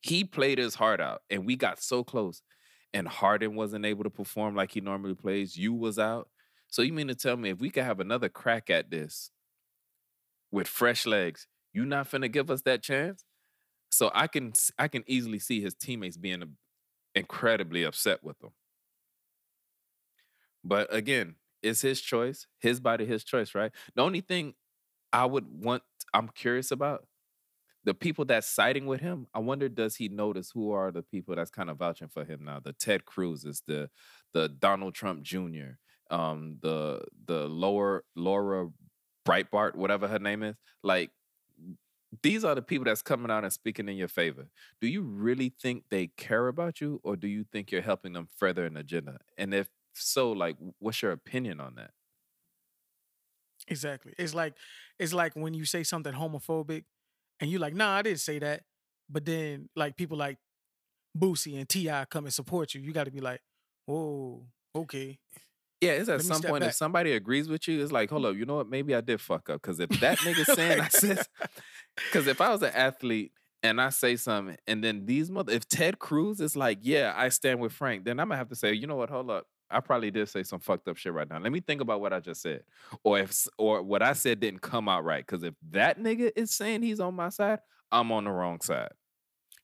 He 0.00 0.24
played 0.24 0.58
his 0.58 0.76
heart 0.76 1.00
out, 1.00 1.22
and 1.28 1.44
we 1.44 1.56
got 1.56 1.82
so 1.82 2.02
close. 2.02 2.42
And 2.92 3.06
Harden 3.06 3.54
wasn't 3.54 3.84
able 3.84 4.04
to 4.04 4.10
perform 4.10 4.56
like 4.56 4.72
he 4.72 4.80
normally 4.80 5.14
plays. 5.14 5.56
You 5.56 5.72
was 5.72 5.98
out. 5.98 6.28
So 6.68 6.82
you 6.82 6.92
mean 6.92 7.08
to 7.08 7.14
tell 7.14 7.36
me 7.36 7.50
if 7.50 7.60
we 7.60 7.70
could 7.70 7.84
have 7.84 8.00
another 8.00 8.28
crack 8.28 8.70
at 8.70 8.90
this 8.90 9.30
with 10.50 10.66
fresh 10.66 11.06
legs, 11.06 11.46
you 11.72 11.84
not 11.84 12.10
finna 12.10 12.30
give 12.30 12.50
us 12.50 12.62
that 12.62 12.82
chance? 12.82 13.24
So 13.90 14.10
I 14.14 14.26
can 14.26 14.52
I 14.78 14.88
can 14.88 15.04
easily 15.06 15.38
see 15.38 15.60
his 15.60 15.74
teammates 15.74 16.16
being 16.16 16.56
incredibly 17.14 17.84
upset 17.84 18.22
with 18.24 18.42
him. 18.42 18.50
But 20.64 20.92
again, 20.94 21.36
it's 21.62 21.82
his 21.82 22.00
choice, 22.00 22.46
his 22.58 22.80
body, 22.80 23.06
his 23.06 23.24
choice, 23.24 23.54
right? 23.54 23.72
The 23.94 24.02
only 24.02 24.20
thing 24.20 24.54
I 25.12 25.26
would 25.26 25.46
want, 25.48 25.84
I'm 26.14 26.28
curious 26.28 26.70
about 26.70 27.06
the 27.84 27.94
people 27.94 28.24
that's 28.24 28.46
siding 28.46 28.86
with 28.86 29.00
him. 29.00 29.26
I 29.34 29.38
wonder, 29.38 29.68
does 29.68 29.96
he 29.96 30.08
notice 30.08 30.50
who 30.52 30.72
are 30.72 30.90
the 30.90 31.02
people 31.02 31.34
that's 31.34 31.50
kind 31.50 31.70
of 31.70 31.78
vouching 31.78 32.08
for 32.08 32.24
him 32.24 32.44
now? 32.44 32.60
The 32.60 32.72
Ted 32.72 33.04
Cruz's, 33.04 33.62
the 33.66 33.90
the 34.32 34.48
Donald 34.48 34.94
Trump 34.94 35.22
Jr., 35.22 35.76
um, 36.10 36.58
the 36.62 37.02
the 37.26 37.48
lower 37.48 38.04
Laura 38.14 38.68
Breitbart, 39.26 39.74
whatever 39.74 40.08
her 40.08 40.18
name 40.18 40.42
is. 40.42 40.56
Like 40.82 41.10
these 42.22 42.44
are 42.44 42.54
the 42.54 42.62
people 42.62 42.84
that's 42.84 43.02
coming 43.02 43.30
out 43.30 43.44
and 43.44 43.52
speaking 43.52 43.88
in 43.88 43.96
your 43.96 44.08
favor. 44.08 44.48
Do 44.80 44.88
you 44.88 45.02
really 45.02 45.54
think 45.60 45.84
they 45.90 46.08
care 46.08 46.48
about 46.48 46.80
you, 46.80 47.00
or 47.04 47.16
do 47.16 47.28
you 47.28 47.44
think 47.44 47.70
you're 47.70 47.82
helping 47.82 48.12
them 48.12 48.28
further 48.36 48.66
an 48.66 48.76
agenda? 48.76 49.18
And 49.38 49.54
if 49.54 49.70
so, 49.94 50.32
like, 50.32 50.56
what's 50.78 51.02
your 51.02 51.12
opinion 51.12 51.60
on 51.60 51.76
that? 51.76 51.92
Exactly. 53.68 54.14
It's 54.18 54.34
like 54.34 54.54
it's 54.98 55.12
like 55.12 55.34
when 55.34 55.54
you 55.54 55.64
say 55.64 55.82
something 55.84 56.12
homophobic 56.12 56.84
and 57.40 57.50
you're 57.50 57.60
like, 57.60 57.74
nah, 57.74 57.96
I 57.96 58.02
didn't 58.02 58.20
say 58.20 58.38
that. 58.38 58.62
But 59.08 59.24
then 59.24 59.68
like 59.74 59.96
people 59.96 60.16
like 60.16 60.38
Boosie 61.16 61.58
and 61.58 61.68
T.I. 61.68 62.04
come 62.06 62.24
and 62.24 62.34
support 62.34 62.74
you. 62.74 62.80
You 62.80 62.92
gotta 62.92 63.10
be 63.10 63.20
like, 63.20 63.40
whoa, 63.86 64.46
okay. 64.74 65.18
Yeah, 65.80 65.92
it's 65.92 66.08
at 66.10 66.18
Let 66.18 66.26
some 66.26 66.42
point 66.42 66.60
back. 66.60 66.70
if 66.70 66.74
somebody 66.74 67.12
agrees 67.12 67.48
with 67.48 67.66
you, 67.66 67.82
it's 67.82 67.90
like, 67.90 68.10
hold 68.10 68.26
up, 68.26 68.36
you 68.36 68.44
know 68.44 68.56
what? 68.56 68.68
Maybe 68.68 68.94
I 68.94 69.00
did 69.00 69.20
fuck 69.20 69.48
up. 69.48 69.62
Because 69.62 69.80
if 69.80 69.88
that 70.00 70.18
nigga 70.18 70.44
saying 70.54 70.80
I 70.80 70.88
said, 70.88 71.26
because 71.96 72.26
if 72.26 72.40
I 72.40 72.50
was 72.50 72.62
an 72.62 72.72
athlete 72.74 73.32
and 73.62 73.80
I 73.80 73.88
say 73.88 74.16
something, 74.16 74.58
and 74.66 74.84
then 74.84 75.06
these 75.06 75.30
mother, 75.30 75.52
if 75.52 75.66
Ted 75.66 75.98
Cruz 75.98 76.38
is 76.40 76.54
like, 76.54 76.78
yeah, 76.82 77.14
I 77.16 77.30
stand 77.30 77.60
with 77.60 77.72
Frank, 77.72 78.04
then 78.04 78.20
I'm 78.20 78.28
gonna 78.28 78.36
have 78.36 78.50
to 78.50 78.56
say, 78.56 78.74
you 78.74 78.86
know 78.86 78.96
what? 78.96 79.08
Hold 79.08 79.30
up, 79.30 79.46
I 79.70 79.80
probably 79.80 80.10
did 80.10 80.28
say 80.28 80.42
some 80.42 80.60
fucked 80.60 80.88
up 80.88 80.96
shit 80.96 81.12
right 81.12 81.28
now. 81.28 81.38
Let 81.38 81.52
me 81.52 81.60
think 81.60 81.80
about 81.80 82.00
what 82.00 82.12
I 82.12 82.20
just 82.20 82.42
said, 82.42 82.62
or 83.04 83.18
if 83.18 83.46
or 83.58 83.82
what 83.82 84.02
I 84.02 84.14
said 84.14 84.40
didn't 84.40 84.62
come 84.62 84.88
out 84.88 85.04
right. 85.04 85.24
Because 85.24 85.44
if 85.44 85.54
that 85.70 85.98
nigga 85.98 86.32
is 86.34 86.50
saying 86.50 86.82
he's 86.82 87.00
on 87.00 87.14
my 87.14 87.28
side, 87.28 87.60
I'm 87.92 88.10
on 88.12 88.24
the 88.24 88.30
wrong 88.30 88.60
side. 88.60 88.90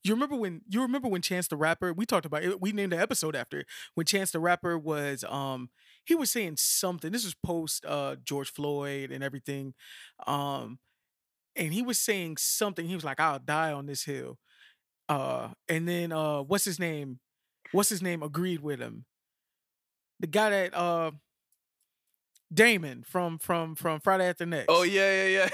You 0.05 0.15
remember 0.15 0.37
when 0.37 0.61
you 0.69 0.83
remember 0.83 1.09
when 1.09 1.23
Chance 1.23 1.49
the 1.49 1.57
Rapper, 1.57 1.93
we 1.93 2.07
talked 2.07 2.27
about 2.27 2.45
it, 2.45 2.61
we 2.61 2.71
named 2.71 2.93
the 2.93 3.01
episode 3.01 3.35
after 3.35 3.65
when 3.95 4.07
Chance 4.07 4.31
the 4.31 4.39
Rapper 4.39 4.79
was 4.79 5.25
um 5.25 5.71
he 6.05 6.15
was 6.15 6.31
saying 6.31 6.57
something. 6.59 7.11
This 7.11 7.25
was 7.25 7.35
post 7.35 7.85
uh 7.85 8.15
George 8.23 8.53
Floyd 8.53 9.11
and 9.11 9.25
everything. 9.25 9.75
Um 10.27 10.79
and 11.57 11.73
he 11.75 11.83
was 11.83 11.99
saying 11.99 12.37
something. 12.37 12.87
He 12.87 12.95
was 12.95 13.05
like, 13.05 13.19
I'll 13.19 13.41
die 13.41 13.73
on 13.73 13.87
this 13.87 14.05
hill. 14.05 14.39
Uh 15.09 15.49
and 15.69 15.89
then 15.89 16.13
uh 16.13 16.43
what's 16.43 16.65
his 16.65 16.79
name? 16.79 17.19
What's 17.73 17.89
his 17.89 18.03
name 18.03 18.23
agreed 18.23 18.61
with 18.61 18.79
him? 18.79 19.07
The 20.21 20.27
guy 20.27 20.51
that 20.51 20.75
uh 20.75 21.11
Damon 22.53 23.05
from 23.07 23.39
from 23.39 23.75
from 23.75 24.01
Friday 24.01 24.29
After 24.29 24.47
Next. 24.47 24.67
Oh 24.69 24.83
yeah, 24.83 25.25
yeah, 25.25 25.29
yeah. 25.29 25.49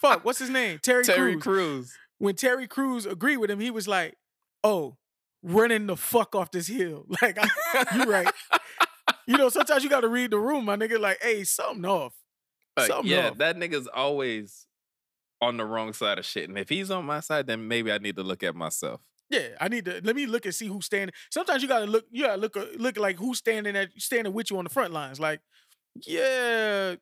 Fuck, 0.00 0.24
what's 0.24 0.38
his 0.38 0.50
name? 0.50 0.78
Terry, 0.82 1.04
Terry 1.04 1.32
Crews. 1.34 1.42
Crews. 1.42 1.94
when 2.18 2.34
Terry 2.34 2.66
Crews 2.66 3.06
agreed 3.06 3.36
with 3.36 3.50
him, 3.50 3.60
he 3.60 3.70
was 3.70 3.86
like, 3.86 4.16
"Oh, 4.64 4.96
running 5.42 5.86
the 5.86 5.96
fuck 5.96 6.34
off 6.34 6.50
this 6.50 6.66
hill." 6.68 7.06
Like, 7.22 7.38
I, 7.40 7.96
you 7.96 8.10
right. 8.10 8.30
You 9.26 9.36
know, 9.36 9.48
sometimes 9.48 9.82
you 9.84 9.90
got 9.90 10.00
to 10.02 10.08
read 10.08 10.30
the 10.30 10.38
room, 10.38 10.64
my 10.64 10.76
nigga. 10.76 10.98
Like, 11.00 11.18
hey, 11.20 11.44
something 11.44 11.84
off. 11.84 12.14
Like, 12.76 12.86
Something 12.88 13.10
yeah, 13.10 13.30
off. 13.30 13.38
that 13.38 13.56
nigga's 13.56 13.88
always 13.88 14.66
on 15.40 15.56
the 15.56 15.64
wrong 15.64 15.92
side 15.92 16.18
of 16.18 16.24
shit. 16.24 16.48
And 16.48 16.56
if 16.58 16.68
he's 16.68 16.90
on 16.90 17.04
my 17.04 17.20
side, 17.20 17.46
then 17.46 17.66
maybe 17.68 17.90
I 17.90 17.98
need 17.98 18.16
to 18.16 18.22
look 18.22 18.42
at 18.42 18.54
myself. 18.54 19.00
Yeah, 19.30 19.48
I 19.60 19.68
need 19.68 19.84
to 19.86 20.00
let 20.04 20.14
me 20.14 20.26
look 20.26 20.44
and 20.44 20.54
see 20.54 20.68
who's 20.68 20.86
standing. 20.86 21.12
Sometimes 21.30 21.62
you 21.62 21.68
gotta 21.68 21.86
look. 21.86 22.04
You 22.10 22.24
gotta 22.24 22.40
look 22.40 22.56
uh, 22.56 22.66
look 22.76 22.96
like 22.96 23.18
who's 23.18 23.38
standing 23.38 23.76
at 23.76 23.90
standing 23.98 24.32
with 24.32 24.50
you 24.50 24.58
on 24.58 24.64
the 24.64 24.70
front 24.70 24.92
lines. 24.92 25.18
Like, 25.18 25.40
yeah, 26.06 26.94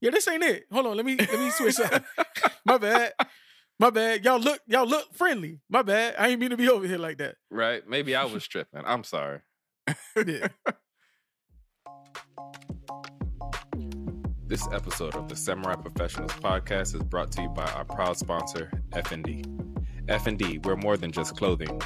yeah, 0.00 0.10
this 0.10 0.28
ain't 0.28 0.44
it. 0.44 0.64
Hold 0.70 0.86
on, 0.86 0.96
let 0.96 1.04
me 1.04 1.16
let 1.16 1.40
me 1.40 1.50
switch. 1.50 1.80
up. 1.80 2.04
my 2.64 2.78
bad, 2.78 3.12
my 3.80 3.90
bad. 3.90 4.24
Y'all 4.24 4.38
look 4.38 4.60
y'all 4.66 4.86
look 4.86 5.14
friendly. 5.14 5.60
My 5.68 5.82
bad. 5.82 6.14
I 6.16 6.28
ain't 6.28 6.40
mean 6.40 6.50
to 6.50 6.56
be 6.56 6.68
over 6.68 6.86
here 6.86 6.98
like 6.98 7.18
that. 7.18 7.36
Right? 7.50 7.82
Maybe 7.88 8.14
I 8.14 8.24
was 8.24 8.46
tripping. 8.46 8.82
I'm 8.84 9.04
sorry. 9.04 9.40
Yeah. 10.16 10.48
This 14.46 14.68
episode 14.72 15.14
of 15.16 15.28
the 15.28 15.34
Samurai 15.34 15.74
Professionals 15.74 16.32
podcast 16.32 16.94
is 16.94 17.02
brought 17.02 17.32
to 17.32 17.42
you 17.42 17.48
by 17.48 17.64
our 17.64 17.84
proud 17.86 18.18
sponsor, 18.18 18.70
F&D. 18.92 19.42
F&D, 20.08 20.58
we're 20.64 20.76
more 20.76 20.96
than 20.96 21.10
just 21.12 21.36
clothing. 21.36 21.80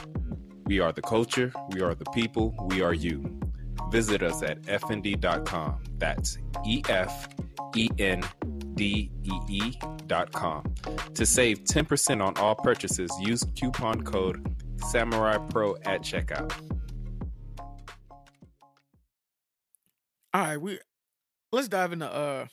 We 0.67 0.81
are 0.81 0.93
the 0.93 1.03
culture, 1.03 1.53
we 1.71 1.81
are 1.81 1.95
the 1.95 2.05
people, 2.07 2.55
we 2.69 2.83
are 2.83 2.93
you. 2.93 3.39
Visit 3.91 4.23
us 4.23 4.43
at 4.43 4.61
fnd.com. 4.63 5.83
That's 5.97 6.39
E 6.67 6.83
F 6.89 7.29
E 7.75 7.89
N 7.99 8.23
D 8.75 9.11
E 9.25 9.33
E 9.49 9.73
dot 10.07 10.33
com. 10.33 10.65
To 11.15 11.25
save 11.25 11.65
10% 11.65 12.23
on 12.23 12.37
all 12.37 12.55
purchases, 12.55 13.11
use 13.21 13.45
coupon 13.59 14.03
code 14.03 14.55
Samurai 14.89 15.39
Pro 15.39 15.77
at 15.85 16.03
checkout. 16.03 16.53
All 20.35 20.43
right, 20.43 20.61
we 20.61 20.79
let's 21.51 21.69
dive 21.69 21.93
into 21.93 22.07
uh 22.07 22.47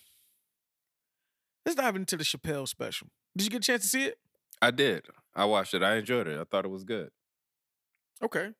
let's 1.66 1.76
dive 1.76 1.96
into 1.96 2.16
the 2.16 2.24
Chappelle 2.24 2.68
special. 2.68 3.10
Did 3.36 3.44
you 3.44 3.50
get 3.50 3.58
a 3.58 3.68
chance 3.68 3.82
to 3.84 3.88
see 3.90 4.04
it? 4.06 4.18
I 4.62 4.72
did. 4.72 5.08
I 5.34 5.46
watched 5.46 5.74
it. 5.74 5.84
I 5.84 5.96
enjoyed 5.98 6.28
it. 6.28 6.40
I 6.40 6.44
thought 6.44 6.66
it 6.66 6.70
was 6.70 6.84
good. 6.84 7.12
Okay. 8.22 8.54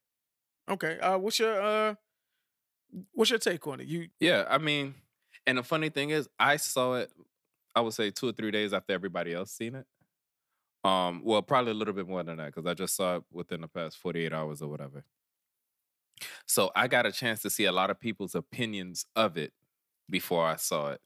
Okay. 0.70 1.00
Uh 1.00 1.18
what's 1.20 1.40
your 1.40 1.62
uh 1.62 1.96
what's 3.14 3.30
your 3.30 3.40
take 3.40 3.66
on 3.68 3.80
it? 3.80 3.88
You 3.88 4.10
Yeah, 4.20 4.46
I 4.50 4.58
mean, 4.58 4.96
and 5.46 5.58
the 5.58 5.64
funny 5.64 5.90
thing 5.90 6.10
is, 6.10 6.30
I 6.40 6.58
saw 6.58 6.96
it. 6.96 7.12
I 7.76 7.82
would 7.82 7.94
say 7.94 8.10
two 8.12 8.30
or 8.30 8.32
three 8.32 8.52
days 8.52 8.74
after 8.74 8.94
everybody 8.94 9.34
else 9.34 9.52
seen 9.52 9.76
it. 9.76 9.86
Um, 10.84 11.24
well, 11.24 11.42
probably 11.42 11.72
a 11.72 11.76
little 11.76 11.94
bit 11.94 12.08
more 12.08 12.24
than 12.24 12.38
that 12.38 12.54
because 12.54 12.68
I 12.68 12.74
just 12.74 12.96
saw 12.96 13.18
it 13.18 13.24
within 13.32 13.62
the 13.62 13.68
past 13.68 13.98
forty 13.98 14.26
eight 14.26 14.34
hours 14.34 14.62
or 14.62 14.70
whatever. 14.70 15.06
So 16.48 16.72
I 16.76 16.88
got 16.88 17.06
a 17.06 17.12
chance 17.12 17.42
to 17.42 17.50
see 17.50 17.66
a 17.66 17.72
lot 17.72 17.90
of 17.90 18.00
people's 18.00 18.36
opinions 18.36 19.06
of 19.16 19.38
it 19.38 19.54
before 20.10 20.46
I 20.46 20.56
saw 20.56 20.92
it. 20.92 21.02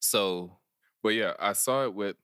So, 0.00 0.58
but 1.02 1.10
yeah, 1.10 1.34
I 1.38 1.54
saw 1.54 1.84
it 1.84 1.94
with 1.94 2.16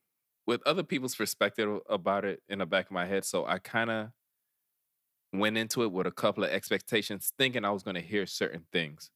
with 0.46 0.60
other 0.66 0.82
people's 0.82 1.14
perspective 1.14 1.80
about 1.88 2.24
it 2.24 2.42
in 2.48 2.58
the 2.58 2.66
back 2.66 2.86
of 2.86 2.92
my 2.92 3.06
head. 3.06 3.24
So 3.24 3.46
I 3.46 3.58
kind 3.58 3.90
of 3.90 4.08
went 5.32 5.56
into 5.56 5.82
it 5.82 5.92
with 5.92 6.06
a 6.06 6.10
couple 6.10 6.44
of 6.44 6.50
expectations, 6.50 7.32
thinking 7.38 7.64
I 7.64 7.70
was 7.70 7.82
going 7.82 7.94
to 7.94 8.00
hear 8.00 8.26
certain 8.26 8.64
things. 8.72 9.10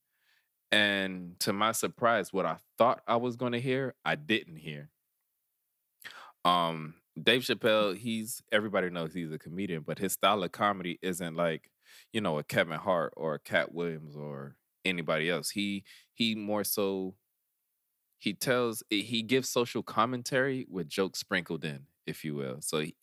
And 0.72 1.38
to 1.40 1.52
my 1.52 1.72
surprise, 1.72 2.32
what 2.32 2.46
I 2.46 2.56
thought 2.78 3.02
I 3.06 3.16
was 3.16 3.36
going 3.36 3.52
to 3.52 3.60
hear, 3.60 3.94
I 4.04 4.14
didn't 4.14 4.56
hear. 4.56 4.90
Um, 6.44 6.94
Dave 7.20 7.42
Chappelle, 7.42 7.96
he's 7.96 8.42
everybody 8.52 8.90
knows 8.90 9.14
he's 9.14 9.32
a 9.32 9.38
comedian, 9.38 9.82
but 9.82 9.98
his 9.98 10.12
style 10.12 10.42
of 10.42 10.52
comedy 10.52 10.98
isn't 11.02 11.34
like, 11.36 11.70
you 12.12 12.20
know, 12.20 12.38
a 12.38 12.44
Kevin 12.44 12.78
Hart 12.78 13.14
or 13.16 13.34
a 13.34 13.40
Katt 13.40 13.72
Williams 13.72 14.16
or 14.16 14.56
anybody 14.84 15.30
else. 15.30 15.50
He 15.50 15.84
he 16.14 16.34
more 16.34 16.64
so 16.64 17.14
he 18.18 18.34
tells 18.34 18.82
eh, 18.90 19.02
he 19.02 19.22
gives 19.22 19.48
social 19.48 19.82
commentary 19.82 20.66
with 20.68 20.88
jokes 20.88 21.20
sprinkled 21.20 21.64
in, 21.64 21.86
if 22.06 22.24
you 22.24 22.34
will. 22.34 22.60
So 22.60 22.80
he, 22.80 22.94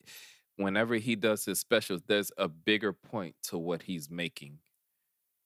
whenever 0.57 0.95
he 0.95 1.15
does 1.15 1.45
his 1.45 1.59
specials, 1.59 2.01
there's 2.07 2.31
a 2.37 2.47
bigger 2.47 2.93
point 2.93 3.35
to 3.43 3.57
what 3.57 3.83
he's 3.83 4.09
making 4.09 4.59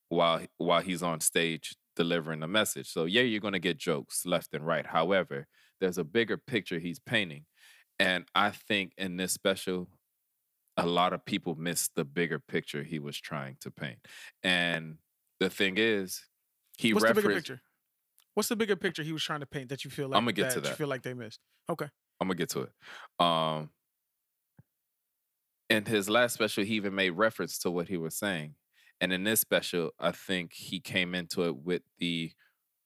while 0.10 0.42
while 0.58 0.82
he's 0.82 1.04
on 1.04 1.20
stage 1.20 1.76
delivering 1.96 2.44
a 2.44 2.48
message. 2.48 2.90
So 2.90 3.06
yeah, 3.06 3.24
you're 3.24 3.42
gonna 3.42 3.60
get 3.60 3.78
jokes 3.78 4.26
left 4.26 4.54
and 4.54 4.66
right. 4.66 4.86
However, 4.86 5.48
there's 5.80 5.98
a 5.98 6.04
bigger 6.04 6.38
picture 6.38 6.80
he's 6.80 7.00
painting. 7.00 7.46
And 8.00 8.26
I 8.36 8.52
think 8.52 8.94
in 8.98 9.18
this 9.18 9.34
special, 9.34 9.90
a 10.78 10.86
lot 10.86 11.14
of 11.14 11.26
people 11.26 11.56
missed 11.56 11.96
the 11.96 12.06
bigger 12.06 12.40
picture 12.40 12.84
he 12.84 13.00
was 13.00 13.20
trying 13.20 13.58
to 13.62 13.72
paint. 13.72 13.98
And 14.44 14.98
the 15.40 15.50
thing 15.50 15.76
is, 15.78 16.24
he 16.78 16.94
what's 16.94 17.04
the 17.04 17.14
referenced 17.14 17.48
picture? 17.48 17.62
What's 18.38 18.50
the 18.50 18.56
bigger 18.56 18.76
picture 18.76 19.02
he 19.02 19.14
was 19.14 19.24
trying 19.24 19.40
to 19.40 19.48
paint 19.48 19.70
that 19.70 19.84
you 19.84 19.90
feel 19.90 20.10
like 20.10 20.18
I'ma 20.20 20.30
get 20.30 20.52
to 20.52 20.60
You 20.60 20.76
feel 20.76 20.88
like 20.88 21.02
they 21.02 21.16
missed. 21.16 21.40
Okay. 21.72 21.88
I'm 22.22 22.28
gonna 22.28 22.36
get 22.36 22.50
to 22.50 22.68
it. 22.68 22.72
Um, 23.20 23.72
in 25.72 25.86
his 25.86 26.08
last 26.08 26.36
special, 26.36 26.64
he 26.64 26.76
even 26.76 26.94
made 26.94 27.10
reference 27.10 27.58
to 27.60 27.72
what 27.72 27.88
he 27.88 27.98
was 27.98 28.16
saying, 28.16 28.54
and 29.02 29.12
in 29.12 29.24
this 29.24 29.42
special, 29.42 29.90
I 30.00 30.12
think 30.12 30.54
he 30.54 30.80
came 30.80 31.16
into 31.16 31.46
it 31.46 31.56
with 31.56 31.82
the, 31.98 32.32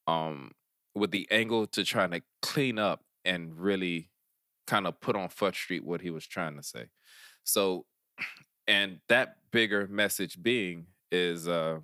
um, 0.08 0.52
with 0.96 1.12
the 1.12 1.28
angle 1.30 1.68
to 1.68 1.84
trying 1.84 2.12
to 2.12 2.22
clean 2.42 2.80
up 2.80 3.04
and 3.26 3.54
really 3.60 4.10
kind 4.68 4.88
of 4.88 5.02
put 5.02 5.18
on 5.18 5.28
Fudge 5.28 5.58
Street 5.58 5.84
what 5.84 6.00
he 6.00 6.12
was 6.12 6.26
trying 6.26 6.56
to 6.56 6.64
say. 6.64 6.86
So, 7.44 7.86
and 8.70 9.00
that 9.10 9.36
bigger 9.52 9.86
message 9.88 10.42
being 10.42 10.86
is, 11.12 11.50
uh, 11.50 11.80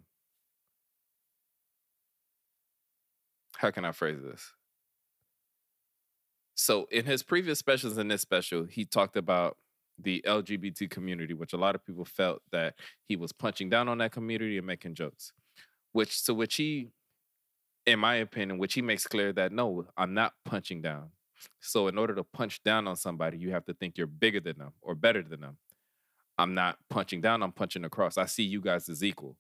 how 3.58 3.72
can 3.72 3.86
I 3.86 3.92
phrase 3.92 4.20
this? 4.24 4.54
So 6.56 6.88
in 6.92 7.06
his 7.06 7.24
previous 7.24 7.60
specials 7.60 7.98
in 7.98 8.08
this 8.08 8.22
special, 8.22 8.66
he 8.66 8.86
talked 8.86 9.18
about 9.18 9.58
the 10.00 10.24
LGBT 10.28 10.90
community, 10.90 11.34
which 11.34 11.54
a 11.54 11.58
lot 11.58 11.76
of 11.76 11.86
people 11.86 12.06
felt 12.06 12.42
that 12.52 12.76
he 13.08 13.16
was 13.16 13.32
punching 13.32 13.70
down 13.70 13.88
on 13.88 13.98
that 13.98 14.12
community 14.12 14.58
and 14.58 14.66
making 14.66 14.96
jokes. 14.96 15.34
Which 15.92 16.24
to 16.26 16.34
which 16.34 16.56
he, 16.56 16.90
in 17.86 18.00
my 18.00 18.16
opinion, 18.16 18.60
which 18.60 18.76
he 18.76 18.82
makes 18.82 19.08
clear 19.08 19.34
that 19.34 19.52
no, 19.52 19.86
I'm 19.98 20.14
not 20.14 20.34
punching 20.46 20.82
down. 20.82 21.10
So 21.60 21.88
in 21.88 21.98
order 21.98 22.14
to 22.16 22.24
punch 22.24 22.62
down 22.64 22.88
on 22.88 22.96
somebody, 22.96 23.38
you 23.38 23.52
have 23.52 23.66
to 23.66 23.74
think 23.74 23.98
you're 23.98 24.08
bigger 24.08 24.40
than 24.40 24.58
them 24.58 24.74
or 24.82 24.94
better 24.94 25.24
than 25.24 25.42
them. 25.42 25.58
I'm 26.38 26.54
not 26.54 26.78
punching 26.90 27.22
down, 27.22 27.42
I'm 27.42 27.52
punching 27.52 27.86
across. 27.86 28.18
I 28.18 28.26
see 28.26 28.44
you 28.44 28.62
guys 28.62 28.90
as 28.90 29.04
equal. 29.04 29.36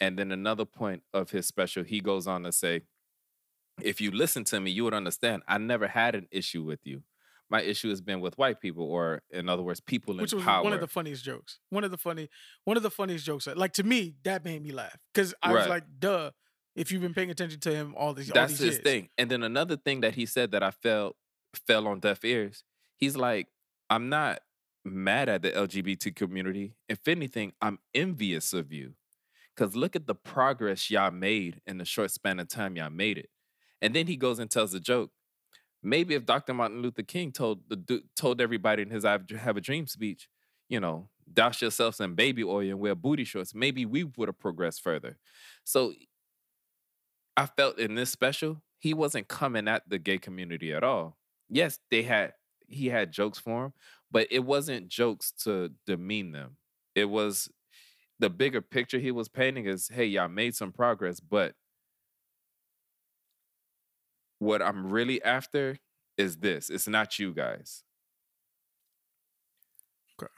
And 0.00 0.16
then 0.16 0.30
another 0.30 0.64
point 0.64 1.02
of 1.12 1.30
his 1.30 1.46
special, 1.46 1.82
he 1.82 2.00
goes 2.00 2.28
on 2.28 2.44
to 2.44 2.52
say, 2.52 2.82
if 3.82 4.00
you 4.00 4.10
listen 4.10 4.44
to 4.44 4.60
me, 4.60 4.70
you 4.70 4.84
would 4.84 4.94
understand 4.94 5.42
I 5.48 5.58
never 5.58 5.86
had 5.88 6.14
an 6.14 6.26
issue 6.30 6.62
with 6.62 6.80
you. 6.84 7.02
My 7.50 7.62
issue 7.62 7.88
has 7.88 8.00
been 8.02 8.20
with 8.20 8.36
white 8.36 8.60
people, 8.60 8.84
or 8.84 9.22
in 9.30 9.48
other 9.48 9.62
words, 9.62 9.80
people 9.80 10.14
in 10.14 10.20
Which 10.20 10.34
was 10.34 10.44
power. 10.44 10.62
one 10.62 10.74
of 10.74 10.80
the 10.80 10.86
funniest 10.86 11.24
jokes. 11.24 11.60
One 11.70 11.82
of 11.82 11.90
the 11.90 11.96
funny 11.96 12.28
one 12.64 12.76
of 12.76 12.82
the 12.82 12.90
funniest 12.90 13.24
jokes. 13.24 13.46
Like 13.46 13.72
to 13.74 13.82
me, 13.82 14.16
that 14.24 14.44
made 14.44 14.62
me 14.62 14.70
laugh. 14.70 14.98
Cause 15.14 15.34
I 15.42 15.52
was 15.52 15.60
Right. 15.62 15.68
like, 15.70 15.84
duh, 15.98 16.32
if 16.76 16.92
you've 16.92 17.00
been 17.02 17.14
paying 17.14 17.30
attention 17.30 17.58
to 17.60 17.74
him 17.74 17.94
all 17.96 18.12
these 18.12 18.30
all 18.30 18.34
That's 18.34 18.52
these 18.52 18.58
his 18.60 18.74
years. 18.74 18.82
thing. 18.84 19.08
And 19.16 19.30
then 19.30 19.42
another 19.42 19.76
thing 19.78 20.02
that 20.02 20.14
he 20.14 20.26
said 20.26 20.50
that 20.52 20.62
I 20.62 20.70
felt 20.70 21.16
fell 21.66 21.88
on 21.88 22.00
deaf 22.00 22.22
ears. 22.24 22.64
He's 22.98 23.16
like, 23.16 23.46
I'm 23.88 24.10
not 24.10 24.40
mad 24.84 25.28
at 25.30 25.40
the 25.42 25.50
LGBT 25.50 26.14
community. 26.14 26.74
If 26.88 27.08
anything, 27.08 27.52
I'm 27.62 27.78
envious 27.94 28.52
of 28.52 28.72
you. 28.72 28.92
Cause 29.56 29.74
look 29.74 29.96
at 29.96 30.06
the 30.06 30.14
progress 30.14 30.90
y'all 30.90 31.10
made 31.10 31.62
in 31.66 31.78
the 31.78 31.84
short 31.86 32.10
span 32.10 32.38
of 32.38 32.48
time 32.48 32.76
y'all 32.76 32.90
made 32.90 33.16
it. 33.18 33.30
And 33.80 33.94
then 33.94 34.06
he 34.06 34.16
goes 34.16 34.38
and 34.38 34.50
tells 34.50 34.74
a 34.74 34.80
joke. 34.80 35.10
Maybe 35.82 36.14
if 36.14 36.26
Dr. 36.26 36.54
Martin 36.54 36.82
Luther 36.82 37.02
King 37.02 37.30
told 37.32 37.60
the 37.68 38.02
told 38.16 38.40
everybody 38.40 38.82
in 38.82 38.90
his 38.90 39.04
"I 39.04 39.18
Have 39.38 39.56
a 39.56 39.60
Dream" 39.60 39.86
speech, 39.86 40.28
you 40.68 40.80
know, 40.80 41.08
douse 41.32 41.62
yourself 41.62 42.00
in 42.00 42.14
baby 42.14 42.42
oil 42.42 42.68
and 42.68 42.80
wear 42.80 42.94
booty 42.94 43.24
shorts, 43.24 43.54
maybe 43.54 43.86
we 43.86 44.04
would 44.04 44.28
have 44.28 44.38
progressed 44.38 44.82
further. 44.82 45.18
So 45.64 45.92
I 47.36 47.46
felt 47.46 47.78
in 47.78 47.94
this 47.94 48.10
special, 48.10 48.62
he 48.78 48.94
wasn't 48.94 49.28
coming 49.28 49.68
at 49.68 49.88
the 49.88 49.98
gay 49.98 50.18
community 50.18 50.72
at 50.72 50.82
all. 50.82 51.16
Yes, 51.48 51.78
they 51.90 52.02
had 52.02 52.32
he 52.66 52.88
had 52.88 53.12
jokes 53.12 53.38
for 53.38 53.66
him, 53.66 53.72
but 54.10 54.26
it 54.30 54.40
wasn't 54.40 54.88
jokes 54.88 55.32
to 55.44 55.70
demean 55.86 56.32
them. 56.32 56.56
It 56.94 57.06
was 57.06 57.48
the 58.18 58.30
bigger 58.30 58.60
picture 58.60 58.98
he 58.98 59.12
was 59.12 59.28
painting 59.28 59.66
is 59.66 59.88
hey, 59.88 60.06
y'all 60.06 60.28
made 60.28 60.54
some 60.54 60.72
progress, 60.72 61.20
but 61.20 61.54
what 64.38 64.62
I'm 64.62 64.88
really 64.90 65.22
after 65.22 65.78
is 66.16 66.38
this. 66.38 66.70
It's 66.70 66.88
not 66.88 67.18
you 67.18 67.32
guys. 67.34 67.84
Okay. 70.20 70.30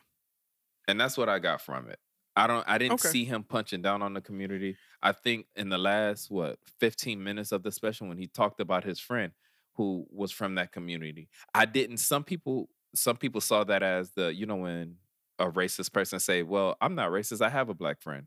And 0.89 1.01
that's 1.01 1.17
what 1.17 1.29
I 1.29 1.39
got 1.39 1.61
from 1.61 1.89
it. 1.89 1.99
I 2.37 2.47
don't 2.47 2.67
I 2.69 2.79
didn't 2.79 2.95
Okay. 2.95 3.09
see 3.09 3.25
him 3.25 3.43
punching 3.45 3.83
down 3.83 4.03
on 4.03 4.15
the 4.15 4.21
community. 4.21 4.77
I 5.03 5.13
think 5.13 5.47
in 5.57 5.69
the 5.69 5.79
last 5.79 6.31
what 6.31 6.59
15 6.79 7.23
minutes 7.23 7.53
of 7.53 7.63
the 7.63 7.73
special 7.73 8.09
when 8.09 8.19
he 8.19 8.29
talked 8.29 8.61
about 8.61 8.85
his 8.85 9.01
friend 9.01 9.33
who 9.75 10.07
was 10.11 10.33
from 10.33 10.55
that 10.57 10.73
community. 10.73 11.29
I 11.55 11.65
didn't 11.67 11.99
some 11.99 12.25
people 12.25 12.71
some 12.95 13.17
people 13.17 13.41
saw 13.41 13.65
that 13.65 13.83
as 13.83 14.13
the 14.13 14.33
you 14.35 14.47
know 14.47 14.57
when 14.57 14.97
a 15.39 15.51
racist 15.51 15.93
person 15.93 16.21
say, 16.21 16.43
"Well, 16.43 16.77
I'm 16.81 16.95
not 16.95 17.11
racist. 17.11 17.41
I 17.41 17.49
have 17.49 17.69
a 17.69 17.75
black 17.75 18.01
friend." 18.01 18.27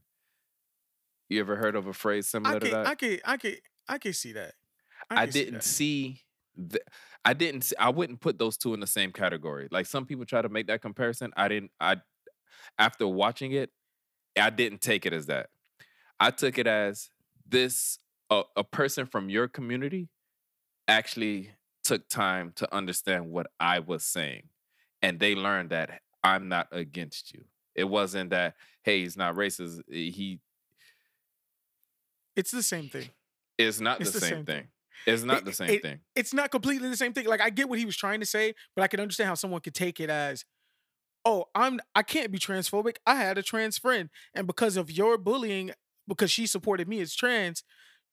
You 1.29 1.39
ever 1.39 1.55
heard 1.55 1.75
of 1.75 1.87
a 1.87 1.93
phrase 1.93 2.27
similar 2.27 2.55
I 2.55 2.59
to 2.59 2.67
that? 2.69 2.87
I 2.87 2.95
can, 2.95 3.19
I 3.25 3.37
can, 3.37 3.55
I 3.87 3.97
can 3.97 4.13
see 4.13 4.31
that. 4.33 4.53
I 5.09 5.25
didn't 5.25 5.63
see 5.63 6.21
the, 6.55 6.79
I 7.25 7.33
didn't 7.33 7.61
see, 7.61 7.75
I 7.77 7.89
wouldn't 7.89 8.21
put 8.21 8.37
those 8.37 8.57
two 8.57 8.73
in 8.73 8.79
the 8.79 8.87
same 8.87 9.11
category. 9.11 9.67
Like 9.71 9.85
some 9.85 10.05
people 10.05 10.25
try 10.25 10.41
to 10.41 10.49
make 10.49 10.67
that 10.67 10.81
comparison. 10.81 11.31
I 11.35 11.47
didn't 11.47 11.71
I 11.79 11.97
after 12.77 13.07
watching 13.07 13.51
it, 13.51 13.69
I 14.39 14.49
didn't 14.49 14.81
take 14.81 15.05
it 15.05 15.13
as 15.13 15.27
that. 15.27 15.49
I 16.19 16.31
took 16.31 16.57
it 16.57 16.67
as 16.67 17.09
this 17.47 17.99
a, 18.29 18.43
a 18.55 18.63
person 18.63 19.05
from 19.05 19.29
your 19.29 19.47
community 19.47 20.09
actually 20.87 21.51
took 21.83 22.07
time 22.07 22.53
to 22.55 22.73
understand 22.73 23.31
what 23.31 23.47
I 23.59 23.79
was 23.79 24.03
saying. 24.03 24.43
And 25.01 25.19
they 25.19 25.35
learned 25.35 25.71
that 25.71 26.01
I'm 26.23 26.47
not 26.47 26.67
against 26.71 27.33
you. 27.33 27.43
It 27.75 27.85
wasn't 27.85 28.29
that, 28.29 28.55
hey, 28.83 29.01
he's 29.01 29.17
not 29.17 29.35
racist. 29.35 29.79
Eh, 29.91 30.11
he 30.11 30.39
It's 32.35 32.51
the 32.51 32.63
same 32.63 32.87
thing. 32.89 33.09
It's 33.57 33.79
not 33.79 33.99
It's 33.99 34.11
the, 34.11 34.19
the 34.19 34.25
same, 34.25 34.35
same 34.37 34.45
thing. 34.45 34.61
thing. 34.61 34.67
It's 35.05 35.23
not 35.23 35.39
It- 35.39 35.45
the 35.45 35.53
same 35.53 35.69
it- 35.69 35.81
thing. 35.81 35.99
It's 36.15 36.33
not 36.33 36.51
completely 36.51 36.89
the 36.89 36.97
same 36.97 37.13
thing. 37.13 37.25
Like 37.25 37.41
I 37.41 37.49
get 37.49 37.69
what 37.69 37.79
he 37.79 37.85
was 37.85 37.97
trying 37.97 38.19
to 38.19 38.25
say, 38.25 38.53
but 38.75 38.83
I 38.83 38.87
can 38.87 38.99
understand 38.99 39.27
how 39.27 39.35
someone 39.35 39.61
could 39.61 39.75
take 39.75 39.99
it 39.99 40.09
as, 40.09 40.45
oh, 41.25 41.45
I'm 41.55 41.79
I 41.95 42.03
can't 42.03 42.31
be 42.31 42.39
transphobic. 42.39 42.97
I 43.05 43.15
had 43.15 43.37
a 43.37 43.43
trans 43.43 43.77
friend, 43.77 44.09
and 44.33 44.47
because 44.47 44.77
of 44.77 44.91
your 44.91 45.17
bullying, 45.17 45.71
because 46.07 46.31
she 46.31 46.45
supported 46.47 46.87
me 46.87 46.99
as 47.01 47.15
trans, 47.15 47.63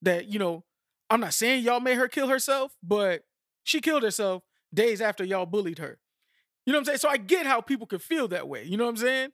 that 0.03 0.26
you 0.26 0.38
know, 0.38 0.64
I'm 1.11 1.20
not 1.20 1.34
saying 1.34 1.64
y'all 1.64 1.80
made 1.80 1.97
her 1.97 2.09
kill 2.09 2.28
herself, 2.28 2.76
but 2.82 3.24
she 3.64 3.80
killed 3.80 4.03
herself 4.03 4.43
days 4.72 5.01
after 5.01 5.24
y'all 5.24 5.47
bullied 5.47 5.78
her. 5.78 5.99
You 6.66 6.72
know 6.72 6.78
what 6.78 6.82
I'm 6.82 6.84
saying? 6.86 6.99
So 6.99 7.09
I 7.09 7.16
get 7.16 7.47
how 7.47 7.61
people 7.61 7.86
could 7.86 8.03
feel 8.03 8.28
that 8.28 8.47
way. 8.49 8.64
You 8.64 8.76
know 8.76 8.84
what 8.84 8.91
I'm 8.91 8.97
saying? 8.99 9.30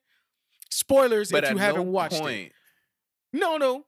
Spoilers 0.71 1.31
But 1.31 1.45
if 1.45 1.51
you 1.51 1.57
haven't 1.59 1.85
no 1.85 1.91
watched 1.91 2.23
it. 2.25 2.53
No, 3.33 3.57
no. 3.57 3.85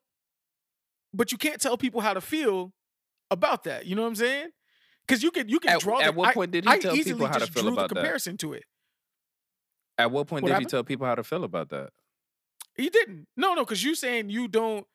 But 1.15 1.33
you 1.33 1.39
can't 1.39 1.61
tell 1.61 1.79
people 1.79 2.01
how 2.01 2.13
to 2.15 2.21
feel 2.21 2.73
about 3.31 3.65
that. 3.65 3.87
You 3.87 3.95
know 3.97 4.03
what 4.03 4.09
I'm 4.09 4.15
saying? 4.17 4.49
Because 5.07 5.23
you 5.23 5.31
can 5.31 5.49
you 5.49 5.59
can 5.61 5.71
At, 5.73 5.81
draw. 5.81 6.01
at 6.01 6.15
what 6.15 6.35
point 6.35 6.51
did 6.51 6.65
he 6.65 6.71
I 6.71 6.79
tell 6.79 6.95
easily 6.95 7.15
people 7.15 7.27
how 7.29 7.39
to 7.39 7.47
feel 7.47 7.69
about 7.69 7.89
the 7.89 7.95
that? 7.95 8.01
comparison 8.01 8.37
to 8.39 8.53
it. 8.53 8.65
At 9.97 10.11
what 10.11 10.27
point 10.27 10.43
What 10.43 10.49
did 10.49 10.53
happened? 10.55 10.67
he 10.69 10.71
tell 10.71 10.85
people 10.85 11.07
how 11.07 11.15
to 11.15 11.25
feel 11.25 11.45
about 11.45 11.71
that? 11.71 11.91
He 12.75 12.89
didn't. 12.91 13.27
No, 13.37 13.55
no, 13.55 13.65
because 13.65 13.83
you 13.83 13.95
saying 13.95 14.31
you 14.31 14.47
don't. 14.49 14.87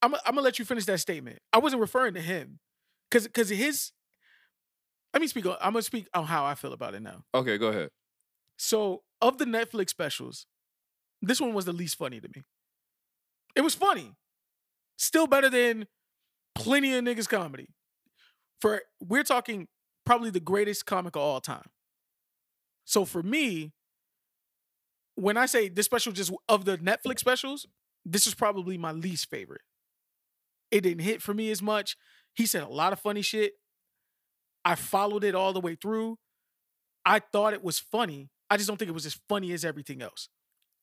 I'm 0.00 0.14
I'm 0.14 0.20
gonna 0.34 0.40
let 0.42 0.58
you 0.58 0.64
finish 0.64 0.84
that 0.86 1.00
statement. 1.00 1.40
I 1.52 1.58
wasn't 1.58 1.80
referring 1.80 2.14
to 2.14 2.20
him, 2.20 2.60
because 3.10 3.26
because 3.26 3.48
his. 3.50 3.92
Let 5.12 5.20
me 5.20 5.26
speak. 5.26 5.46
On, 5.46 5.56
I'm 5.60 5.72
gonna 5.72 5.82
speak 5.82 6.08
on 6.14 6.24
how 6.24 6.44
I 6.44 6.54
feel 6.54 6.72
about 6.72 6.94
it 6.94 7.02
now. 7.02 7.24
Okay, 7.34 7.58
go 7.58 7.68
ahead. 7.68 7.90
So 8.56 9.02
of 9.20 9.38
the 9.38 9.44
Netflix 9.44 9.90
specials, 9.90 10.46
this 11.20 11.40
one 11.40 11.52
was 11.52 11.64
the 11.64 11.72
least 11.72 11.96
funny 11.96 12.20
to 12.20 12.28
me. 12.34 12.42
It 13.56 13.62
was 13.62 13.74
funny. 13.74 14.14
Still 14.96 15.26
better 15.26 15.50
than 15.50 15.86
plenty 16.58 16.94
of 16.94 17.04
niggas 17.04 17.28
comedy. 17.28 17.68
For 18.60 18.82
we're 19.00 19.22
talking 19.22 19.68
probably 20.04 20.30
the 20.30 20.40
greatest 20.40 20.86
comic 20.86 21.16
of 21.16 21.22
all 21.22 21.40
time. 21.40 21.68
So 22.84 23.04
for 23.04 23.22
me, 23.22 23.72
when 25.14 25.36
I 25.36 25.46
say 25.46 25.68
this 25.68 25.86
special 25.86 26.12
just 26.12 26.32
of 26.48 26.64
the 26.64 26.78
Netflix 26.78 27.20
specials, 27.20 27.66
this 28.04 28.26
is 28.26 28.34
probably 28.34 28.78
my 28.78 28.92
least 28.92 29.28
favorite. 29.30 29.60
It 30.70 30.82
didn't 30.82 31.02
hit 31.02 31.22
for 31.22 31.34
me 31.34 31.50
as 31.50 31.62
much. 31.62 31.96
He 32.34 32.46
said 32.46 32.62
a 32.62 32.68
lot 32.68 32.92
of 32.92 33.00
funny 33.00 33.22
shit. 33.22 33.52
I 34.64 34.74
followed 34.74 35.24
it 35.24 35.34
all 35.34 35.52
the 35.52 35.60
way 35.60 35.74
through. 35.74 36.18
I 37.04 37.20
thought 37.20 37.54
it 37.54 37.62
was 37.62 37.78
funny. 37.78 38.30
I 38.50 38.56
just 38.56 38.68
don't 38.68 38.76
think 38.76 38.88
it 38.88 38.94
was 38.94 39.06
as 39.06 39.18
funny 39.28 39.52
as 39.52 39.64
everything 39.64 40.02
else. 40.02 40.28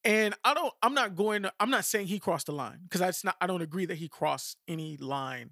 And 0.03 0.35
I 0.43 0.53
don't 0.53 0.73
I'm 0.83 0.93
not 0.93 1.15
going 1.15 1.43
to, 1.43 1.53
I'm 1.59 1.71
not 1.71 1.85
saying 1.85 2.07
he 2.07 2.19
crossed 2.19 2.45
the 2.45 2.51
line 2.51 2.79
because 2.83 3.01
that's 3.01 3.23
not 3.23 3.35
I 3.41 3.47
don't 3.47 3.61
agree 3.61 3.85
that 3.85 3.97
he 3.97 4.07
crossed 4.07 4.57
any 4.67 4.97
line. 4.97 5.51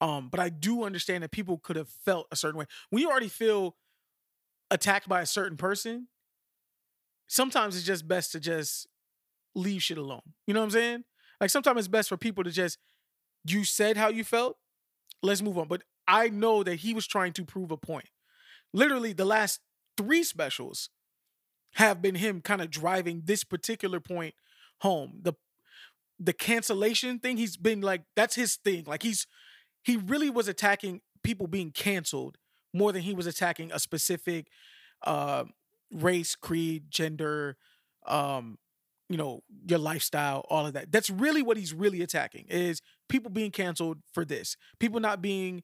Um 0.00 0.28
but 0.28 0.40
I 0.40 0.48
do 0.48 0.84
understand 0.84 1.22
that 1.22 1.30
people 1.30 1.58
could 1.58 1.76
have 1.76 1.88
felt 1.88 2.26
a 2.30 2.36
certain 2.36 2.58
way. 2.58 2.66
When 2.90 3.00
you 3.02 3.10
already 3.10 3.28
feel 3.28 3.76
attacked 4.70 5.08
by 5.08 5.20
a 5.20 5.26
certain 5.26 5.56
person, 5.56 6.08
sometimes 7.26 7.76
it's 7.76 7.86
just 7.86 8.06
best 8.06 8.32
to 8.32 8.40
just 8.40 8.86
leave 9.54 9.82
shit 9.82 9.98
alone. 9.98 10.22
You 10.46 10.54
know 10.54 10.60
what 10.60 10.66
I'm 10.66 10.70
saying? 10.70 11.04
Like 11.40 11.50
sometimes 11.50 11.78
it's 11.80 11.88
best 11.88 12.08
for 12.08 12.16
people 12.16 12.44
to 12.44 12.50
just 12.50 12.78
you 13.46 13.64
said 13.64 13.96
how 13.96 14.08
you 14.08 14.24
felt, 14.24 14.56
let's 15.22 15.42
move 15.42 15.58
on. 15.58 15.68
But 15.68 15.82
I 16.08 16.28
know 16.28 16.62
that 16.62 16.76
he 16.76 16.94
was 16.94 17.06
trying 17.06 17.32
to 17.34 17.44
prove 17.44 17.70
a 17.70 17.76
point. 17.76 18.08
Literally 18.72 19.12
the 19.12 19.24
last 19.24 19.60
3 19.96 20.22
specials 20.24 20.90
have 21.74 22.00
been 22.00 22.14
him 22.16 22.40
kind 22.40 22.62
of 22.62 22.70
driving 22.70 23.22
this 23.24 23.44
particular 23.44 24.00
point 24.00 24.34
home. 24.80 25.20
The 25.22 25.34
the 26.18 26.32
cancellation 26.32 27.18
thing, 27.18 27.36
he's 27.36 27.56
been 27.56 27.80
like 27.80 28.02
that's 28.16 28.36
his 28.36 28.56
thing. 28.56 28.84
Like 28.86 29.02
he's 29.02 29.26
he 29.84 29.96
really 29.96 30.30
was 30.30 30.48
attacking 30.48 31.00
people 31.22 31.46
being 31.46 31.70
canceled 31.70 32.38
more 32.72 32.92
than 32.92 33.02
he 33.02 33.14
was 33.14 33.26
attacking 33.26 33.70
a 33.72 33.78
specific 33.78 34.48
uh 35.04 35.44
race, 35.92 36.34
creed, 36.34 36.90
gender, 36.90 37.56
um 38.06 38.58
you 39.10 39.18
know, 39.18 39.42
your 39.68 39.78
lifestyle, 39.78 40.46
all 40.48 40.66
of 40.66 40.72
that. 40.72 40.90
That's 40.90 41.10
really 41.10 41.42
what 41.42 41.56
he's 41.56 41.74
really 41.74 42.00
attacking 42.00 42.46
is 42.48 42.80
people 43.08 43.30
being 43.30 43.50
canceled 43.50 43.98
for 44.12 44.24
this. 44.24 44.56
People 44.80 44.98
not 44.98 45.20
being 45.20 45.62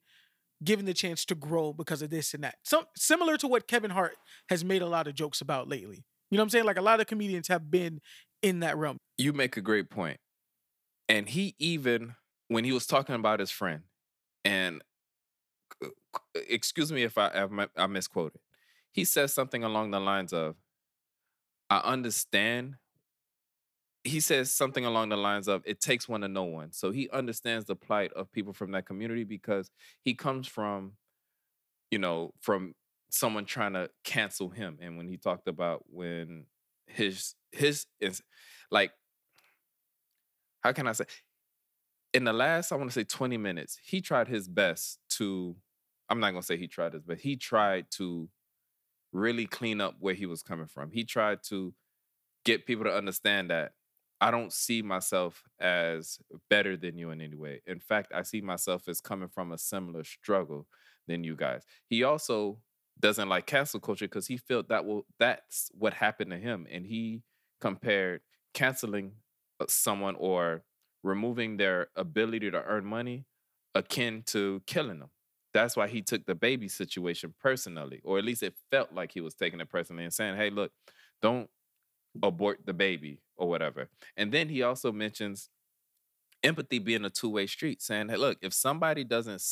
given 0.63 0.85
the 0.85 0.93
chance 0.93 1.25
to 1.25 1.35
grow 1.35 1.73
because 1.73 2.01
of 2.01 2.11
this 2.11 2.33
and 2.33 2.43
that. 2.43 2.55
Some 2.63 2.85
similar 2.95 3.37
to 3.37 3.47
what 3.47 3.67
Kevin 3.67 3.91
Hart 3.91 4.15
has 4.49 4.63
made 4.63 4.81
a 4.81 4.85
lot 4.85 5.07
of 5.07 5.15
jokes 5.15 5.41
about 5.41 5.67
lately. 5.67 6.03
You 6.29 6.37
know 6.37 6.43
what 6.43 6.45
I'm 6.45 6.49
saying? 6.51 6.65
Like 6.65 6.77
a 6.77 6.83
lot 6.83 6.99
of 6.99 7.07
comedians 7.07 7.47
have 7.47 7.71
been 7.71 7.99
in 8.41 8.59
that 8.59 8.77
realm. 8.77 8.97
You 9.17 9.33
make 9.33 9.57
a 9.57 9.61
great 9.61 9.89
point. 9.89 10.19
And 11.09 11.27
he 11.27 11.55
even, 11.59 12.15
when 12.47 12.63
he 12.63 12.71
was 12.71 12.85
talking 12.85 13.15
about 13.15 13.39
his 13.39 13.51
friend, 13.51 13.81
and 14.43 14.81
excuse 16.35 16.91
me 16.91 17.03
if 17.03 17.17
I, 17.17 17.47
I 17.77 17.87
misquoted, 17.87 18.39
he 18.91 19.05
says 19.05 19.33
something 19.33 19.63
along 19.63 19.91
the 19.91 19.99
lines 19.99 20.33
of, 20.33 20.55
I 21.69 21.77
understand. 21.77 22.75
He 24.03 24.19
says 24.19 24.51
something 24.51 24.85
along 24.85 25.09
the 25.09 25.17
lines 25.17 25.47
of, 25.47 25.61
it 25.65 25.79
takes 25.79 26.09
one 26.09 26.21
to 26.21 26.27
know 26.27 26.43
one. 26.43 26.71
So 26.71 26.91
he 26.91 27.09
understands 27.11 27.65
the 27.65 27.75
plight 27.75 28.11
of 28.13 28.31
people 28.31 28.51
from 28.51 28.71
that 28.71 28.85
community 28.85 29.23
because 29.23 29.69
he 30.01 30.13
comes 30.13 30.47
from, 30.47 30.93
you 31.91 31.99
know, 31.99 32.33
from 32.41 32.73
someone 33.09 33.45
trying 33.45 33.73
to 33.73 33.89
cancel 34.03 34.49
him. 34.49 34.79
And 34.81 34.97
when 34.97 35.07
he 35.07 35.17
talked 35.17 35.47
about 35.47 35.85
when 35.87 36.45
his, 36.87 37.35
his, 37.51 37.85
is 37.99 38.21
like, 38.69 38.91
how 40.61 40.73
can 40.73 40.87
I 40.87 40.93
say? 40.93 41.05
In 42.13 42.25
the 42.25 42.33
last, 42.33 42.71
I 42.71 42.75
want 42.75 42.89
to 42.89 42.93
say 42.93 43.03
20 43.03 43.37
minutes, 43.37 43.77
he 43.83 44.01
tried 44.01 44.27
his 44.27 44.47
best 44.47 44.99
to, 45.11 45.55
I'm 46.09 46.19
not 46.19 46.31
going 46.31 46.41
to 46.41 46.45
say 46.45 46.57
he 46.57 46.67
tried 46.67 46.93
his 46.93 47.03
but 47.03 47.19
he 47.19 47.37
tried 47.37 47.85
to 47.91 48.29
really 49.13 49.45
clean 49.45 49.81
up 49.81 49.95
where 49.99 50.13
he 50.13 50.25
was 50.25 50.43
coming 50.43 50.67
from. 50.67 50.91
He 50.91 51.03
tried 51.03 51.43
to 51.43 51.73
get 52.43 52.65
people 52.65 52.85
to 52.85 52.93
understand 52.93 53.49
that 53.49 53.73
I 54.19 54.29
don't 54.29 54.53
see 54.53 54.81
myself 54.81 55.43
as 55.59 56.19
better 56.49 56.77
than 56.77 56.97
you 56.97 57.09
in 57.09 57.21
any 57.21 57.35
way. 57.35 57.61
In 57.65 57.79
fact, 57.79 58.11
I 58.13 58.21
see 58.21 58.41
myself 58.41 58.87
as 58.87 59.01
coming 59.01 59.29
from 59.29 59.51
a 59.51 59.57
similar 59.57 60.03
struggle 60.03 60.67
than 61.07 61.23
you 61.23 61.35
guys. 61.35 61.63
He 61.87 62.03
also 62.03 62.59
doesn't 62.99 63.29
like 63.29 63.47
cancel 63.47 63.79
culture 63.79 64.05
because 64.05 64.27
he 64.27 64.37
felt 64.37 64.69
that 64.69 64.85
will 64.85 65.07
that's 65.17 65.71
what 65.73 65.93
happened 65.93 66.31
to 66.31 66.37
him, 66.37 66.67
and 66.71 66.85
he 66.85 67.23
compared 67.59 68.21
canceling 68.53 69.13
uh, 69.59 69.65
someone 69.67 70.15
or 70.19 70.63
removing 71.03 71.57
their 71.57 71.87
ability 71.95 72.51
to 72.51 72.63
earn 72.63 72.85
money 72.85 73.25
akin 73.73 74.23
to 74.27 74.61
killing 74.67 74.99
them. 74.99 75.09
That's 75.53 75.75
why 75.75 75.87
he 75.87 76.01
took 76.01 76.25
the 76.25 76.35
baby 76.35 76.67
situation 76.67 77.33
personally, 77.41 78.01
or 78.03 78.17
at 78.17 78.23
least 78.23 78.43
it 78.43 78.53
felt 78.69 78.93
like 78.93 79.11
he 79.11 79.21
was 79.21 79.33
taking 79.33 79.59
it 79.59 79.69
personally 79.69 80.03
and 80.03 80.13
saying, 80.13 80.37
hey, 80.37 80.49
look, 80.49 80.71
don't 81.21 81.49
abort 82.21 82.59
the 82.65 82.73
baby 82.73 83.19
or 83.37 83.49
whatever. 83.49 83.89
And 84.15 84.31
then 84.31 84.49
he 84.49 84.63
also 84.63 84.91
mentions 84.91 85.49
empathy 86.43 86.79
being 86.79 87.05
a 87.05 87.09
two-way 87.09 87.47
street, 87.47 87.81
saying, 87.81 88.09
hey, 88.09 88.17
look, 88.17 88.37
if 88.41 88.53
somebody 88.53 89.03
doesn't, 89.03 89.43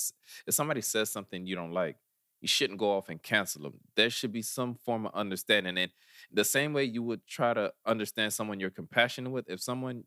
if 0.47 0.53
somebody 0.53 0.81
says 0.81 1.09
something 1.09 1.45
you 1.45 1.55
don't 1.55 1.73
like, 1.73 1.97
you 2.41 2.47
shouldn't 2.47 2.79
go 2.79 2.91
off 2.91 3.09
and 3.09 3.21
cancel 3.21 3.63
them. 3.63 3.73
There 3.95 4.09
should 4.09 4.31
be 4.31 4.41
some 4.41 4.75
form 4.75 5.05
of 5.05 5.13
understanding. 5.13 5.77
And 5.77 5.91
the 6.31 6.45
same 6.45 6.71
way 6.71 6.85
you 6.85 7.03
would 7.03 7.27
try 7.27 7.53
to 7.53 7.73
understand 7.85 8.31
someone 8.31 8.59
you're 8.61 8.69
compassionate 8.69 9.31
with, 9.31 9.49
if 9.49 9.61
someone 9.61 10.05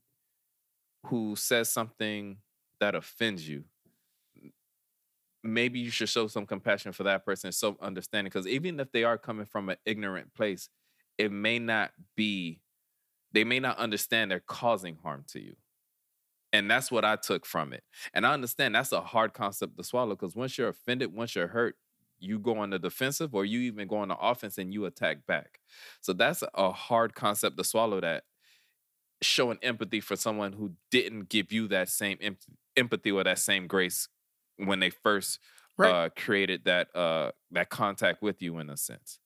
who 1.07 1.37
says 1.37 1.71
something 1.71 2.39
that 2.81 2.95
offends 2.95 3.49
you, 3.49 3.65
maybe 5.43 5.81
you 5.81 5.91
should 5.91 6.09
show 6.09 6.27
some 6.27 6.47
compassion 6.47 6.93
for 6.93 7.03
that 7.05 7.25
person, 7.25 7.53
some 7.53 7.77
understanding. 7.81 8.31
Because 8.31 8.47
even 8.47 8.79
if 8.81 8.93
they 8.93 9.05
are 9.05 9.19
coming 9.19 9.47
from 9.47 9.69
an 9.69 9.77
ignorant 9.85 10.33
place, 10.35 10.69
it 11.19 11.33
may 11.33 11.59
not 11.59 11.93
be, 12.17 12.61
they 13.33 13.45
may 13.45 13.61
not 13.61 13.79
understand 13.79 14.31
they're 14.31 14.41
causing 14.41 14.97
harm 15.03 15.25
to 15.29 15.41
you. 15.41 15.57
And 16.53 16.71
that's 16.71 16.91
what 16.91 17.05
I 17.05 17.17
took 17.17 17.47
from 17.47 17.73
it. 17.73 17.83
And 18.13 18.27
I 18.27 18.35
understand 18.35 18.75
that's 18.75 18.93
a 18.93 19.01
hard 19.01 19.33
concept 19.33 19.77
to 19.79 19.85
swallow 19.85 20.15
because 20.15 20.37
once 20.37 20.59
you're 20.59 20.69
offended, 20.69 21.13
once 21.13 21.35
you're 21.35 21.49
hurt, 21.49 21.77
you 22.19 22.39
go 22.39 22.59
on 22.59 22.71
the 22.71 22.79
defensive 22.79 23.35
or 23.35 23.45
you 23.45 23.61
even 23.61 23.89
go 23.89 23.97
on 23.97 24.09
the 24.09 24.17
offense 24.17 24.59
and 24.59 24.73
you 24.73 24.85
attack 24.85 25.27
back. 25.27 25.59
So 26.01 26.13
that's 26.13 26.45
a 26.55 26.71
hard 26.71 27.15
concept 27.15 27.57
to 27.57 27.65
swallow 27.65 28.01
that 28.01 28.25
showing 29.23 29.59
empathy 29.63 30.01
for 30.01 30.17
someone 30.17 30.53
who 30.53 30.73
didn't 30.91 31.29
give 31.29 31.53
you 31.53 31.69
that 31.69 31.89
same 31.89 32.19
em- 32.21 32.37
empathy 32.77 33.11
or 33.11 33.25
that 33.25 33.39
same 33.39 33.67
grace 33.67 34.09
when 34.57 34.81
they 34.81 34.91
first 34.91 35.39
right. 35.79 35.91
uh, 35.91 36.09
created 36.17 36.65
that 36.65 36.95
uh, 36.95 37.31
that 37.51 37.71
contact 37.71 38.23
with 38.23 38.43
you 38.43 38.59
in 38.59 38.71
a 38.71 38.77
sense. 38.77 39.19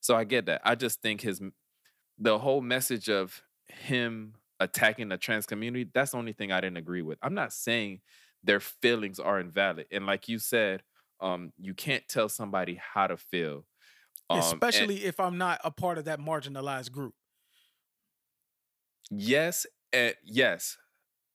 So 0.00 0.16
I 0.16 0.24
get 0.24 0.46
that. 0.46 0.60
I 0.64 0.74
just 0.74 1.00
think 1.02 1.20
his 1.20 1.40
the 2.18 2.38
whole 2.38 2.60
message 2.60 3.08
of 3.08 3.42
him 3.68 4.34
attacking 4.60 5.08
the 5.08 5.18
trans 5.18 5.46
community, 5.46 5.90
that's 5.92 6.12
the 6.12 6.18
only 6.18 6.32
thing 6.32 6.52
I 6.52 6.60
didn't 6.60 6.78
agree 6.78 7.02
with. 7.02 7.18
I'm 7.22 7.34
not 7.34 7.52
saying 7.52 8.00
their 8.42 8.60
feelings 8.60 9.18
are 9.18 9.38
invalid. 9.40 9.86
And 9.90 10.06
like 10.06 10.28
you 10.28 10.38
said, 10.38 10.82
um, 11.20 11.52
you 11.58 11.74
can't 11.74 12.06
tell 12.08 12.28
somebody 12.28 12.80
how 12.80 13.06
to 13.06 13.16
feel. 13.16 13.66
Um, 14.28 14.40
Especially 14.40 14.96
and, 14.96 15.04
if 15.04 15.20
I'm 15.20 15.38
not 15.38 15.60
a 15.64 15.70
part 15.70 15.98
of 15.98 16.04
that 16.06 16.20
marginalized 16.20 16.92
group. 16.92 17.14
Yes, 19.10 19.66
and 19.92 20.14
yes, 20.24 20.76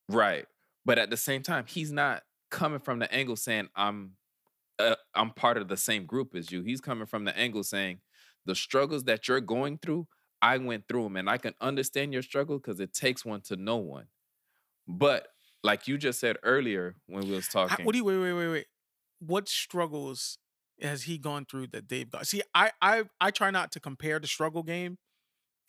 right. 0.08 0.46
But 0.84 0.98
at 0.98 1.10
the 1.10 1.16
same 1.16 1.42
time, 1.42 1.64
he's 1.66 1.92
not 1.92 2.22
coming 2.50 2.80
from 2.80 2.98
the 2.98 3.12
angle 3.12 3.36
saying 3.36 3.68
I'm 3.74 4.12
uh, 4.78 4.96
I'm 5.14 5.30
part 5.30 5.56
of 5.56 5.68
the 5.68 5.76
same 5.76 6.06
group 6.06 6.34
as 6.34 6.50
you. 6.50 6.62
He's 6.62 6.80
coming 6.80 7.06
from 7.06 7.24
the 7.24 7.36
angle 7.36 7.62
saying 7.62 8.00
the 8.46 8.54
struggles 8.54 9.04
that 9.04 9.28
you're 9.28 9.40
going 9.40 9.78
through, 9.78 10.08
I 10.40 10.58
went 10.58 10.88
through 10.88 11.04
them, 11.04 11.16
and 11.16 11.30
I 11.30 11.38
can 11.38 11.54
understand 11.60 12.12
your 12.12 12.22
struggle 12.22 12.58
because 12.58 12.80
it 12.80 12.92
takes 12.92 13.24
one 13.24 13.40
to 13.42 13.56
know 13.56 13.76
one. 13.76 14.06
But 14.88 15.28
like 15.62 15.86
you 15.86 15.96
just 15.96 16.18
said 16.20 16.36
earlier 16.42 16.96
when 17.06 17.24
we 17.28 17.34
was 17.34 17.48
talking, 17.48 17.86
what 17.86 17.92
do 17.92 17.98
you 17.98 18.04
wait 18.04 18.18
wait 18.18 18.32
wait 18.32 18.48
wait? 18.48 18.66
What 19.20 19.48
struggles 19.48 20.38
has 20.80 21.04
he 21.04 21.18
gone 21.18 21.46
through 21.46 21.68
that 21.68 21.88
they've 21.88 22.10
got? 22.10 22.26
See, 22.26 22.42
I 22.54 22.72
I 22.80 23.04
I 23.20 23.30
try 23.30 23.50
not 23.50 23.72
to 23.72 23.80
compare 23.80 24.18
the 24.18 24.26
struggle 24.26 24.62
game 24.62 24.98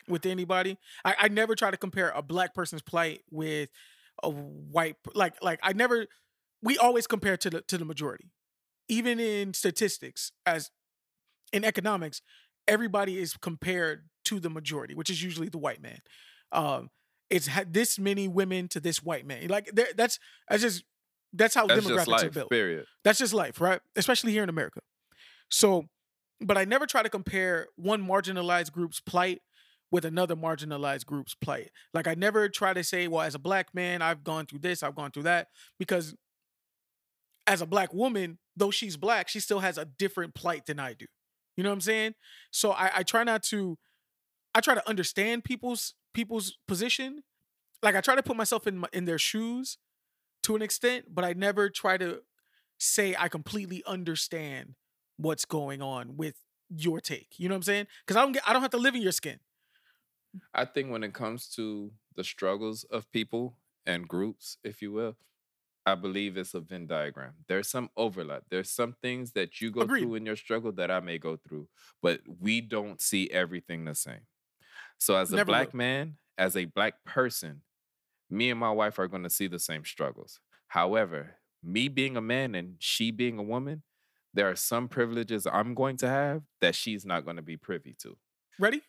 with 0.07 0.25
anybody. 0.25 0.77
I, 1.05 1.15
I 1.21 1.27
never 1.27 1.55
try 1.55 1.71
to 1.71 1.77
compare 1.77 2.11
a 2.15 2.21
black 2.21 2.53
person's 2.53 2.81
plight 2.81 3.21
with 3.31 3.69
a 4.21 4.29
white 4.29 4.95
like 5.15 5.35
like 5.41 5.59
I 5.63 5.73
never 5.73 6.05
we 6.61 6.77
always 6.77 7.07
compare 7.07 7.37
to 7.37 7.49
the 7.49 7.61
to 7.61 7.77
the 7.77 7.85
majority. 7.85 8.31
Even 8.89 9.19
in 9.19 9.53
statistics, 9.53 10.31
as 10.45 10.69
in 11.51 11.63
economics, 11.63 12.21
everybody 12.67 13.17
is 13.17 13.35
compared 13.37 14.09
to 14.25 14.39
the 14.39 14.49
majority, 14.49 14.93
which 14.93 15.09
is 15.09 15.23
usually 15.23 15.49
the 15.49 15.57
white 15.57 15.81
man. 15.81 15.99
Um, 16.51 16.89
it's 17.29 17.47
had 17.47 17.73
this 17.73 17.97
many 17.97 18.27
women 18.27 18.67
to 18.69 18.79
this 18.79 19.01
white 19.01 19.25
man. 19.25 19.47
Like 19.47 19.69
that's 19.73 20.19
that's 20.49 20.61
just 20.61 20.83
that's 21.33 21.55
how 21.55 21.65
that's 21.65 21.85
demographics 21.85 22.07
life, 22.07 22.23
are 22.23 22.29
built. 22.29 22.49
Period. 22.49 22.85
That's 23.03 23.19
just 23.19 23.33
life, 23.33 23.59
right? 23.59 23.81
Especially 23.95 24.31
here 24.31 24.43
in 24.43 24.49
America. 24.49 24.81
So, 25.49 25.85
but 26.39 26.57
I 26.57 26.65
never 26.65 26.85
try 26.85 27.03
to 27.03 27.09
compare 27.09 27.67
one 27.75 28.05
marginalized 28.05 28.71
group's 28.71 28.99
plight 28.99 29.41
with 29.93 30.05
another 30.05 30.35
marginalized 30.35 31.05
group's 31.05 31.35
plight. 31.35 31.69
Like 31.93 32.07
I 32.07 32.15
never 32.15 32.49
try 32.49 32.73
to 32.73 32.83
say, 32.83 33.07
well, 33.07 33.21
as 33.21 33.35
a 33.35 33.39
black 33.39 33.75
man, 33.75 34.01
I've 34.01 34.23
gone 34.23 34.47
through 34.47 34.59
this, 34.59 34.81
I've 34.81 34.95
gone 34.95 35.11
through 35.11 35.23
that, 35.23 35.49
because 35.77 36.15
as 37.45 37.61
a 37.61 37.67
black 37.67 37.93
woman, 37.93 38.39
though 38.57 38.71
she's 38.71 38.97
black, 38.97 39.29
she 39.29 39.39
still 39.39 39.59
has 39.59 39.77
a 39.77 39.85
different 39.85 40.33
plight 40.33 40.65
than 40.65 40.79
I 40.79 40.93
do. 40.93 41.05
You 41.55 41.63
know 41.63 41.69
what 41.69 41.75
I'm 41.75 41.81
saying? 41.81 42.15
So 42.49 42.71
I, 42.71 42.89
I 42.95 43.03
try 43.03 43.23
not 43.23 43.43
to, 43.43 43.77
I 44.55 44.61
try 44.61 44.73
to 44.73 44.89
understand 44.89 45.43
people's 45.43 45.93
people's 46.11 46.57
position. 46.67 47.21
Like 47.83 47.95
I 47.95 48.01
try 48.01 48.15
to 48.15 48.23
put 48.23 48.35
myself 48.35 48.65
in 48.65 48.79
my, 48.79 48.87
in 48.93 49.05
their 49.05 49.19
shoes 49.19 49.77
to 50.41 50.55
an 50.55 50.63
extent, 50.63 51.13
but 51.13 51.23
I 51.23 51.33
never 51.33 51.69
try 51.69 51.97
to 51.97 52.21
say 52.79 53.15
I 53.15 53.27
completely 53.27 53.83
understand 53.85 54.73
what's 55.17 55.45
going 55.45 55.83
on 55.83 56.17
with 56.17 56.33
your 56.75 56.99
take. 56.99 57.35
You 57.37 57.47
know 57.47 57.53
what 57.53 57.57
I'm 57.57 57.63
saying? 57.63 57.87
Because 58.07 58.17
I 58.17 58.23
don't 58.23 58.31
get, 58.31 58.41
I 58.47 58.53
don't 58.53 58.63
have 58.63 58.71
to 58.71 58.77
live 58.77 58.95
in 58.95 59.03
your 59.03 59.11
skin. 59.11 59.37
I 60.53 60.65
think 60.65 60.91
when 60.91 61.03
it 61.03 61.13
comes 61.13 61.47
to 61.55 61.91
the 62.15 62.23
struggles 62.23 62.83
of 62.85 63.11
people 63.11 63.57
and 63.85 64.07
groups, 64.07 64.57
if 64.63 64.81
you 64.81 64.91
will, 64.91 65.15
I 65.85 65.95
believe 65.95 66.37
it's 66.37 66.53
a 66.53 66.61
Venn 66.61 66.87
diagram. 66.87 67.33
There's 67.47 67.67
some 67.67 67.89
overlap. 67.97 68.43
There's 68.49 68.69
some 68.69 68.95
things 69.01 69.33
that 69.33 69.59
you 69.59 69.69
go 69.69 69.81
Agreed. 69.81 70.01
through 70.01 70.15
in 70.15 70.25
your 70.25 70.35
struggle 70.35 70.71
that 70.73 70.89
I 70.89 71.01
may 71.01 71.17
go 71.17 71.35
through, 71.37 71.67
but 72.01 72.21
we 72.39 72.61
don't 72.61 73.01
see 73.01 73.29
everything 73.29 73.83
the 73.85 73.95
same. 73.95 74.21
So 74.97 75.15
as 75.15 75.33
a 75.33 75.43
black 75.43 75.73
will. 75.73 75.79
man, 75.79 76.17
as 76.37 76.55
a 76.55 76.65
black 76.65 77.03
person, 77.05 77.61
me 78.29 78.49
and 78.49 78.59
my 78.59 78.71
wife 78.71 78.97
are 78.97 79.07
going 79.07 79.23
to 79.23 79.29
see 79.29 79.47
the 79.47 79.59
same 79.59 79.83
struggles. 79.83 80.39
However, 80.67 81.35
me 81.61 81.89
being 81.89 82.15
a 82.15 82.21
man 82.21 82.55
and 82.55 82.75
she 82.79 83.11
being 83.11 83.37
a 83.37 83.43
woman, 83.43 83.83
there 84.33 84.49
are 84.49 84.55
some 84.55 84.87
privileges 84.87 85.45
I'm 85.45 85.75
going 85.75 85.97
to 85.97 86.07
have 86.07 86.43
that 86.61 86.75
she's 86.75 87.05
not 87.05 87.25
going 87.25 87.35
to 87.35 87.43
be 87.43 87.57
privy 87.57 87.95
to. 88.01 88.17
Ready? 88.57 88.81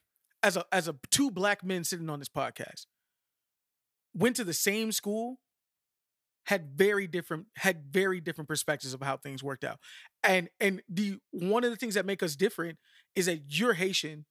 As 0.45 0.57
a 0.59 0.65
as 0.71 0.89
a 0.89 0.97
two 1.11 1.31
black 1.31 1.65
men 1.65 1.85
sitting 1.85 2.11
on 2.11 2.19
this 2.19 2.29
podcast, 2.29 2.87
went 4.15 4.37
to 4.37 4.45
the 4.45 4.53
same 4.53 4.93
school, 4.93 5.39
had 6.47 6.77
very 6.77 7.07
different 7.07 7.47
had 7.57 7.85
very 7.91 8.21
different 8.21 8.49
perspectives 8.49 8.93
of 8.93 9.01
how 9.01 9.17
things 9.17 9.43
worked 9.43 9.65
out. 9.65 9.79
And 10.23 10.51
and 10.61 10.83
the 10.89 11.19
one 11.31 11.65
of 11.65 11.71
the 11.71 11.77
things 11.77 11.95
that 11.95 12.05
make 12.05 12.23
us 12.23 12.37
different 12.37 12.79
is 13.17 13.27
that 13.27 13.41
you're 13.49 13.73
Haitian, 13.73 14.27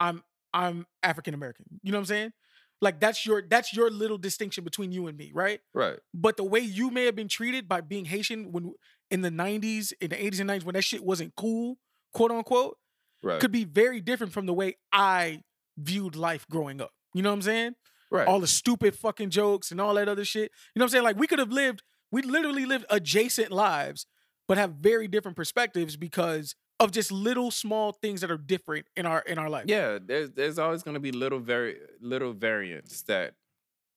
I'm 0.00 0.22
I'm 0.54 0.86
African 1.02 1.34
American. 1.34 1.66
You 1.82 1.92
know 1.92 1.98
what 1.98 2.02
I'm 2.02 2.06
saying? 2.06 2.32
Like 2.80 2.98
that's 2.98 3.26
your 3.26 3.42
that's 3.48 3.74
your 3.74 3.90
little 3.90 4.18
distinction 4.18 4.64
between 4.64 4.90
you 4.90 5.06
and 5.06 5.16
me, 5.16 5.32
right? 5.34 5.60
Right. 5.74 5.98
But 6.14 6.36
the 6.36 6.44
way 6.44 6.60
you 6.60 6.90
may 6.90 7.04
have 7.04 7.14
been 7.14 7.28
treated 7.28 7.68
by 7.68 7.80
being 7.80 8.06
Haitian 8.06 8.52
when 8.52 8.72
in 9.10 9.20
the 9.20 9.30
90s, 9.30 9.92
in 10.00 10.08
the 10.10 10.16
80s 10.16 10.40
and 10.40 10.50
90s 10.50 10.64
when 10.64 10.74
that 10.74 10.82
shit 10.82 11.04
wasn't 11.04 11.36
cool, 11.36 11.76
quote 12.12 12.30
unquote, 12.30 12.78
right. 13.22 13.40
could 13.40 13.52
be 13.52 13.64
very 13.64 14.00
different 14.00 14.32
from 14.32 14.46
the 14.46 14.54
way 14.54 14.76
I 14.92 15.42
viewed 15.76 16.16
life 16.16 16.46
growing 16.48 16.80
up. 16.80 16.92
You 17.14 17.22
know 17.22 17.30
what 17.30 17.36
I'm 17.36 17.42
saying? 17.42 17.74
Right. 18.10 18.26
All 18.28 18.40
the 18.40 18.46
stupid 18.46 18.96
fucking 18.96 19.30
jokes 19.30 19.70
and 19.70 19.80
all 19.80 19.94
that 19.94 20.08
other 20.08 20.24
shit. 20.24 20.50
You 20.74 20.80
know 20.80 20.84
what 20.84 20.86
I'm 20.86 20.90
saying? 20.90 21.04
Like 21.04 21.16
we 21.16 21.26
could 21.26 21.38
have 21.38 21.52
lived, 21.52 21.82
we 22.10 22.22
literally 22.22 22.66
lived 22.66 22.84
adjacent 22.90 23.50
lives, 23.50 24.06
but 24.48 24.58
have 24.58 24.72
very 24.74 25.08
different 25.08 25.36
perspectives 25.36 25.96
because 25.96 26.54
of 26.78 26.90
just 26.90 27.12
little 27.12 27.50
small 27.50 27.92
things 27.92 28.20
that 28.20 28.30
are 28.30 28.36
different 28.36 28.86
in 28.96 29.06
our 29.06 29.20
in 29.20 29.38
our 29.38 29.48
life. 29.48 29.64
Yeah, 29.66 29.98
there's 30.04 30.30
there's 30.32 30.58
always 30.58 30.82
gonna 30.82 31.00
be 31.00 31.12
little 31.12 31.38
very 31.38 31.78
little 32.00 32.32
variants 32.32 33.02
that, 33.02 33.34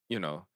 you 0.08 0.20
know, 0.20 0.46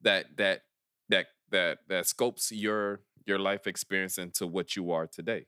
that 0.00 0.36
that 0.38 0.62
that 1.10 1.26
that 1.50 1.78
that 1.88 2.06
scopes 2.06 2.50
your 2.50 3.00
your 3.26 3.38
life 3.38 3.66
experience 3.66 4.18
into 4.18 4.46
what 4.46 4.76
you 4.76 4.92
are 4.92 5.06
today. 5.06 5.46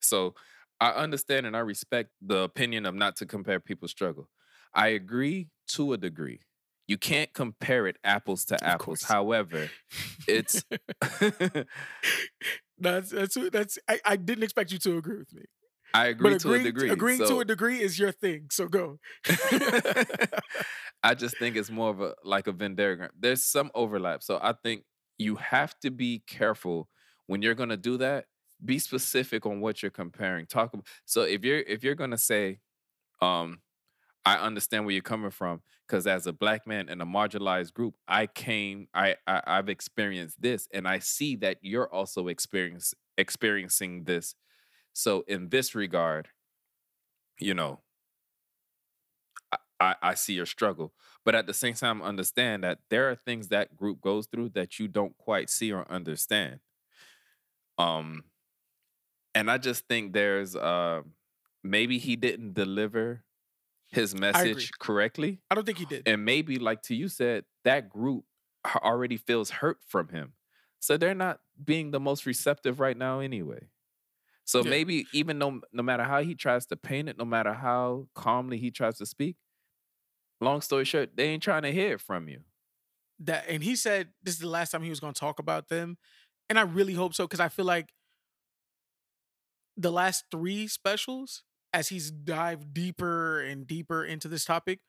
So 0.00 0.34
I 0.82 0.90
understand 0.90 1.46
and 1.46 1.56
I 1.56 1.60
respect 1.60 2.10
the 2.20 2.38
opinion 2.38 2.86
of 2.86 2.94
not 2.94 3.16
to 3.16 3.26
compare 3.26 3.60
people's 3.60 3.92
struggle. 3.92 4.28
I 4.74 4.88
agree 4.88 5.48
to 5.68 5.92
a 5.92 5.98
degree 5.98 6.40
you 6.86 6.98
can't 6.98 7.32
compare 7.32 7.86
it 7.86 7.96
apples 8.04 8.44
to 8.46 8.62
apples. 8.62 9.02
However, 9.02 9.70
it's 10.26 10.64
that's 12.78 13.10
that's 13.10 13.36
that's 13.50 13.78
I, 13.88 14.00
I, 14.04 14.16
didn't 14.16 14.44
expect 14.44 14.72
you 14.72 14.78
to 14.80 14.98
agree 14.98 15.18
with 15.18 15.32
me. 15.32 15.44
I 15.94 16.06
agree 16.06 16.38
to 16.38 16.52
a 16.52 16.58
degree. 16.58 16.90
Agreeing 16.90 17.18
so, 17.18 17.28
to 17.28 17.40
a 17.40 17.44
degree 17.44 17.80
is 17.80 17.98
your 17.98 18.12
thing. 18.12 18.48
So 18.50 18.66
go. 18.66 18.98
I 21.02 21.14
just 21.14 21.38
think 21.38 21.56
it's 21.56 21.70
more 21.70 21.90
of 21.90 22.00
a 22.00 22.14
like 22.24 22.46
a 22.46 22.52
Venn 22.52 22.74
diagram. 22.74 23.10
There's 23.18 23.44
some 23.44 23.70
overlap. 23.74 24.22
So 24.22 24.38
I 24.42 24.54
think 24.62 24.84
you 25.18 25.36
have 25.36 25.78
to 25.80 25.90
be 25.90 26.22
careful 26.26 26.88
when 27.26 27.42
you're 27.42 27.54
gonna 27.54 27.76
do 27.76 27.98
that. 27.98 28.26
Be 28.64 28.78
specific 28.78 29.46
on 29.46 29.60
what 29.60 29.82
you're 29.82 29.90
comparing. 29.90 30.46
Talk 30.46 30.72
about 30.72 30.86
so 31.04 31.22
if 31.22 31.44
you're 31.44 31.60
if 31.60 31.82
you're 31.82 31.94
gonna 31.94 32.18
say, 32.18 32.58
um, 33.20 33.60
I 34.24 34.36
understand 34.36 34.84
where 34.84 34.92
you're 34.92 35.02
coming 35.02 35.30
from 35.30 35.62
because 35.86 36.06
as 36.06 36.26
a 36.26 36.32
black 36.32 36.66
man 36.66 36.88
in 36.88 37.00
a 37.00 37.06
marginalized 37.06 37.74
group, 37.74 37.94
I 38.06 38.26
came, 38.26 38.88
I, 38.94 39.16
I 39.26 39.42
I've 39.46 39.68
experienced 39.68 40.40
this, 40.40 40.68
and 40.72 40.86
I 40.86 41.00
see 41.00 41.36
that 41.36 41.58
you're 41.60 41.92
also 41.92 42.28
experience 42.28 42.94
experiencing 43.18 44.04
this. 44.04 44.34
So 44.92 45.24
in 45.26 45.48
this 45.48 45.74
regard, 45.74 46.28
you 47.40 47.54
know, 47.54 47.80
I, 49.80 49.96
I, 50.00 50.14
see 50.14 50.34
your 50.34 50.46
struggle, 50.46 50.92
but 51.24 51.34
at 51.34 51.46
the 51.46 51.54
same 51.54 51.74
time, 51.74 52.02
understand 52.02 52.62
that 52.62 52.78
there 52.88 53.10
are 53.10 53.16
things 53.16 53.48
that 53.48 53.76
group 53.76 54.00
goes 54.00 54.26
through 54.26 54.50
that 54.50 54.78
you 54.78 54.86
don't 54.86 55.16
quite 55.18 55.50
see 55.50 55.72
or 55.72 55.90
understand. 55.90 56.60
Um, 57.78 58.24
and 59.34 59.50
I 59.50 59.58
just 59.58 59.86
think 59.88 60.12
there's 60.12 60.56
uh 60.56 61.02
maybe 61.62 61.98
he 61.98 62.16
didn't 62.16 62.54
deliver 62.54 63.24
his 63.88 64.14
message 64.14 64.72
correctly. 64.78 65.42
I 65.50 65.54
don't 65.54 65.64
think 65.64 65.78
he 65.78 65.86
did. 65.86 66.06
And 66.06 66.24
maybe, 66.24 66.58
like 66.58 66.82
to 66.84 66.94
you 66.96 67.08
said, 67.08 67.44
that 67.64 67.90
group 67.90 68.24
already 68.76 69.16
feels 69.16 69.50
hurt 69.50 69.78
from 69.86 70.08
him. 70.08 70.34
So 70.80 70.96
they're 70.96 71.14
not 71.14 71.40
being 71.62 71.92
the 71.92 72.00
most 72.00 72.26
receptive 72.26 72.80
right 72.80 72.96
now 72.96 73.20
anyway. 73.20 73.68
So 74.44 74.62
Yeah. 74.62 74.70
maybe 74.70 75.08
even 75.12 75.38
no 75.38 75.62
no 75.72 75.82
matter 75.82 76.04
how 76.04 76.22
he 76.22 76.34
tries 76.34 76.66
to 76.66 76.76
paint 76.76 77.08
it, 77.08 77.18
no 77.18 77.24
matter 77.26 77.54
how 77.54 78.08
calmly 78.14 78.58
he 78.58 78.70
tries 78.70 78.98
to 78.98 79.06
speak, 79.06 79.36
long 80.40 80.60
story 80.60 80.84
short, 80.84 81.16
they 81.16 81.28
ain't 81.28 81.42
trying 81.42 81.62
to 81.62 81.72
hear 81.72 81.94
it 81.94 82.00
from 82.00 82.28
you. 82.28 82.42
that 83.20 83.44
and 83.48 83.62
he 83.62 83.76
said 83.76 84.08
this 84.22 84.34
is 84.34 84.40
the 84.40 84.48
last 84.48 84.70
time 84.70 84.82
he 84.82 84.90
was 84.90 85.00
going 85.00 85.12
to 85.12 85.20
talk 85.20 85.38
about 85.38 85.68
them 85.68 85.96
and 86.48 86.58
i 86.58 86.62
really 86.62 86.94
hope 86.94 87.14
so 87.14 87.24
because 87.26 87.40
i 87.40 87.48
feel 87.48 87.64
like 87.64 87.90
the 89.76 89.92
last 89.92 90.24
three 90.30 90.66
specials 90.68 91.42
as 91.72 91.88
he's 91.88 92.10
dived 92.10 92.74
deeper 92.74 93.40
and 93.40 93.66
deeper 93.66 94.04
into 94.04 94.28
this 94.28 94.44
topic 94.44 94.80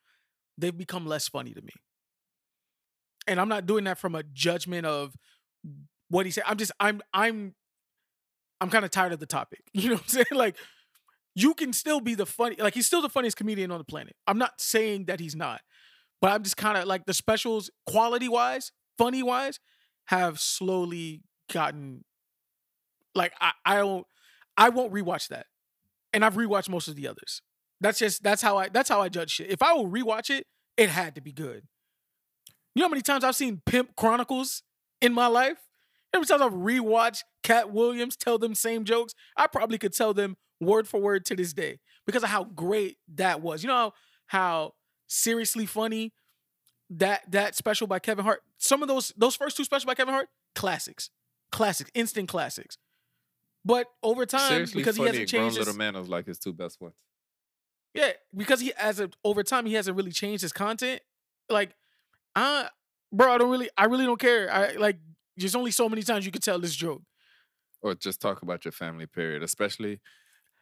they've 0.58 0.78
become 0.78 1.08
less 1.08 1.28
funny 1.28 1.52
to 1.52 1.62
me. 1.62 1.72
And 3.28 3.40
i'm 3.40 3.50
not 3.50 3.66
doing 3.66 3.86
that 3.86 3.98
from 3.98 4.16
a 4.16 4.24
judgment 4.24 4.86
of 4.86 5.16
what 6.10 6.26
he 6.26 6.32
said. 6.32 6.44
I'm 6.46 6.58
just 6.58 6.72
i'm 6.80 7.02
i'm 7.14 7.56
i'm 8.62 8.70
kind 8.70 8.86
of 8.86 8.92
tired 8.92 9.14
of 9.14 9.20
the 9.20 9.26
topic. 9.26 9.62
You 9.74 9.90
know 9.90 9.96
what 9.96 10.04
i'm 10.04 10.10
saying? 10.10 10.26
Like 10.32 10.58
you 11.36 11.56
can 11.56 11.74
still 11.74 12.00
be 12.00 12.16
the 12.16 12.26
funny 12.26 12.58
like 12.60 12.74
he's 12.74 12.86
still 12.86 13.02
the 13.02 13.10
funniest 13.10 13.38
comedian 13.38 13.72
on 13.72 13.80
the 13.80 13.86
planet. 13.86 14.16
I'm 14.28 14.38
not 14.38 14.62
saying 14.62 15.06
that 15.06 15.20
he's 15.20 15.36
not 15.36 15.62
but 16.24 16.32
I'm 16.32 16.42
just 16.42 16.56
kind 16.56 16.78
of 16.78 16.86
like 16.86 17.06
the 17.06 17.14
specials, 17.14 17.70
quality 17.86 18.30
wise, 18.30 18.72
funny 18.98 19.22
wise, 19.22 19.60
have 20.06 20.40
slowly 20.40 21.22
gotten 21.52 22.06
like 23.14 23.34
I, 23.42 23.52
I 23.66 23.76
don't 23.76 24.08
I 24.58 24.70
won't 24.70 24.94
rewatch 24.94 25.30
that. 25.30 25.48
And 26.14 26.24
I've 26.24 26.36
rewatched 26.36 26.70
most 26.70 26.88
of 26.88 26.96
the 26.96 27.08
others. 27.08 27.42
That's 27.82 28.00
just 28.00 28.24
that's 28.24 28.42
how 28.42 28.58
I 28.58 28.70
that's 28.70 28.90
how 28.90 29.02
I 29.02 29.10
judge 29.10 29.32
shit. 29.32 29.50
If 29.50 29.62
I 29.62 29.74
will 29.74 29.90
rewatch 29.90 30.30
it, 30.30 30.46
it 30.78 30.90
had 30.90 31.16
to 31.16 31.22
be 31.22 31.32
good. 31.32 31.64
You 32.76 32.82
know 32.82 32.86
how 32.86 32.92
many 32.92 33.02
times 33.02 33.24
I've 33.24 33.36
seen 33.36 33.62
Pimp 33.66 33.96
Chronicles 33.96 34.64
in 35.02 35.14
my 35.14 35.28
life? 35.28 35.58
Every 36.14 36.26
time 36.26 36.42
I've 36.42 36.54
rewatched 36.54 37.24
Katt 37.44 37.72
Williams 37.72 38.16
tell 38.16 38.38
them 38.38 38.56
same 38.56 38.84
jokes? 38.84 39.14
I 39.36 39.48
probably 39.48 39.78
could 39.78 39.94
tell 39.94 40.14
them 40.14 40.38
word 40.62 40.88
for 40.88 41.00
word 41.00 41.26
to 41.26 41.36
this 41.36 41.54
day 41.54 41.80
because 42.06 42.24
of 42.24 42.30
how 42.30 42.44
great 42.44 42.98
that 43.16 43.42
was. 43.42 43.64
You 43.64 43.68
know 43.68 43.76
how, 43.76 43.94
how 44.28 44.74
seriously 45.08 45.66
funny 45.66 46.14
that 46.90 47.24
that 47.32 47.56
special 47.56 47.88
by 47.88 48.00
Kevin 48.00 48.26
Hart. 48.26 48.42
Some 48.58 48.82
of 48.82 48.88
those 48.88 49.14
those 49.18 49.36
first 49.36 49.58
two 49.58 49.64
specials 49.64 49.86
by 49.86 49.96
Kevin 49.96 50.14
Hart, 50.14 50.30
classics, 50.56 51.10
classics, 51.52 51.92
instant 51.94 52.30
classics. 52.30 52.78
But 53.66 53.88
over 54.02 54.26
time, 54.26 54.50
Seriously, 54.50 54.82
because 54.82 54.98
he 54.98 55.04
hasn't 55.04 55.30
changed, 55.30 55.58
his, 55.58 55.66
little 55.66 55.78
man 55.78 55.94
was 55.94 56.10
like 56.10 56.26
his 56.26 56.38
two 56.38 56.54
best 56.54 56.82
ones. 56.82 56.96
yeah, 57.94 58.12
because 58.36 58.60
he 58.60 58.74
as 58.74 59.00
a 59.00 59.10
over 59.24 59.44
time 59.44 59.66
he 59.66 59.74
hasn't 59.74 59.96
really 59.96 60.12
changed 60.12 60.42
his 60.42 60.52
content. 60.52 61.02
Like, 61.50 61.76
I, 62.36 62.70
bro, 63.12 63.34
I 63.34 63.38
don't 63.38 63.50
really, 63.50 63.70
I 63.78 63.86
really 63.86 64.06
don't 64.06 64.20
care. 64.20 64.52
I 64.52 64.74
like. 64.74 64.98
There's 65.38 65.56
only 65.56 65.72
so 65.72 65.90
many 65.90 66.04
times 66.04 66.26
you 66.26 66.32
could 66.32 66.44
tell 66.44 66.60
this 66.60 66.76
joke. 66.76 67.02
Or 67.82 67.96
just 67.96 68.22
talk 68.22 68.44
about 68.44 68.66
your 68.66 68.72
family, 68.72 69.08
period. 69.08 69.44
Especially 69.44 70.00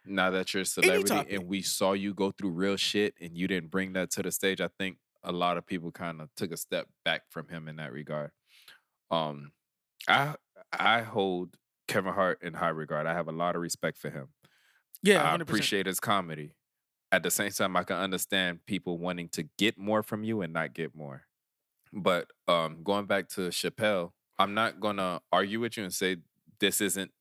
now 0.06 0.32
that 0.32 0.54
you're 0.54 0.64
a 0.64 0.66
celebrity 0.66 1.36
and 1.36 1.48
we 1.48 1.62
saw 1.62 1.94
you 1.94 2.14
go 2.14 2.32
through 2.32 2.52
real 2.52 2.76
shit 2.76 3.14
and 3.22 3.38
you 3.38 3.48
didn't 3.48 3.70
bring 3.70 3.94
that 3.94 4.12
to 4.12 4.24
the 4.24 4.32
stage. 4.32 4.62
I 4.62 4.70
think 4.80 4.98
a 5.24 5.32
lot 5.32 5.58
of 5.58 5.66
people 5.66 5.92
kind 5.92 6.22
of 6.22 6.30
took 6.36 6.52
a 6.52 6.58
step 6.58 6.88
back 7.06 7.24
from 7.30 7.48
him 7.48 7.68
in 7.68 7.76
that 7.78 7.92
regard. 7.92 8.32
Um, 9.12 9.52
I 10.08 10.36
I 10.72 11.02
hold 11.02 11.58
Kevin 11.88 12.14
Hart 12.14 12.40
in 12.42 12.54
high 12.54 12.70
regard. 12.70 13.08
I 13.08 13.14
have 13.14 13.28
a 13.28 13.34
lot 13.34 13.56
of 13.56 13.62
respect 13.62 13.98
for 13.98 14.10
him. 14.10 14.30
Yeah, 15.04 15.24
I 15.24 15.38
100%. 15.38 15.42
appreciate 15.42 15.86
his 15.86 16.00
comedy. 16.00 16.54
At 17.12 17.24
the 17.24 17.32
same 17.32 17.52
time, 17.52 17.76
I 17.76 17.84
can 17.84 17.98
understand 17.98 18.66
people 18.66 18.98
wanting 18.98 19.30
to 19.30 19.44
get 19.58 19.78
more 19.78 20.02
from 20.04 20.24
you 20.24 20.42
and 20.42 20.54
not 20.54 20.74
get 20.74 20.96
more. 20.96 21.24
But 21.92 22.28
um, 22.48 22.84
going 22.84 23.06
back 23.06 23.28
to 23.30 23.50
Chappelle, 23.50 24.12
I'm 24.40 24.54
not 24.54 24.80
gonna 24.80 25.22
argue 25.32 25.60
with 25.60 25.76
you 25.78 25.84
and 25.84 25.94
say 25.94 26.18
this 26.60 26.80
isn't 26.80 27.12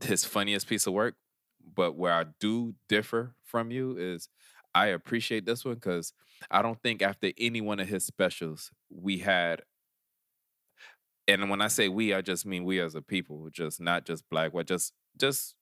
his 0.00 0.24
funniest 0.24 0.66
piece 0.68 0.86
of 0.86 0.92
work. 0.92 1.14
But 1.74 1.96
where 1.96 2.12
I 2.12 2.24
do 2.40 2.74
differ 2.88 3.34
from 3.42 3.70
you 3.70 3.96
is 3.96 4.28
I 4.74 4.88
appreciate 4.88 5.46
this 5.46 5.64
one 5.64 5.74
because 5.74 6.12
I 6.50 6.62
don't 6.62 6.80
think 6.82 7.02
after 7.02 7.32
any 7.38 7.60
one 7.60 7.80
of 7.80 7.88
his 7.88 8.04
specials 8.04 8.70
we 8.90 9.18
had 9.18 9.62
and 11.28 11.50
when 11.50 11.60
I 11.60 11.68
say 11.68 11.88
we, 11.88 12.14
I 12.14 12.22
just 12.22 12.46
mean 12.46 12.64
we 12.64 12.80
as 12.80 12.94
a 12.94 13.02
people, 13.02 13.48
just 13.52 13.80
not 13.80 14.06
just 14.06 14.28
black, 14.30 14.52
but 14.52 14.66
just 14.66 14.94
just 15.20 15.54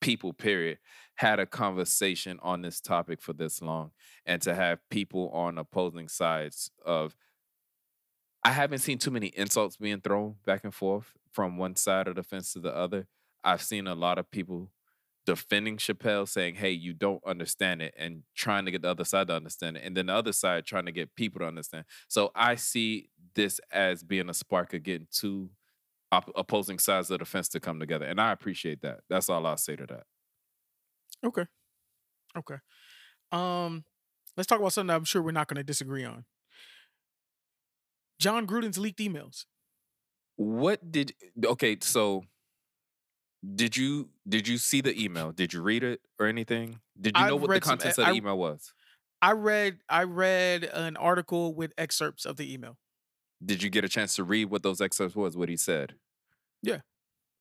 people, 0.00 0.34
period, 0.34 0.78
had 1.16 1.40
a 1.40 1.46
conversation 1.46 2.38
on 2.42 2.60
this 2.60 2.80
topic 2.80 3.22
for 3.22 3.32
this 3.32 3.62
long. 3.62 3.90
And 4.26 4.42
to 4.42 4.54
have 4.54 4.80
people 4.90 5.30
on 5.30 5.56
opposing 5.58 6.08
sides 6.08 6.70
of 6.84 7.16
I 8.44 8.50
haven't 8.50 8.80
seen 8.80 8.98
too 8.98 9.10
many 9.10 9.28
insults 9.28 9.78
being 9.78 10.02
thrown 10.02 10.36
back 10.44 10.64
and 10.64 10.74
forth 10.74 11.14
from 11.32 11.56
one 11.56 11.76
side 11.76 12.06
of 12.08 12.16
the 12.16 12.22
fence 12.22 12.52
to 12.52 12.60
the 12.60 12.76
other. 12.76 13.06
I've 13.42 13.62
seen 13.62 13.86
a 13.86 13.94
lot 13.94 14.18
of 14.18 14.30
people 14.30 14.70
defending 15.26 15.78
Chappelle, 15.78 16.28
saying, 16.28 16.56
"Hey, 16.56 16.70
you 16.72 16.92
don't 16.92 17.22
understand 17.24 17.80
it," 17.80 17.94
and 17.96 18.24
trying 18.34 18.66
to 18.66 18.70
get 18.70 18.82
the 18.82 18.90
other 18.90 19.04
side 19.04 19.28
to 19.28 19.34
understand 19.34 19.78
it, 19.78 19.82
and 19.84 19.96
then 19.96 20.06
the 20.06 20.12
other 20.14 20.32
side 20.32 20.66
trying 20.66 20.84
to 20.86 20.92
get 20.92 21.14
people 21.14 21.40
to 21.40 21.46
understand. 21.46 21.86
So 22.08 22.30
I 22.34 22.56
see 22.56 23.08
this 23.34 23.60
as 23.72 24.02
being 24.02 24.28
a 24.28 24.34
spark 24.34 24.74
of 24.74 24.82
getting 24.82 25.06
two 25.10 25.50
op- 26.12 26.30
opposing 26.36 26.78
sides 26.78 27.10
of 27.10 27.18
the 27.18 27.24
fence 27.24 27.48
to 27.50 27.60
come 27.60 27.80
together, 27.80 28.06
and 28.06 28.20
I 28.20 28.32
appreciate 28.32 28.82
that. 28.82 29.00
That's 29.08 29.28
all 29.28 29.46
I'll 29.46 29.56
say 29.56 29.76
to 29.76 29.86
that. 29.86 30.04
Okay. 31.24 31.46
Okay. 32.36 32.56
Um, 33.32 33.84
let's 34.36 34.46
talk 34.46 34.58
about 34.60 34.72
something 34.72 34.94
I'm 34.94 35.04
sure 35.04 35.22
we're 35.22 35.30
not 35.32 35.48
going 35.48 35.56
to 35.56 35.64
disagree 35.64 36.04
on. 36.04 36.24
Jon 38.20 38.46
Gruden's 38.46 38.78
leaked 38.78 39.00
emails. 39.00 39.44
What 40.36 40.90
did 40.90 41.12
okay? 41.44 41.76
So 41.80 42.24
did 43.54 43.76
you 43.76 44.08
did 44.28 44.48
you 44.48 44.58
see 44.58 44.80
the 44.80 45.00
email? 45.00 45.30
Did 45.32 45.52
you 45.52 45.62
read 45.62 45.84
it 45.84 46.00
or 46.18 46.26
anything? 46.26 46.80
Did 47.00 47.16
you 47.16 47.24
know 47.26 47.34
I've 47.36 47.40
what 47.40 47.48
the 47.48 47.52
read 47.54 47.64
some- 47.64 47.70
contents 47.78 47.98
of 47.98 48.06
the 48.06 48.10
I- 48.12 48.14
email 48.14 48.36
was? 48.38 48.72
I 49.22 49.32
read 49.32 49.78
I 49.88 50.02
read 50.04 50.64
an 50.64 50.96
article 50.96 51.54
with 51.54 51.72
excerpts 51.78 52.24
of 52.24 52.36
the 52.36 52.52
email. 52.52 52.76
Did 53.44 53.62
you 53.62 53.70
get 53.70 53.84
a 53.84 53.88
chance 53.88 54.16
to 54.16 54.24
read 54.24 54.46
what 54.46 54.62
those 54.62 54.80
excerpts 54.80 55.14
was? 55.14 55.36
What 55.36 55.48
he 55.48 55.56
said? 55.56 55.94
Yeah. 56.62 56.80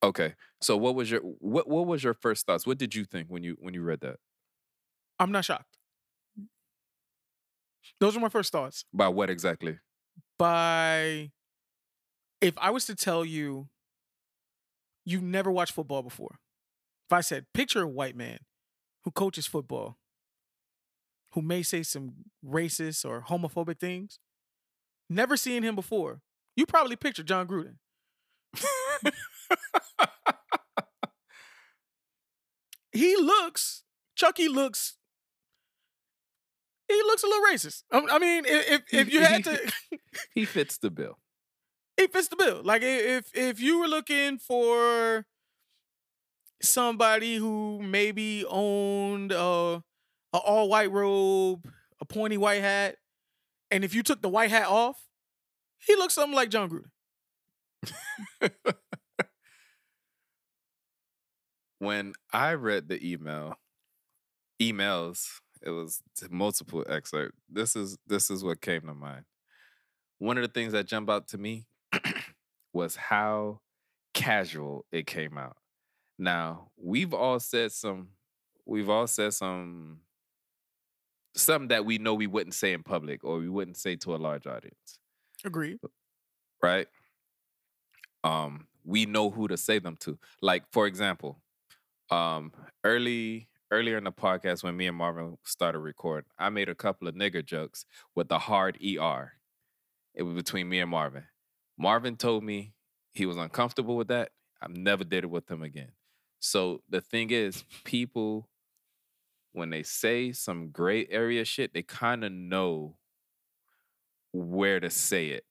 Okay. 0.03 0.33
So 0.61 0.75
what 0.75 0.95
was 0.95 1.09
your 1.09 1.21
what 1.21 1.67
what 1.67 1.87
was 1.87 2.03
your 2.03 2.13
first 2.13 2.45
thoughts? 2.45 2.67
What 2.67 2.77
did 2.77 2.93
you 2.93 3.05
think 3.05 3.29
when 3.29 3.43
you 3.43 3.55
when 3.59 3.73
you 3.73 3.81
read 3.81 4.01
that? 4.01 4.17
I'm 5.19 5.31
not 5.31 5.45
shocked. 5.45 5.77
Those 7.99 8.17
are 8.17 8.19
my 8.19 8.29
first 8.29 8.51
thoughts. 8.51 8.83
By 8.93 9.07
what 9.07 9.29
exactly? 9.29 9.79
By 10.37 11.31
if 12.41 12.57
I 12.57 12.71
was 12.71 12.85
to 12.87 12.95
tell 12.95 13.23
you 13.23 13.69
you've 15.05 15.23
never 15.23 15.51
watched 15.51 15.73
football 15.73 16.01
before. 16.01 16.39
If 17.09 17.13
I 17.13 17.21
said 17.21 17.45
picture 17.53 17.83
a 17.83 17.87
white 17.87 18.15
man 18.15 18.39
who 19.03 19.11
coaches 19.11 19.47
football 19.47 19.97
who 21.33 21.41
may 21.41 21.63
say 21.63 21.81
some 21.81 22.13
racist 22.45 23.05
or 23.05 23.23
homophobic 23.27 23.79
things, 23.79 24.19
never 25.13 25.37
seen 25.37 25.63
him 25.63 25.75
before, 25.75 26.21
you 26.55 26.65
probably 26.65 26.95
picture 26.95 27.23
Jon 27.23 27.47
Gruden. 27.47 27.75
he 32.91 33.15
looks 33.15 33.83
Chucky 34.15 34.47
looks 34.47 34.97
he 36.87 36.95
looks 37.03 37.23
a 37.23 37.27
little 37.27 37.43
racist. 37.45 37.83
I 37.91 38.15
I 38.15 38.19
mean, 38.19 38.45
if 38.45 38.69
if, 38.69 38.93
if 38.93 39.13
you 39.13 39.21
had 39.21 39.43
to 39.45 39.71
he 40.33 40.45
fits 40.45 40.77
the 40.77 40.91
bill. 40.91 41.17
he 41.97 42.07
fits 42.07 42.27
the 42.27 42.35
bill. 42.35 42.61
Like 42.63 42.81
if 42.83 43.31
if 43.33 43.59
you 43.59 43.79
were 43.79 43.87
looking 43.87 44.37
for 44.37 45.25
somebody 46.61 47.35
who 47.35 47.81
maybe 47.81 48.45
owned 48.47 49.31
a, 49.31 49.83
a 50.33 50.37
all 50.37 50.69
white 50.69 50.91
robe, 50.91 51.67
a 51.99 52.05
pointy 52.05 52.37
white 52.37 52.61
hat, 52.61 52.97
and 53.73 53.83
if 53.83 53.95
you 53.95 54.03
took 54.03 54.21
the 54.21 54.29
white 54.29 54.51
hat 54.51 54.67
off, 54.67 55.07
he 55.79 55.95
looks 55.95 56.13
something 56.13 56.35
like 56.35 56.49
Jon 56.49 56.69
Gruden. 56.69 58.51
when 61.79 62.13
I 62.31 62.53
read 62.53 62.87
the 62.87 63.03
email, 63.05 63.55
emails 64.61 65.39
it 65.63 65.71
was 65.71 66.03
multiple 66.29 66.85
excerpt. 66.87 67.35
This 67.49 67.75
is 67.75 67.97
this 68.05 68.29
is 68.29 68.43
what 68.43 68.61
came 68.61 68.81
to 68.81 68.93
mind. 68.93 69.25
One 70.19 70.37
of 70.37 70.43
the 70.43 70.49
things 70.49 70.73
that 70.73 70.85
jumped 70.85 71.09
out 71.09 71.27
to 71.29 71.37
me 71.39 71.65
was 72.73 72.95
how 72.95 73.61
casual 74.13 74.85
it 74.91 75.07
came 75.07 75.37
out. 75.37 75.57
Now, 76.19 76.69
we've 76.77 77.13
all 77.13 77.39
said 77.39 77.71
some 77.71 78.09
we've 78.65 78.89
all 78.89 79.07
said 79.07 79.33
some 79.33 80.01
something 81.35 81.69
that 81.69 81.85
we 81.85 81.97
know 81.97 82.13
we 82.13 82.27
wouldn't 82.27 82.53
say 82.53 82.73
in 82.73 82.83
public 82.83 83.23
or 83.23 83.39
we 83.39 83.49
wouldn't 83.49 83.77
say 83.77 83.95
to 83.97 84.15
a 84.15 84.17
large 84.17 84.45
audience, 84.47 84.99
Agree. 85.43 85.77
right? 86.61 86.87
Um, 88.23 88.67
we 88.85 89.05
know 89.05 89.29
who 89.29 89.47
to 89.47 89.57
say 89.57 89.79
them 89.79 89.97
to. 90.01 90.17
Like, 90.41 90.63
for 90.71 90.87
example, 90.87 91.39
um, 92.09 92.51
early 92.83 93.47
earlier 93.71 93.97
in 93.97 94.03
the 94.03 94.11
podcast 94.11 94.63
when 94.63 94.77
me 94.77 94.85
and 94.85 94.95
Marvin 94.95 95.35
started 95.43 95.79
recording, 95.79 96.29
I 96.37 96.49
made 96.49 96.69
a 96.69 96.75
couple 96.75 97.07
of 97.07 97.15
nigger 97.15 97.43
jokes 97.43 97.85
with 98.13 98.27
the 98.29 98.37
hard 98.37 98.77
ER. 98.77 99.33
It 100.13 100.21
was 100.23 100.35
between 100.35 100.69
me 100.69 100.79
and 100.79 100.91
Marvin. 100.91 101.23
Marvin 101.77 102.15
told 102.15 102.43
me 102.43 102.73
he 103.13 103.25
was 103.25 103.35
uncomfortable 103.35 103.95
with 103.97 104.09
that. 104.09 104.29
I've 104.61 104.75
never 104.75 105.03
did 105.03 105.23
it 105.23 105.29
with 105.31 105.49
him 105.49 105.63
again. 105.63 105.91
So 106.39 106.81
the 106.87 107.01
thing 107.01 107.31
is, 107.31 107.63
people, 107.83 108.47
when 109.53 109.69
they 109.69 109.83
say 109.83 110.31
some 110.31 110.69
gray 110.71 111.07
area 111.07 111.45
shit, 111.45 111.73
they 111.73 111.83
kind 111.83 112.23
of 112.23 112.31
know 112.31 112.97
where 114.33 114.79
to 114.79 114.89
say 114.89 115.27
it. 115.29 115.45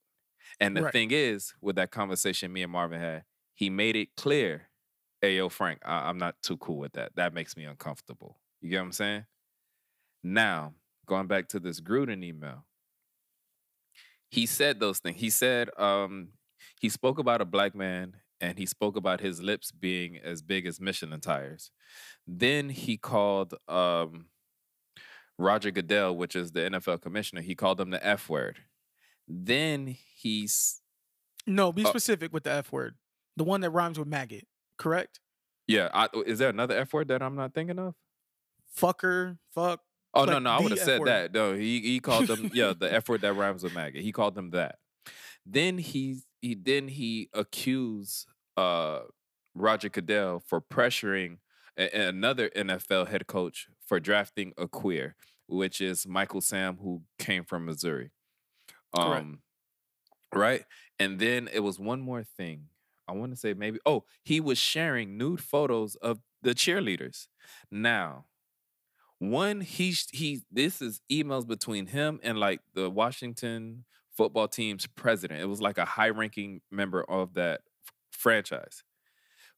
And 0.60 0.76
the 0.76 0.82
Right. 0.82 0.92
thing 0.92 1.10
is, 1.12 1.54
with 1.60 1.76
that 1.76 1.90
conversation 1.90 2.52
me 2.52 2.62
and 2.62 2.72
Marvin 2.72 3.00
had, 3.00 3.24
he 3.54 3.70
made 3.70 3.96
it 3.96 4.14
clear, 4.16 4.68
hey, 5.20 5.36
yo, 5.36 5.48
Frank, 5.48 5.80
I- 5.84 6.08
I'm 6.08 6.18
not 6.18 6.42
too 6.42 6.56
cool 6.56 6.78
with 6.78 6.92
that. 6.92 7.14
That 7.16 7.32
makes 7.32 7.56
me 7.56 7.64
uncomfortable. 7.64 8.40
You 8.60 8.70
get 8.70 8.78
what 8.78 8.86
I'm 8.86 8.92
saying? 8.92 9.26
Now, 10.22 10.74
going 11.06 11.26
back 11.26 11.48
to 11.48 11.60
this 11.60 11.80
Gruden 11.80 12.24
email, 12.24 12.66
he 14.30 14.46
said 14.46 14.80
those 14.80 14.98
things. 14.98 15.20
He 15.20 15.30
said 15.30 15.70
um, 15.78 16.32
he 16.80 16.88
spoke 16.88 17.18
about 17.18 17.40
a 17.40 17.44
black 17.44 17.74
man 17.74 18.16
and 18.42 18.58
he 18.58 18.66
spoke 18.66 18.96
about 18.96 19.20
his 19.20 19.40
lips 19.40 19.70
being 19.70 20.18
as 20.18 20.42
big 20.42 20.66
as 20.66 20.80
Michelin 20.80 21.20
tires. 21.20 21.70
Then 22.26 22.68
he 22.70 22.98
called 22.98 23.54
um, 23.68 24.26
Roger 25.38 25.70
Goodell, 25.70 26.14
which 26.16 26.36
is 26.36 26.52
the 26.52 26.60
NFL 26.60 27.00
commissioner, 27.00 27.40
he 27.40 27.54
called 27.54 27.80
him 27.80 27.90
the 27.90 28.04
F 28.06 28.28
word. 28.28 28.58
Then 29.28 29.96
he's 30.16 30.80
No, 31.46 31.72
be 31.72 31.84
Uh, 31.84 31.88
specific 31.88 32.32
with 32.32 32.42
the 32.44 32.50
F 32.50 32.70
word. 32.72 32.96
The 33.36 33.44
one 33.44 33.60
that 33.62 33.70
rhymes 33.70 33.98
with 33.98 34.08
maggot. 34.08 34.46
Correct? 34.76 35.20
yeah. 35.68 35.88
I, 35.94 36.08
is 36.26 36.38
there 36.40 36.50
another 36.50 36.76
F 36.76 36.92
word 36.92 37.08
that 37.08 37.22
I'm 37.22 37.36
not 37.36 37.54
thinking 37.54 37.78
of? 37.78 37.94
Fucker, 38.78 39.38
fuck. 39.54 39.80
Oh 40.14 40.24
no, 40.24 40.34
like 40.34 40.42
no, 40.42 40.50
I 40.50 40.60
would 40.60 40.72
have 40.72 40.80
said 40.80 41.00
word. 41.00 41.08
that. 41.08 41.32
No, 41.32 41.54
he 41.54 41.80
he 41.80 42.00
called 42.00 42.26
them 42.26 42.50
yeah 42.52 42.72
the 42.78 42.92
F 42.92 43.08
word 43.08 43.20
that 43.22 43.32
rhymes 43.34 43.62
with 43.62 43.72
maggot. 43.74 44.02
He 44.02 44.12
called 44.12 44.34
them 44.34 44.50
that. 44.50 44.76
Then 45.46 45.78
he 45.78 46.18
he 46.40 46.54
then 46.54 46.88
he 46.88 47.28
accused 47.32 48.26
uh 48.56 49.00
Roger 49.54 49.88
Goodell 49.88 50.40
for 50.40 50.60
pressuring 50.60 51.38
a- 51.76 52.08
another 52.08 52.50
NFL 52.50 53.08
head 53.08 53.26
coach 53.26 53.68
for 53.86 54.00
drafting 54.00 54.52
a 54.56 54.66
queer, 54.68 55.16
which 55.46 55.80
is 55.80 56.06
Michael 56.06 56.40
Sam, 56.40 56.78
who 56.78 57.02
came 57.18 57.44
from 57.44 57.66
Missouri. 57.66 58.10
Correct. 58.94 59.26
Um, 59.26 59.42
right, 60.34 60.64
and 60.98 61.18
then 61.18 61.48
it 61.52 61.60
was 61.60 61.78
one 61.78 62.00
more 62.00 62.22
thing. 62.24 62.68
I 63.08 63.12
want 63.12 63.32
to 63.32 63.36
say 63.36 63.54
maybe. 63.54 63.78
Oh, 63.86 64.04
he 64.22 64.40
was 64.40 64.58
sharing 64.58 65.16
nude 65.18 65.40
photos 65.42 65.96
of 65.96 66.20
the 66.42 66.54
cheerleaders. 66.54 67.26
Now, 67.70 68.26
one 69.18 69.60
he 69.60 69.94
he 70.12 70.42
this 70.50 70.82
is 70.82 71.00
emails 71.10 71.46
between 71.46 71.86
him 71.86 72.20
and 72.22 72.38
like 72.38 72.60
the 72.74 72.90
Washington 72.90 73.84
football 74.16 74.48
team's 74.48 74.86
president. 74.86 75.40
It 75.40 75.46
was 75.46 75.60
like 75.62 75.78
a 75.78 75.84
high-ranking 75.84 76.60
member 76.70 77.02
of 77.04 77.34
that 77.34 77.62
franchise. 78.22 78.84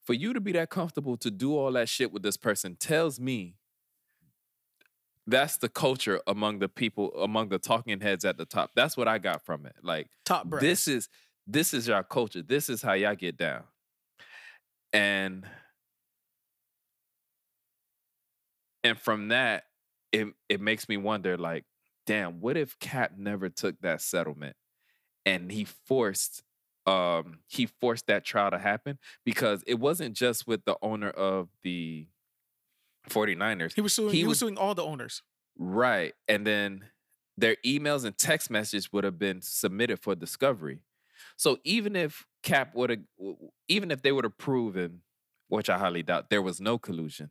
For 0.02 0.14
you 0.14 0.32
to 0.32 0.40
be 0.40 0.52
that 0.52 0.70
comfortable 0.70 1.16
to 1.18 1.30
do 1.30 1.56
all 1.56 1.72
that 1.72 1.88
shit 1.88 2.12
with 2.12 2.22
this 2.22 2.36
person 2.36 2.76
tells 2.76 3.20
me 3.20 3.56
that's 5.26 5.56
the 5.56 5.68
culture 5.68 6.20
among 6.26 6.58
the 6.58 6.68
people 6.68 7.10
among 7.22 7.48
the 7.48 7.58
talking 7.58 8.00
heads 8.00 8.24
at 8.24 8.36
the 8.36 8.44
top. 8.44 8.72
That's 8.74 8.96
what 8.96 9.08
I 9.08 9.18
got 9.18 9.44
from 9.44 9.64
it. 9.64 9.76
Like 9.82 10.08
Top 10.24 10.46
brass. 10.46 10.62
this 10.62 10.88
is 10.88 11.08
this 11.46 11.72
is 11.72 11.88
your 11.88 12.02
culture. 12.02 12.42
This 12.42 12.68
is 12.68 12.82
how 12.82 12.92
y'all 12.92 13.14
get 13.14 13.36
down. 13.36 13.64
And 14.92 15.46
and 18.82 18.98
from 18.98 19.28
that, 19.28 19.64
it 20.12 20.28
it 20.48 20.60
makes 20.60 20.88
me 20.88 20.96
wonder, 20.98 21.38
like, 21.38 21.64
damn, 22.06 22.40
what 22.40 22.56
if 22.56 22.78
Cap 22.78 23.12
never 23.16 23.48
took 23.48 23.80
that 23.80 24.02
settlement 24.02 24.56
and 25.24 25.50
he 25.50 25.64
forced 25.64 26.42
um 26.86 27.38
he 27.46 27.66
forced 27.66 28.06
that 28.08 28.24
trial 28.24 28.50
to 28.50 28.58
happen? 28.58 28.98
Because 29.24 29.62
it 29.66 29.78
wasn't 29.78 30.14
just 30.16 30.46
with 30.46 30.64
the 30.64 30.76
owner 30.82 31.10
of 31.10 31.48
the 31.62 32.06
49ers. 33.10 33.74
he 33.74 33.80
was 33.80 33.92
suing 33.92 34.10
he 34.12 34.18
he, 34.18 34.24
was 34.24 34.30
was- 34.30 34.38
suing 34.40 34.58
all 34.58 34.74
the 34.74 34.84
owners. 34.84 35.22
Right. 35.56 36.14
And 36.26 36.46
then 36.46 36.86
their 37.36 37.56
emails 37.64 38.04
and 38.04 38.16
text 38.16 38.50
messages 38.50 38.92
would 38.92 39.04
have 39.04 39.18
been 39.18 39.40
submitted 39.40 40.00
for 40.00 40.14
discovery. 40.14 40.80
So 41.36 41.58
even 41.64 41.96
if 41.96 42.26
Cap 42.42 42.74
would 42.74 42.90
have, 42.90 43.00
even 43.68 43.90
if 43.90 44.02
they 44.02 44.12
would 44.12 44.24
have 44.24 44.36
proven, 44.38 45.02
which 45.48 45.68
I 45.70 45.78
highly 45.78 46.02
doubt, 46.02 46.30
there 46.30 46.42
was 46.42 46.60
no 46.60 46.78
collusion, 46.78 47.30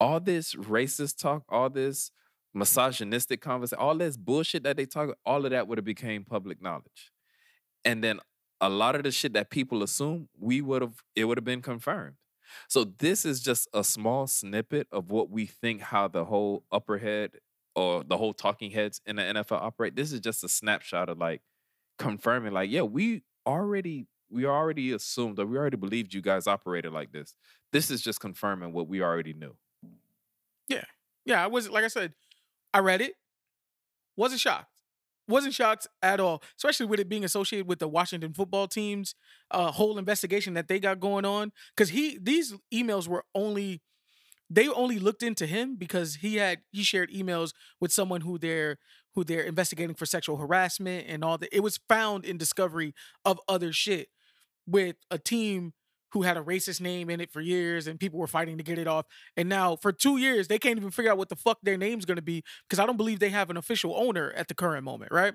all 0.00 0.20
this 0.20 0.54
racist 0.54 1.18
talk, 1.18 1.44
all 1.48 1.70
this 1.70 2.10
misogynistic 2.54 3.40
conversation, 3.40 3.80
all 3.80 3.96
this 3.96 4.16
bullshit 4.16 4.62
that 4.64 4.76
they 4.76 4.86
talk, 4.86 5.16
all 5.24 5.44
of 5.44 5.50
that 5.50 5.66
would 5.68 5.78
have 5.78 5.84
became 5.84 6.24
public 6.24 6.60
knowledge. 6.60 7.10
And 7.84 8.02
then 8.02 8.20
a 8.62 8.70
lot 8.70 8.94
of 8.94 9.02
the 9.02 9.10
shit 9.10 9.34
that 9.34 9.50
people 9.50 9.82
assume, 9.82 10.28
we 10.38 10.62
would 10.62 10.80
have, 10.80 11.02
it 11.14 11.24
would 11.24 11.36
have 11.36 11.44
been 11.44 11.60
confirmed. 11.60 12.14
So 12.68 12.84
this 12.84 13.24
is 13.24 13.40
just 13.40 13.68
a 13.74 13.82
small 13.82 14.26
snippet 14.26 14.86
of 14.92 15.10
what 15.10 15.30
we 15.30 15.46
think 15.46 15.80
how 15.80 16.08
the 16.08 16.24
whole 16.24 16.64
upper 16.70 16.98
head 16.98 17.32
or 17.74 18.04
the 18.04 18.16
whole 18.16 18.32
talking 18.32 18.70
heads 18.70 19.00
in 19.04 19.16
the 19.16 19.22
NFL 19.22 19.60
operate. 19.60 19.96
This 19.96 20.12
is 20.12 20.20
just 20.20 20.44
a 20.44 20.48
snapshot 20.48 21.08
of 21.08 21.18
like 21.18 21.42
confirming, 21.98 22.52
like, 22.52 22.70
yeah, 22.70 22.82
we 22.82 23.22
already 23.46 24.06
we 24.32 24.46
already 24.46 24.92
assumed 24.92 25.38
or 25.38 25.46
we 25.46 25.58
already 25.58 25.76
believed 25.76 26.14
you 26.14 26.22
guys 26.22 26.46
operated 26.46 26.92
like 26.92 27.12
this. 27.12 27.34
This 27.70 27.90
is 27.90 28.00
just 28.00 28.20
confirming 28.20 28.72
what 28.72 28.88
we 28.88 29.02
already 29.02 29.34
knew. 29.34 29.54
Yeah. 30.68 30.84
Yeah, 31.24 31.44
I 31.44 31.48
was 31.48 31.68
like 31.68 31.84
I 31.84 31.88
said, 31.88 32.14
I 32.72 32.78
read 32.78 33.02
it, 33.02 33.14
wasn't 34.16 34.40
shocked. 34.40 34.71
Wasn't 35.28 35.54
shocked 35.54 35.86
at 36.02 36.20
all, 36.20 36.42
especially 36.56 36.86
with 36.86 37.00
it 37.00 37.08
being 37.08 37.24
associated 37.24 37.68
with 37.68 37.78
the 37.78 37.88
Washington 37.88 38.34
football 38.34 38.66
team's 38.66 39.14
uh, 39.50 39.70
whole 39.70 39.98
investigation 39.98 40.54
that 40.54 40.68
they 40.68 40.80
got 40.80 41.00
going 41.00 41.24
on. 41.24 41.52
Because 41.76 41.90
he 41.90 42.18
these 42.20 42.54
emails 42.74 43.06
were 43.06 43.24
only 43.34 43.80
they 44.50 44.68
only 44.68 44.98
looked 44.98 45.22
into 45.22 45.46
him 45.46 45.76
because 45.76 46.16
he 46.16 46.36
had 46.36 46.60
he 46.72 46.82
shared 46.82 47.10
emails 47.10 47.52
with 47.80 47.92
someone 47.92 48.22
who 48.22 48.36
they're 48.38 48.78
who 49.14 49.24
they're 49.24 49.42
investigating 49.42 49.94
for 49.94 50.06
sexual 50.06 50.36
harassment 50.36 51.06
and 51.08 51.24
all 51.24 51.38
that. 51.38 51.54
It 51.54 51.60
was 51.60 51.78
found 51.88 52.24
in 52.24 52.36
discovery 52.36 52.94
of 53.24 53.38
other 53.48 53.72
shit 53.72 54.08
with 54.66 54.96
a 55.10 55.18
team 55.18 55.72
who 56.12 56.22
had 56.22 56.36
a 56.36 56.42
racist 56.42 56.80
name 56.80 57.10
in 57.10 57.20
it 57.20 57.32
for 57.32 57.40
years 57.40 57.86
and 57.86 57.98
people 57.98 58.18
were 58.18 58.26
fighting 58.26 58.58
to 58.58 58.64
get 58.64 58.78
it 58.78 58.86
off. 58.86 59.06
And 59.36 59.48
now 59.48 59.76
for 59.76 59.92
two 59.92 60.18
years, 60.18 60.48
they 60.48 60.58
can't 60.58 60.78
even 60.78 60.90
figure 60.90 61.10
out 61.10 61.18
what 61.18 61.28
the 61.28 61.36
fuck 61.36 61.58
their 61.62 61.76
name's 61.78 62.04
gonna 62.04 62.22
be 62.22 62.44
because 62.68 62.78
I 62.78 62.86
don't 62.86 62.96
believe 62.96 63.18
they 63.18 63.30
have 63.30 63.50
an 63.50 63.56
official 63.56 63.96
owner 63.96 64.30
at 64.32 64.48
the 64.48 64.54
current 64.54 64.84
moment, 64.84 65.12
right? 65.12 65.34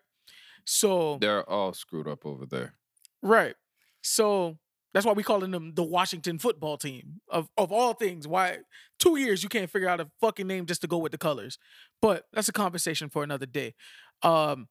So 0.66 1.18
They're 1.18 1.48
all 1.50 1.74
screwed 1.74 2.08
up 2.08 2.26
over 2.26 2.46
there. 2.46 2.76
right. 3.22 3.56
So 4.02 4.58
that's 4.94 5.06
why 5.06 5.14
we 5.14 5.24
calling 5.24 5.52
them 5.52 5.74
the 5.76 5.84
Washington 5.84 6.40
football 6.40 6.78
team. 6.78 7.22
Of 7.30 7.50
of 7.58 7.72
all 7.72 7.94
things, 7.94 8.28
why 8.28 8.60
two 9.00 9.18
years 9.18 9.44
you 9.44 9.50
can't 9.50 9.70
figure 9.70 9.90
out 9.90 10.00
a 10.00 10.10
fucking 10.22 10.48
name 10.48 10.66
just 10.66 10.82
to 10.82 10.88
go 10.88 10.98
with 10.98 11.12
the 11.12 11.18
colors. 11.18 11.58
But 12.02 12.26
that's 12.34 12.50
a 12.50 12.54
conversation 12.54 13.10
for 13.10 13.24
another 13.24 13.46
day. 13.46 13.76
Um 14.24 14.68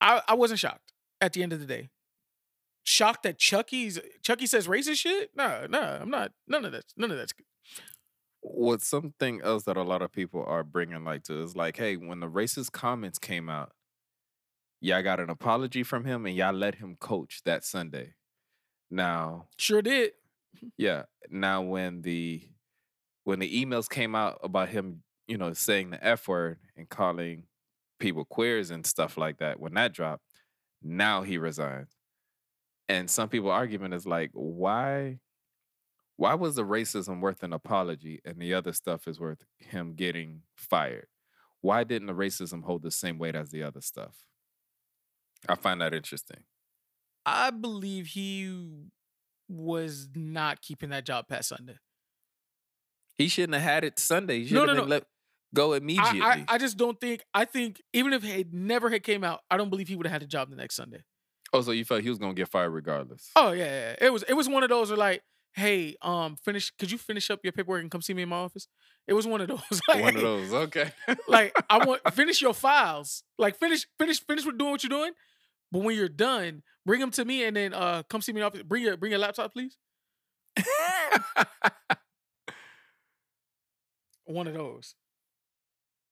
I, 0.00 0.22
I 0.28 0.34
wasn't 0.34 0.60
shocked 0.60 0.92
at 1.20 1.32
the 1.32 1.42
end 1.42 1.52
of 1.52 1.60
the 1.60 1.66
day. 1.66 1.90
Shocked 2.84 3.22
that 3.22 3.38
Chucky's 3.38 4.00
Chucky 4.22 4.46
says 4.46 4.66
racist 4.66 4.96
shit? 4.98 5.30
Nah, 5.36 5.66
nah, 5.68 6.00
I'm 6.00 6.10
not. 6.10 6.32
None 6.48 6.64
of 6.64 6.72
that. 6.72 6.84
None 6.96 7.10
of 7.10 7.16
that's 7.16 7.32
What 8.40 8.82
something 8.82 9.40
else 9.42 9.64
that 9.64 9.76
a 9.76 9.82
lot 9.82 10.02
of 10.02 10.10
people 10.12 10.44
are 10.44 10.64
bringing 10.64 11.04
like 11.04 11.22
to 11.24 11.42
is 11.42 11.54
like, 11.54 11.76
hey, 11.76 11.96
when 11.96 12.20
the 12.20 12.28
racist 12.28 12.72
comments 12.72 13.18
came 13.18 13.48
out, 13.48 13.72
y'all 14.80 15.02
got 15.02 15.20
an 15.20 15.30
apology 15.30 15.84
from 15.84 16.04
him 16.04 16.26
and 16.26 16.34
y'all 16.34 16.52
let 16.52 16.76
him 16.76 16.96
coach 16.98 17.42
that 17.44 17.64
Sunday. 17.64 18.14
Now, 18.90 19.46
sure 19.56 19.80
did. 19.80 20.12
Yeah. 20.76 21.04
Now 21.30 21.62
when 21.62 22.02
the 22.02 22.42
when 23.24 23.38
the 23.38 23.64
emails 23.64 23.88
came 23.88 24.14
out 24.14 24.38
about 24.42 24.68
him, 24.68 25.02
you 25.28 25.38
know, 25.38 25.52
saying 25.52 25.90
the 25.90 26.04
F 26.04 26.26
word 26.26 26.58
and 26.76 26.88
calling 26.88 27.44
people 28.00 28.24
queers 28.24 28.70
and 28.70 28.84
stuff 28.84 29.16
like 29.16 29.38
that, 29.38 29.60
when 29.60 29.74
that 29.74 29.92
dropped, 29.92 30.24
now 30.82 31.22
he 31.22 31.38
resigned. 31.38 31.86
And 32.92 33.08
some 33.10 33.28
people 33.28 33.50
argument 33.50 33.94
is 33.94 34.06
like, 34.06 34.30
why 34.34 35.18
why 36.16 36.34
was 36.34 36.56
the 36.56 36.64
racism 36.64 37.20
worth 37.20 37.42
an 37.42 37.52
apology 37.52 38.20
and 38.24 38.38
the 38.38 38.54
other 38.54 38.72
stuff 38.72 39.08
is 39.08 39.18
worth 39.18 39.44
him 39.58 39.94
getting 39.94 40.42
fired? 40.56 41.06
why 41.62 41.84
didn't 41.84 42.08
the 42.08 42.12
racism 42.12 42.64
hold 42.64 42.82
the 42.82 42.90
same 42.90 43.18
weight 43.18 43.36
as 43.36 43.50
the 43.50 43.62
other 43.62 43.80
stuff? 43.80 44.26
I 45.48 45.54
find 45.54 45.80
that 45.80 45.94
interesting. 45.94 46.38
I 47.24 47.50
believe 47.50 48.08
he 48.08 48.88
was 49.48 50.08
not 50.16 50.60
keeping 50.60 50.90
that 50.90 51.06
job 51.06 51.28
past 51.28 51.48
Sunday. 51.50 51.76
He 53.16 53.28
shouldn't 53.28 53.54
have 53.54 53.62
had 53.62 53.84
it 53.84 53.98
Sunday. 54.00 54.40
He 54.40 54.46
should 54.46 54.54
No, 54.54 54.66
have 54.66 54.76
no, 54.76 54.82
no. 54.82 54.84
let 54.84 55.04
go 55.54 55.72
I, 55.72 55.76
immediately. 55.76 56.20
I, 56.20 56.44
I 56.48 56.58
just 56.58 56.76
don't 56.76 57.00
think. 57.00 57.22
I 57.32 57.44
think 57.44 57.80
even 57.92 58.12
if 58.12 58.24
it 58.24 58.52
never 58.52 58.90
had 58.90 59.04
came 59.04 59.22
out, 59.22 59.40
I 59.50 59.56
don't 59.56 59.70
believe 59.70 59.86
he 59.88 59.94
would 59.94 60.06
have 60.06 60.12
had 60.12 60.22
a 60.22 60.26
job 60.26 60.50
the 60.50 60.56
next 60.56 60.74
Sunday. 60.74 61.04
Oh, 61.52 61.60
so 61.60 61.70
you 61.72 61.84
felt 61.84 62.02
he 62.02 62.08
was 62.08 62.18
gonna 62.18 62.34
get 62.34 62.48
fired 62.48 62.70
regardless? 62.70 63.30
Oh 63.36 63.52
yeah, 63.52 63.64
yeah, 63.64 63.70
yeah. 64.00 64.06
it 64.06 64.12
was 64.12 64.22
it 64.24 64.34
was 64.34 64.48
one 64.48 64.62
of 64.62 64.68
those 64.68 64.90
where 64.90 64.98
like, 64.98 65.22
hey, 65.54 65.96
um, 66.02 66.36
finish. 66.36 66.70
Could 66.78 66.90
you 66.90 66.98
finish 66.98 67.30
up 67.30 67.40
your 67.42 67.52
paperwork 67.52 67.82
and 67.82 67.90
come 67.90 68.02
see 68.02 68.14
me 68.14 68.22
in 68.22 68.28
my 68.28 68.36
office? 68.36 68.68
It 69.06 69.14
was 69.14 69.26
one 69.26 69.40
of 69.40 69.48
those. 69.48 69.80
Like, 69.88 70.02
One 70.02 70.16
of 70.16 70.22
those. 70.22 70.52
Okay. 70.52 70.90
like 71.28 71.54
I 71.68 71.84
want 71.84 72.00
finish 72.14 72.40
your 72.40 72.54
files. 72.54 73.22
Like 73.38 73.58
finish 73.58 73.86
finish 73.98 74.20
finish 74.24 74.44
with 74.44 74.58
doing 74.58 74.70
what 74.70 74.82
you're 74.82 74.90
doing. 74.90 75.12
But 75.70 75.82
when 75.82 75.96
you're 75.96 76.08
done, 76.08 76.62
bring 76.84 77.00
them 77.00 77.10
to 77.12 77.24
me 77.24 77.44
and 77.44 77.56
then 77.56 77.74
uh 77.74 78.02
come 78.08 78.20
see 78.20 78.32
me 78.32 78.40
in 78.40 78.42
the 78.42 78.46
office. 78.46 78.62
Bring 78.62 78.82
your 78.82 78.96
bring 78.96 79.10
your 79.10 79.18
laptop, 79.20 79.52
please. 79.52 79.76
One 84.24 84.46
of 84.46 84.54
those. 84.54 84.94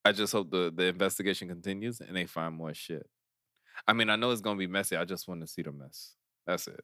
I 0.05 0.12
just 0.12 0.32
hope 0.32 0.51
the 0.51 0.72
the 0.74 0.86
investigation 0.86 1.49
continues 1.49 2.01
and 2.01 2.16
they 2.16 2.26
find 2.26 2.55
more 2.55 2.74
shit. 2.74 3.07
I 3.87 3.93
mean, 3.93 4.11
I 4.11 4.16
know 4.16 4.31
it's 4.31 4.41
gonna 4.41 4.59
be 4.59 4.66
messy. 4.66 4.97
I 4.97 5.05
just 5.05 5.28
want 5.28 5.41
to 5.41 5.47
see 5.47 5.62
the 5.62 5.72
mess. 5.72 6.14
That's 6.47 6.66
it. 6.68 6.81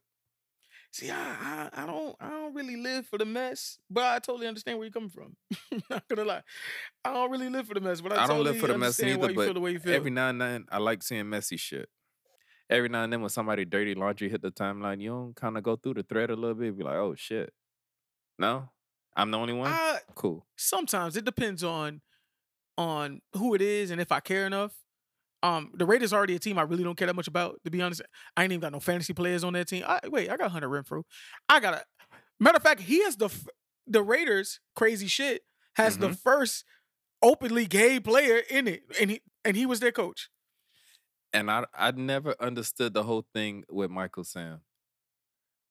See, 0.92 1.10
I, 1.10 1.16
I 1.16 1.82
I 1.82 1.86
don't 1.86 2.16
I 2.20 2.30
don't 2.30 2.54
really 2.54 2.76
live 2.76 3.06
for 3.06 3.18
the 3.18 3.24
mess, 3.24 3.78
but 3.90 4.04
I 4.04 4.18
totally 4.18 4.46
understand 4.46 4.78
where 4.78 4.86
you're 4.86 4.92
coming 4.92 5.10
from. 5.10 5.36
Not 5.90 6.08
gonna 6.08 6.24
lie, 6.24 6.42
I 7.04 7.12
don't 7.12 7.30
really 7.30 7.50
live 7.50 7.66
for 7.68 7.74
the 7.74 7.80
mess, 7.80 8.00
but 8.00 8.12
I, 8.12 8.24
I 8.24 8.26
don't 8.26 8.42
live 8.42 8.58
for 8.58 8.68
the 8.68 8.78
mess 8.78 8.98
understand 9.00 9.20
why 9.20 9.28
you 9.28 9.34
feel 9.34 9.46
but 9.48 9.54
the 9.54 9.60
way 9.60 9.72
you 9.72 9.78
feel. 9.78 9.94
Every 9.94 10.10
now 10.10 10.30
and 10.30 10.40
then, 10.40 10.64
I 10.70 10.78
like 10.78 11.02
seeing 11.02 11.28
messy 11.28 11.56
shit. 11.56 11.88
Every 12.70 12.88
now 12.88 13.04
and 13.04 13.12
then, 13.12 13.20
when 13.20 13.28
somebody 13.28 13.64
dirty 13.64 13.94
laundry 13.94 14.28
hit 14.28 14.42
the 14.42 14.50
timeline, 14.50 15.00
you 15.00 15.10
don't 15.10 15.36
kind 15.36 15.56
of 15.56 15.62
go 15.62 15.76
through 15.76 15.94
the 15.94 16.02
thread 16.02 16.30
a 16.30 16.34
little 16.34 16.54
bit. 16.54 16.76
Be 16.76 16.84
like, 16.84 16.96
oh 16.96 17.14
shit. 17.14 17.52
No, 18.38 18.70
I'm 19.14 19.30
the 19.30 19.38
only 19.38 19.52
one. 19.52 19.70
I, 19.72 19.98
cool. 20.14 20.46
sometimes 20.56 21.16
it 21.16 21.24
depends 21.24 21.62
on 21.62 22.00
on 22.78 23.20
who 23.34 23.54
it 23.54 23.62
is 23.62 23.90
and 23.90 24.00
if 24.00 24.12
I 24.12 24.20
care 24.20 24.46
enough. 24.46 24.72
Um, 25.42 25.70
the 25.74 25.86
Raiders 25.86 26.12
are 26.12 26.16
already 26.16 26.34
a 26.34 26.38
team 26.38 26.58
I 26.58 26.62
really 26.62 26.82
don't 26.84 26.96
care 26.96 27.06
that 27.06 27.14
much 27.16 27.28
about. 27.28 27.60
To 27.64 27.70
be 27.70 27.82
honest, 27.82 28.02
I 28.36 28.42
ain't 28.44 28.52
even 28.52 28.60
got 28.60 28.72
no 28.72 28.80
fantasy 28.80 29.12
players 29.12 29.44
on 29.44 29.52
that 29.52 29.68
team. 29.68 29.84
I, 29.86 30.00
wait, 30.08 30.30
I 30.30 30.36
got 30.36 30.50
Hunter 30.50 30.68
Renfrow. 30.68 31.02
I 31.48 31.60
got 31.60 31.74
a 31.74 31.84
matter 32.40 32.56
of 32.56 32.62
fact. 32.62 32.80
He 32.80 33.02
has 33.04 33.16
the 33.16 33.30
the 33.86 34.02
Raiders 34.02 34.60
crazy 34.74 35.06
shit 35.06 35.42
has 35.76 35.98
the 35.98 36.08
Mhm. 36.08 36.18
first 36.18 36.64
openly 37.22 37.66
gay 37.66 38.00
player 38.00 38.38
in 38.50 38.66
it, 38.66 38.82
and 39.00 39.10
he 39.10 39.20
and 39.44 39.56
he 39.56 39.66
was 39.66 39.80
their 39.80 39.92
coach. 39.92 40.30
And 41.32 41.50
I 41.50 41.66
I 41.74 41.90
never 41.92 42.34
understood 42.40 42.94
the 42.94 43.02
whole 43.04 43.26
thing 43.34 43.64
with 43.68 43.90
Michael 43.90 44.24
Sam. 44.24 44.62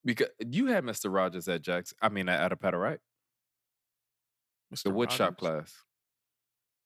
Because 0.04 0.28
you 0.38 0.66
had 0.66 0.84
Mr. 0.84 1.12
Rogers 1.12 1.48
at 1.48 1.62
Jackson. 1.62 1.98
I 2.00 2.08
mean 2.08 2.28
at 2.28 2.50
Adapata, 2.52 2.80
right? 2.80 3.00
The 4.84 4.90
Mr. 4.90 4.92
woodshop 4.92 5.18
Rogers? 5.20 5.36
class. 5.38 5.84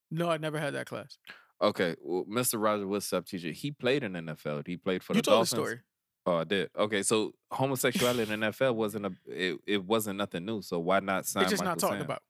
No, 0.09 0.29
I 0.29 0.37
never 0.37 0.59
had 0.59 0.73
that 0.73 0.87
class. 0.87 1.17
Okay, 1.61 1.95
well, 2.01 2.25
Mr. 2.25 2.61
Roger 2.61 2.87
was 2.87 3.05
sub 3.05 3.25
teacher. 3.25 3.49
He 3.51 3.71
played 3.71 4.03
in 4.03 4.13
NFL. 4.13 4.65
He 4.67 4.77
played 4.77 5.03
for 5.03 5.13
the 5.13 5.17
you 5.17 5.21
the 5.21 5.29
told 5.31 5.47
Dolphins. 5.47 5.49
the 5.51 5.55
story. 5.55 5.79
Oh, 6.25 6.37
I 6.37 6.43
did. 6.43 6.69
Okay, 6.77 7.03
so 7.03 7.33
homosexuality 7.51 8.31
in 8.31 8.39
the 8.39 8.47
NFL 8.47 8.75
wasn't 8.75 9.05
a 9.07 9.11
it, 9.27 9.57
it 9.67 9.83
wasn't 9.85 10.17
nothing 10.17 10.45
new. 10.45 10.61
So 10.61 10.79
why 10.79 10.99
not 10.99 11.25
sign 11.25 11.43
It's 11.43 11.51
just 11.51 11.63
Michael 11.63 11.71
not 11.71 11.79
talked 11.79 11.93
Sam? 11.93 12.01
about. 12.01 12.21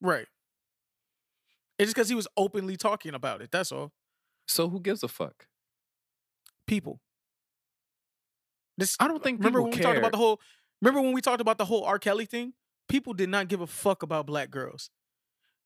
Right. 0.00 0.26
It's 1.78 1.86
just 1.86 1.94
because 1.94 2.08
he 2.08 2.14
was 2.14 2.26
openly 2.36 2.76
talking 2.76 3.14
about 3.14 3.40
it. 3.42 3.50
That's 3.52 3.70
all. 3.72 3.92
So 4.46 4.68
who 4.68 4.80
gives 4.80 5.02
a 5.02 5.08
fuck? 5.08 5.46
People. 6.66 7.00
This 8.76 8.96
I 9.00 9.08
don't 9.08 9.22
think 9.22 9.38
remember 9.38 9.62
when 9.62 9.72
we 9.72 9.78
talked 9.78 9.98
about 9.98 10.12
the 10.12 10.18
whole 10.18 10.40
remember 10.80 11.00
when 11.02 11.12
we 11.12 11.20
talked 11.20 11.40
about 11.40 11.58
the 11.58 11.64
whole 11.64 11.84
R. 11.84 11.98
Kelly 11.98 12.26
thing? 12.26 12.52
People 12.88 13.12
did 13.14 13.28
not 13.28 13.48
give 13.48 13.60
a 13.60 13.66
fuck 13.66 14.02
about 14.02 14.26
black 14.26 14.50
girls. 14.50 14.90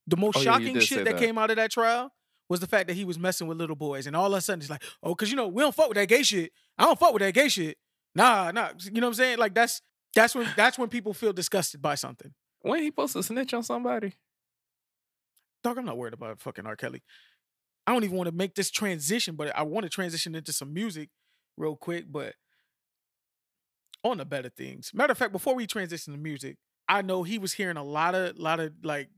The 0.06 0.16
most 0.16 0.38
Oh, 0.38 0.40
shocking 0.42 0.74
did 0.74 0.82
shit 0.82 1.04
that, 1.04 1.12
that. 1.12 1.20
came 1.20 1.38
out 1.38 1.50
of 1.50 1.56
that 1.56 1.70
trial 1.70 2.12
was 2.52 2.60
the 2.60 2.66
fact 2.66 2.86
that 2.86 2.94
he 2.94 3.06
was 3.06 3.18
messing 3.18 3.46
with 3.46 3.56
little 3.56 3.74
boys. 3.74 4.06
And 4.06 4.14
all 4.14 4.26
of 4.26 4.38
a 4.38 4.40
sudden 4.42 4.60
it's 4.60 4.68
like, 4.68 4.82
oh, 5.02 5.14
cause 5.14 5.30
you 5.30 5.36
know, 5.36 5.48
we 5.48 5.62
don't 5.62 5.74
fuck 5.74 5.88
with 5.88 5.96
that 5.96 6.06
gay 6.06 6.22
shit. 6.22 6.52
I 6.76 6.84
don't 6.84 6.98
fuck 6.98 7.14
with 7.14 7.22
that 7.22 7.32
gay 7.32 7.48
shit. 7.48 7.78
Nah, 8.14 8.50
nah. 8.50 8.72
You 8.82 9.00
know 9.00 9.06
what 9.06 9.12
I'm 9.12 9.14
saying? 9.14 9.38
Like 9.38 9.54
that's 9.54 9.80
that's 10.14 10.34
when 10.34 10.46
that's 10.54 10.78
when 10.78 10.90
people 10.90 11.14
feel 11.14 11.32
disgusted 11.32 11.80
by 11.80 11.94
something. 11.94 12.30
when 12.60 12.80
he 12.80 12.88
supposed 12.88 13.14
to 13.14 13.22
snitch 13.22 13.54
on 13.54 13.62
somebody? 13.62 14.12
Dog, 15.64 15.78
I'm 15.78 15.86
not 15.86 15.96
worried 15.96 16.12
about 16.12 16.40
fucking 16.40 16.66
R. 16.66 16.76
Kelly. 16.76 17.02
I 17.86 17.94
don't 17.94 18.04
even 18.04 18.18
want 18.18 18.28
to 18.28 18.36
make 18.36 18.54
this 18.54 18.70
transition, 18.70 19.34
but 19.34 19.56
I 19.56 19.62
want 19.62 19.84
to 19.84 19.88
transition 19.88 20.34
into 20.34 20.52
some 20.52 20.74
music 20.74 21.08
real 21.56 21.74
quick, 21.74 22.04
but 22.10 22.34
on 24.04 24.18
the 24.18 24.26
better 24.26 24.50
things. 24.50 24.90
Matter 24.92 25.12
of 25.12 25.18
fact, 25.18 25.32
before 25.32 25.54
we 25.54 25.66
transition 25.66 26.12
to 26.12 26.18
music, 26.18 26.58
I 26.86 27.00
know 27.00 27.22
he 27.22 27.38
was 27.38 27.54
hearing 27.54 27.78
a 27.78 27.82
lot 27.82 28.14
of 28.14 28.38
lot 28.38 28.60
of 28.60 28.72
like 28.82 29.08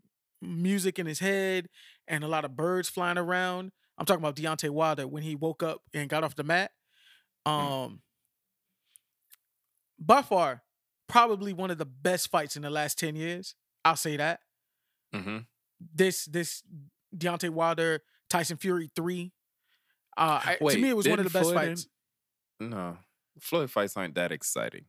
music 0.43 0.99
in 0.99 1.07
his 1.07 1.19
head 1.21 1.69
and 2.09 2.23
a 2.25 2.29
lot 2.29 2.45
of 2.45 2.57
birds 2.57 2.89
flying 2.89 3.19
around. 3.19 3.73
I'm 3.99 4.07
talking 4.07 4.23
about 4.23 4.37
Deontay 4.37 4.71
Wilder 4.71 5.07
when 5.07 5.23
he 5.23 5.35
woke 5.37 5.63
up 5.63 5.81
and 5.95 6.09
got 6.09 6.25
off 6.25 6.35
the 6.35 6.45
mat. 6.45 6.71
Um 7.47 8.01
by 9.99 10.23
far, 10.23 10.63
probably 11.09 11.53
one 11.53 11.71
of 11.71 11.79
the 11.79 11.87
best 11.87 12.31
fights 12.31 12.57
in 12.57 12.63
the 12.63 12.71
last 12.71 12.99
10 12.99 13.17
years. 13.17 13.55
I'll 13.85 13.97
say 13.97 14.17
that 14.17 14.41
Mm-hmm. 15.15 15.39
this 15.95 16.25
this 16.25 16.63
Deontay 17.17 17.51
Wilder 17.51 18.01
Tyson 18.29 18.57
Fury 18.57 18.91
three. 18.97 19.33
Uh, 20.17 20.41
I, 20.45 20.57
to 20.57 20.79
me, 20.79 20.89
it 20.89 20.97
was 20.97 21.07
one 21.09 21.21
of 21.21 21.25
the 21.25 21.39
best 21.39 21.55
fights. 21.55 21.87
No, 22.59 22.99
Floyd 23.41 23.71
fights 23.71 23.97
aren't 23.97 24.17
that 24.17 24.33
exciting. 24.33 24.87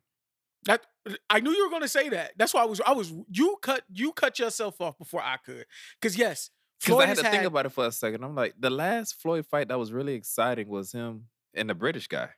That 0.65 0.85
I 1.29 1.39
knew 1.39 1.51
you 1.51 1.63
were 1.65 1.69
going 1.69 1.83
to 1.83 1.87
say 1.87 2.09
that. 2.09 2.33
That's 2.37 2.53
why 2.53 2.63
I 2.63 2.65
was. 2.65 2.81
I 2.85 2.93
was. 2.93 3.13
You 3.29 3.57
cut. 3.61 3.83
You 3.93 4.11
cut 4.13 4.39
yourself 4.39 4.81
off 4.81 4.97
before 4.97 5.21
I 5.21 5.37
could. 5.37 5.65
Because 6.01 6.17
yes, 6.17 6.49
Because 6.81 6.99
I 6.99 7.05
had 7.05 7.17
to 7.17 7.23
think 7.29 7.43
about 7.43 7.65
it 7.67 7.69
for 7.69 7.85
a 7.85 7.91
second. 7.91 8.23
I'm 8.23 8.35
like, 8.35 8.55
the 8.59 8.69
last 8.71 9.21
Floyd 9.21 9.45
fight 9.45 9.67
that 9.67 9.77
was 9.79 9.91
really 9.93 10.13
exciting 10.15 10.67
was 10.67 10.91
him 10.91 11.25
and 11.53 11.69
the 11.69 11.75
British 11.75 12.07
guy. 12.07 12.29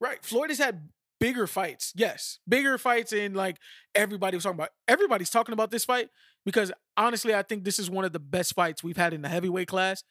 right. 0.00 0.22
Floyd 0.24 0.50
has 0.50 0.58
had 0.58 0.88
bigger 1.20 1.46
fights. 1.46 1.92
Yes, 1.96 2.38
bigger 2.48 2.76
fights, 2.78 3.12
and 3.12 3.36
like 3.36 3.58
everybody 3.94 4.36
was 4.36 4.44
talking 4.44 4.58
about. 4.58 4.70
Everybody's 4.88 5.30
talking 5.30 5.52
about 5.52 5.70
this 5.70 5.84
fight 5.84 6.08
because 6.44 6.72
honestly, 6.96 7.34
I 7.34 7.42
think 7.42 7.64
this 7.64 7.78
is 7.78 7.90
one 7.90 8.04
of 8.04 8.12
the 8.12 8.18
best 8.20 8.54
fights 8.54 8.82
we've 8.84 8.96
had 8.96 9.14
in 9.14 9.22
the 9.22 9.28
heavyweight 9.28 9.68
class. 9.68 10.02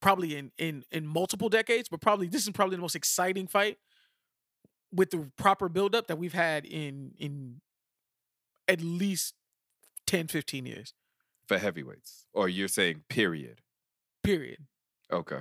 Probably 0.00 0.36
in 0.36 0.50
in 0.58 0.84
in 0.90 1.06
multiple 1.06 1.48
decades, 1.48 1.88
but 1.88 2.00
probably 2.00 2.26
this 2.28 2.42
is 2.44 2.50
probably 2.50 2.76
the 2.76 2.82
most 2.82 2.96
exciting 2.96 3.46
fight 3.46 3.78
with 4.92 5.10
the 5.10 5.30
proper 5.36 5.68
buildup 5.68 6.06
that 6.08 6.18
we've 6.18 6.32
had 6.34 6.64
in 6.64 7.12
in 7.18 7.60
at 8.68 8.80
least 8.80 9.34
10, 10.06 10.28
15 10.28 10.66
years. 10.66 10.94
for 11.46 11.58
heavyweights, 11.58 12.26
or 12.32 12.48
you're 12.48 12.68
saying 12.68 13.02
period? 13.08 13.60
Period. 14.22 14.58
Okay. 15.12 15.40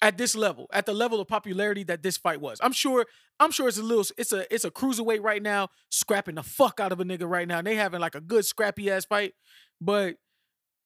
At 0.00 0.16
this 0.16 0.36
level, 0.36 0.68
at 0.72 0.86
the 0.86 0.94
level 0.94 1.20
of 1.20 1.26
popularity 1.26 1.82
that 1.84 2.02
this 2.02 2.16
fight 2.16 2.40
was. 2.40 2.60
I'm 2.62 2.72
sure, 2.72 3.04
I'm 3.40 3.50
sure 3.50 3.66
it's 3.66 3.78
a 3.78 3.82
little 3.82 4.04
it's 4.16 4.32
a 4.32 4.52
it's 4.54 4.64
a 4.64 4.70
cruiserweight 4.70 5.22
right 5.22 5.42
now, 5.42 5.68
scrapping 5.90 6.36
the 6.36 6.44
fuck 6.44 6.78
out 6.78 6.92
of 6.92 7.00
a 7.00 7.04
nigga 7.04 7.28
right 7.28 7.48
now. 7.48 7.58
And 7.58 7.66
they 7.66 7.74
having 7.74 8.00
like 8.00 8.14
a 8.14 8.20
good 8.20 8.44
scrappy 8.46 8.90
ass 8.90 9.04
fight, 9.04 9.34
but 9.80 10.14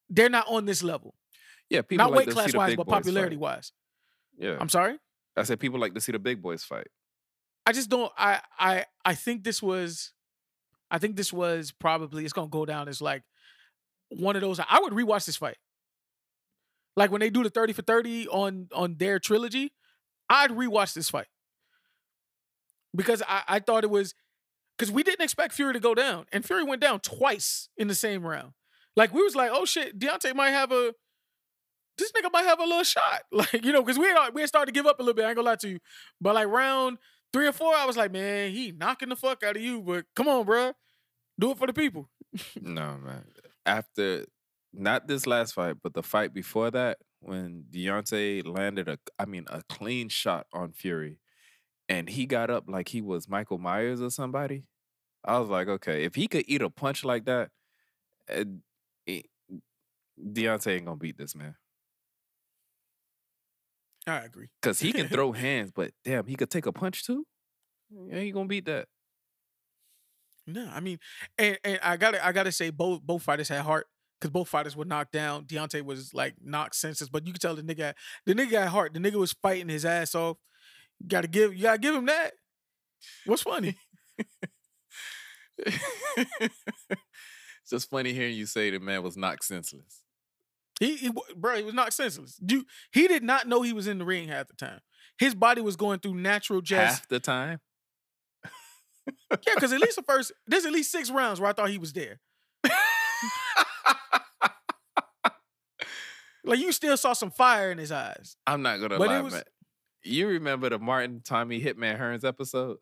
they're 0.09 0.31
not 0.31 0.47
on 0.49 0.65
this 0.65 0.83
level. 0.83 1.15
Yeah, 1.69 1.83
people 1.83 2.07
not 2.07 2.13
like 2.13 2.27
weight 2.27 2.35
class 2.35 2.55
wise, 2.55 2.75
but 2.75 2.87
popularity 2.87 3.37
fight. 3.37 3.41
wise. 3.41 3.73
Yeah, 4.39 4.57
I'm 4.59 4.71
sorry? 4.71 4.99
I 5.37 5.43
said 5.43 5.61
people 5.61 5.79
like 5.79 5.95
to 5.95 6.01
see 6.01 6.13
the 6.13 6.19
big 6.19 6.41
boys 6.41 6.65
fight. 6.65 6.89
I 7.67 7.73
just 7.73 7.89
don't 7.91 8.13
I 8.17 8.41
I 8.59 8.87
I 9.05 9.15
think 9.15 9.45
this 9.45 9.63
was 9.63 10.13
I 10.91 10.99
think 10.99 11.17
this 11.17 11.33
was 11.33 11.73
probably 11.73 12.25
it's 12.25 12.33
gonna 12.33 12.49
go 12.49 12.65
down 12.65 12.89
as 12.89 13.01
like 13.01 13.23
one 14.09 14.37
of 14.37 14.43
those 14.43 14.61
I 14.61 14.81
would 14.81 14.93
rewatch 14.93 15.27
this 15.27 15.37
fight. 15.37 15.57
Like 16.97 17.11
when 17.11 17.21
they 17.21 17.31
do 17.31 17.43
the 17.43 17.51
30 17.51 17.73
for 17.73 17.83
30 17.83 18.29
on 18.29 18.69
on 18.75 18.97
their 18.99 19.19
trilogy, 19.19 19.73
I'd 20.29 20.51
rewatch 20.51 20.95
this 20.95 21.11
fight. 21.11 21.29
Because 22.95 23.23
I, 23.27 23.43
I 23.49 23.59
thought 23.61 23.85
it 23.85 23.91
was 23.91 24.15
because 24.77 24.93
we 24.93 25.03
didn't 25.03 25.23
expect 25.23 25.55
Fury 25.55 25.73
to 25.73 25.81
go 25.81 25.95
down. 25.95 26.27
And 26.33 26.45
Fury 26.45 26.65
went 26.65 26.83
down 26.83 27.01
twice 27.01 27.69
in 27.77 27.89
the 27.89 27.95
same 27.95 28.27
round. 28.27 28.53
Like 28.97 29.15
we 29.15 29.23
was 29.23 29.35
like, 29.35 29.51
oh 29.53 29.65
shit, 29.65 29.99
Deontay 29.99 30.35
might 30.35 30.51
have 30.51 30.73
a 30.73 30.93
this 31.99 32.13
nigga 32.13 32.33
might 32.33 32.45
have 32.45 32.61
a 32.61 32.65
little 32.65 32.85
shot. 32.85 33.23
Like, 33.33 33.65
you 33.65 33.73
know, 33.73 33.83
because 33.83 33.99
we 33.99 34.07
had 34.07 34.31
we 34.35 34.43
had 34.43 34.49
started 34.49 34.67
to 34.67 34.79
give 34.79 34.87
up 34.87 34.99
a 34.99 35.03
little 35.03 35.15
bit. 35.15 35.25
I 35.25 35.29
ain't 35.29 35.37
gonna 35.37 35.49
lie 35.49 35.57
to 35.57 35.69
you. 35.69 35.79
But 36.21 36.35
like 36.35 36.49
round 36.49 36.99
three 37.33 37.47
or 37.47 37.53
four, 37.53 37.75
I 37.75 37.85
was 37.87 37.97
like, 37.97 38.13
man, 38.13 38.53
he 38.53 38.73
knocking 38.73 39.09
the 39.09 39.17
fuck 39.17 39.43
out 39.43 39.57
of 39.57 39.63
you. 39.63 39.81
But 39.83 40.07
come 40.15 40.29
on, 40.29 40.45
bro, 40.45 40.73
Do 41.39 41.53
it 41.53 41.59
for 41.59 41.67
the 41.67 41.73
people. 41.73 42.09
No, 42.61 42.97
man. 43.05 43.25
After 43.67 44.25
not 44.73 45.07
this 45.07 45.27
last 45.27 45.55
fight, 45.55 45.77
but 45.83 45.95
the 45.95 46.03
fight 46.03 46.33
before 46.35 46.71
that, 46.71 46.99
when 47.21 47.65
Deontay 47.71 48.47
landed 48.47 48.89
a, 48.89 48.99
I 49.19 49.27
mean, 49.27 49.45
a 49.49 49.63
clean 49.69 50.09
shot 50.09 50.47
on 50.53 50.73
Fury, 50.73 51.19
and 51.89 52.09
he 52.09 52.27
got 52.27 52.51
up 52.51 52.65
like 52.69 52.89
he 52.89 53.03
was 53.03 53.29
Michael 53.29 53.59
Myers 53.59 54.01
or 54.03 54.11
somebody. 54.11 54.65
I 55.25 55.39
was 55.39 55.49
like, 55.49 55.69
okay, 55.69 56.05
if 56.05 56.15
he 56.17 56.29
could 56.29 56.45
eat 56.49 56.63
a 56.63 56.71
punch 56.71 57.05
like 57.05 57.27
that, 57.27 57.51
eh, 58.29 58.45
eh, 59.09 59.23
Deontay 60.21 60.77
ain't 60.77 60.87
gonna 60.87 60.97
beat 60.97 61.19
this 61.19 61.35
man 61.35 61.55
I 64.07 64.19
agree. 64.19 64.49
because 64.61 64.81
he 64.81 64.93
can 64.93 65.09
throw 65.09 65.33
hands, 65.33 65.71
but 65.75 65.93
damn, 66.05 66.27
he 66.27 66.35
could 66.35 66.51
take 66.51 66.67
a 66.67 66.73
punch 66.73 67.05
too. 67.05 67.25
Yeah, 67.91 68.21
he 68.21 68.33
gonna 68.33 68.49
beat 68.49 68.67
that. 68.67 68.89
No, 70.47 70.69
I 70.73 70.81
mean, 70.81 70.99
and, 71.39 71.59
and 71.63 71.79
I 71.83 71.97
gotta 71.97 72.25
I 72.25 72.33
gotta 72.33 72.51
say 72.51 72.71
both 72.71 73.03
both 73.03 73.23
fighters 73.23 73.49
had 73.49 73.61
heart 73.63 73.87
because 74.21 74.31
both 74.31 74.49
fighters 74.49 74.77
were 74.77 74.85
knocked 74.85 75.13
down. 75.13 75.45
Deontay 75.45 75.83
was 75.83 76.13
like 76.15 76.35
knocked 76.43 76.75
senseless, 76.75 77.09
but 77.11 77.27
you 77.27 77.33
can 77.33 77.41
tell 77.41 77.55
the 77.55 77.63
nigga 77.63 77.95
the 78.27 78.35
nigga 78.35 78.61
had 78.61 78.69
heart. 78.69 78.95
The 78.95 79.01
nigga 79.01 79.15
was 79.15 79.33
fighting 79.35 79.69
his 79.69 79.85
ass 79.85 80.15
off. 80.15 80.39
You 81.01 81.09
gotta 81.09 81.29
give 81.29 81.55
you 81.55 81.63
gotta 81.63 81.79
give 81.79 81.95
him 81.95 82.07
that. 82.07 82.33
What's 83.27 83.43
funny? 83.43 83.77
it's 85.59 86.51
just 87.71 87.91
funny 87.91 88.13
hearing 88.13 88.37
you 88.37 88.47
say 88.47 88.71
the 88.71 88.81
man 88.81 89.03
was 89.03 89.17
knocked 89.17 89.45
senseless. 89.45 90.03
He, 90.83 90.97
he 90.97 91.11
bro, 91.37 91.57
he 91.57 91.63
was 91.63 91.75
not 91.75 91.93
senseless. 91.93 92.41
You, 92.47 92.65
he 92.93 93.07
did 93.07 93.23
not 93.23 93.47
know 93.47 93.63
he 93.63 93.73
was 93.73 93.87
in 93.87 93.99
the 93.99 94.05
ring 94.05 94.27
half 94.29 94.49
the 94.49 94.55
time. 94.57 94.81
His 95.19 95.35
body 95.35 95.61
was 95.61 95.77
going 95.77 96.01
through 96.01 96.15
natural 96.17 96.61
just 96.61 96.99
Half 97.01 97.09
the 97.09 97.21
time. 97.21 97.61
yeah, 99.31 99.55
because 99.55 99.73
at 99.73 99.81
least 99.81 99.95
the 99.97 100.03
first 100.03 100.33
there's 100.49 100.65
at 100.65 100.73
least 100.73 100.91
six 100.91 101.09
rounds 101.11 101.41
where 101.41 101.49
I 101.51 101.53
thought 101.53 101.71
he 101.71 101.79
was 101.79 101.93
there. 101.93 102.19
Like 106.45 106.59
you 106.59 106.73
still 106.73 106.97
saw 106.97 107.13
some 107.13 107.31
fire 107.31 107.71
in 107.71 107.79
his 107.79 107.93
eyes. 107.93 108.37
I'm 108.49 108.63
not 108.63 108.81
gonna 108.81 108.99
But 108.99 109.09
lie, 109.09 109.21
was- 109.21 109.35
man. 109.35 109.45
You 110.05 110.27
remember 110.27 110.69
the 110.69 110.81
Martin 110.81 111.21
Tommy 111.25 111.61
Hitman 111.61 111.97
Hearns 112.01 112.25
episode? 112.25 112.79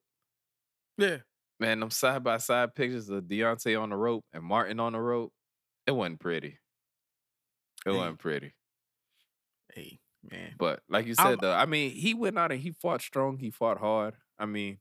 Yeah. 0.96 1.18
Man, 1.58 1.80
them 1.80 1.90
side 1.90 2.24
by 2.24 2.38
side 2.38 2.74
pictures 2.74 3.10
of 3.10 3.24
Deontay 3.24 3.78
on 3.78 3.90
the 3.90 3.96
rope 3.96 4.24
and 4.32 4.42
Martin 4.42 4.80
on 4.80 4.94
the 4.94 5.00
rope, 5.00 5.30
it 5.86 5.90
wasn't 5.90 6.20
pretty. 6.20 6.56
It 7.86 7.90
wasn't 7.92 8.18
pretty. 8.18 8.52
Hey, 9.74 10.00
man. 10.30 10.54
But 10.58 10.80
like 10.88 11.06
you 11.06 11.14
I'm- 11.18 11.32
said, 11.32 11.40
though, 11.40 11.52
I 11.52 11.66
mean, 11.66 11.90
he 11.92 12.14
went 12.14 12.38
out 12.38 12.52
and 12.52 12.60
he 12.60 12.72
fought 12.72 13.00
strong. 13.02 13.38
He 13.38 13.50
fought 13.50 13.78
hard. 13.78 14.14
I 14.38 14.46
mean, 14.46 14.78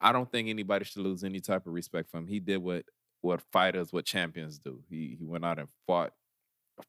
I 0.00 0.12
don't 0.12 0.30
think 0.30 0.48
anybody 0.48 0.84
should 0.84 1.02
lose 1.02 1.24
any 1.24 1.40
type 1.40 1.66
of 1.66 1.72
respect 1.72 2.10
for 2.10 2.18
him. 2.18 2.26
He 2.26 2.40
did 2.40 2.58
what 2.58 2.84
what 3.20 3.40
fighters, 3.52 3.92
what 3.92 4.04
champions 4.04 4.58
do. 4.58 4.82
He 4.88 5.16
he 5.18 5.24
went 5.24 5.44
out 5.44 5.58
and 5.58 5.68
fought 5.86 6.12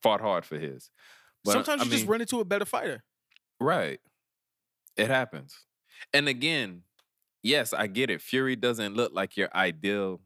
fought 0.02 0.20
hard 0.20 0.44
for 0.44 0.58
his. 0.58 0.90
But, 1.44 1.52
Sometimes 1.52 1.82
I 1.82 1.84
you 1.84 1.90
just 1.90 2.06
run 2.06 2.20
into 2.20 2.40
a 2.40 2.44
better 2.44 2.64
fighter. 2.64 3.04
Right. 3.60 4.00
It 4.96 5.08
happens. 5.08 5.54
And 6.12 6.26
again, 6.28 6.82
yes, 7.42 7.72
I 7.72 7.86
get 7.86 8.10
it. 8.10 8.20
Fury 8.22 8.56
doesn't 8.56 8.94
look 8.96 9.12
like 9.12 9.36
your 9.36 9.48
ideal 9.54 10.20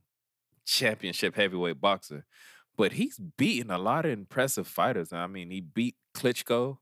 championship 0.64 1.34
heavyweight 1.34 1.80
boxer, 1.80 2.24
but 2.78 2.92
he's 2.92 3.18
beaten 3.18 3.72
a 3.72 3.76
lot 3.76 4.06
of 4.06 4.12
impressive 4.12 4.68
fighters. 4.68 5.12
I 5.12 5.26
mean, 5.26 5.50
he 5.50 5.60
beat 5.60 5.96
Klitschko 6.14 6.78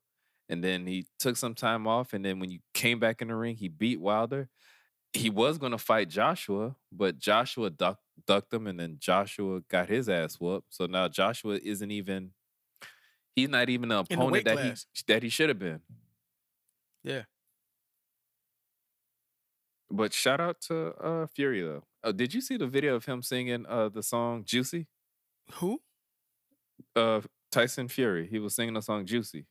and 0.47 0.63
then 0.63 0.87
he 0.87 1.07
took 1.19 1.39
some 1.39 1.55
time 1.55 1.87
off. 1.87 2.13
And 2.13 2.23
then 2.23 2.39
when 2.39 2.51
you 2.51 2.59
came 2.75 3.01
back 3.01 3.23
in 3.23 3.29
the 3.29 3.35
ring, 3.35 3.57
he 3.57 3.69
beat 3.69 3.99
Wilder. 3.99 4.51
He 5.15 5.31
was 5.31 5.57
going 5.57 5.73
to 5.73 5.79
fight 5.79 6.11
Joshua, 6.11 6.77
but 6.93 7.19
Joshua 7.19 7.71
duck, 7.71 7.99
ducked 8.27 8.53
him 8.53 8.67
and 8.67 8.79
then 8.79 8.99
Joshua 9.01 9.63
got 9.71 9.89
his 9.89 10.11
ass 10.11 10.39
whooped. 10.39 10.75
So 10.75 10.85
now 10.85 11.09
Joshua 11.09 11.59
isn't 11.65 11.91
even. 11.91 12.33
He's 13.35 13.49
not 13.49 13.71
even 13.71 13.89
the 13.89 14.05
In 14.11 14.19
the 14.19 14.25
weight 14.27 14.47
opponent 14.47 14.63
that 14.65 14.77
he 14.77 15.13
that 15.13 15.23
he 15.23 15.29
should 15.31 15.49
have 15.49 15.59
been. 15.59 15.81
Yeah. 17.03 17.23
But 19.91 20.13
shout 20.13 20.41
out 20.41 20.61
to 20.63 20.95
uh 20.97 21.27
Fury 21.27 21.63
though. 21.63 21.85
Oh, 22.05 22.13
did 22.13 22.35
you 22.35 22.41
see 22.41 22.57
the 22.57 22.67
video 22.67 22.95
of 22.95 23.05
him 23.07 23.23
singing 23.23 23.65
uh 23.67 23.89
the 23.89 24.03
song 24.03 24.45
Juicy? 24.45 24.89
Who? 25.55 25.81
Uh 26.95 27.21
Tyson 27.53 27.89
Fury. 27.89 28.27
He 28.31 28.39
was 28.39 28.55
singing 28.55 28.75
the 28.75 28.83
song 28.83 29.07
Juicy. 29.07 29.47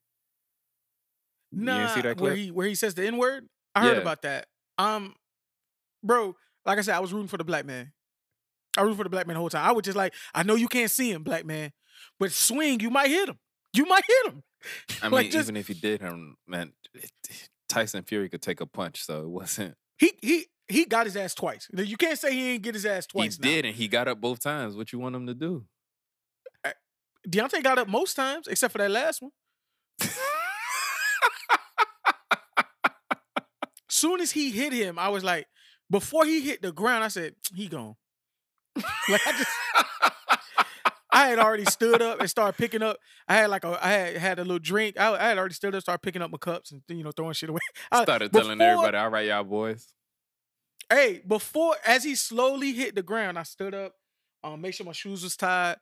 Nah, 1.52 1.78
didn't 1.78 1.90
see 1.96 2.02
that 2.02 2.20
where 2.22 2.36
he 2.36 2.52
where 2.52 2.68
he 2.68 2.76
says 2.76 2.96
the 2.96 3.06
N 3.06 3.18
word. 3.18 3.48
I 3.74 3.82
heard 3.84 3.96
Yeah. 3.98 4.02
about 4.02 4.22
that. 4.24 4.48
Um, 4.78 5.16
bro, 6.04 6.36
like 6.66 6.78
I 6.78 6.82
said, 6.82 6.96
I 6.96 7.00
was 7.00 7.14
rooting 7.14 7.28
for 7.30 7.38
the 7.38 7.44
black 7.44 7.66
man. 7.66 7.94
I 8.78 8.82
rooted 8.82 8.98
for 8.98 9.04
the 9.04 9.10
black 9.10 9.26
man 9.28 9.36
the 9.36 9.40
whole 9.40 9.50
time. 9.50 9.68
I 9.68 9.72
was 9.72 9.84
just 9.84 9.96
like, 9.98 10.14
I 10.34 10.44
know 10.44 10.56
you 10.56 10.68
can't 10.68 10.92
see 10.92 11.12
him, 11.12 11.24
black 11.24 11.46
man, 11.46 11.72
but 12.20 12.32
swing, 12.34 12.82
you 12.82 12.90
might 12.90 13.08
hit 13.10 13.30
him. 13.30 13.40
You 13.74 13.86
might 13.86 14.04
hit 14.06 14.34
him. 14.34 14.44
I 15.02 15.08
Like, 15.08 15.26
mean, 15.26 15.32
just- 15.32 15.46
even 15.46 15.56
if 15.58 15.68
he 15.70 15.74
did 15.76 16.02
him, 16.02 16.36
man, 16.48 16.74
Tyson 17.70 18.04
Fury 18.04 18.28
could 18.30 18.42
take 18.42 18.60
a 18.62 18.66
punch, 18.66 19.04
so 19.06 19.22
it 19.22 19.30
wasn't. 19.30 19.76
He 19.98 20.12
he 20.22 20.46
he 20.68 20.86
got 20.86 21.06
his 21.06 21.16
ass 21.16 21.34
twice. 21.34 21.70
You 21.74 21.96
can't 21.96 22.20
say 22.20 22.34
he 22.34 22.50
ain't 22.52 22.64
get 22.64 22.74
his 22.74 22.86
ass 22.86 23.08
twice. 23.08 23.38
he 23.38 23.42
now. 23.42 23.48
did, 23.56 23.66
and 23.66 23.76
he 23.76 23.88
got 23.88 24.08
up 24.10 24.20
both 24.20 24.40
times. 24.40 24.76
What 24.76 24.92
you 24.92 25.00
want 25.00 25.16
him 25.16 25.28
to 25.28 25.34
do? 25.34 25.66
Deontay 27.27 27.64
got 27.64 27.77
up 27.77 27.88
most 27.88 28.15
times, 28.15 28.47
except 28.47 28.72
for 28.72 28.77
that 28.80 28.91
last 28.91 29.22
one. 29.22 29.31
Soon 33.89 34.19
as 34.19 34.31
he 34.31 34.52
hit 34.52 34.73
him, 34.73 34.99
I 34.99 35.10
was 35.10 35.23
like, 35.23 35.47
before 35.89 36.26
he 36.26 36.41
hit 36.41 36.61
the 36.61 36.72
ground, 36.72 37.03
I 37.03 37.07
said, 37.07 37.35
he 37.53 37.68
gone. 37.68 37.95
like 39.10 39.26
I 39.26 39.31
just 39.38 39.52
I 41.14 41.27
had 41.30 41.39
already 41.39 41.64
stood 41.64 42.02
up 42.02 42.19
and 42.19 42.30
started 42.30 42.57
picking 42.57 42.81
up. 42.81 42.97
I 43.26 43.35
had 43.35 43.49
like 43.49 43.64
a 43.64 43.80
I 43.81 43.89
had 43.89 44.18
had 44.18 44.39
a 44.39 44.41
little 44.41 44.60
drink. 44.60 44.99
I, 44.99 45.14
I 45.14 45.30
had 45.30 45.38
already 45.38 45.53
stood 45.53 45.73
up, 45.73 45.81
started 45.81 46.02
picking 46.02 46.22
up 46.22 46.30
my 46.30 46.38
cups 46.38 46.73
and 46.73 46.81
you 46.89 47.03
know 47.06 47.11
throwing 47.11 47.31
shit 47.34 47.49
away. 47.49 47.61
I- 47.91 48.03
Started 48.03 48.34
telling 48.34 48.57
before- 48.57 48.69
everybody, 48.73 48.97
"All 48.97 49.10
right, 49.10 49.26
y'all 49.27 49.43
boys." 49.45 49.88
Hey, 50.89 51.22
before 51.26 51.76
as 51.88 52.03
he 52.03 52.15
slowly 52.15 52.73
hit 52.73 52.95
the 52.95 53.02
ground, 53.02 53.39
I 53.39 53.43
stood 53.43 53.73
up, 53.73 53.93
um, 54.43 54.60
make 54.60 54.73
sure 54.73 54.85
my 54.85 54.91
shoes 54.91 55.23
was 55.23 55.38
tied. 55.38 55.77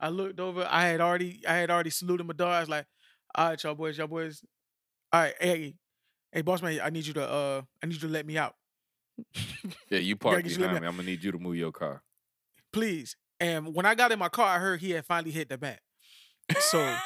I 0.00 0.08
looked 0.10 0.38
over. 0.40 0.66
I 0.68 0.86
had 0.86 1.00
already, 1.00 1.40
I 1.46 1.54
had 1.54 1.70
already 1.70 1.90
saluted 1.90 2.26
my 2.26 2.34
dog. 2.34 2.52
I 2.52 2.60
was 2.60 2.68
like, 2.68 2.86
"All 3.34 3.48
right, 3.50 3.62
y'all 3.62 3.74
boys, 3.74 3.98
y'all 3.98 4.06
boys. 4.06 4.42
All 5.12 5.20
right, 5.22 5.34
hey, 5.40 5.74
hey, 6.32 6.42
boss 6.42 6.62
man, 6.62 6.80
I 6.82 6.90
need 6.90 7.06
you 7.06 7.14
to, 7.14 7.28
uh, 7.28 7.62
I 7.82 7.86
need 7.86 7.94
you 7.94 8.00
to 8.00 8.08
let 8.08 8.26
me 8.26 8.36
out, 8.38 8.54
Yeah, 9.88 9.98
you 9.98 10.16
park 10.16 10.44
behind 10.44 10.60
lit 10.60 10.82
me. 10.82 10.88
I'm 10.88 10.96
gonna 10.96 11.02
need 11.04 11.24
you 11.24 11.32
to 11.32 11.38
move 11.38 11.56
your 11.56 11.72
car. 11.72 12.02
please." 12.72 13.16
And 13.40 13.72
when 13.74 13.86
I 13.86 13.94
got 13.94 14.10
in 14.10 14.18
my 14.18 14.28
car, 14.28 14.56
I 14.56 14.58
heard 14.58 14.80
he 14.80 14.90
had 14.90 15.06
finally 15.06 15.30
hit 15.30 15.48
the 15.48 15.58
mat. 15.58 15.80
So 16.58 16.96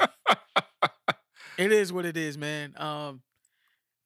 it 1.58 1.70
is 1.70 1.92
what 1.92 2.04
it 2.06 2.16
is, 2.16 2.38
man. 2.38 2.72
Um, 2.76 3.22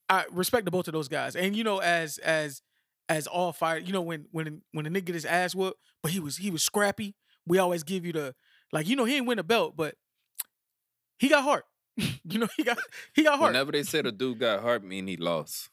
I 0.09 0.25
respect 0.31 0.65
the 0.65 0.71
both 0.71 0.89
of 0.89 0.93
those 0.93 1.09
guys, 1.09 1.37
and 1.37 1.55
you 1.55 1.65
know, 1.65 1.79
as 1.79 2.19
as 2.19 2.63
as 3.09 3.27
all 3.27 3.53
fire, 3.53 3.79
you 3.79 3.93
know, 3.93 4.03
when 4.03 4.27
when 4.33 4.63
when 4.73 4.87
a 4.87 4.91
nigga 4.91 5.07
get 5.07 5.15
his 5.15 5.25
ass 5.25 5.55
whooped, 5.55 5.79
but 6.03 6.13
he 6.13 6.21
was 6.21 6.39
he 6.39 6.51
was 6.51 6.63
scrappy. 6.63 7.15
We 7.47 7.59
always 7.59 7.83
give 7.83 8.05
you 8.05 8.13
the 8.13 8.35
like, 8.73 8.89
you 8.89 8.97
know, 8.97 9.05
he 9.05 9.17
ain't 9.17 9.27
win 9.27 9.39
a 9.39 9.45
belt, 9.45 9.75
but 9.77 9.95
he 11.19 11.29
got 11.29 11.45
heart. 11.45 11.65
you 11.97 12.39
know, 12.39 12.49
he 12.57 12.65
got 12.65 12.79
he 13.15 13.23
got 13.23 13.39
heart. 13.39 13.53
Whenever 13.53 13.73
they 13.73 13.83
said 13.83 14.07
a 14.07 14.13
dude 14.13 14.41
got 14.41 14.63
hurt, 14.63 14.85
mean 14.85 15.07
he 15.07 15.17
lost. 15.17 15.71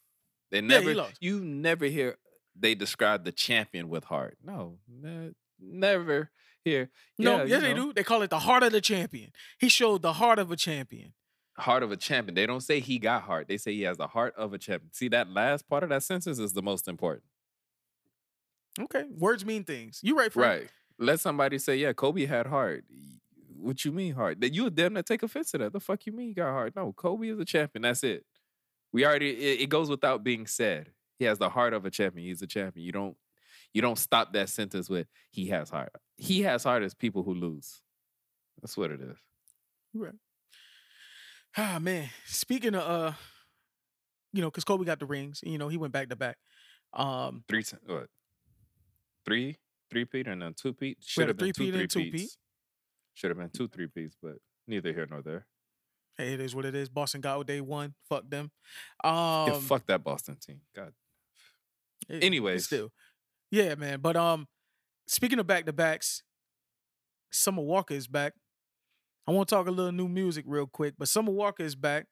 They 0.52 0.58
he 0.58 0.68
never, 0.68 0.94
lost. 0.94 1.18
you 1.20 1.44
never 1.44 1.86
hear 1.86 2.18
they 2.58 2.76
describe 2.76 3.26
the 3.26 3.32
champion 3.32 3.90
with 3.90 4.04
heart. 4.06 4.38
No, 4.44 4.78
ne- 4.88 5.34
never 5.60 6.30
hear. 6.64 6.90
no, 7.18 7.44
yeah, 7.44 7.60
they 7.60 7.74
know, 7.74 7.88
do. 7.88 7.94
They 7.94 8.04
call 8.04 8.22
it 8.22 8.30
the 8.30 8.40
heart 8.40 8.64
of 8.64 8.72
the 8.72 8.82
champion. 8.82 9.32
He 9.60 9.70
showed 9.70 10.02
the 10.02 10.14
heart 10.14 10.40
of 10.40 10.52
a 10.52 10.56
champion. 10.56 11.14
Heart 11.58 11.84
of 11.84 11.91
a 11.91 11.98
champion. 11.98 12.36
They 12.36 12.45
don't 12.45 12.62
say 12.62 12.80
he 12.80 12.98
got 12.98 13.24
heart. 13.24 13.48
They 13.48 13.58
say 13.58 13.74
he 13.74 13.84
has 13.84 13.98
the 13.98 14.08
heart 14.08 14.34
of 14.36 14.54
a 14.54 14.58
champion. 14.58 14.91
See 14.94 15.08
that 15.10 15.30
last 15.30 15.68
part 15.68 15.84
of 15.84 15.90
that 15.90 16.04
sentence 16.04 16.40
is 16.40 16.54
the 16.54 16.64
most 16.64 16.88
important. 16.88 17.26
Okay, 18.80 19.04
words 19.18 19.45
mean 19.45 19.64
things. 19.64 20.00
You 20.02 20.18
right, 20.18 20.32
friend. 20.32 20.62
Right. 20.62 20.70
Let 20.99 21.20
somebody 21.20 21.57
say, 21.60 21.78
yeah, 21.78 21.94
Kobe 21.94 22.26
had 22.26 22.48
heart. 22.48 22.86
What 23.57 23.86
you 23.86 23.91
mean 23.91 24.14
heart? 24.14 24.41
That 24.41 24.53
you 24.53 24.65
would 24.65 24.76
damn 24.76 24.94
near 24.94 25.03
take 25.03 25.24
offense 25.24 25.52
to 25.52 25.57
that. 25.60 25.74
The 25.74 25.80
fuck 25.80 26.06
you 26.06 26.11
mean 26.11 26.30
he 26.30 26.34
got 26.34 26.52
heart? 26.52 26.74
No, 26.76 26.94
Kobe 26.94 27.28
is 27.28 27.40
a 27.40 27.45
champion. 27.45 27.84
That's 27.84 28.03
it. 28.03 28.26
We 28.91 29.06
already 29.06 29.32
it, 29.32 29.61
it 29.61 29.70
goes 29.70 29.90
without 29.90 30.24
being 30.24 30.45
said. 30.48 30.90
He 31.18 31.26
has 31.26 31.40
the 31.40 31.49
heart 31.49 31.74
of 31.74 31.86
a 31.86 31.91
champion. 31.91 32.28
He's 32.28 32.41
a 32.41 32.48
champion. 32.48 32.86
You 32.86 32.91
don't 32.91 33.18
you 33.74 33.82
don't 33.82 33.98
stop 33.98 34.34
that 34.34 34.49
sentence 34.49 34.90
with 34.90 35.07
he 35.32 35.48
has 35.48 35.70
heart. 35.70 35.91
He 36.18 36.41
has 36.44 36.64
heart 36.64 36.84
as 36.84 36.94
people 36.94 37.24
who 37.24 37.34
lose. 37.34 37.82
That's 38.61 38.78
what 38.78 38.91
it 38.91 39.02
is. 39.02 39.18
Right. 39.94 40.14
Ah 41.57 41.80
man. 41.82 42.10
Speaking 42.26 42.76
of 42.76 42.82
uh, 42.82 43.14
you 44.32 44.41
know, 44.41 44.49
because 44.49 44.64
Kobe 44.64 44.86
got 44.86 44.99
the 44.99 45.06
rings, 45.06 45.41
you 45.44 45.57
know, 45.57 45.70
he 45.70 45.78
went 45.78 45.94
back 45.94 46.10
to 46.10 46.15
back. 46.15 46.38
Um, 46.94 47.44
Three 47.48 47.64
what? 47.86 48.07
Three 49.26 49.57
three 49.94 50.06
peat 50.06 50.28
and 50.28 50.41
then 50.41 50.53
two 50.53 50.74
peat. 50.74 50.98
We 50.99 51.03
Should 51.06 51.28
have 51.30 51.38
been 51.38 51.53
two 51.53 51.72
two-peat. 51.88 52.14
peats. 52.14 52.38
Should 53.14 53.30
have 53.32 53.38
been 53.38 53.49
two 53.49 53.68
three 53.68 53.88
peats, 53.88 54.15
but 54.22 54.34
neither 54.68 54.91
here 54.91 55.07
nor 55.10 55.22
there. 55.22 55.45
hey, 56.18 56.34
it 56.34 56.40
is 56.40 56.53
what 56.56 56.65
it 56.65 56.76
is. 56.76 56.90
Boston 56.90 57.22
got 57.22 57.38
what 57.38 57.48
they 57.48 57.61
won. 57.61 57.94
Fuck 58.10 58.30
them. 58.30 58.52
yeah, 59.03 59.44
Um, 59.53 59.61
fuck 59.61 59.86
that 59.88 60.03
Boston 60.03 60.38
team. 60.40 60.61
God. 60.76 60.94
it- 62.10 62.24
Anyways. 62.24 62.65
still, 62.65 62.91
yeah, 63.52 63.76
man. 63.76 63.99
But 63.99 64.15
um, 64.15 64.48
speaking 65.07 65.40
of 65.40 65.48
back 65.48 65.65
to 65.65 65.74
backs, 65.74 66.24
Summer 67.32 67.61
Walker 67.64 67.94
is 67.94 68.07
back. 68.07 68.34
I 69.28 69.32
want 69.32 69.48
to 69.49 69.56
talk 69.56 69.68
a 69.68 69.72
little 69.72 69.91
new 69.91 70.07
music 70.10 70.44
real 70.48 70.68
quick, 70.68 70.95
but 70.98 71.07
Summer 71.07 71.32
Walker 71.32 71.64
is 71.64 71.76
back, 71.76 72.07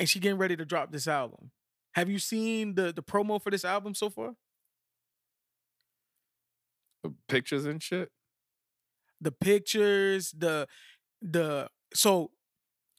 and 0.00 0.08
she 0.08 0.18
getting 0.20 0.38
ready 0.38 0.56
to 0.56 0.64
drop 0.64 0.90
this 0.90 1.06
album. 1.06 1.50
Have 1.94 2.08
you 2.08 2.18
seen 2.18 2.74
the 2.74 2.92
the 2.92 3.02
promo 3.02 3.40
for 3.42 3.50
this 3.50 3.64
album 3.64 3.94
so 3.94 4.08
far? 4.10 4.34
The 7.02 7.14
pictures 7.28 7.64
and 7.66 7.82
shit. 7.82 8.10
the 9.22 9.32
pictures, 9.32 10.34
the 10.36 10.66
the 11.22 11.68
so 11.94 12.32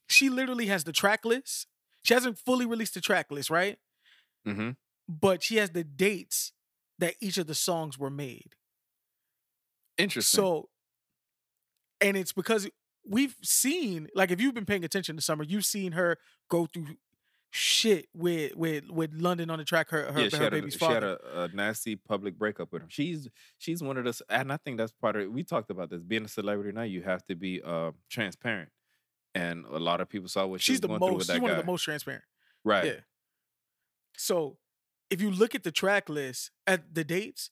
she 0.08 0.28
literally 0.28 0.66
has 0.66 0.84
the 0.84 0.92
track 0.92 1.24
list. 1.24 1.66
She 2.02 2.14
hasn't 2.14 2.38
fully 2.38 2.66
released 2.66 2.94
the 2.94 3.00
track 3.00 3.30
list, 3.30 3.50
right? 3.50 3.78
Mm-hmm. 4.46 4.70
But 5.08 5.42
she 5.42 5.56
has 5.56 5.70
the 5.70 5.84
dates 5.84 6.52
that 6.98 7.14
each 7.20 7.38
of 7.38 7.46
the 7.46 7.54
songs 7.54 7.98
were 7.98 8.10
made. 8.10 8.54
Interesting. 9.98 10.36
So, 10.36 10.68
and 12.00 12.16
it's 12.16 12.32
because 12.32 12.68
we've 13.06 13.36
seen, 13.42 14.08
like, 14.14 14.30
if 14.30 14.40
you've 14.40 14.54
been 14.54 14.66
paying 14.66 14.84
attention 14.84 15.16
this 15.16 15.24
summer, 15.24 15.44
you've 15.44 15.64
seen 15.64 15.92
her 15.92 16.18
go 16.50 16.66
through 16.66 16.96
shit 17.54 18.08
with 18.12 18.56
with 18.56 18.90
with 18.90 19.12
London 19.14 19.48
on 19.48 19.58
the 19.58 19.64
track. 19.64 19.88
Her 19.90 20.12
her, 20.12 20.20
yeah, 20.22 20.28
she 20.28 20.36
her 20.36 20.42
had, 20.42 20.52
a, 20.52 20.56
baby's 20.56 20.72
she 20.72 20.78
father. 20.80 20.94
had 20.94 21.04
a, 21.04 21.42
a 21.42 21.48
nasty 21.48 21.94
public 21.94 22.36
breakup 22.36 22.72
with 22.72 22.82
him. 22.82 22.88
She's 22.90 23.28
she's 23.58 23.82
one 23.82 23.96
of 23.96 24.04
those, 24.04 24.20
and 24.28 24.52
I 24.52 24.56
think 24.56 24.76
that's 24.76 24.92
part 24.92 25.14
of 25.16 25.22
it. 25.22 25.32
We 25.32 25.44
talked 25.44 25.70
about 25.70 25.88
this. 25.88 26.02
Being 26.02 26.24
a 26.24 26.28
celebrity 26.28 26.72
now, 26.72 26.82
you 26.82 27.02
have 27.02 27.24
to 27.26 27.36
be 27.36 27.62
uh, 27.64 27.92
transparent, 28.10 28.70
and 29.34 29.64
a 29.66 29.78
lot 29.78 30.00
of 30.00 30.08
people 30.08 30.28
saw 30.28 30.46
what 30.46 30.60
she 30.60 30.72
she's 30.72 30.76
was 30.76 30.80
the 30.80 30.88
going 30.88 31.00
through 31.00 31.08
with 31.18 31.28
most. 31.28 31.32
She's 31.32 31.40
one 31.40 31.50
guy. 31.52 31.56
of 31.58 31.64
the 31.64 31.70
most 31.70 31.82
transparent. 31.82 32.24
right. 32.64 32.84
Yeah. 32.86 33.00
So, 34.16 34.58
if 35.10 35.20
you 35.20 35.30
look 35.30 35.54
at 35.54 35.62
the 35.62 35.72
track 35.72 36.08
list 36.08 36.50
at 36.66 36.94
the 36.94 37.04
dates, 37.04 37.50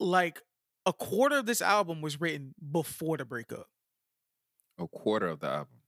like 0.00 0.40
a 0.86 0.92
quarter 0.92 1.38
of 1.38 1.46
this 1.46 1.62
album 1.62 2.00
was 2.00 2.20
written 2.20 2.54
before 2.70 3.16
the 3.16 3.24
breakup. 3.24 3.68
A 4.78 4.88
quarter 4.88 5.28
of 5.28 5.40
the 5.40 5.48
album. 5.48 5.81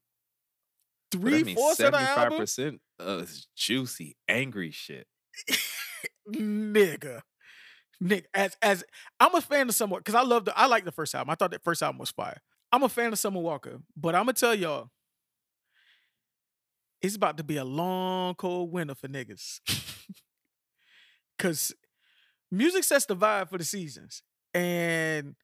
Three 1.21 1.55
fourths 1.55 1.81
of 1.81 1.93
the 1.93 2.01
album, 2.01 2.39
percent 2.39 2.81
is 3.01 3.47
juicy, 3.57 4.17
angry 4.29 4.71
shit. 4.71 5.07
nigga. 6.31 7.23
Nick, 8.01 8.27
as 8.35 8.57
as 8.61 8.85
I'm 9.21 9.35
a 9.35 9.41
fan 9.41 9.69
of 9.69 9.75
someone 9.75 10.01
because 10.01 10.15
I 10.15 10.23
love 10.23 10.45
the 10.45 10.59
I 10.59 10.67
like 10.67 10.85
the 10.85 10.93
first 10.93 11.15
album. 11.15 11.31
I 11.31 11.35
thought 11.37 11.53
that 11.53 11.63
first 11.63 11.83
album 11.83 11.99
was 11.99 12.11
fire. 12.11 12.41
I'm 12.73 12.83
a 12.83 12.89
fan 12.89 13.13
of 13.13 13.19
Summer 13.19 13.41
Walker, 13.41 13.79
but 13.97 14.15
I'm 14.15 14.23
gonna 14.23 14.33
tell 14.33 14.55
y'all, 14.55 14.91
it's 17.01 17.17
about 17.17 17.37
to 17.37 17.45
be 17.45 17.57
a 17.57 17.65
long, 17.65 18.35
cold 18.35 18.73
winter 18.73 18.95
for 18.95 19.09
niggas. 19.09 19.61
Cause 21.39 21.73
music 22.51 22.85
sets 22.85 23.07
the 23.07 23.17
vibe 23.17 23.51
for 23.51 23.59
the 23.59 23.65
seasons. 23.65 24.23
And 24.53 25.35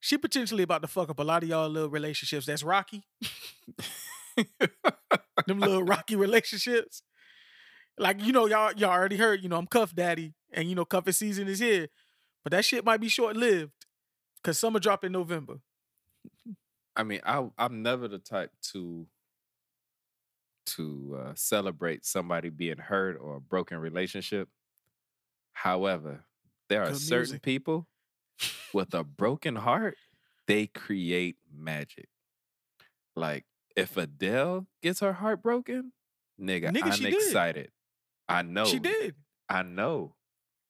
she 0.00 0.18
potentially 0.18 0.62
about 0.62 0.82
to 0.82 0.88
fuck 0.88 1.10
up 1.10 1.18
a 1.18 1.22
lot 1.22 1.42
of 1.42 1.48
y'all 1.48 1.68
little 1.68 1.88
relationships 1.88 2.46
that's 2.46 2.62
rocky. 2.62 3.04
Them 5.46 5.60
little 5.60 5.82
rocky 5.82 6.16
relationships. 6.16 7.02
Like, 7.98 8.22
you 8.22 8.32
know, 8.32 8.46
y'all 8.46 8.72
y'all 8.76 8.90
already 8.90 9.16
heard, 9.16 9.42
you 9.42 9.48
know, 9.48 9.56
I'm 9.56 9.66
cuff 9.66 9.94
daddy, 9.94 10.34
and 10.52 10.68
you 10.68 10.74
know, 10.74 10.84
cuffing 10.84 11.12
season 11.12 11.48
is 11.48 11.60
here. 11.60 11.88
But 12.42 12.52
that 12.52 12.64
shit 12.64 12.84
might 12.84 13.00
be 13.00 13.08
short 13.08 13.36
lived. 13.36 13.72
Cause 14.42 14.58
summer 14.58 14.78
drop 14.78 15.04
in 15.04 15.12
November. 15.12 15.60
I 16.96 17.02
mean, 17.02 17.20
I 17.24 17.48
I'm 17.58 17.82
never 17.82 18.08
the 18.08 18.18
type 18.18 18.50
to 18.72 19.06
to 20.66 21.18
uh, 21.20 21.32
celebrate 21.34 22.04
somebody 22.06 22.48
being 22.48 22.78
hurt 22.78 23.18
or 23.20 23.36
a 23.36 23.40
broken 23.40 23.78
relationship. 23.78 24.48
However, 25.52 26.24
there 26.68 26.82
are 26.82 26.92
Good 26.92 27.00
certain 27.00 27.38
music. 27.38 27.42
people 27.42 27.86
with 28.72 28.94
a 28.94 29.04
broken 29.04 29.56
heart, 29.56 29.96
they 30.46 30.66
create 30.66 31.36
magic. 31.52 32.08
Like 33.16 33.44
if 33.76 33.96
Adele 33.96 34.66
gets 34.82 35.00
her 35.00 35.12
heart 35.14 35.42
broken, 35.42 35.92
nigga, 36.40 36.70
Nigga, 36.70 36.84
I'm 36.84 36.92
she 36.92 37.04
did. 37.04 37.14
excited. 37.14 37.70
I 38.28 38.42
know. 38.42 38.64
She 38.64 38.78
did. 38.78 39.14
I 39.48 39.62
know. 39.62 40.14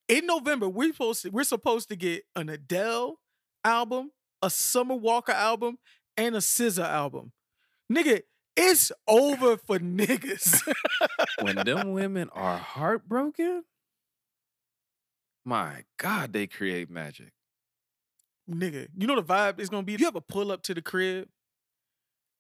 in 0.09 0.27
November, 0.27 0.69
we're 0.69 0.93
supposed 0.93 1.23
to, 1.23 1.31
we're 1.31 1.45
supposed 1.45 1.89
to 1.91 1.97
get 1.97 2.25
an 2.37 2.49
Adele 2.49 3.19
album, 3.65 4.11
a 4.43 4.51
Summer 4.51 4.95
Walker 4.97 5.33
album, 5.33 5.79
and 6.17 6.35
a 6.35 6.39
SZA 6.39 6.85
album. 6.85 7.33
Nigga, 7.93 8.23
it's 8.57 8.91
over 9.09 9.57
for 9.57 9.79
niggas. 9.79 10.61
When 11.43 11.57
them 11.57 11.93
women 11.93 12.29
are 12.33 12.57
heartbroken, 12.57 13.65
my 15.45 15.85
God, 15.99 16.33
they 16.33 16.47
create 16.47 16.89
magic. 16.91 17.33
Nigga, 18.51 18.89
you 18.97 19.07
know 19.07 19.17
the 19.17 19.23
vibe 19.23 19.59
is 19.61 19.69
gonna 19.69 19.83
be. 19.83 19.95
You 19.95 20.07
ever 20.07 20.21
pull 20.21 20.53
up 20.53 20.63
to 20.65 20.75
the 20.75 20.83
crib 20.83 21.29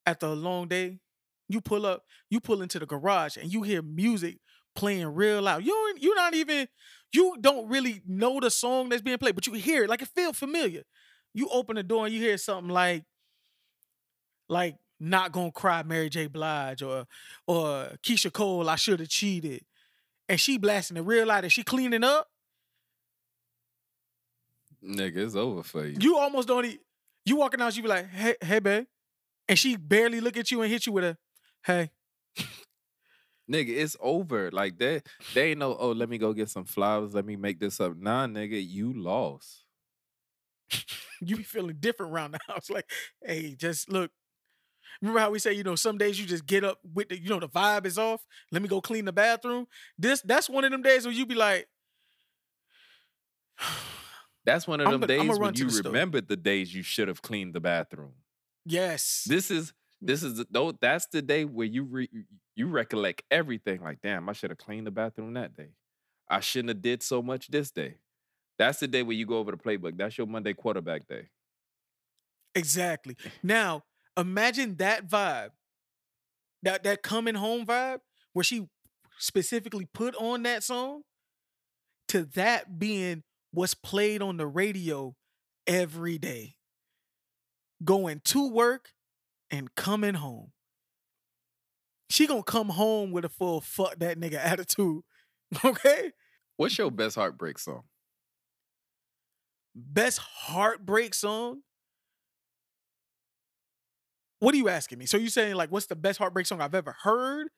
after 0.06 0.26
a 0.26 0.34
long 0.34 0.68
day? 0.68 1.00
You 1.48 1.60
pull 1.60 1.84
up, 1.86 2.04
you 2.30 2.40
pull 2.40 2.62
into 2.62 2.78
the 2.78 2.86
garage, 2.86 3.36
and 3.36 3.52
you 3.52 3.62
hear 3.62 3.82
music 3.82 4.38
playing 4.74 5.06
real 5.08 5.42
loud. 5.42 5.64
You 5.64 5.94
you're 5.98 6.16
not 6.16 6.34
even, 6.34 6.68
you 7.12 7.36
don't 7.40 7.68
really 7.68 8.02
know 8.06 8.40
the 8.40 8.50
song 8.50 8.88
that's 8.88 9.02
being 9.02 9.18
played, 9.18 9.34
but 9.34 9.46
you 9.46 9.52
hear 9.54 9.84
it 9.84 9.90
like 9.90 10.02
it 10.02 10.08
feels 10.08 10.38
familiar. 10.38 10.82
You 11.34 11.48
open 11.50 11.76
the 11.76 11.82
door 11.82 12.06
and 12.06 12.14
you 12.14 12.20
hear 12.20 12.38
something 12.38 12.70
like, 12.72 13.04
like 14.48 14.76
"Not 15.00 15.32
Gonna 15.32 15.52
Cry," 15.52 15.82
Mary 15.82 16.08
J. 16.08 16.26
Blige, 16.26 16.82
or 16.82 17.06
or 17.46 17.96
Keyshia 18.02 18.32
Cole, 18.32 18.68
"I 18.68 18.76
Should 18.76 19.00
Have 19.00 19.08
Cheated," 19.08 19.64
and 20.28 20.40
she 20.40 20.58
blasting 20.58 20.96
it 20.96 21.02
real 21.02 21.26
loud, 21.26 21.44
and 21.44 21.52
she 21.52 21.62
cleaning 21.62 22.04
up. 22.04 22.30
Nigga, 24.82 25.16
it's 25.16 25.34
over 25.34 25.62
for 25.62 25.86
you. 25.86 25.96
You 26.00 26.18
almost 26.18 26.48
don't. 26.48 26.64
e 26.66 26.78
you 27.24 27.36
walking 27.36 27.60
out, 27.62 27.74
you 27.76 27.82
be 27.82 27.88
like, 27.88 28.06
"Hey, 28.08 28.36
hey, 28.42 28.58
babe," 28.58 28.86
and 29.48 29.58
she 29.58 29.76
barely 29.76 30.20
look 30.20 30.36
at 30.36 30.50
you 30.50 30.62
and 30.62 30.70
hit 30.70 30.86
you 30.86 30.92
with 30.92 31.04
a, 31.04 31.16
"Hey." 31.64 31.90
Nigga, 33.50 33.68
it's 33.68 33.96
over. 34.00 34.50
Like 34.50 34.78
they 34.78 35.02
they 35.34 35.50
ain't 35.50 35.58
no, 35.58 35.76
oh, 35.76 35.92
let 35.92 36.08
me 36.08 36.16
go 36.16 36.32
get 36.32 36.48
some 36.48 36.64
flowers. 36.64 37.14
Let 37.14 37.26
me 37.26 37.36
make 37.36 37.60
this 37.60 37.78
up. 37.78 37.96
Nah, 37.96 38.26
nigga, 38.26 38.62
you 38.66 38.92
lost. 38.92 39.64
You 41.20 41.36
be 41.36 41.42
feeling 41.42 41.76
different 41.80 42.12
around 42.12 42.32
the 42.32 42.40
house. 42.48 42.68
Like, 42.68 42.90
hey, 43.24 43.54
just 43.54 43.88
look. 43.88 44.10
Remember 45.00 45.20
how 45.20 45.30
we 45.30 45.38
say, 45.38 45.54
you 45.54 45.62
know, 45.62 45.74
some 45.74 45.96
days 45.96 46.20
you 46.20 46.26
just 46.26 46.44
get 46.44 46.64
up 46.64 46.78
with 46.92 47.08
the, 47.08 47.18
you 47.18 47.30
know, 47.30 47.40
the 47.40 47.48
vibe 47.48 47.86
is 47.86 47.96
off. 47.96 48.26
Let 48.52 48.60
me 48.60 48.68
go 48.68 48.82
clean 48.82 49.06
the 49.06 49.12
bathroom. 49.12 49.66
This 49.96 50.20
that's 50.22 50.50
one 50.50 50.64
of 50.64 50.70
them 50.70 50.82
days 50.82 51.06
where 51.06 51.14
you 51.14 51.24
be 51.24 51.34
like, 51.34 51.66
That's 54.44 54.66
one 54.66 54.80
of 54.80 54.90
them 54.90 55.00
days 55.08 55.38
when 55.38 55.54
you 55.54 55.68
remembered 55.68 56.28
the 56.28 56.36
days 56.36 56.74
you 56.74 56.82
should 56.82 57.08
have 57.08 57.22
cleaned 57.22 57.54
the 57.54 57.60
bathroom. 57.60 58.12
Yes. 58.64 59.24
This 59.26 59.50
is 59.50 59.72
hmm. 60.00 60.06
this 60.06 60.22
is 60.22 60.36
the- 60.36 60.46
though 60.50 60.72
that's 60.72 61.06
the 61.06 61.22
day 61.22 61.44
where 61.44 61.66
you 61.66 61.84
re, 61.84 62.08
you 62.56 62.68
recollect 62.68 63.22
everything. 63.30 63.82
Like, 63.82 64.00
damn, 64.02 64.28
I 64.28 64.32
should 64.32 64.50
have 64.50 64.58
cleaned 64.58 64.86
the 64.86 64.90
bathroom 64.90 65.34
that 65.34 65.56
day. 65.56 65.70
I 66.28 66.40
shouldn't 66.40 66.70
have 66.70 66.82
did 66.82 67.02
so 67.02 67.22
much 67.22 67.48
this 67.48 67.70
day. 67.70 67.96
That's 68.58 68.78
the 68.78 68.88
day 68.88 69.02
where 69.02 69.16
you 69.16 69.26
go 69.26 69.38
over 69.38 69.50
the 69.50 69.56
playbook. 69.56 69.96
That's 69.96 70.16
your 70.16 70.26
Monday 70.26 70.52
quarterback 70.54 71.06
day. 71.08 71.28
Exactly. 72.54 73.16
Now, 73.42 73.82
imagine 74.16 74.76
that 74.76 75.08
vibe, 75.08 75.50
that 76.62 76.84
that 76.84 77.02
coming 77.02 77.34
home 77.34 77.66
vibe, 77.66 77.98
where 78.32 78.44
she 78.44 78.68
specifically 79.18 79.86
put 79.92 80.14
on 80.16 80.44
that 80.44 80.62
song, 80.62 81.02
to 82.08 82.24
that 82.34 82.78
being 82.78 83.22
what's 83.50 83.74
played 83.74 84.22
on 84.22 84.36
the 84.36 84.46
radio 84.46 85.14
every 85.66 86.18
day. 86.18 86.56
Going 87.82 88.20
to 88.26 88.48
work 88.48 88.92
and 89.50 89.74
coming 89.74 90.14
home. 90.14 90.52
She 92.08 92.26
gonna 92.26 92.42
come 92.42 92.68
home 92.70 93.10
with 93.12 93.24
a 93.24 93.28
full 93.28 93.60
fuck 93.60 93.96
that 93.98 94.18
nigga 94.18 94.34
attitude. 94.44 95.02
Okay? 95.64 96.12
What's 96.56 96.76
your 96.78 96.90
best 96.90 97.14
heartbreak 97.16 97.58
song? 97.58 97.84
Best 99.74 100.18
heartbreak 100.18 101.14
song. 101.14 101.62
What 104.40 104.54
are 104.54 104.58
you 104.58 104.68
asking 104.68 104.98
me? 104.98 105.06
So 105.06 105.16
you 105.16 105.28
saying 105.28 105.54
like 105.54 105.70
what's 105.70 105.86
the 105.86 105.96
best 105.96 106.18
heartbreak 106.18 106.46
song 106.46 106.60
I've 106.60 106.74
ever 106.74 106.94
heard? 107.02 107.48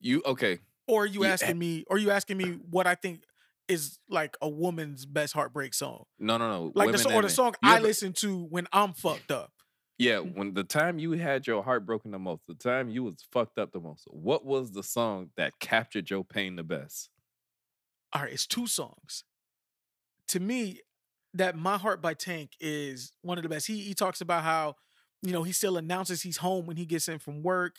You 0.00 0.22
okay? 0.24 0.60
Or 0.86 1.04
are 1.04 1.06
you 1.06 1.24
Yeah. 1.24 1.32
asking 1.32 1.58
eh 1.58 1.58
me 1.58 1.84
or 1.88 1.96
are 1.96 1.98
you 1.98 2.10
asking 2.10 2.36
me 2.36 2.52
what 2.70 2.86
I 2.86 2.94
think 2.94 3.24
is 3.68 3.98
like 4.08 4.36
a 4.42 4.48
woman's 4.48 5.06
best 5.06 5.32
heartbreak 5.32 5.74
song? 5.74 6.04
No, 6.18 6.36
no, 6.36 6.48
no. 6.50 6.72
Like 6.74 6.86
the 6.88 6.92
women 6.92 6.98
song 6.98 7.12
or 7.14 7.22
the 7.22 7.28
song 7.30 7.54
I 7.62 7.76
ever- 7.76 7.84
listen 7.86 8.12
to 8.14 8.44
when 8.44 8.66
I'm 8.72 8.92
fucked 8.92 9.30
up. 9.30 9.52
Yeah, 9.96 10.18
when 10.18 10.54
the 10.54 10.64
time 10.64 10.98
you 10.98 11.12
had 11.12 11.46
your 11.46 11.62
heart 11.62 11.86
broken 11.86 12.10
the 12.10 12.18
most, 12.18 12.48
the 12.48 12.54
time 12.56 12.88
you 12.90 13.04
was 13.04 13.24
fucked 13.32 13.58
up 13.58 13.70
the 13.72 13.78
most, 13.80 14.08
what 14.10 14.44
was 14.44 14.72
the 14.72 14.82
song 14.82 15.30
that 15.36 15.52
captured 15.60 16.10
your 16.10 16.24
pain 16.24 16.56
the 16.56 16.64
best? 16.64 17.10
All 18.12 18.22
right, 18.22 18.32
it's 18.32 18.46
two 18.46 18.66
songs. 18.66 19.22
To 20.28 20.40
me, 20.40 20.80
that 21.34 21.56
My 21.56 21.78
Heart 21.78 22.02
by 22.02 22.14
Tank 22.14 22.50
is 22.60 23.12
one 23.22 23.38
of 23.38 23.42
the 23.42 23.48
best. 23.48 23.66
He 23.68 23.80
he 23.82 23.94
talks 23.94 24.20
about 24.20 24.42
how, 24.42 24.74
you 25.22 25.32
know, 25.32 25.42
he 25.44 25.52
still 25.52 25.76
announces 25.76 26.22
he's 26.22 26.38
home 26.38 26.66
when 26.66 26.76
he 26.76 26.86
gets 26.86 27.08
in 27.08 27.18
from 27.20 27.42
work. 27.42 27.76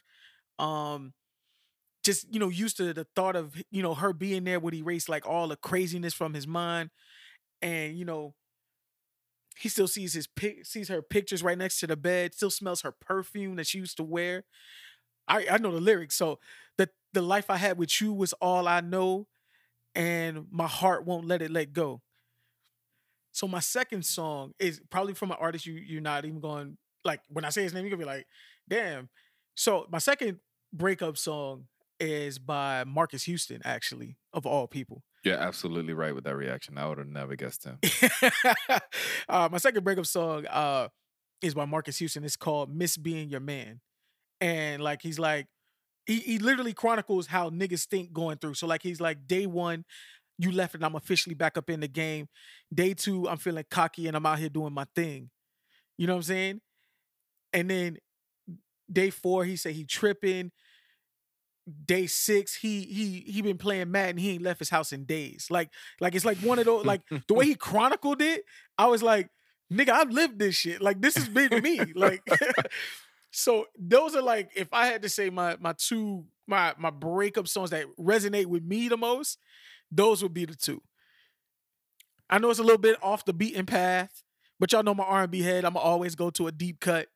Um 0.58 1.14
just, 2.06 2.34
you 2.34 2.40
know, 2.40 2.50
used 2.50 2.78
to 2.78 2.94
the 2.94 3.08
thought 3.16 3.36
of, 3.38 3.56
you 3.72 3.84
know, 3.84 3.96
her 3.96 4.14
being 4.14 4.46
there 4.46 4.62
would 4.62 4.76
erase 4.76 5.10
like 5.10 5.28
all 5.28 5.50
the 5.50 5.58
craziness 5.58 6.14
from 6.16 6.34
his 6.36 6.48
mind. 6.48 6.92
And, 7.62 7.98
you 7.98 8.06
know, 8.06 8.36
he 9.58 9.70
still 9.70 9.88
sees 9.88 10.14
his 10.14 10.28
pic 10.28 10.66
sees 10.66 10.90
her 10.90 11.02
pictures 11.02 11.42
right 11.44 11.58
next 11.58 11.80
to 11.80 11.88
the 11.88 11.96
bed, 11.96 12.34
still 12.36 12.50
smells 12.52 12.82
her 12.82 12.92
perfume 12.92 13.56
that 13.56 13.68
she 13.68 13.78
used 13.78 13.98
to 13.98 14.04
wear. 14.04 14.44
I, 15.28 15.48
I 15.52 15.58
know 15.60 15.72
the 15.72 15.82
lyrics. 15.82 16.16
So 16.16 16.40
the 16.78 16.90
the 17.14 17.22
life 17.22 17.50
I 17.50 17.58
had 17.58 17.78
with 17.78 18.02
you 18.02 18.14
was 18.14 18.34
all 18.34 18.68
I 18.68 18.82
know, 18.82 19.28
and 19.96 20.48
my 20.52 20.68
heart 20.68 21.06
won't 21.06 21.28
let 21.28 21.42
it 21.42 21.52
let 21.52 21.74
go. 21.74 22.02
So 23.32 23.48
my 23.48 23.60
second 23.60 24.06
song 24.06 24.54
is 24.60 24.82
probably 24.90 25.14
from 25.14 25.32
an 25.32 25.38
artist 25.40 25.66
you 25.66 25.74
you're 25.74 26.02
not 26.02 26.26
even 26.26 26.40
going 26.40 26.78
like 27.04 27.22
when 27.30 27.46
I 27.46 27.50
say 27.50 27.64
his 27.64 27.74
name, 27.74 27.84
you're 27.86 27.92
gonna 27.92 28.04
be 28.04 28.06
like, 28.18 28.28
damn. 28.68 29.10
So 29.56 29.86
my 29.92 30.00
second 30.00 30.40
breakup 30.74 31.18
song 31.18 31.66
is 32.00 32.40
by 32.40 32.84
Marques 32.84 33.24
Houston, 33.24 33.62
actually, 33.64 34.18
of 34.34 34.46
all 34.46 34.68
people. 34.68 35.04
You're 35.24 35.38
absolutely 35.38 35.94
right 35.94 36.14
with 36.14 36.26
that 36.26 36.36
reaction. 36.36 36.78
I 36.78 36.88
would 36.88 37.00
have 37.00 37.08
never 37.08 37.36
guessed 37.36 37.66
him. 37.66 37.80
uh, 39.30 39.50
my 39.52 39.58
second 39.58 39.84
breakup 39.84 40.06
song 40.06 40.46
uh, 40.46 40.90
is 41.42 41.54
by 41.54 41.66
Marques 41.66 41.98
Houston. 41.98 42.24
It's 42.24 42.38
called 42.38 42.74
Miss 42.74 42.98
Being 42.98 43.30
Your 43.30 43.40
Man. 43.40 43.82
And 44.40 44.84
like 44.84 45.02
he's 45.02 45.18
like, 45.18 45.48
he, 46.06 46.20
he 46.20 46.38
literally 46.38 46.74
chronicles 46.74 47.28
how 47.28 47.50
niggas 47.50 47.86
think 47.86 48.14
going 48.14 48.38
through. 48.38 48.54
So 48.54 48.68
like 48.68 48.84
he's 48.84 49.02
like, 49.02 49.26
day 49.26 49.48
one, 49.48 49.86
you 50.38 50.52
left 50.52 50.76
and 50.76 50.86
I'm 50.86 50.96
officially 50.96 51.36
back 51.36 51.58
up 51.58 51.70
in 51.70 51.80
the 51.80 51.88
game. 51.88 52.28
Day 52.74 52.94
two, 52.94 53.28
I'm 53.28 53.38
feeling 53.38 53.64
cocky 53.72 54.08
and 54.08 54.16
I'm 54.16 54.26
out 54.26 54.40
here 54.40 54.50
doing 54.50 54.74
my 54.74 54.86
thing. 54.96 55.30
You 55.98 56.08
know 56.08 56.14
what 56.14 56.18
I'm 56.18 56.24
saying? 56.24 56.62
And 57.54 57.70
then 57.70 57.98
day 58.92 59.10
four, 59.10 59.46
he 59.46 59.56
said 59.56 59.74
he 59.74 59.86
tripping 59.86 60.52
day 61.86 62.08
six, 62.08 62.56
he 62.56 62.82
he 62.82 63.32
he 63.32 63.42
been 63.42 63.58
playing 63.58 63.92
Madden. 63.92 64.18
He 64.18 64.32
ain't 64.32 64.44
left 64.44 64.60
his 64.60 64.70
house 64.70 64.92
in 64.92 65.06
days. 65.06 65.48
Like 65.50 65.70
like 66.00 66.16
it's 66.16 66.26
like 66.26 66.38
one 66.40 66.60
of 66.60 66.66
those 66.66 66.86
like 66.86 67.02
the 67.28 67.34
way 67.34 67.46
he 67.46 67.56
chronicled 67.56 68.22
it. 68.22 68.46
I 68.78 68.88
was 68.88 69.02
like, 69.02 69.30
nigga, 69.72 69.90
I've 69.90 70.12
lived 70.12 70.40
this 70.40 70.56
shit. 70.56 70.82
Like 70.82 71.02
this 71.02 71.16
has 71.16 71.30
been 71.30 71.62
me. 71.62 71.80
Like 71.96 72.22
so 73.32 73.66
those 73.78 74.16
are 74.16 74.22
like 74.22 74.52
if 74.56 74.68
I 74.72 74.88
had 74.88 75.02
to 75.04 75.10
say 75.10 75.30
my 75.30 75.58
my 75.60 75.74
two 75.78 76.26
my 76.48 76.74
my 76.78 76.90
breakup 76.90 77.48
songs 77.48 77.72
that 77.72 77.86
resonate 78.00 78.46
with 78.46 78.64
me 78.64 78.88
the 78.88 78.98
most, 78.98 79.40
those 79.92 80.22
would 80.24 80.34
be 80.34 80.46
the 80.46 80.56
two. 80.56 80.82
I 82.30 82.40
know 82.40 82.50
it's 82.50 82.60
a 82.60 82.64
little 82.64 82.80
bit 82.80 82.98
off 83.04 83.26
the 83.26 83.34
beaten 83.34 83.66
path, 83.66 84.24
but 84.60 84.72
y'all 84.72 84.84
know 84.84 84.96
my 84.96 85.04
R 85.04 85.24
and 85.24 85.32
B 85.32 85.42
head. 85.42 85.66
I'm 85.66 85.78
always 85.78 86.16
go 86.16 86.30
to 86.32 86.48
a 86.48 86.52
deep 86.52 86.80
cut. 86.80 87.08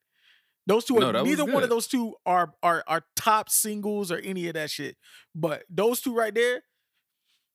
Those 0.70 0.86
two 0.86 0.98
are 0.98 1.12
no, 1.12 1.24
neither 1.24 1.46
one 1.46 1.64
of 1.64 1.70
those 1.70 1.88
two 1.88 2.14
are 2.28 2.54
are 2.62 2.84
are 2.86 3.04
top 3.16 3.50
singles 3.50 4.12
or 4.12 4.20
any 4.20 4.48
of 4.50 4.54
that 4.54 4.70
shit. 4.70 4.98
But 5.34 5.64
those 5.68 6.00
two 6.00 6.16
right 6.16 6.34
there. 6.34 6.62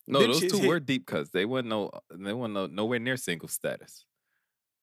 No, 0.05 0.19
those 0.19 0.41
two 0.41 0.57
hit. 0.57 0.67
were 0.67 0.81
deep 0.81 1.07
cuts. 1.07 1.29
They 1.29 1.45
weren't 1.45 1.69
no 1.69 1.91
they 2.13 2.33
weren't 2.33 2.53
no, 2.53 2.67
nowhere 2.67 2.99
near 2.99 3.15
single 3.15 3.47
status. 3.47 4.03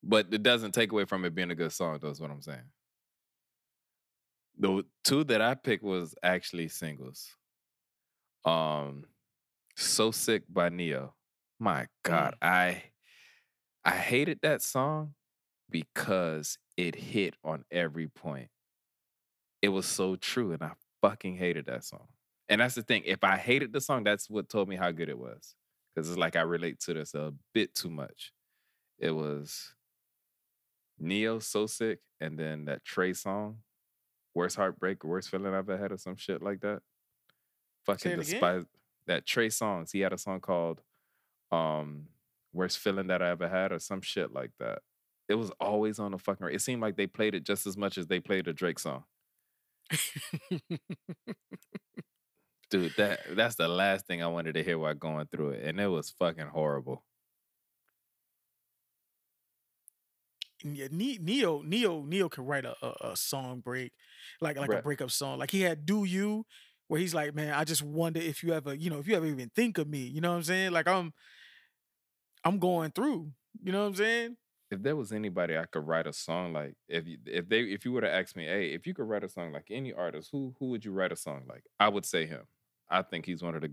But 0.02 0.28
it 0.32 0.42
doesn't 0.42 0.72
take 0.72 0.92
away 0.92 1.04
from 1.04 1.26
it 1.26 1.34
being 1.34 1.50
a 1.50 1.54
good 1.54 1.72
song, 1.72 1.98
though, 2.00 2.08
is 2.08 2.22
what 2.22 2.30
I'm 2.30 2.40
saying. 2.40 2.70
The 4.58 4.82
two 5.04 5.24
that 5.24 5.42
I 5.42 5.54
picked 5.54 5.84
was 5.84 6.14
actually 6.22 6.68
singles. 6.68 7.28
Um 8.46 9.04
So 9.76 10.10
Sick 10.10 10.44
by 10.48 10.70
Ne-Yo. 10.70 11.12
My 11.60 11.86
God, 12.02 12.36
mm. 12.42 12.48
I 12.48 12.82
I 13.84 13.90
hated 13.90 14.38
that 14.40 14.62
song 14.62 15.12
because 15.68 16.56
it 16.76 16.94
hit 16.94 17.34
on 17.44 17.64
every 17.70 18.08
point. 18.08 18.48
It 19.60 19.68
was 19.68 19.86
so 19.86 20.16
true, 20.16 20.52
and 20.52 20.62
I 20.62 20.72
fucking 21.00 21.36
hated 21.36 21.66
that 21.66 21.84
song. 21.84 22.08
And 22.48 22.60
that's 22.60 22.74
the 22.74 22.82
thing. 22.82 23.02
If 23.04 23.22
I 23.24 23.36
hated 23.36 23.72
the 23.72 23.80
song, 23.80 24.04
that's 24.04 24.28
what 24.28 24.48
told 24.48 24.68
me 24.68 24.76
how 24.76 24.90
good 24.90 25.08
it 25.08 25.18
was. 25.18 25.54
Because 25.94 26.08
it's 26.08 26.18
like 26.18 26.36
I 26.36 26.42
relate 26.42 26.80
to 26.80 26.94
this 26.94 27.14
a 27.14 27.32
bit 27.54 27.74
too 27.74 27.90
much. 27.90 28.32
It 28.98 29.10
was 29.12 29.74
Ne-Yo 30.98 31.38
so 31.38 31.66
sick, 31.66 32.00
and 32.20 32.38
then 32.38 32.64
that 32.64 32.84
Trey 32.84 33.12
song, 33.12 33.58
worst 34.34 34.56
heartbreak, 34.56 35.04
worst 35.04 35.30
feeling 35.30 35.48
I've 35.48 35.68
ever 35.68 35.78
had, 35.78 35.92
or 35.92 35.98
some 35.98 36.16
shit 36.16 36.42
like 36.42 36.60
that. 36.60 36.80
Fucking 37.84 38.16
despise 38.16 38.64
that 39.06 39.26
Trey 39.26 39.48
Songz. 39.48 39.92
He 39.92 40.00
had 40.00 40.12
a 40.12 40.18
song 40.18 40.40
called 40.40 40.80
um 41.50 42.06
Worst 42.52 42.78
Feeling 42.78 43.08
That 43.08 43.22
I 43.22 43.30
Ever 43.30 43.48
Had, 43.48 43.72
or 43.72 43.78
some 43.78 44.00
shit 44.00 44.32
like 44.32 44.52
that 44.58 44.80
it 45.32 45.38
was 45.38 45.50
always 45.58 45.98
on 45.98 46.12
the 46.12 46.18
fucking. 46.18 46.48
It 46.52 46.60
seemed 46.60 46.82
like 46.82 46.96
they 46.96 47.06
played 47.06 47.34
it 47.34 47.44
just 47.44 47.66
as 47.66 47.78
much 47.78 47.96
as 47.96 48.06
they 48.06 48.20
played 48.20 48.46
a 48.48 48.52
Drake 48.52 48.78
song. 48.78 49.04
Dude, 52.70 52.92
that 52.98 53.20
that's 53.34 53.54
the 53.54 53.68
last 53.68 54.06
thing 54.06 54.22
I 54.22 54.26
wanted 54.26 54.54
to 54.56 54.62
hear 54.62 54.78
while 54.78 54.92
going 54.92 55.26
through 55.32 55.52
it, 55.52 55.64
and 55.64 55.80
it 55.80 55.86
was 55.88 56.10
fucking 56.18 56.48
horrible. 56.48 57.02
Yeah, 60.62 60.88
Ne-Yo, 60.90 61.62
Ne-Yo, 61.62 62.02
Ne-Yo 62.02 62.28
can 62.28 62.44
write 62.44 62.66
a, 62.66 62.74
a, 62.82 63.12
a 63.12 63.16
song 63.16 63.60
break, 63.60 63.92
like 64.42 64.58
like 64.58 64.68
right. 64.68 64.80
a 64.80 64.82
breakup 64.82 65.10
song. 65.10 65.38
Like 65.38 65.50
he 65.50 65.62
had 65.62 65.86
"Do 65.86 66.04
You," 66.04 66.44
where 66.88 67.00
he's 67.00 67.14
like, 67.14 67.34
"Man, 67.34 67.54
I 67.54 67.64
just 67.64 67.82
wonder 67.82 68.20
if 68.20 68.42
you 68.42 68.52
ever, 68.52 68.74
you 68.74 68.90
know, 68.90 68.98
if 68.98 69.08
you 69.08 69.16
ever 69.16 69.26
even 69.26 69.50
think 69.56 69.78
of 69.78 69.88
me." 69.88 70.00
You 70.00 70.20
know 70.20 70.30
what 70.30 70.36
I'm 70.36 70.42
saying? 70.42 70.72
Like 70.72 70.86
I'm, 70.86 71.14
I'm 72.44 72.58
going 72.58 72.90
through. 72.90 73.32
You 73.62 73.72
know 73.72 73.80
what 73.80 73.88
I'm 73.88 73.94
saying? 73.94 74.36
If 74.72 74.82
there 74.82 74.96
was 74.96 75.12
anybody 75.12 75.58
I 75.58 75.66
could 75.66 75.86
write 75.86 76.06
a 76.06 76.14
song 76.14 76.54
like, 76.54 76.74
if 76.88 77.06
you, 77.06 77.18
if 77.26 77.46
they 77.46 77.60
if 77.60 77.84
you 77.84 77.92
were 77.92 78.00
to 78.00 78.10
ask 78.10 78.34
me, 78.34 78.46
hey, 78.46 78.72
if 78.72 78.86
you 78.86 78.94
could 78.94 79.06
write 79.06 79.22
a 79.22 79.28
song 79.28 79.52
like 79.52 79.66
any 79.70 79.92
artist, 79.92 80.30
who 80.32 80.54
who 80.58 80.70
would 80.70 80.82
you 80.82 80.92
write 80.92 81.12
a 81.12 81.16
song 81.16 81.42
like? 81.46 81.64
I 81.78 81.90
would 81.90 82.06
say 82.06 82.24
him. 82.24 82.44
I 82.90 83.02
think 83.02 83.26
he's 83.26 83.42
one 83.42 83.54
of 83.54 83.60
the 83.60 83.72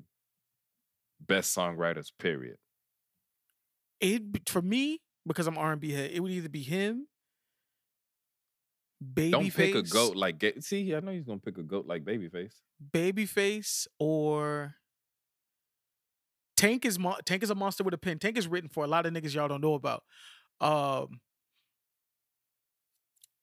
best 1.25 1.55
songwriters. 1.55 2.11
Period. 2.19 2.57
It 4.01 4.49
for 4.49 4.61
me 4.61 4.99
because 5.25 5.47
I'm 5.47 5.57
R 5.57 5.71
and 5.71 5.79
B 5.79 5.93
head. 5.93 6.11
It 6.13 6.19
would 6.19 6.31
either 6.33 6.49
be 6.49 6.63
him. 6.63 7.07
Babyface. 9.01 9.31
Don't 9.31 9.53
pick 9.53 9.75
a 9.75 9.83
goat 9.83 10.17
like. 10.17 10.43
See, 10.59 10.93
I 10.93 10.99
know 10.99 11.13
he's 11.13 11.23
gonna 11.23 11.39
pick 11.39 11.57
a 11.57 11.63
goat 11.63 11.85
like 11.87 12.03
Babyface. 12.03 12.55
Babyface 12.93 13.87
or 13.99 14.75
Tank 16.57 16.83
is 16.83 16.99
mo- 16.99 17.17
Tank 17.25 17.41
is 17.41 17.51
a 17.51 17.55
monster 17.55 17.85
with 17.85 17.93
a 17.93 17.97
pen. 17.97 18.19
Tank 18.19 18.37
is 18.37 18.49
written 18.49 18.69
for 18.69 18.83
a 18.83 18.87
lot 18.87 19.05
of 19.05 19.13
niggas 19.13 19.33
y'all 19.33 19.47
don't 19.47 19.61
know 19.61 19.75
about. 19.75 20.03
Um, 20.61 21.19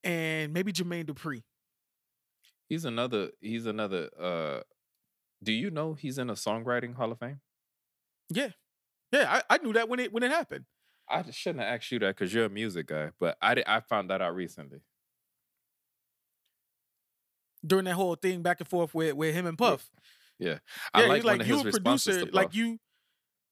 and 0.04 0.52
maybe 0.52 0.72
Jermaine 0.72 1.06
Dupri. 1.06 1.42
He's 2.68 2.84
another. 2.84 3.30
He's 3.40 3.66
another. 3.66 4.08
Uh, 4.18 4.60
do 5.42 5.52
you 5.52 5.70
know 5.70 5.94
he's 5.94 6.18
in 6.18 6.30
a 6.30 6.34
songwriting 6.34 6.94
Hall 6.94 7.12
of 7.12 7.18
Fame? 7.18 7.40
Yeah, 8.28 8.48
yeah. 9.12 9.40
I, 9.50 9.54
I 9.54 9.58
knew 9.58 9.72
that 9.74 9.88
when 9.88 10.00
it 10.00 10.12
when 10.12 10.22
it 10.22 10.30
happened. 10.30 10.64
I 11.08 11.22
shouldn't 11.30 11.64
have 11.64 11.74
asked 11.74 11.92
you 11.92 12.00
that 12.00 12.16
because 12.16 12.34
you're 12.34 12.46
a 12.46 12.50
music 12.50 12.88
guy, 12.88 13.10
but 13.20 13.36
I 13.40 13.62
I 13.66 13.80
found 13.80 14.10
that 14.10 14.20
out 14.20 14.34
recently 14.34 14.80
during 17.66 17.84
that 17.86 17.94
whole 17.94 18.14
thing 18.14 18.42
back 18.42 18.60
and 18.60 18.68
forth 18.68 18.94
with 18.94 19.14
with 19.14 19.34
him 19.34 19.46
and 19.46 19.58
Puff. 19.58 19.90
Yeah, 20.38 20.58
I 20.92 21.02
yeah, 21.02 21.08
like, 21.08 21.24
like 21.24 21.46
you 21.46 21.60
a 21.60 21.64
producer, 21.64 22.26
like 22.32 22.54
you 22.54 22.78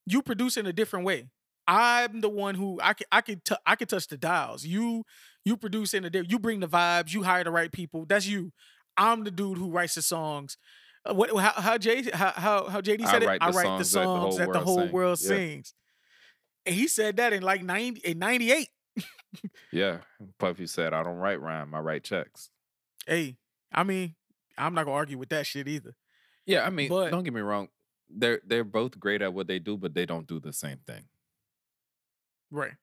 you 0.07 0.23
produce 0.23 0.57
in 0.57 0.67
a 0.67 0.73
different 0.73 1.07
way. 1.07 1.29
I'm 1.67 2.21
the 2.21 2.29
one 2.29 2.55
who 2.55 2.79
I 2.83 2.93
can 2.93 3.07
I 3.11 3.21
can 3.21 3.41
t- 3.45 3.57
I 3.67 3.77
can 3.77 3.89
touch 3.89 4.09
the 4.09 4.17
dials. 4.17 4.65
You 4.65 5.05
you 5.45 5.57
produce 5.57 5.95
in 5.95 6.03
the 6.03 6.11
day. 6.11 6.23
You 6.29 6.39
bring 6.39 6.61
the 6.61 6.69
vibes. 6.69 7.13
You 7.13 7.23
hire 7.23 7.45
the 7.45 7.51
right 7.51 7.73
people. 7.73 8.05
That's 8.07 8.27
you. 8.27 8.53
I'm 8.97 9.25
the 9.25 9.31
dude 9.31 9.59
who 9.59 9.71
writes 9.71 9.95
the 9.95 10.03
songs. 10.03 10.57
Uh, 11.05 11.15
what 11.15 11.35
how 11.37 11.53
how 11.53 11.79
Jay 11.79 12.03
how 12.13 12.33
how, 12.33 12.69
how 12.69 12.81
JD 12.81 13.07
said 13.07 13.25
I 13.25 13.35
it? 13.35 13.39
I 13.41 13.51
write 13.51 13.79
the 13.79 13.85
songs 13.85 13.93
that 13.93 14.01
the 14.01 14.07
whole, 14.07 14.37
that 14.37 14.53
the 14.53 14.61
whole 14.61 14.89
world 14.89 15.19
yeah. 15.23 15.29
sings. 15.29 15.75
And 16.67 16.75
he 16.75 16.89
said 16.89 17.19
that 17.19 17.33
in 17.35 17.43
like 17.43 17.63
90 17.63 18.01
in 18.01 18.19
98. 18.19 18.69
yeah. 19.73 19.99
Puffy 20.39 20.67
said, 20.67 20.95
I 20.95 21.03
don't 21.03 21.17
write 21.17 21.41
rhyme, 21.41 21.75
I 21.75 21.81
write 21.81 22.05
checks. 22.05 22.49
Hey, 23.07 23.37
I 23.71 23.83
mean, 23.83 24.15
I'm 24.57 24.75
not 24.75 24.85
gonna 24.85 24.97
argue 24.97 25.19
with 25.19 25.29
that 25.31 25.47
shit 25.47 25.69
either. 25.69 25.95
Yeah, 26.47 26.65
I 26.65 26.71
mean, 26.71 26.89
but, 26.89 27.11
don't 27.11 27.25
get 27.25 27.35
me 27.35 27.41
wrong. 27.41 27.69
They're 28.09 28.41
they're 28.47 28.65
both 28.65 28.99
great 28.99 29.23
at 29.23 29.33
what 29.33 29.47
they 29.47 29.59
do, 29.59 29.77
but 29.77 29.95
they 29.95 30.07
don't 30.07 30.27
do 30.27 30.41
the 30.41 30.53
same 30.53 30.79
thing. 30.87 31.05
Right. 32.51 32.75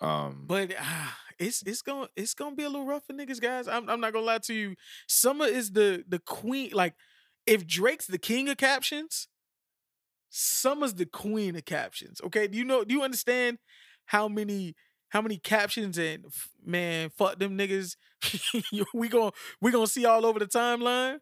Um, 0.00 0.44
but 0.46 0.72
uh, 0.78 1.08
it's 1.38 1.62
it's 1.62 1.82
gonna 1.82 2.08
it's 2.16 2.34
gonna 2.34 2.56
be 2.56 2.64
a 2.64 2.68
little 2.68 2.86
rough 2.86 3.06
for 3.06 3.12
niggas, 3.12 3.40
guys. 3.40 3.68
I'm 3.68 3.88
I'm 3.88 4.00
not 4.00 4.12
gonna 4.12 4.26
lie 4.26 4.38
to 4.38 4.54
you. 4.54 4.74
Summer 5.08 5.46
is 5.46 5.72
the 5.72 6.04
the 6.06 6.18
queen. 6.18 6.70
Like, 6.72 6.94
if 7.46 7.66
Drake's 7.66 8.06
the 8.06 8.18
king 8.18 8.48
of 8.48 8.56
captions, 8.56 9.28
Summer's 10.30 10.94
the 10.94 11.06
queen 11.06 11.54
of 11.56 11.64
captions. 11.64 12.20
Okay, 12.24 12.46
do 12.48 12.58
you 12.58 12.64
know? 12.64 12.84
Do 12.84 12.94
you 12.94 13.02
understand 13.02 13.58
how 14.06 14.28
many 14.28 14.74
how 15.10 15.22
many 15.22 15.38
captions 15.38 15.96
and 15.96 16.24
man, 16.64 17.10
fuck 17.16 17.38
them 17.38 17.56
niggas. 17.56 17.96
we 18.94 19.08
gonna 19.08 19.30
we 19.60 19.70
gonna 19.70 19.86
see 19.86 20.04
all 20.04 20.26
over 20.26 20.40
the 20.40 20.46
timeline 20.46 21.18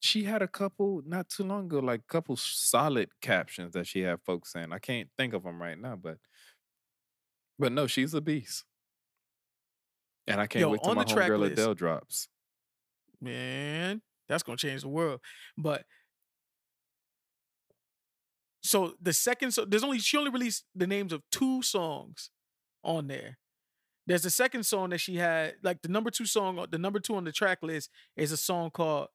she 0.00 0.24
had 0.24 0.40
a 0.40 0.48
couple 0.48 1.02
not 1.06 1.28
too 1.28 1.44
long 1.44 1.66
ago, 1.66 1.78
like 1.78 2.00
a 2.00 2.12
couple 2.12 2.34
solid 2.36 3.10
captions 3.20 3.74
that 3.74 3.86
she 3.86 4.00
had 4.00 4.20
folks 4.24 4.52
saying. 4.52 4.72
I 4.72 4.78
can't 4.78 5.08
think 5.16 5.34
of 5.34 5.44
them 5.44 5.60
right 5.60 5.78
now, 5.78 5.96
but 5.96 6.16
but 7.58 7.70
no, 7.72 7.86
she's 7.86 8.14
a 8.14 8.22
beast. 8.22 8.64
And 10.26 10.40
I 10.40 10.46
can't 10.46 10.60
Yo, 10.60 10.70
wait 10.70 10.82
till 10.82 10.94
my 10.94 11.04
homegirl 11.04 11.52
Adele 11.52 11.74
drops. 11.74 12.28
Man, 13.20 14.00
that's 14.26 14.42
gonna 14.42 14.56
change 14.56 14.80
the 14.82 14.88
world. 14.88 15.20
But 15.58 15.84
so 18.62 18.94
the 19.02 19.12
second 19.12 19.52
so 19.52 19.66
there's 19.66 19.84
only 19.84 19.98
she 19.98 20.16
only 20.16 20.30
released 20.30 20.64
the 20.74 20.86
names 20.86 21.12
of 21.12 21.22
two 21.30 21.62
songs 21.62 22.30
on 22.82 23.08
there. 23.08 23.36
There's 24.06 24.22
the 24.22 24.30
second 24.30 24.64
song 24.64 24.90
that 24.90 24.98
she 24.98 25.16
had, 25.16 25.54
like 25.62 25.82
the 25.82 25.88
number 25.88 26.10
two 26.10 26.24
song, 26.24 26.58
uh, 26.58 26.66
the 26.68 26.78
number 26.78 26.98
two 26.98 27.16
on 27.16 27.24
the 27.24 27.32
track 27.32 27.58
list 27.62 27.90
is 28.16 28.32
a 28.32 28.36
song 28.36 28.70
called 28.70 29.08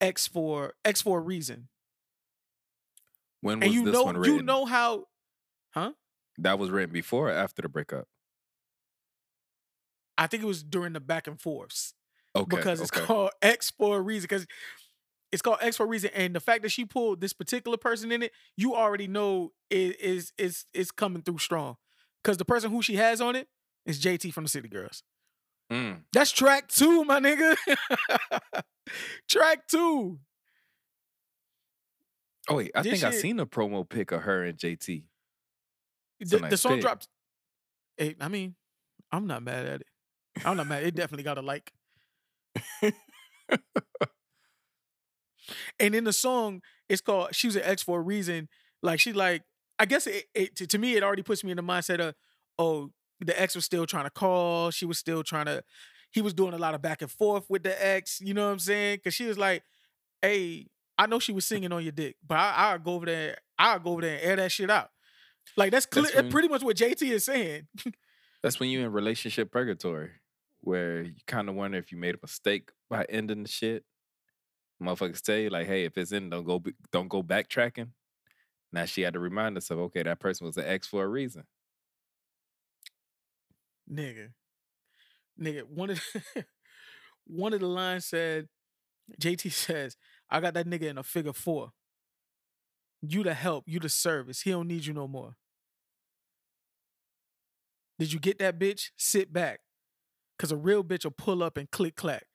X 0.00 0.26
for 0.26 0.74
X 0.84 1.02
for 1.02 1.18
a 1.18 1.20
reason. 1.20 1.68
When 3.40 3.60
was 3.60 3.66
and 3.66 3.74
you 3.74 3.84
this 3.84 3.92
know, 3.94 4.04
one 4.04 4.16
written? 4.16 4.36
You 4.36 4.42
know 4.42 4.64
how, 4.64 5.04
huh? 5.70 5.92
That 6.38 6.58
was 6.58 6.70
written 6.70 6.92
before 6.92 7.28
or 7.28 7.32
after 7.32 7.62
the 7.62 7.68
breakup? 7.68 8.08
I 10.18 10.26
think 10.26 10.42
it 10.42 10.46
was 10.46 10.62
during 10.62 10.92
the 10.92 11.00
back 11.00 11.26
and 11.26 11.40
forths 11.40 11.94
Okay. 12.34 12.56
because 12.56 12.80
it's 12.80 12.92
okay. 12.96 13.04
called 13.04 13.30
X 13.42 13.70
for 13.70 13.98
a 13.98 14.00
reason. 14.00 14.24
Because 14.24 14.46
it's 15.32 15.42
called 15.42 15.58
X 15.60 15.76
for 15.76 15.84
a 15.84 15.88
reason, 15.88 16.10
and 16.14 16.34
the 16.34 16.40
fact 16.40 16.62
that 16.62 16.70
she 16.70 16.84
pulled 16.84 17.20
this 17.20 17.32
particular 17.32 17.76
person 17.76 18.10
in 18.12 18.22
it, 18.22 18.32
you 18.56 18.74
already 18.74 19.06
know 19.06 19.52
it 19.70 20.00
is 20.00 20.32
is 20.38 20.64
is 20.72 20.90
coming 20.90 21.22
through 21.22 21.38
strong. 21.38 21.76
Because 22.22 22.38
the 22.38 22.44
person 22.44 22.70
who 22.70 22.82
she 22.82 22.96
has 22.96 23.20
on 23.20 23.36
it 23.36 23.48
is 23.84 24.00
JT 24.02 24.32
from 24.32 24.44
the 24.44 24.50
City 24.50 24.68
Girls. 24.68 25.02
Mm. 25.72 26.02
That's 26.12 26.30
track 26.30 26.68
two, 26.68 27.04
my 27.04 27.18
nigga. 27.20 27.56
track 29.28 29.66
two. 29.68 30.18
Oh 32.48 32.56
wait, 32.56 32.70
I 32.74 32.82
This 32.82 33.00
think 33.00 33.04
I 33.04 33.10
seen 33.10 33.40
a 33.40 33.46
promo 33.46 33.88
pic 33.88 34.12
of 34.12 34.22
her 34.22 34.44
and 34.44 34.56
JT. 34.56 35.02
It's 36.20 36.32
a 36.32 36.38
The, 36.38 36.48
the 36.48 36.56
song 36.56 36.74
pic. 36.74 36.82
dropped. 36.82 37.08
Hey, 37.96 38.14
I 38.20 38.28
mean, 38.28 38.54
I'm 39.10 39.26
not 39.26 39.42
mad 39.42 39.66
at 39.66 39.80
it. 39.80 39.86
I'm 40.44 40.56
not 40.56 40.66
mad. 40.68 40.84
It 40.84 40.94
definitely 40.94 41.24
got 41.24 41.38
a 41.38 41.42
like. 41.42 41.72
and 45.78 45.94
in 45.94 46.04
the 46.04 46.12
song, 46.12 46.62
it's 46.88 47.00
called 47.00 47.34
"She 47.34 47.48
Was 47.48 47.56
an 47.56 47.62
X 47.62 47.82
for 47.82 47.98
a 47.98 48.02
Reason." 48.02 48.48
Like 48.82 49.00
she 49.00 49.12
like, 49.12 49.42
I 49.78 49.86
guess 49.86 50.06
it, 50.06 50.24
it 50.34 50.56
to, 50.56 50.66
to 50.66 50.78
me 50.78 50.94
it 50.96 51.02
already 51.02 51.22
puts 51.22 51.42
me 51.42 51.50
in 51.50 51.56
the 51.56 51.62
mindset 51.62 51.98
of, 52.00 52.14
oh, 52.58 52.90
the 53.20 53.40
ex 53.40 53.54
was 53.54 53.64
still 53.64 53.86
trying 53.86 54.04
to 54.04 54.10
call. 54.10 54.70
She 54.70 54.84
was 54.86 54.98
still 54.98 55.22
trying 55.22 55.46
to. 55.46 55.62
He 56.12 56.20
was 56.22 56.34
doing 56.34 56.54
a 56.54 56.58
lot 56.58 56.74
of 56.74 56.82
back 56.82 57.02
and 57.02 57.10
forth 57.10 57.44
with 57.48 57.62
the 57.62 57.86
ex. 57.86 58.20
You 58.20 58.34
know 58.34 58.46
what 58.46 58.52
I'm 58.52 58.58
saying? 58.58 58.96
Because 58.98 59.14
she 59.14 59.26
was 59.26 59.38
like, 59.38 59.62
hey, 60.22 60.68
I 60.96 61.06
know 61.06 61.18
she 61.18 61.32
was 61.32 61.46
singing 61.46 61.72
on 61.72 61.82
your 61.82 61.92
dick, 61.92 62.16
but 62.26 62.38
I, 62.38 62.52
I'll 62.56 62.78
go 62.78 62.94
over 62.94 63.06
there. 63.06 63.38
I'll 63.58 63.78
go 63.78 63.92
over 63.92 64.02
there 64.02 64.16
and 64.16 64.22
air 64.24 64.36
that 64.36 64.52
shit 64.52 64.70
out. 64.70 64.90
Like 65.56 65.70
that's, 65.72 65.86
clear, 65.86 66.04
That's 66.04 66.16
when- 66.16 66.30
pretty 66.30 66.48
much 66.48 66.62
what 66.62 66.76
JT 66.76 67.02
is 67.10 67.24
saying. 67.24 67.66
That's 68.42 68.60
when 68.60 68.70
you're 68.70 68.84
in 68.84 68.92
relationship 68.92 69.50
purgatory, 69.50 70.10
where 70.60 71.02
you 71.02 71.14
kind 71.26 71.48
of 71.48 71.54
wonder 71.54 71.78
if 71.78 71.90
you 71.90 71.98
made 71.98 72.14
a 72.14 72.18
mistake 72.22 72.70
by 72.88 73.04
ending 73.08 73.42
the 73.42 73.48
shit. 73.48 73.84
Motherfuckers 74.82 75.22
tell 75.22 75.36
you 75.38 75.48
like, 75.50 75.66
hey, 75.66 75.84
if 75.84 75.96
it's 75.96 76.12
in, 76.12 76.30
don't 76.30 76.44
go, 76.44 76.62
don't 76.92 77.08
go 77.08 77.22
backtracking. 77.22 77.88
Now 78.72 78.84
she 78.84 79.02
had 79.02 79.14
to 79.14 79.20
remind 79.20 79.56
herself, 79.56 79.80
okay, 79.80 80.02
that 80.02 80.20
person 80.20 80.46
was 80.46 80.56
an 80.58 80.64
ex 80.66 80.86
for 80.86 81.02
a 81.02 81.08
reason. 81.08 81.44
Nigga, 83.90 84.28
nigga. 85.40 85.62
One 85.64 85.90
of 85.90 86.02
the, 86.12 86.44
one 87.26 87.52
of 87.52 87.60
the 87.60 87.66
lines 87.66 88.06
said, 88.06 88.48
JT 89.20 89.52
says, 89.52 89.96
"I 90.30 90.40
got 90.40 90.54
that 90.54 90.66
nigga 90.66 90.84
in 90.84 90.98
a 90.98 91.02
figure 91.02 91.32
four. 91.32 91.72
You 93.02 93.22
the 93.22 93.34
help, 93.34 93.64
you 93.66 93.78
the 93.78 93.88
service. 93.88 94.40
He 94.40 94.50
don't 94.50 94.68
need 94.68 94.86
you 94.86 94.94
no 94.94 95.06
more. 95.06 95.36
Did 97.98 98.12
you 98.12 98.18
get 98.18 98.38
that 98.38 98.58
bitch? 98.58 98.90
Sit 98.96 99.32
back, 99.32 99.60
cause 100.38 100.52
a 100.52 100.56
real 100.56 100.84
bitch 100.84 101.04
will 101.04 101.12
pull 101.12 101.42
up 101.42 101.56
and 101.56 101.70
click 101.70 101.96
clack. 101.96 102.26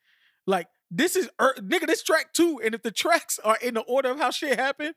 Like 0.48 0.68
this 0.90 1.16
is 1.16 1.30
er, 1.42 1.56
nigga. 1.60 1.88
This 1.88 2.04
track 2.04 2.34
too. 2.34 2.60
And 2.64 2.76
if 2.76 2.82
the 2.82 2.92
tracks 2.92 3.40
are 3.40 3.58
in 3.62 3.76
the 3.76 3.82
order 3.82 4.10
of 4.10 4.20
how 4.20 4.32
shit 4.32 4.60
happened, 4.60 4.96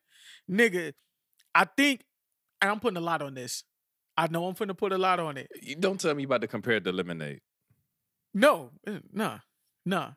nigga, 0.51 0.93
I 1.55 1.67
think, 1.77 2.03
and 2.61 2.71
I'm 2.71 2.81
putting 2.81 2.97
a 2.97 3.01
lot 3.01 3.23
on 3.23 3.35
this. 3.35 3.65
I 4.17 4.29
know 4.29 4.47
I'm 4.47 4.55
finna 4.55 4.77
put 4.77 4.93
a 4.93 4.99
lot 4.99 5.19
on 5.21 5.37
it. 5.37 5.49
You 5.61 5.77
don't 5.77 6.01
tell 6.01 6.15
me 6.15 6.23
you 6.23 6.27
about 6.29 6.43
to 6.43 6.47
compare 6.47 6.75
it 6.75 6.85
to 6.85 6.93
Lemonade. 6.93 7.41
No, 8.33 8.71
eh, 8.87 8.99
nah, 9.13 9.39
nah. 9.85 10.11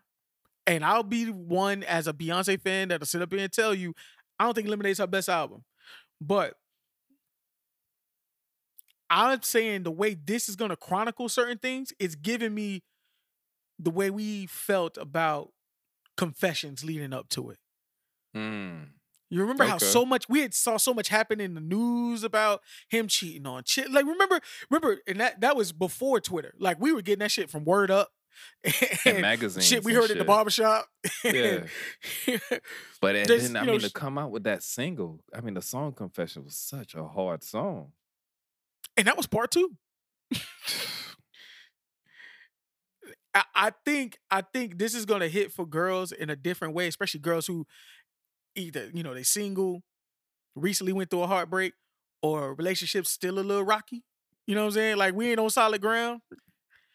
And 0.65 0.84
I'll 0.84 1.03
be 1.03 1.26
one 1.26 1.84
as 1.84 2.07
a 2.07 2.14
Beyonce 2.14 2.60
fan 2.61 2.90
that'll 2.90 3.06
sit 3.06 3.22
up 3.22 3.32
here 3.32 3.41
and 3.41 3.52
tell 3.52 3.74
you, 3.74 3.94
I 4.40 4.45
don't 4.45 4.53
think 4.53 4.68
Lemonade's 4.68 4.99
her 4.99 5.07
best 5.07 5.30
album. 5.30 5.64
But 6.19 6.56
I'm 9.10 9.41
saying 9.41 9.84
the 9.84 9.91
way 9.91 10.14
this 10.15 10.49
is 10.49 10.56
gonna 10.56 10.76
chronicle 10.76 11.30
certain 11.30 11.57
things, 11.57 11.94
it's 11.99 12.15
giving 12.15 12.53
me 12.53 12.84
the 13.80 13.91
way 13.91 14.10
we 14.10 14.48
felt 14.48 14.98
about 14.98 15.49
confessions 16.18 16.84
leading 16.84 17.14
up 17.14 17.30
to 17.30 17.52
it. 17.52 17.60
Mm. 18.36 18.90
You 19.29 19.41
remember 19.41 19.65
how 19.65 19.77
so 19.77 20.05
much 20.05 20.29
we 20.29 20.41
had 20.41 20.53
saw 20.53 20.77
so 20.77 20.93
much 20.93 21.09
happen 21.09 21.41
in 21.41 21.53
the 21.53 21.61
news 21.61 22.23
about 22.23 22.61
him 22.89 23.07
cheating 23.07 23.45
on 23.45 23.63
chick. 23.63 23.87
Like 23.89 24.05
remember, 24.05 24.39
remember, 24.69 25.01
and 25.07 25.19
that 25.19 25.41
that 25.41 25.55
was 25.57 25.71
before 25.73 26.19
Twitter. 26.21 26.53
Like 26.59 26.79
we 26.79 26.93
were 26.93 27.01
getting 27.01 27.19
that 27.19 27.31
shit 27.31 27.49
from 27.49 27.65
Word 27.65 27.91
Up 27.91 28.09
And 29.05 29.21
magazines. 29.21 29.65
shit 29.65 29.83
we 29.83 29.93
heard 29.93 30.11
at 30.11 30.17
the 30.17 30.25
barbershop. 30.25 30.87
Yeah. 31.23 31.63
But 33.01 33.15
and 33.15 33.27
then 33.27 33.55
I 33.57 33.61
you 33.61 33.65
know, 33.65 33.71
mean 33.73 33.81
to 33.81 33.89
come 33.91 34.17
out 34.17 34.31
with 34.31 34.43
that 34.45 34.63
single. 34.63 35.19
I 35.33 35.41
mean 35.41 35.55
the 35.55 35.61
song 35.61 35.91
Confession 35.93 36.43
was 36.45 36.55
such 36.55 36.95
a 36.95 37.03
hard 37.05 37.43
song. 37.43 37.91
and 38.95 39.07
that 39.07 39.17
was 39.17 39.27
part 39.27 39.51
two. 39.51 39.71
I, 43.33 43.43
I 43.53 43.71
think 43.85 44.17
I 44.31 44.41
think 44.41 44.77
this 44.77 44.93
is 44.95 45.05
gonna 45.05 45.27
hit 45.27 45.51
for 45.51 45.65
girls 45.65 46.11
in 46.11 46.29
a 46.29 46.35
different 46.35 46.73
way, 46.73 46.87
especially 46.87 47.19
girls 47.19 47.45
who 47.47 47.65
either 48.57 48.89
you 48.93 49.03
know 49.03 49.13
they 49.13 49.23
single, 49.23 49.84
recently 50.55 50.93
went 50.93 51.09
through 51.09 51.23
a 51.23 51.27
heartbreak, 51.27 51.73
or 52.21 52.53
relationships 52.55 53.11
still 53.11 53.39
a 53.39 53.41
little 53.41 53.63
rocky. 53.63 54.03
You 54.45 54.55
know 54.55 54.61
what 54.61 54.67
I'm 54.67 54.73
saying? 54.73 54.97
Like 54.97 55.13
we 55.13 55.29
ain't 55.31 55.39
on 55.39 55.49
solid 55.49 55.81
ground. 55.81 56.21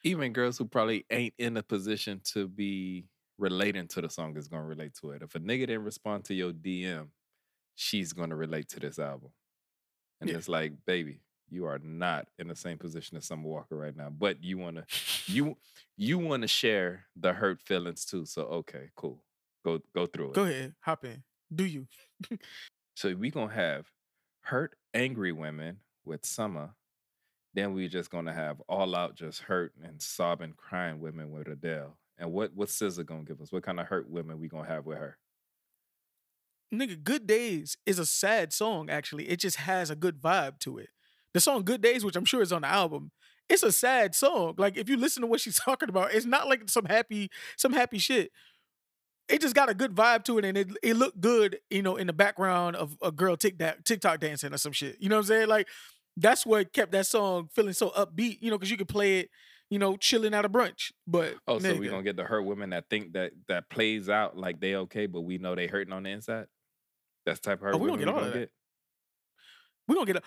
Even 0.04 0.32
girls 0.32 0.58
who 0.58 0.64
probably 0.64 1.06
ain't 1.10 1.34
in 1.38 1.56
a 1.56 1.62
position 1.62 2.20
to 2.32 2.48
be 2.48 3.06
relating 3.38 3.86
to 3.88 4.00
the 4.00 4.08
song 4.10 4.36
is 4.36 4.48
gonna 4.48 4.64
relate 4.64 4.94
to 5.00 5.10
it. 5.10 5.22
If 5.22 5.34
a 5.34 5.40
nigga 5.40 5.60
didn't 5.66 5.84
respond 5.84 6.24
to 6.24 6.34
your 6.34 6.52
DM, 6.52 7.08
she's 7.74 8.12
gonna 8.12 8.36
relate 8.36 8.68
to 8.70 8.80
this 8.80 8.98
album. 8.98 9.30
And 10.20 10.30
Yeah. 10.30 10.36
it's 10.36 10.48
like, 10.48 10.72
baby, 10.86 11.20
you 11.48 11.66
are 11.66 11.78
not 11.78 12.28
in 12.38 12.48
the 12.48 12.56
same 12.56 12.78
position 12.78 13.16
as 13.16 13.26
Summer 13.26 13.48
Walker 13.48 13.76
right 13.76 13.94
now. 13.96 14.10
But 14.10 14.42
you 14.42 14.58
wanna 14.58 14.86
you 15.26 15.56
you 15.96 16.18
wanna 16.18 16.48
share 16.48 17.06
the 17.14 17.32
hurt 17.32 17.60
feelings 17.60 18.04
too. 18.04 18.24
So 18.24 18.42
okay, 18.44 18.90
cool. 18.96 19.22
Go 19.64 19.80
go 19.94 20.06
through 20.06 20.30
it. 20.30 20.34
Go 20.34 20.44
ahead, 20.44 20.74
hop 20.80 21.04
in. 21.04 21.22
Do 21.54 21.64
you? 21.64 21.86
So 22.94 23.14
we 23.14 23.30
gonna 23.30 23.52
have 23.52 23.86
hurt, 24.42 24.76
angry 24.94 25.32
women 25.32 25.78
with 26.04 26.24
Summer. 26.24 26.74
Then 27.54 27.74
we 27.74 27.88
just 27.88 28.10
gonna 28.10 28.32
have 28.32 28.60
all 28.68 28.94
out, 28.94 29.14
just 29.14 29.42
hurt 29.42 29.72
and 29.82 30.00
sobbing, 30.00 30.54
crying 30.56 31.00
women 31.00 31.30
with 31.30 31.48
Adele. 31.48 31.96
And 32.18 32.32
what 32.32 32.54
what 32.54 32.68
SZA 32.68 33.04
gonna 33.06 33.24
give 33.24 33.40
us? 33.40 33.52
What 33.52 33.62
kind 33.62 33.80
of 33.80 33.86
hurt 33.86 34.08
women 34.08 34.38
we 34.38 34.48
gonna 34.48 34.68
have 34.68 34.86
with 34.86 34.98
her? 34.98 35.18
Nigga, 36.72 37.02
Good 37.02 37.26
Days 37.26 37.76
is 37.84 37.98
a 37.98 38.06
sad 38.06 38.52
song, 38.52 38.88
actually. 38.88 39.28
It 39.28 39.40
just 39.40 39.56
has 39.56 39.90
a 39.90 39.96
good 39.96 40.20
vibe 40.20 40.58
to 40.60 40.78
it. 40.78 40.88
The 41.34 41.40
song 41.40 41.64
Good 41.64 41.82
Days, 41.82 42.04
which 42.04 42.16
I'm 42.16 42.24
sure 42.24 42.42
is 42.42 42.52
on 42.52 42.62
the 42.62 42.68
album, 42.68 43.10
it's 43.48 43.62
a 43.62 43.72
sad 43.72 44.14
song. 44.14 44.54
Like 44.56 44.76
if 44.76 44.88
you 44.88 44.96
listen 44.96 45.20
to 45.22 45.26
what 45.26 45.40
she's 45.40 45.56
talking 45.58 45.88
about, 45.88 46.14
it's 46.14 46.26
not 46.26 46.48
like 46.48 46.68
some 46.68 46.86
happy, 46.86 47.30
some 47.56 47.72
happy 47.72 47.98
shit. 47.98 48.32
It 49.28 49.40
just 49.40 49.54
got 49.54 49.70
a 49.70 49.74
good 49.74 49.94
vibe 49.94 50.24
to 50.24 50.38
it, 50.38 50.44
and 50.44 50.58
it 50.58 50.70
it 50.82 50.94
looked 50.94 51.20
good, 51.20 51.58
you 51.70 51.82
know, 51.82 51.96
in 51.96 52.06
the 52.06 52.12
background 52.12 52.76
of 52.76 52.96
a 53.02 53.10
girl 53.12 53.36
TikTok 53.36 53.84
TikTok 53.84 54.20
dancing 54.20 54.52
or 54.52 54.58
some 54.58 54.72
shit. 54.72 54.96
You 55.00 55.08
know 55.08 55.16
what 55.16 55.20
I'm 55.22 55.26
saying? 55.28 55.48
Like 55.48 55.68
that's 56.16 56.44
what 56.44 56.72
kept 56.72 56.92
that 56.92 57.06
song 57.06 57.48
feeling 57.54 57.72
so 57.72 57.90
upbeat, 57.90 58.38
you 58.42 58.50
know, 58.50 58.58
because 58.58 58.70
you 58.70 58.76
could 58.76 58.88
play 58.88 59.20
it, 59.20 59.30
you 59.70 59.78
know, 59.78 59.96
chilling 59.96 60.34
out 60.34 60.44
a 60.44 60.48
brunch. 60.50 60.92
But 61.06 61.36
Oh, 61.48 61.58
so 61.58 61.74
we 61.74 61.86
nigga, 61.86 61.90
gonna 61.90 62.02
get 62.02 62.16
the 62.16 62.24
hurt 62.24 62.42
women 62.42 62.70
that 62.70 62.90
think 62.90 63.14
that 63.14 63.32
that 63.48 63.70
plays 63.70 64.08
out 64.10 64.36
like 64.36 64.60
they 64.60 64.74
okay, 64.74 65.06
but 65.06 65.22
we 65.22 65.38
know 65.38 65.54
they 65.54 65.66
hurting 65.68 65.92
on 65.94 66.02
the 66.02 66.10
inside. 66.10 66.46
That's 67.24 67.40
the 67.40 67.50
type 67.50 67.58
of 67.58 67.62
oh, 67.62 67.66
hurt 67.66 67.74
Oh, 67.76 67.78
we 67.78 67.88
gonna 67.88 67.98
get 68.04 68.08
all 68.08 68.14
we 68.14 68.20
of 68.20 68.24
gonna 68.26 68.32
that. 68.32 68.38
get. 68.40 68.50
we're 69.88 69.94
gonna 69.94 70.06
get 70.06 70.16
a 70.16 70.22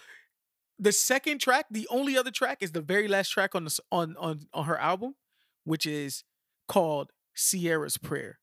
the 0.80 0.92
second 0.92 1.40
track 1.40 1.66
the 1.70 1.88
only 1.90 2.18
other 2.18 2.32
track 2.32 2.58
is 2.62 2.72
the 2.72 2.82
very 2.82 3.08
last 3.08 3.30
track 3.30 3.56
on 3.56 3.66
the 3.66 3.80
on 3.92 4.16
on 4.18 4.48
on 4.54 4.66
her 4.66 4.78
album 4.78 5.16
which 5.64 5.86
is 5.86 6.24
called 6.68 7.12
Ciara's 7.36 7.98
prayer 7.98 8.40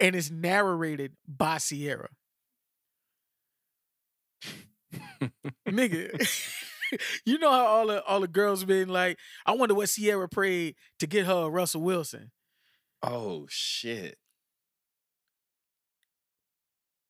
and 0.00 0.14
it's 0.16 0.30
narrated 0.30 1.12
by 1.26 1.58
Ciara 1.58 2.08
nigga 5.68 6.26
you 7.26 7.38
know 7.38 7.50
how 7.50 7.66
all 7.66 7.86
the 7.88 8.02
all 8.04 8.20
the 8.20 8.28
girls 8.28 8.64
been 8.64 8.88
like 8.88 9.18
i 9.44 9.52
wonder 9.52 9.74
what 9.74 9.88
Ciara 9.88 10.28
prayed 10.28 10.74
to 10.98 11.06
get 11.06 11.26
her 11.26 11.48
russell 11.48 11.82
wilson 11.82 12.30
Oh 13.02 13.46
shit. 13.48 14.16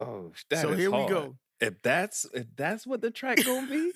Oh, 0.01 0.33
that 0.51 0.63
so 0.63 0.75
here 0.75 0.91
we 0.91 1.07
go 1.07 1.37
If 1.61 1.83
that's 1.83 2.25
if 2.33 2.47
that's 2.55 2.87
what 2.87 3.01
the 3.01 3.11
track 3.11 3.45
gonna 3.45 3.67
be, 3.67 3.93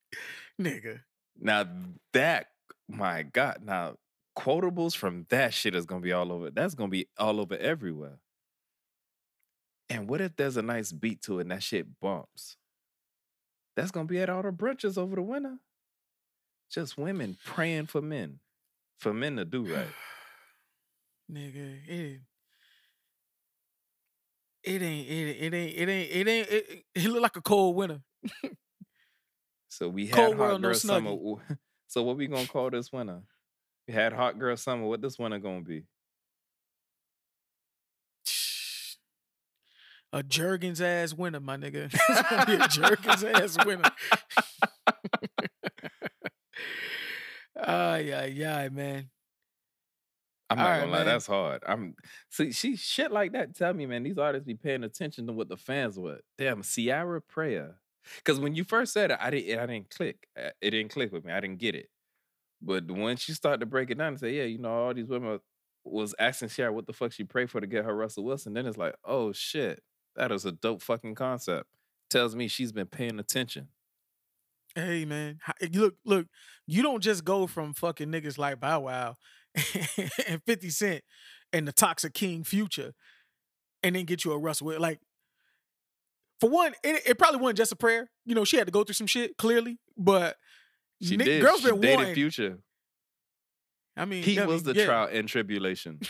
nigga 0.60 1.00
Now 1.40 1.64
that 2.12 2.48
my 2.86 3.22
God, 3.22 3.60
now 3.64 3.94
quotables 4.36 4.94
from 4.94 5.26
that 5.30 5.54
shit 5.54 5.74
is 5.74 5.86
gonna 5.86 6.02
be 6.02 6.12
all 6.12 6.30
over. 6.32 6.50
That's 6.50 6.74
gonna 6.74 6.90
be 6.90 7.08
all 7.16 7.40
over 7.40 7.56
everywhere. 7.56 8.18
And 9.90 10.08
what 10.08 10.20
if 10.20 10.36
there's 10.36 10.56
a 10.56 10.62
nice 10.62 10.92
beat 10.92 11.22
to 11.22 11.38
it 11.38 11.42
and 11.42 11.50
that 11.50 11.62
shit 11.62 11.86
bumps? 12.00 12.56
That's 13.76 13.90
gonna 13.90 14.06
be 14.06 14.20
at 14.20 14.28
all 14.28 14.42
the 14.42 14.50
brunches 14.50 14.98
over 14.98 15.16
the 15.16 15.22
winter. 15.22 15.56
Just 16.70 16.98
women 16.98 17.38
praying 17.44 17.86
for 17.86 18.02
men, 18.02 18.40
for 18.98 19.14
men 19.14 19.36
to 19.36 19.44
do 19.44 19.62
right. 19.62 19.86
nigga, 21.32 21.78
it 21.88 21.92
ain't. 21.92 22.20
it 24.62 24.82
ain't 24.82 25.08
it, 25.08 25.12
ain't, 25.12 25.38
it 25.38 25.54
ain't 25.54 25.76
it 25.76 25.88
ain't 25.88 26.10
it 26.10 26.28
ain't 26.28 26.48
it, 26.50 26.84
it 26.94 27.08
look 27.08 27.22
like 27.22 27.36
a 27.36 27.42
cold 27.42 27.76
winter. 27.76 28.00
So 29.68 29.88
we 29.88 30.06
had 30.06 30.16
Cold 30.16 30.36
hot 30.36 30.38
world, 30.38 30.60
no 30.62 30.68
girl 30.68 30.74
summer. 30.74 31.10
So 31.86 32.02
what 32.02 32.16
we 32.18 32.26
gonna 32.26 32.46
call 32.46 32.68
this 32.68 32.92
winter? 32.92 33.22
We 33.86 33.94
had 33.94 34.12
hot 34.12 34.38
girl 34.38 34.56
summer. 34.56 34.84
What 34.86 35.00
this 35.00 35.18
winter 35.18 35.38
gonna 35.38 35.62
be? 35.62 35.84
A 40.12 40.22
Jergens 40.22 40.80
ass 40.80 41.12
winner, 41.14 41.40
my 41.40 41.56
nigga. 41.56 41.92
It's 42.08 42.22
gonna 42.30 42.46
be 42.46 42.54
a 42.54 42.68
Jergens 42.68 43.24
ass 43.24 43.64
winner. 43.64 43.90
Ay, 47.60 47.98
yeah, 48.00 48.24
yeah, 48.24 48.68
man. 48.70 49.10
I'm 50.50 50.56
not 50.56 50.64
right, 50.64 50.80
gonna 50.80 50.92
lie, 50.92 50.98
man. 50.98 51.06
that's 51.06 51.26
hard. 51.26 51.62
I'm 51.66 51.94
see, 52.30 52.52
she 52.52 52.76
shit 52.76 53.12
like 53.12 53.32
that. 53.32 53.54
Tell 53.54 53.74
me, 53.74 53.84
man, 53.84 54.02
these 54.02 54.16
artists 54.16 54.46
be 54.46 54.54
paying 54.54 54.82
attention 54.84 55.26
to 55.26 55.32
what 55.32 55.48
the 55.48 55.56
fans 55.58 55.98
want. 55.98 56.22
Damn, 56.38 56.62
Ciara 56.62 57.20
Prayer. 57.20 57.76
Because 58.16 58.40
when 58.40 58.54
you 58.54 58.64
first 58.64 58.94
said 58.94 59.10
it, 59.10 59.18
I 59.20 59.28
didn't, 59.30 59.58
I 59.58 59.66
didn't 59.66 59.90
click. 59.90 60.26
Uh, 60.38 60.50
It 60.62 60.70
didn't 60.70 60.90
click 60.90 61.12
with 61.12 61.24
me. 61.26 61.32
I 61.32 61.40
didn't 61.40 61.58
get 61.58 61.74
it. 61.74 61.90
But 62.62 62.90
once 62.90 63.28
you 63.28 63.34
start 63.34 63.60
to 63.60 63.66
break 63.66 63.90
it 63.90 63.98
down 63.98 64.08
and 64.08 64.20
say, 64.20 64.34
yeah, 64.34 64.44
you 64.44 64.58
know, 64.58 64.70
all 64.70 64.94
these 64.94 65.08
women 65.08 65.38
was 65.84 66.14
asking 66.18 66.48
Ciara 66.48 66.72
what 66.72 66.86
the 66.86 66.92
fuck 66.94 67.12
she 67.12 67.24
prayed 67.24 67.50
for 67.50 67.60
to 67.60 67.66
get 67.66 67.84
her 67.84 67.94
Russell 67.94 68.24
Wilson, 68.24 68.54
then 68.54 68.66
it's 68.66 68.78
like, 68.78 68.94
oh 69.04 69.32
shit, 69.32 69.82
that 70.18 70.30
is 70.32 70.44
a 70.44 70.52
dope 70.52 70.82
fucking 70.82 71.14
concept. 71.14 71.64
Tells 72.10 72.36
me 72.36 72.48
she's 72.48 72.72
been 72.72 72.86
paying 72.86 73.18
attention. 73.18 73.68
Hey 74.74 75.04
man, 75.06 75.38
eh, 75.62 75.68
look, 75.72 75.94
look. 76.04 76.26
You 76.66 76.82
don't 76.82 77.02
just 77.02 77.24
go 77.24 77.46
from 77.46 77.72
fucking 77.72 78.08
niggas 78.08 78.36
like 78.38 78.60
Bow 78.60 78.80
Wow 78.80 79.16
and 80.26 80.42
Fifty 80.46 80.68
Cent 80.70 81.02
and 81.52 81.66
the 81.66 81.72
Toxic 81.72 82.12
King 82.14 82.44
Future, 82.44 82.92
and 83.82 83.96
then 83.96 84.04
get 84.04 84.24
you 84.24 84.32
a 84.32 84.38
Russell. 84.38 84.78
Like, 84.78 85.00
for 86.40 86.50
one, 86.50 86.74
it, 86.84 87.02
it 87.06 87.18
probably 87.18 87.40
wasn't 87.40 87.56
just 87.58 87.72
a 87.72 87.76
prayer. 87.76 88.10
You 88.26 88.34
know, 88.34 88.44
she 88.44 88.56
had 88.58 88.66
to 88.66 88.70
go 88.72 88.84
through 88.84 88.94
some 88.94 89.06
shit 89.06 89.36
clearly, 89.38 89.78
but 89.96 90.36
She 91.02 91.16
ni- 91.16 91.24
did. 91.24 91.42
girls 91.42 91.60
she 91.60 91.70
been 91.70 91.80
dated 91.80 91.96
wanting. 91.98 92.14
Future. 92.14 92.58
I 93.96 94.04
mean, 94.04 94.22
He 94.22 94.38
I 94.38 94.44
was 94.46 94.64
mean, 94.64 94.74
the 94.74 94.80
yeah. 94.80 94.86
trial 94.86 95.08
and 95.10 95.28
tribulation. 95.28 95.98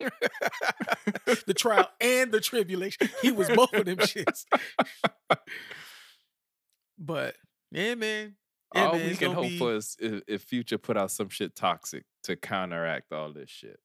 the 1.46 1.54
trial 1.54 1.88
and 2.00 2.32
the 2.32 2.40
tribulation. 2.40 3.08
He 3.20 3.30
was 3.32 3.48
both 3.48 3.72
of 3.74 3.84
them 3.84 3.98
shits. 3.98 4.44
but 6.98 7.36
yeah, 7.70 7.94
man. 7.94 8.36
Yeah, 8.74 8.86
all 8.86 8.96
man, 8.96 9.08
we 9.08 9.16
can 9.16 9.32
hope 9.32 9.44
be- 9.44 9.58
for 9.58 9.74
is 9.74 9.96
if, 10.00 10.22
if 10.26 10.42
Future 10.42 10.78
put 10.78 10.96
out 10.96 11.10
some 11.10 11.28
shit 11.28 11.54
toxic 11.54 12.04
to 12.24 12.36
counteract 12.36 13.12
all 13.12 13.32
this 13.32 13.50
shit. 13.50 13.78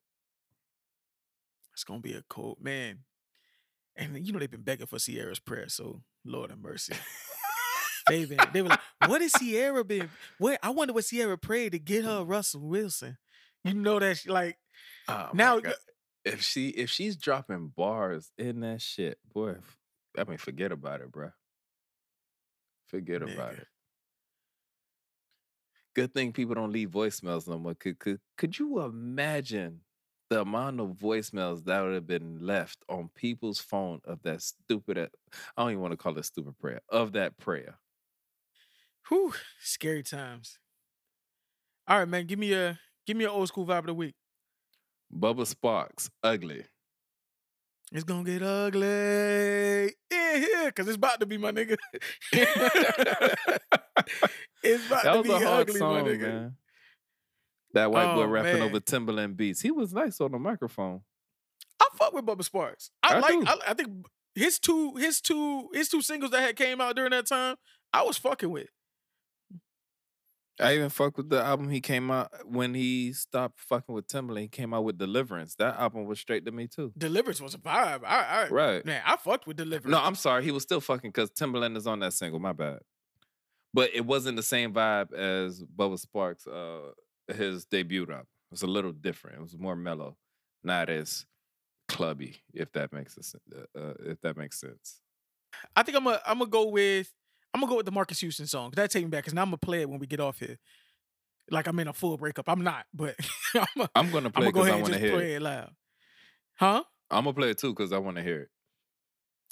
It's 1.74 1.84
gonna 1.84 2.00
be 2.00 2.14
a 2.14 2.24
cold 2.30 2.58
man. 2.62 3.00
And 3.96 4.26
you 4.26 4.32
know 4.32 4.40
they've 4.40 4.50
been 4.50 4.62
begging 4.62 4.88
for 4.88 5.00
Ciara's 5.00 5.40
prayer, 5.40 5.70
so 5.70 6.02
Lord 6.26 6.52
have 6.52 6.60
mercy. 6.60 6.94
They've 8.08 8.30
been 8.30 8.40
they 8.54 8.62
were 8.62 8.70
like, 8.70 8.80
what 9.06 9.22
has 9.22 9.34
Ciara 9.34 9.84
been? 9.84 10.10
What 10.38 10.60
I 10.64 10.70
wonder 10.70 10.94
what 10.94 11.06
Ciara 11.06 11.38
prayed 11.38 11.74
to 11.74 11.80
get 11.80 12.06
her 12.06 12.24
Russell 12.24 12.62
Wilson. 12.62 13.18
You 13.64 13.74
know 13.74 14.00
that 14.00 14.18
she, 14.18 14.30
like 14.30 14.58
Oh 15.10 15.30
now. 15.34 15.60
If 16.28 16.42
she 16.42 16.70
if 16.70 16.90
she's 16.90 17.16
dropping 17.16 17.70
bars 17.70 18.32
in 18.38 18.62
that 18.62 18.82
shit, 18.82 19.20
boy, 19.34 19.56
I 20.18 20.24
mean, 20.26 20.38
forget 20.38 20.72
about 20.72 21.02
it, 21.02 21.12
bruh. 21.12 21.34
Forget 22.88 23.22
about 23.22 23.54
it. 23.60 23.68
Good 25.94 26.14
thing 26.14 26.32
people 26.32 26.56
don't 26.56 26.72
leave 26.72 26.90
voicemails 26.92 27.48
no 27.48 27.58
more. 27.60 27.74
Could 27.76 28.00
could 28.00 28.20
could 28.38 28.60
you 28.60 28.82
imagine 28.82 29.82
the 30.30 30.42
amount 30.42 30.80
of 30.80 30.90
voicemails 30.98 31.64
that 31.66 31.82
would 31.82 31.94
have 31.94 32.08
been 32.08 32.40
left 32.40 32.80
on 32.90 33.10
people's 33.16 33.60
phone 33.60 34.02
of 34.06 34.22
that 34.24 34.42
stupid? 34.42 34.98
I 34.98 35.08
don't 35.58 35.72
even 35.72 35.82
want 35.82 35.94
to 35.94 35.98
call 35.98 36.18
it 36.18 36.26
stupid 36.26 36.58
prayer 36.60 36.82
of 36.90 37.14
that 37.14 37.38
prayer. 37.38 37.80
whew, 39.10 39.34
scary 39.60 40.04
times. 40.04 40.60
All 41.88 42.00
right, 42.00 42.08
man. 42.08 42.26
Give 42.26 42.40
me 42.40 42.54
a 42.54 42.80
give 43.06 43.18
me 43.18 43.24
an 43.26 43.32
old 43.32 43.48
school 43.48 43.66
vibe 43.66 43.80
of 43.80 43.86
the 43.88 43.94
week. 43.94 44.16
Bubba 45.14 45.46
Sparxxx, 45.52 46.10
ugly. 46.24 46.66
It's 47.94 48.04
gonna 48.04 48.24
get 48.26 48.44
ugly. 48.44 49.94
Yeah, 50.12 50.36
yeah, 50.36 50.64
because 50.66 50.88
it's 50.88 50.98
about 50.98 51.22
to 51.22 51.26
be 51.26 51.38
my 51.38 51.52
nigga. 51.52 51.78
it's 52.34 52.52
about 54.88 55.04
that 55.04 55.12
to 55.14 55.18
was 55.20 55.28
be 55.28 55.34
a 55.34 55.40
hard 55.48 55.70
ugly, 55.70 55.80
song, 55.80 55.94
my 55.94 56.02
nigga. 56.10 56.22
man. 56.22 56.56
That 57.74 57.92
white 57.92 58.16
boy 58.16 58.24
Oh, 58.24 58.28
rapping 58.28 58.54
man. 58.60 58.62
over 58.64 58.80
Timberland 58.80 59.38
beats. 59.38 59.62
He 59.62 59.72
was 59.72 59.94
nice 59.94 60.20
on 60.22 60.32
the 60.32 60.40
microphone. 60.40 61.02
I 61.82 61.88
fuck 61.96 62.14
with 62.14 62.26
Bubba 62.26 62.50
Sparxxx. 62.50 62.90
I, 63.04 63.16
I 63.16 63.20
like. 63.20 63.48
I, 63.48 63.56
I 63.70 63.74
think 63.74 64.06
his 64.36 64.60
two, 64.60 64.96
his 64.96 65.22
two, 65.22 65.70
his 65.74 65.90
two 65.90 66.02
singles 66.02 66.32
that 66.32 66.42
had 66.42 66.56
came 66.56 66.82
out 66.82 66.96
during 66.96 67.12
that 67.12 67.28
time, 67.28 67.56
I 67.94 68.04
was 68.04 68.18
fucking 68.18 68.50
with. 68.50 68.70
I 70.60 70.74
even 70.76 70.90
fuck 70.90 71.18
with 71.18 71.30
the 71.30 71.42
album 71.44 71.70
he 71.70 71.82
came 71.82 72.10
out 72.10 72.32
when 72.46 72.74
he 72.74 73.14
stopped 73.14 73.60
fucking 73.60 73.94
with 73.94 74.08
Timberland. 74.08 74.44
He 74.44 74.48
came 74.50 74.74
out 74.74 74.84
with 74.84 74.98
Deliverance. 74.98 75.56
That 75.56 75.78
album 75.80 76.06
was 76.06 76.20
straight 76.20 76.46
to 76.46 76.52
me 76.52 76.68
too. 76.68 76.92
Deliverance 76.98 77.40
was 77.40 77.54
a 77.54 77.60
vibe. 77.60 78.02
I, 78.04 78.46
I 78.46 78.48
Right. 78.50 78.84
man, 78.86 79.02
I 79.06 79.18
fucked 79.18 79.46
with 79.46 79.58
Deliverance. 79.58 79.92
No, 79.92 80.00
I'm 80.02 80.16
sorry. 80.16 80.44
He 80.44 80.52
was 80.52 80.64
still 80.64 80.82
fucking 80.82 81.12
because 81.12 81.30
Timberland 81.30 81.78
is 81.78 81.86
on 81.86 82.00
that 82.00 82.14
single. 82.14 82.40
My 82.40 82.54
bad. 82.54 82.80
But 83.74 83.92
it 83.94 84.06
wasn't 84.06 84.38
the 84.38 84.44
same 84.44 84.74
vibe 84.74 85.14
as 85.14 85.64
Bubba 85.64 86.04
Sparxxx, 86.04 86.48
uh, 86.48 87.34
his 87.34 87.66
debut 87.66 88.02
album. 88.04 88.22
It 88.22 88.52
was 88.52 88.64
a 88.64 88.68
little 88.68 88.94
different. 88.94 89.38
It 89.38 89.42
was 89.44 89.58
more 89.58 89.76
mellow, 89.76 90.18
not 90.64 90.90
as 90.90 91.26
clubby. 91.88 92.38
If 92.54 92.72
that 92.72 92.92
makes 92.94 93.16
a, 93.18 93.56
uh, 93.56 93.80
uh, 93.80 93.94
if 94.06 94.22
that 94.22 94.38
makes 94.38 94.60
sense. 94.60 95.02
I 95.76 95.84
think 95.84 95.98
I'm 95.98 96.04
gonna 96.06 96.22
I'm 96.26 96.40
gonna 96.40 96.50
go 96.50 96.68
with 96.70 97.12
I'm 97.54 97.62
gonna 97.62 97.70
go 97.72 97.78
with 97.78 97.86
the 97.86 97.92
Marques 97.92 98.20
Houston 98.20 98.48
song. 98.48 98.72
That 98.76 98.92
take 98.92 99.04
me 99.04 99.10
back 99.10 99.24
because 99.24 99.34
now 99.34 99.42
I'm 99.42 99.48
gonna 99.48 99.58
play 99.58 99.82
it 99.82 99.90
when 99.90 100.00
we 100.00 100.08
get 100.08 100.20
off 100.20 100.40
here. 100.40 100.58
Like 101.50 101.68
I'm 101.68 101.80
in 101.80 101.88
a 101.88 101.94
full 101.94 102.18
breakup. 102.18 102.50
I'm 102.50 102.62
not, 102.64 102.86
but 102.94 103.16
I'm 103.56 103.66
gonna, 103.76 103.90
I'm 103.96 104.12
gonna 104.12 104.28
I'm 104.28 104.32
gonna 104.44 104.52
go 104.52 104.64
because 104.64 104.68
I 104.68 104.70
ahead 104.70 104.80
and 104.80 104.88
just 104.88 105.00
hear 105.00 105.12
play 105.14 105.34
it. 105.34 105.38
it 105.38 105.42
loud. 105.42 105.72
Huh? 106.56 106.84
I'm 107.10 107.24
gonna 107.24 107.34
play 107.34 107.50
it 107.52 107.58
too 107.58 107.74
because 107.74 107.94
I 107.94 107.98
want 108.00 108.18
to 108.18 108.24
hear 108.24 108.42
it. 108.42 108.50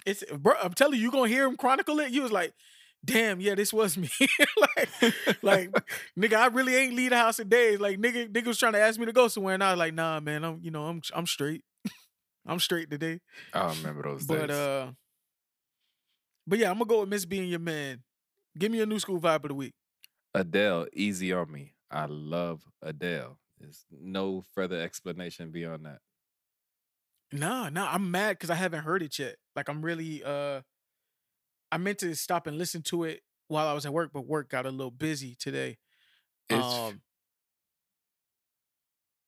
It's 0.06 0.24
bro. 0.38 0.54
I'm 0.62 0.74
telling 0.74 1.00
you, 1.00 1.04
you 1.06 1.12
gonna 1.12 1.30
hear 1.30 1.46
him 1.48 1.56
chronicle 1.56 2.00
it. 2.00 2.12
You 2.12 2.22
was 2.24 2.32
like, 2.32 2.54
damn, 3.04 3.40
yeah, 3.40 3.56
this 3.56 3.72
was 3.72 3.98
me. 3.98 4.10
like, 4.60 4.90
like, 5.42 5.72
nigga, 6.20 6.36
I 6.36 6.48
really 6.48 6.76
ain't 6.76 6.94
leave 6.96 7.12
the 7.12 7.18
house 7.18 7.40
in 7.40 7.48
days. 7.50 7.80
Like, 7.80 7.98
nigga, 8.00 8.30
nigga 8.30 8.48
was 8.48 8.58
trying 8.60 8.74
to 8.74 8.80
ask 8.80 9.00
me 9.00 9.06
to 9.06 9.14
go 9.14 9.28
somewhere, 9.28 9.54
and 9.54 9.64
I 9.64 9.72
was 9.72 9.80
like, 9.80 9.94
nah, 9.94 10.20
man, 10.20 10.44
I'm, 10.44 10.60
you 10.62 10.70
know, 10.72 10.84
I'm, 10.86 11.02
I'm 11.14 11.26
straight. 11.26 11.64
I'm 12.46 12.60
straight 12.60 12.92
today. 12.92 13.22
I 13.54 13.70
remember 13.74 14.04
those 14.04 14.26
But 14.26 14.48
days. 14.48 14.58
uh, 14.58 14.92
but 16.48 16.60
yeah, 16.60 16.70
I'm 16.70 16.78
gonna 16.78 16.86
go 16.86 17.00
with 17.02 17.10
Miss 17.10 17.26
Being 17.26 17.50
Your 17.50 17.60
Man. 17.60 18.04
Give 18.58 18.72
me 18.72 18.82
a 18.82 18.86
new 18.86 19.00
school 19.00 19.20
vibe 19.20 19.44
of 19.44 19.50
the 19.50 19.56
week. 19.56 19.74
Adele, 20.34 20.88
easy 20.94 21.34
on 21.34 21.52
me. 21.52 21.74
I 21.92 22.06
love 22.06 22.64
Adele. 22.82 23.38
There's 23.60 23.86
no 23.92 24.44
further 24.54 24.82
explanation 24.82 25.52
beyond 25.52 25.86
that. 25.86 26.00
Nah, 27.32 27.70
nah, 27.70 27.90
I'm 27.92 28.12
mad 28.12 28.34
because 28.34 28.50
I 28.50 28.56
haven't 28.56 28.84
heard 28.84 29.02
it 29.02 29.18
yet. 29.18 29.36
Like, 29.56 29.70
I'm 29.70 29.82
really 29.82 30.24
uh, 30.24 30.62
I 31.72 31.78
meant 31.78 32.00
to 32.00 32.16
stop 32.16 32.48
and 32.48 32.58
listen 32.58 32.82
to 32.84 33.04
it 33.04 33.22
while 33.48 33.68
I 33.68 33.74
was 33.74 33.86
at 33.86 33.94
work, 33.94 34.12
but 34.14 34.26
work 34.26 34.50
got 34.50 34.66
a 34.66 34.72
little 34.72 34.92
busy 34.92 35.36
today. 35.38 35.78
It's 36.50 36.66
um, 36.66 37.02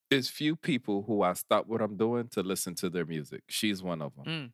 it's 0.09 0.29
few 0.29 0.55
people 0.55 1.03
who 1.03 1.21
I 1.23 1.33
stop 1.33 1.67
what 1.67 1.81
I'm 1.81 1.97
doing 1.97 2.27
to 2.29 2.43
listen 2.43 2.75
to 2.75 2.89
their 2.89 3.05
music. 3.05 3.43
She's 3.49 3.83
one 3.83 4.01
of 4.01 4.15
them. 4.15 4.25
Mm. 4.25 4.51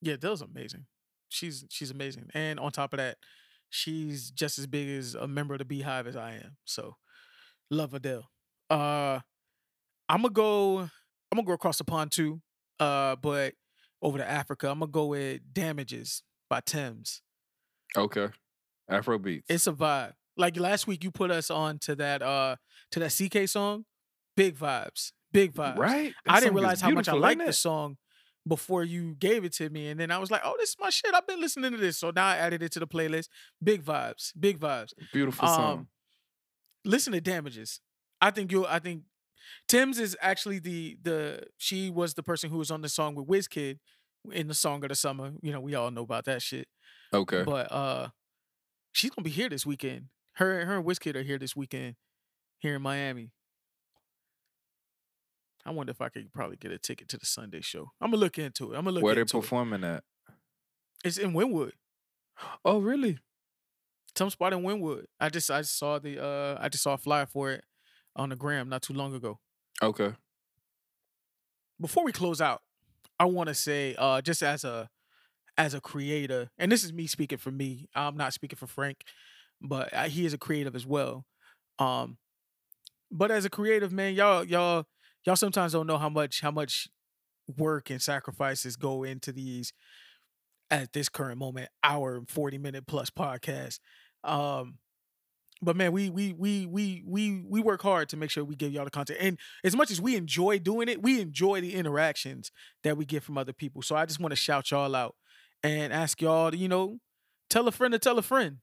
Yeah, 0.00 0.16
was 0.22 0.40
amazing. 0.40 0.86
She's 1.30 1.64
she's 1.70 1.90
amazing, 1.90 2.28
and 2.34 2.60
on 2.60 2.72
top 2.72 2.92
of 2.92 2.98
that, 2.98 3.16
she's 3.70 4.30
just 4.30 4.58
as 4.58 4.66
big 4.66 4.88
as 4.88 5.14
a 5.14 5.26
member 5.26 5.54
of 5.54 5.58
the 5.58 5.64
Beehive 5.64 6.06
as 6.06 6.16
I 6.16 6.34
am. 6.34 6.56
So, 6.64 6.96
love 7.70 7.94
Adele. 7.94 8.28
Uh, 8.68 9.20
I'm 10.08 10.22
gonna 10.22 10.30
go. 10.30 10.78
I'm 10.80 10.90
gonna 11.36 11.46
go 11.46 11.52
across 11.52 11.78
the 11.78 11.84
pond 11.84 12.10
too. 12.12 12.42
Uh, 12.78 13.16
but 13.16 13.54
over 14.02 14.18
to 14.18 14.28
Africa, 14.28 14.68
I'm 14.68 14.80
gonna 14.80 14.90
go 14.90 15.06
with 15.06 15.40
"Damages" 15.52 16.22
by 16.48 16.60
Tems. 16.60 17.22
Okay. 17.96 18.28
Afro 18.88 19.18
beats. 19.18 19.46
It's 19.48 19.66
a 19.66 19.72
vibe. 19.72 20.12
Like 20.36 20.58
last 20.58 20.86
week, 20.86 21.04
you 21.04 21.10
put 21.10 21.30
us 21.30 21.50
on 21.50 21.78
to 21.80 21.94
that 21.96 22.22
uh 22.22 22.56
to 22.90 23.00
that 23.00 23.10
CKay 23.10 23.48
song. 23.48 23.84
Big 24.36 24.56
vibes. 24.56 25.12
Big 25.32 25.52
vibes. 25.52 25.78
right. 25.78 26.12
That 26.24 26.34
I 26.34 26.40
didn't 26.40 26.54
realize 26.54 26.80
how 26.80 26.90
much 26.90 27.08
I 27.08 27.12
liked 27.12 27.44
the 27.44 27.52
song 27.52 27.96
before 28.46 28.84
you 28.84 29.14
gave 29.18 29.44
it 29.44 29.52
to 29.54 29.68
me. 29.70 29.88
And 29.88 30.00
then 30.00 30.10
I 30.10 30.18
was 30.18 30.30
like, 30.30 30.40
oh, 30.44 30.54
this 30.58 30.70
is 30.70 30.76
my 30.80 30.90
shit. 30.90 31.14
I've 31.14 31.26
been 31.26 31.40
listening 31.40 31.72
to 31.72 31.76
this. 31.76 31.98
So 31.98 32.10
now 32.14 32.26
I 32.26 32.36
added 32.36 32.62
it 32.62 32.72
to 32.72 32.80
the 32.80 32.86
playlist. 32.86 33.28
Big 33.62 33.84
vibes. 33.84 34.32
Big 34.38 34.58
vibes. 34.58 34.92
Beautiful 35.12 35.46
song. 35.46 35.72
Um, 35.78 35.88
listen 36.84 37.12
to 37.12 37.20
damages. 37.20 37.80
I 38.20 38.30
think 38.30 38.52
you'll 38.52 38.66
I 38.66 38.78
think 38.78 39.02
Tems 39.68 39.98
is 39.98 40.16
actually 40.20 40.58
the 40.58 40.98
the 41.02 41.44
she 41.58 41.90
was 41.90 42.14
the 42.14 42.22
person 42.22 42.50
who 42.50 42.58
was 42.58 42.70
on 42.70 42.82
the 42.82 42.88
song 42.88 43.14
with 43.14 43.26
WizKid 43.26 43.78
in 44.32 44.48
the 44.48 44.54
song 44.54 44.82
of 44.84 44.88
the 44.90 44.94
summer. 44.94 45.32
You 45.42 45.52
know, 45.52 45.60
we 45.60 45.74
all 45.74 45.90
know 45.90 46.02
about 46.02 46.24
that 46.26 46.42
shit. 46.42 46.68
okay. 47.12 47.42
But 47.42 47.70
uh 47.72 48.08
she's 48.92 49.10
gonna 49.10 49.24
be 49.24 49.30
here 49.30 49.48
this 49.48 49.64
weekend. 49.66 50.06
Her 50.34 50.64
her 50.64 50.76
and 50.78 50.86
WizKid 50.86 51.16
are 51.16 51.22
here 51.22 51.38
this 51.38 51.56
weekend 51.56 51.96
here 52.58 52.76
in 52.76 52.82
Miami. 52.82 53.32
I 55.66 55.70
wonder 55.72 55.90
if 55.90 56.00
I 56.00 56.08
could 56.08 56.32
probably 56.32 56.56
get 56.56 56.72
a 56.72 56.78
ticket 56.78 57.08
to 57.10 57.18
the 57.18 57.26
Sunday 57.26 57.60
show. 57.60 57.90
I'm 58.00 58.10
gonna 58.10 58.20
look 58.20 58.38
into 58.38 58.72
it. 58.72 58.76
I'm 58.76 58.84
gonna 58.84 58.92
look 58.92 58.96
into 59.00 59.04
Where 59.04 59.14
they 59.14 59.20
into 59.22 59.36
it. 59.38 59.40
performing 59.42 59.84
at? 59.84 60.04
It's 61.04 61.18
in 61.18 61.32
Wynwood. 61.32 61.72
Oh, 62.64 62.78
really? 62.78 63.18
Some 64.16 64.30
spot 64.30 64.52
in 64.52 64.60
Wynwood. 64.62 65.04
I 65.20 65.28
just 65.28 65.50
I 65.50 65.62
saw 65.62 65.98
the 65.98 66.22
uh 66.22 66.58
I 66.60 66.68
just 66.68 66.82
saw 66.84 66.94
a 66.94 66.98
flyer 66.98 67.26
for 67.26 67.50
it 67.50 67.64
on 68.16 68.30
the 68.30 68.36
gram 68.36 68.68
not 68.68 68.82
too 68.82 68.94
long 68.94 69.14
ago. 69.14 69.38
Okay. 69.82 70.12
Before 71.80 72.04
we 72.04 72.12
close 72.12 72.40
out, 72.40 72.62
I 73.18 73.24
want 73.26 73.48
to 73.48 73.54
say 73.54 73.94
uh 73.98 74.20
just 74.22 74.42
as 74.42 74.64
a 74.64 74.88
as 75.58 75.74
a 75.74 75.80
creator, 75.80 76.50
and 76.58 76.72
this 76.72 76.84
is 76.84 76.92
me 76.92 77.06
speaking 77.06 77.38
for 77.38 77.50
me. 77.50 77.86
I'm 77.94 78.16
not 78.16 78.32
speaking 78.32 78.56
for 78.56 78.66
Frank, 78.66 79.04
but 79.60 79.92
uh, 79.92 80.04
he 80.04 80.24
is 80.24 80.32
a 80.32 80.38
creative 80.38 80.74
as 80.74 80.86
well. 80.86 81.26
Um, 81.78 82.16
but 83.10 83.30
as 83.30 83.44
a 83.44 83.50
creative 83.50 83.92
man, 83.92 84.14
y'all 84.14 84.44
y'all 84.44 84.86
y'all 85.24 85.36
sometimes 85.36 85.72
don't 85.72 85.86
know 85.86 85.98
how 85.98 86.08
much 86.08 86.40
how 86.40 86.50
much 86.50 86.88
work 87.56 87.90
and 87.90 88.00
sacrifices 88.00 88.76
go 88.76 89.02
into 89.02 89.32
these 89.32 89.72
at 90.70 90.92
this 90.92 91.08
current 91.08 91.38
moment 91.38 91.68
hour 91.82 92.16
and 92.16 92.28
40 92.28 92.58
minute 92.58 92.86
plus 92.86 93.10
podcast 93.10 93.80
um 94.24 94.78
but 95.62 95.76
man 95.76 95.92
we 95.92 96.10
we 96.10 96.32
we 96.32 96.66
we 96.66 97.02
we 97.06 97.44
we 97.48 97.60
work 97.60 97.82
hard 97.82 98.08
to 98.08 98.16
make 98.16 98.30
sure 98.30 98.44
we 98.44 98.54
give 98.54 98.72
y'all 98.72 98.84
the 98.84 98.90
content 98.90 99.18
and 99.20 99.38
as 99.64 99.76
much 99.76 99.90
as 99.90 100.00
we 100.00 100.16
enjoy 100.16 100.58
doing 100.58 100.88
it 100.88 101.02
we 101.02 101.20
enjoy 101.20 101.60
the 101.60 101.74
interactions 101.74 102.50
that 102.84 102.96
we 102.96 103.04
get 103.04 103.22
from 103.22 103.36
other 103.36 103.52
people 103.52 103.82
so 103.82 103.96
i 103.96 104.06
just 104.06 104.20
want 104.20 104.30
to 104.30 104.36
shout 104.36 104.70
y'all 104.70 104.94
out 104.94 105.16
and 105.62 105.92
ask 105.92 106.20
y'all 106.22 106.50
to 106.50 106.56
you 106.56 106.68
know 106.68 106.98
tell 107.48 107.66
a 107.66 107.72
friend 107.72 107.92
to 107.92 107.98
tell 107.98 108.18
a 108.18 108.22
friend 108.22 108.58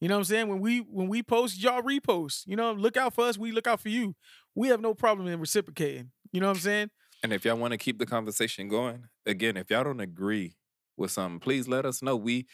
you 0.00 0.08
know 0.08 0.14
what 0.14 0.20
i'm 0.20 0.24
saying 0.24 0.48
when 0.48 0.60
we 0.60 0.78
when 0.80 1.08
we 1.08 1.22
post 1.22 1.62
y'all 1.62 1.82
repost 1.82 2.44
you 2.46 2.56
know 2.56 2.72
look 2.72 2.96
out 2.96 3.14
for 3.14 3.24
us 3.24 3.38
we 3.38 3.52
look 3.52 3.66
out 3.66 3.80
for 3.80 3.88
you 3.88 4.14
we 4.54 4.68
have 4.68 4.80
no 4.80 4.94
problem 4.94 5.28
in 5.28 5.40
reciprocating 5.40 6.10
you 6.32 6.40
know 6.40 6.46
what 6.48 6.56
i'm 6.56 6.60
saying 6.60 6.90
And 7.22 7.32
if 7.32 7.44
y'all 7.44 7.56
want 7.56 7.72
to 7.72 7.78
keep 7.78 7.98
the 7.98 8.06
conversation 8.06 8.68
going, 8.68 9.08
again, 9.26 9.56
if 9.56 9.70
y'all 9.70 9.82
don't 9.82 10.00
agree 10.00 10.54
with 10.96 11.10
something, 11.10 11.40
please 11.40 11.66
let 11.66 11.84
us 11.84 12.00
know. 12.00 12.14
We, 12.16 12.46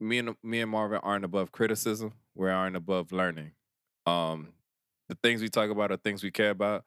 me 0.00 0.18
and 0.18 0.36
me 0.42 0.60
and 0.60 0.70
Marvin 0.70 1.00
aren't 1.02 1.24
above 1.24 1.50
criticism. 1.52 2.12
We 2.34 2.48
aren't 2.48 2.76
above 2.76 3.12
learning. 3.12 3.52
Um, 4.06 4.52
the 5.08 5.16
things 5.22 5.42
we 5.42 5.48
talk 5.48 5.70
about 5.70 5.90
are 5.90 5.96
things 5.96 6.22
we 6.22 6.30
care 6.30 6.50
about, 6.50 6.84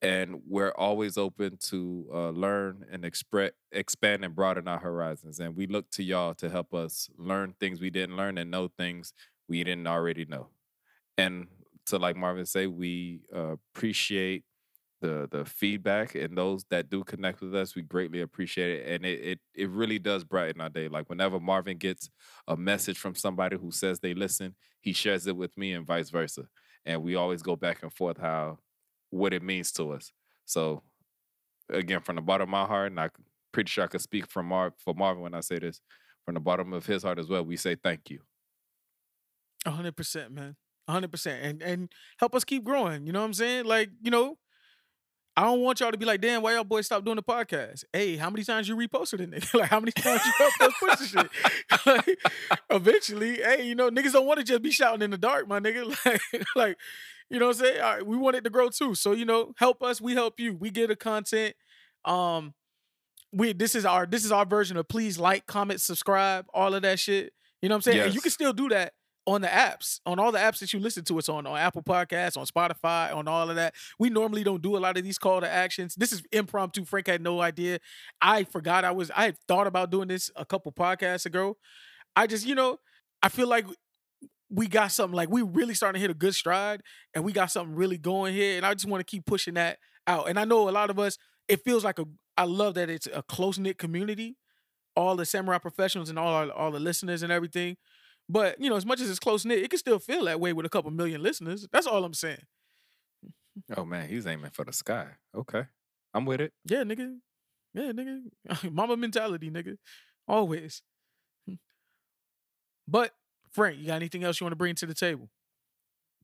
and 0.00 0.40
we're 0.46 0.72
always 0.72 1.18
open 1.18 1.56
to 1.56 2.06
uh, 2.12 2.30
learn 2.30 2.84
and 2.90 3.04
express, 3.04 3.50
expand 3.72 4.24
and 4.24 4.34
broaden 4.34 4.68
our 4.68 4.78
horizons. 4.78 5.40
And 5.40 5.56
we 5.56 5.66
look 5.66 5.90
to 5.92 6.02
y'all 6.02 6.34
to 6.34 6.48
help 6.48 6.72
us 6.72 7.08
learn 7.16 7.54
things 7.58 7.80
we 7.80 7.90
didn't 7.90 8.16
learn 8.16 8.38
and 8.38 8.50
know 8.50 8.68
things 8.68 9.12
we 9.48 9.64
didn't 9.64 9.86
already 9.86 10.24
know. 10.24 10.48
And 11.16 11.48
to 11.86 11.98
like 11.98 12.16
Marvin 12.16 12.46
say, 12.46 12.66
we 12.66 13.20
uh, 13.34 13.56
appreciate 13.74 14.44
the 15.00 15.28
the 15.30 15.44
feedback 15.44 16.14
and 16.14 16.36
those 16.36 16.64
that 16.70 16.90
do 16.90 17.04
connect 17.04 17.40
with 17.40 17.54
us 17.54 17.76
we 17.76 17.82
greatly 17.82 18.20
appreciate 18.20 18.80
it 18.80 18.92
and 18.92 19.06
it, 19.06 19.20
it 19.20 19.40
it 19.54 19.70
really 19.70 19.98
does 19.98 20.24
brighten 20.24 20.60
our 20.60 20.68
day 20.68 20.88
like 20.88 21.08
whenever 21.08 21.38
marvin 21.38 21.76
gets 21.76 22.10
a 22.48 22.56
message 22.56 22.98
from 22.98 23.14
somebody 23.14 23.56
who 23.56 23.70
says 23.70 24.00
they 24.00 24.12
listen 24.12 24.54
he 24.80 24.92
shares 24.92 25.26
it 25.26 25.36
with 25.36 25.56
me 25.56 25.72
and 25.72 25.86
vice 25.86 26.10
versa 26.10 26.42
and 26.84 27.00
we 27.02 27.14
always 27.14 27.42
go 27.42 27.54
back 27.54 27.82
and 27.82 27.92
forth 27.92 28.18
how 28.18 28.58
what 29.10 29.32
it 29.32 29.42
means 29.42 29.72
to 29.72 29.92
us 29.92 30.12
so 30.44 30.82
again 31.70 32.00
from 32.00 32.16
the 32.16 32.22
bottom 32.22 32.48
of 32.48 32.50
my 32.50 32.64
heart 32.64 32.90
and 32.90 33.00
i'm 33.00 33.10
pretty 33.52 33.68
sure 33.68 33.84
i 33.84 33.88
could 33.88 34.00
speak 34.00 34.26
from 34.26 34.46
Mar- 34.46 34.74
for 34.78 34.94
marvin 34.94 35.22
when 35.22 35.34
i 35.34 35.40
say 35.40 35.58
this 35.58 35.80
from 36.24 36.34
the 36.34 36.40
bottom 36.40 36.72
of 36.72 36.86
his 36.86 37.02
heart 37.02 37.18
as 37.18 37.28
well 37.28 37.44
we 37.44 37.56
say 37.56 37.74
thank 37.74 38.10
you 38.10 38.20
hundred 39.66 39.96
percent, 39.96 40.32
man. 40.32 40.56
Hundred 40.88 41.10
percent. 41.10 41.42
And 41.44 41.62
and 41.62 41.92
help 42.18 42.34
us 42.34 42.44
keep 42.44 42.64
growing. 42.64 43.06
You 43.06 43.12
know 43.12 43.20
what 43.20 43.26
I'm 43.26 43.34
saying? 43.34 43.66
Like, 43.66 43.90
you 44.02 44.10
know, 44.10 44.38
I 45.38 45.42
don't 45.42 45.60
want 45.60 45.78
y'all 45.78 45.92
to 45.92 45.96
be 45.96 46.04
like, 46.04 46.20
damn, 46.20 46.42
why 46.42 46.54
y'all 46.54 46.64
boys 46.64 46.86
stop 46.86 47.04
doing 47.04 47.14
the 47.14 47.22
podcast? 47.22 47.84
Hey, 47.92 48.16
how 48.16 48.28
many 48.28 48.42
times 48.42 48.68
you 48.68 48.74
reposted 48.74 49.20
it, 49.20 49.30
nigga? 49.30 49.54
like, 49.60 49.70
how 49.70 49.78
many 49.78 49.92
times 49.92 50.20
you 50.26 50.32
helped 50.36 50.60
us 50.60 50.72
push 50.80 50.98
the 50.98 51.06
shit? 51.06 51.86
like, 51.86 52.18
eventually, 52.70 53.36
hey, 53.36 53.64
you 53.64 53.76
know, 53.76 53.88
niggas 53.88 54.14
don't 54.14 54.26
want 54.26 54.40
to 54.40 54.44
just 54.44 54.62
be 54.62 54.72
shouting 54.72 55.00
in 55.00 55.12
the 55.12 55.16
dark, 55.16 55.46
my 55.46 55.60
nigga. 55.60 55.96
Like, 56.04 56.44
like, 56.56 56.78
you 57.30 57.38
know 57.38 57.46
what 57.46 57.56
I'm 57.56 57.64
saying? 57.66 57.80
All 57.80 57.94
right, 57.94 58.04
we 58.04 58.16
want 58.16 58.34
it 58.34 58.42
to 58.44 58.50
grow 58.50 58.68
too. 58.68 58.96
So, 58.96 59.12
you 59.12 59.24
know, 59.24 59.52
help 59.58 59.80
us, 59.80 60.00
we 60.00 60.14
help 60.14 60.40
you. 60.40 60.54
We 60.54 60.70
get 60.70 60.88
the 60.88 60.96
content. 60.96 61.54
Um, 62.04 62.54
we 63.32 63.52
this 63.52 63.76
is 63.76 63.84
our 63.84 64.06
this 64.06 64.24
is 64.24 64.32
our 64.32 64.44
version 64.44 64.76
of 64.76 64.88
please 64.88 65.20
like, 65.20 65.46
comment, 65.46 65.80
subscribe, 65.80 66.46
all 66.52 66.74
of 66.74 66.82
that 66.82 66.98
shit. 66.98 67.32
You 67.62 67.68
know 67.68 67.76
what 67.76 67.86
I'm 67.86 67.92
saying? 67.92 68.00
And 68.06 68.14
you 68.14 68.20
can 68.20 68.32
still 68.32 68.52
do 68.52 68.70
that 68.70 68.94
on 69.28 69.42
the 69.42 69.46
apps, 69.46 70.00
on 70.06 70.18
all 70.18 70.32
the 70.32 70.38
apps 70.38 70.58
that 70.58 70.72
you 70.72 70.80
listen 70.80 71.04
to 71.04 71.18
us 71.18 71.28
on, 71.28 71.46
on 71.46 71.58
Apple 71.58 71.82
Podcasts, 71.82 72.38
on 72.38 72.46
Spotify, 72.46 73.14
on 73.14 73.28
all 73.28 73.50
of 73.50 73.56
that. 73.56 73.74
We 73.98 74.08
normally 74.08 74.42
don't 74.42 74.62
do 74.62 74.74
a 74.74 74.78
lot 74.78 74.96
of 74.96 75.04
these 75.04 75.18
call 75.18 75.42
to 75.42 75.48
actions. 75.48 75.94
This 75.94 76.12
is 76.12 76.22
impromptu. 76.32 76.86
Frank 76.86 77.08
had 77.08 77.20
no 77.20 77.42
idea. 77.42 77.78
I 78.22 78.44
forgot 78.44 78.86
I 78.86 78.90
was 78.90 79.10
I 79.10 79.26
had 79.26 79.38
thought 79.46 79.66
about 79.66 79.90
doing 79.90 80.08
this 80.08 80.30
a 80.34 80.46
couple 80.46 80.72
podcasts 80.72 81.26
ago. 81.26 81.58
I 82.16 82.26
just, 82.26 82.46
you 82.46 82.54
know, 82.54 82.78
I 83.22 83.28
feel 83.28 83.48
like 83.48 83.66
we 84.48 84.66
got 84.66 84.92
something 84.92 85.14
like 85.14 85.28
we 85.28 85.42
really 85.42 85.74
starting 85.74 85.98
to 85.98 86.00
hit 86.00 86.10
a 86.10 86.14
good 86.14 86.34
stride 86.34 86.80
and 87.12 87.22
we 87.22 87.32
got 87.32 87.50
something 87.50 87.76
really 87.76 87.98
going 87.98 88.32
here. 88.32 88.56
And 88.56 88.64
I 88.64 88.72
just 88.72 88.86
want 88.86 89.02
to 89.02 89.04
keep 89.04 89.26
pushing 89.26 89.54
that 89.54 89.78
out. 90.06 90.30
And 90.30 90.38
I 90.38 90.46
know 90.46 90.70
a 90.70 90.72
lot 90.72 90.88
of 90.88 90.98
us, 90.98 91.18
it 91.48 91.62
feels 91.64 91.84
like 91.84 91.98
a 91.98 92.06
I 92.38 92.44
love 92.44 92.74
that 92.74 92.88
it's 92.88 93.08
a 93.12 93.22
close-knit 93.22 93.76
community. 93.76 94.38
All 94.96 95.16
the 95.16 95.26
samurai 95.26 95.58
professionals 95.58 96.08
and 96.08 96.18
all 96.18 96.32
our, 96.32 96.50
all 96.50 96.70
the 96.70 96.80
listeners 96.80 97.22
and 97.22 97.30
everything. 97.30 97.76
But 98.28 98.60
you 98.60 98.68
know, 98.68 98.76
as 98.76 98.84
much 98.86 99.00
as 99.00 99.08
it's 99.08 99.18
close 99.18 99.44
knit, 99.44 99.58
it 99.60 99.70
can 99.70 99.78
still 99.78 99.98
feel 99.98 100.24
that 100.26 100.38
way 100.40 100.52
with 100.52 100.66
a 100.66 100.68
couple 100.68 100.90
million 100.90 101.22
listeners. 101.22 101.66
That's 101.72 101.86
all 101.86 102.04
I'm 102.04 102.14
saying. 102.14 102.42
oh 103.76 103.84
man 103.84 104.08
he's 104.08 104.26
aiming 104.26 104.50
for 104.52 104.64
the 104.64 104.72
sky 104.72 105.06
okay 105.34 105.64
i'm 106.14 106.24
with 106.24 106.40
it 106.40 106.52
Yeah, 106.64 106.84
nigga. 106.84 107.16
Yeah, 107.74 107.90
nigga. 107.92 108.20
Mama 108.72 108.96
mentality, 108.96 109.50
nigga. 109.50 109.76
Always. 110.28 110.82
But 112.86 113.12
Frank, 113.50 113.78
you 113.78 113.86
got 113.86 113.96
anything 113.96 114.24
else 114.24 114.40
you 114.40 114.44
want 114.44 114.52
to 114.52 114.56
bring 114.56 114.74
to 114.76 114.86
the 114.86 114.94
table? 114.94 115.28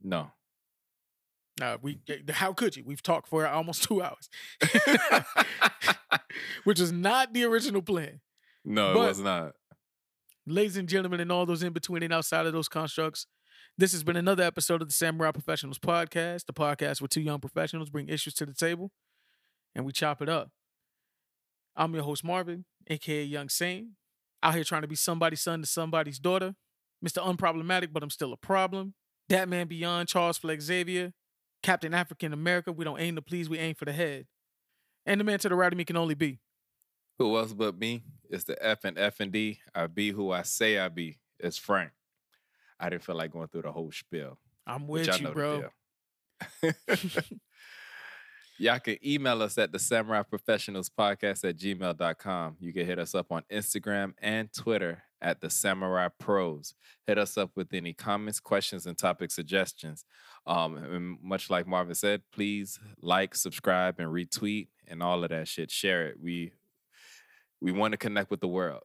no 0.03 0.31
Uh, 1.61 1.77
we 1.83 1.99
how 2.31 2.53
could 2.53 2.77
you? 2.77 2.85
We've 2.85 3.03
talked 3.03 3.29
for 3.29 3.47
almost 3.47 3.83
two 3.83 4.03
hours, 4.03 4.29
which 6.65 6.81
is 6.81 6.93
not 6.93 7.33
the 7.33 7.45
original 7.45 7.83
plan. 7.83 8.21
no 8.65 8.93
it 8.93 8.97
was 9.09 9.19
not 9.21 9.53
Ladies 10.47 10.77
and 10.77 10.87
gentlemen, 10.87 11.21
and 11.21 11.33
all 11.33 11.47
those 11.47 11.63
in 11.63 11.73
between 11.73 12.03
and 12.03 12.13
outside 12.13 12.45
of 12.45 12.53
those 12.53 12.69
constructs, 12.69 13.27
this 13.79 13.93
has 13.93 14.05
been 14.05 14.17
another 14.17 14.43
episode 14.43 14.83
of 14.83 14.89
the 14.89 14.95
Samurai 14.95 15.31
Professionals 15.31 15.79
Podcast, 15.79 16.45
the 16.45 16.53
podcast 16.53 17.01
where 17.01 17.09
two 17.09 17.23
young 17.23 17.41
professionals 17.41 17.89
bring 17.89 18.11
issues 18.11 18.35
to 18.35 18.45
the 18.45 18.53
table 18.53 18.91
and 19.75 19.87
we 19.87 19.93
chop 19.93 20.21
it 20.21 20.29
up. 20.29 20.51
I'm 21.75 21.95
your 21.95 22.05
host, 22.05 22.25
Marvin, 22.25 22.67
aka 22.89 23.25
Young 23.25 23.49
Sane, 23.49 23.93
out 24.43 24.55
here 24.55 24.65
trying 24.65 24.83
to 24.83 24.89
be 24.89 24.97
somebody's 24.97 25.41
son 25.41 25.63
to 25.63 25.67
somebody's 25.67 26.19
daughter, 26.19 26.55
Mr. 27.03 27.25
Unproblematic, 27.25 27.91
but 27.91 28.03
I'm 28.03 28.11
still 28.11 28.35
a 28.35 28.37
problem. 28.37 28.93
That 29.31 29.49
man 29.49 29.67
beyond 29.67 30.09
Charles 30.09 30.37
Flex 30.37 30.65
Xavier, 30.65 31.15
Captain 31.63 31.95
African 31.95 32.35
America, 32.35 32.71
we 32.71 32.85
don't 32.85 33.01
aim 33.01 33.15
to 33.17 33.23
please, 33.23 33.49
we 33.49 33.59
aim 33.59 33.77
for 33.77 33.87
the 33.87 33.95
head. 33.95 34.27
And 35.07 35.19
the 35.19 35.25
man 35.25 35.39
to 35.39 35.49
the 35.49 35.55
right 35.55 35.73
of 35.73 35.79
me 35.79 35.87
can 35.87 35.97
only 35.97 36.15
be. 36.15 36.41
Who 37.19 37.37
else 37.37 37.53
but 37.53 37.79
me? 37.79 38.05
It's 38.29 38.45
the 38.45 38.63
F 38.65 38.85
and 38.85 38.99
F 38.99 39.21
and 39.21 39.31
D. 39.31 39.61
I 39.75 39.87
be 39.87 40.11
who 40.11 40.33
I 40.33 40.43
say 40.43 40.79
I 40.79 40.89
be. 40.89 41.19
It's 41.39 41.59
Frank. 41.59 41.91
I 42.81 42.91
didn't 42.91 43.05
feel 43.05 43.17
like 43.17 43.31
going 43.31 43.49
through 43.49 43.63
the 43.63 43.73
whole 43.73 43.93
spiel. 43.93 44.39
I'm 44.67 44.89
with 44.89 45.21
you, 45.21 45.29
bro. 45.29 45.65
Y'all 48.59 48.79
can 48.79 48.97
email 49.05 49.43
us 49.43 49.59
at 49.59 49.73
the 49.73 49.79
Samurai 49.79 50.23
Professionals 50.23 50.89
Podcast 50.89 51.49
at 51.49 51.57
gmail.com. 51.57 52.57
You 52.61 52.73
can 52.73 52.87
hit 52.87 53.01
us 53.01 53.15
up 53.15 53.33
on 53.33 53.43
Instagram 53.51 54.15
and 54.23 54.53
Twitter 54.53 55.03
at 55.21 55.41
the 55.41 55.51
Samurai 55.51 56.09
Pros. 56.21 56.75
Hit 57.07 57.19
us 57.19 57.37
up 57.37 57.51
with 57.57 57.73
any 57.73 57.93
comments, 57.93 58.39
questions, 58.39 58.87
and 58.87 58.97
topic 58.97 59.33
suggestions. 59.33 60.05
Um, 60.47 60.77
and 60.77 61.19
much 61.21 61.51
like 61.51 61.67
Marvin 61.67 61.95
said, 61.95 62.23
please 62.33 62.79
like, 63.01 63.35
subscribe, 63.35 63.99
and 63.99 64.09
retweet 64.09 64.69
and 64.87 65.03
all 65.03 65.25
of 65.25 65.31
that 65.31 65.49
shit. 65.49 65.71
Share 65.71 66.07
it. 66.07 66.21
We 66.21 66.53
we 67.65 67.73
want 67.73 67.93
to 67.93 67.97
connect 67.97 68.31
with 68.31 68.41
the 68.41 68.47
world. 68.47 68.83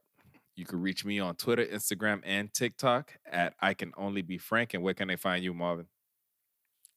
You 0.56 0.64
can 0.64 0.80
reach 0.80 1.04
me 1.04 1.20
on 1.20 1.36
Twitter, 1.36 1.66
Instagram, 1.66 2.22
and 2.24 2.52
TikTok 2.52 3.12
at 3.30 3.52
I 3.60 3.74
can 3.74 3.92
only 3.96 4.22
be 4.22 4.38
Frank. 4.38 4.72
And 4.72 4.82
where 4.82 4.94
can 4.94 5.08
they 5.08 5.16
find 5.16 5.44
you, 5.44 5.52
Marvin? 5.52 5.86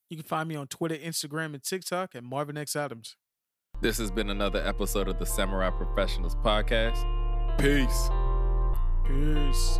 You 0.09 0.15
can 0.15 0.25
find 0.25 0.47
me 0.47 0.55
on 0.55 0.67
Twitter, 0.67 0.95
Instagram, 0.95 1.53
and 1.53 1.61
TikTok 1.61 2.15
at 2.15 2.23
Marvin 2.23 2.57
X 2.57 2.77
Adams. 2.77 3.17
This 3.81 3.97
has 3.97 4.11
been 4.11 4.29
another 4.29 4.65
episode 4.65 5.09
of 5.09 5.19
the 5.19 5.25
Samurai 5.25 5.71
Professionals 5.71 6.35
Podcast. 6.35 7.03
Peace. 7.57 8.09
Peace. 9.05 9.79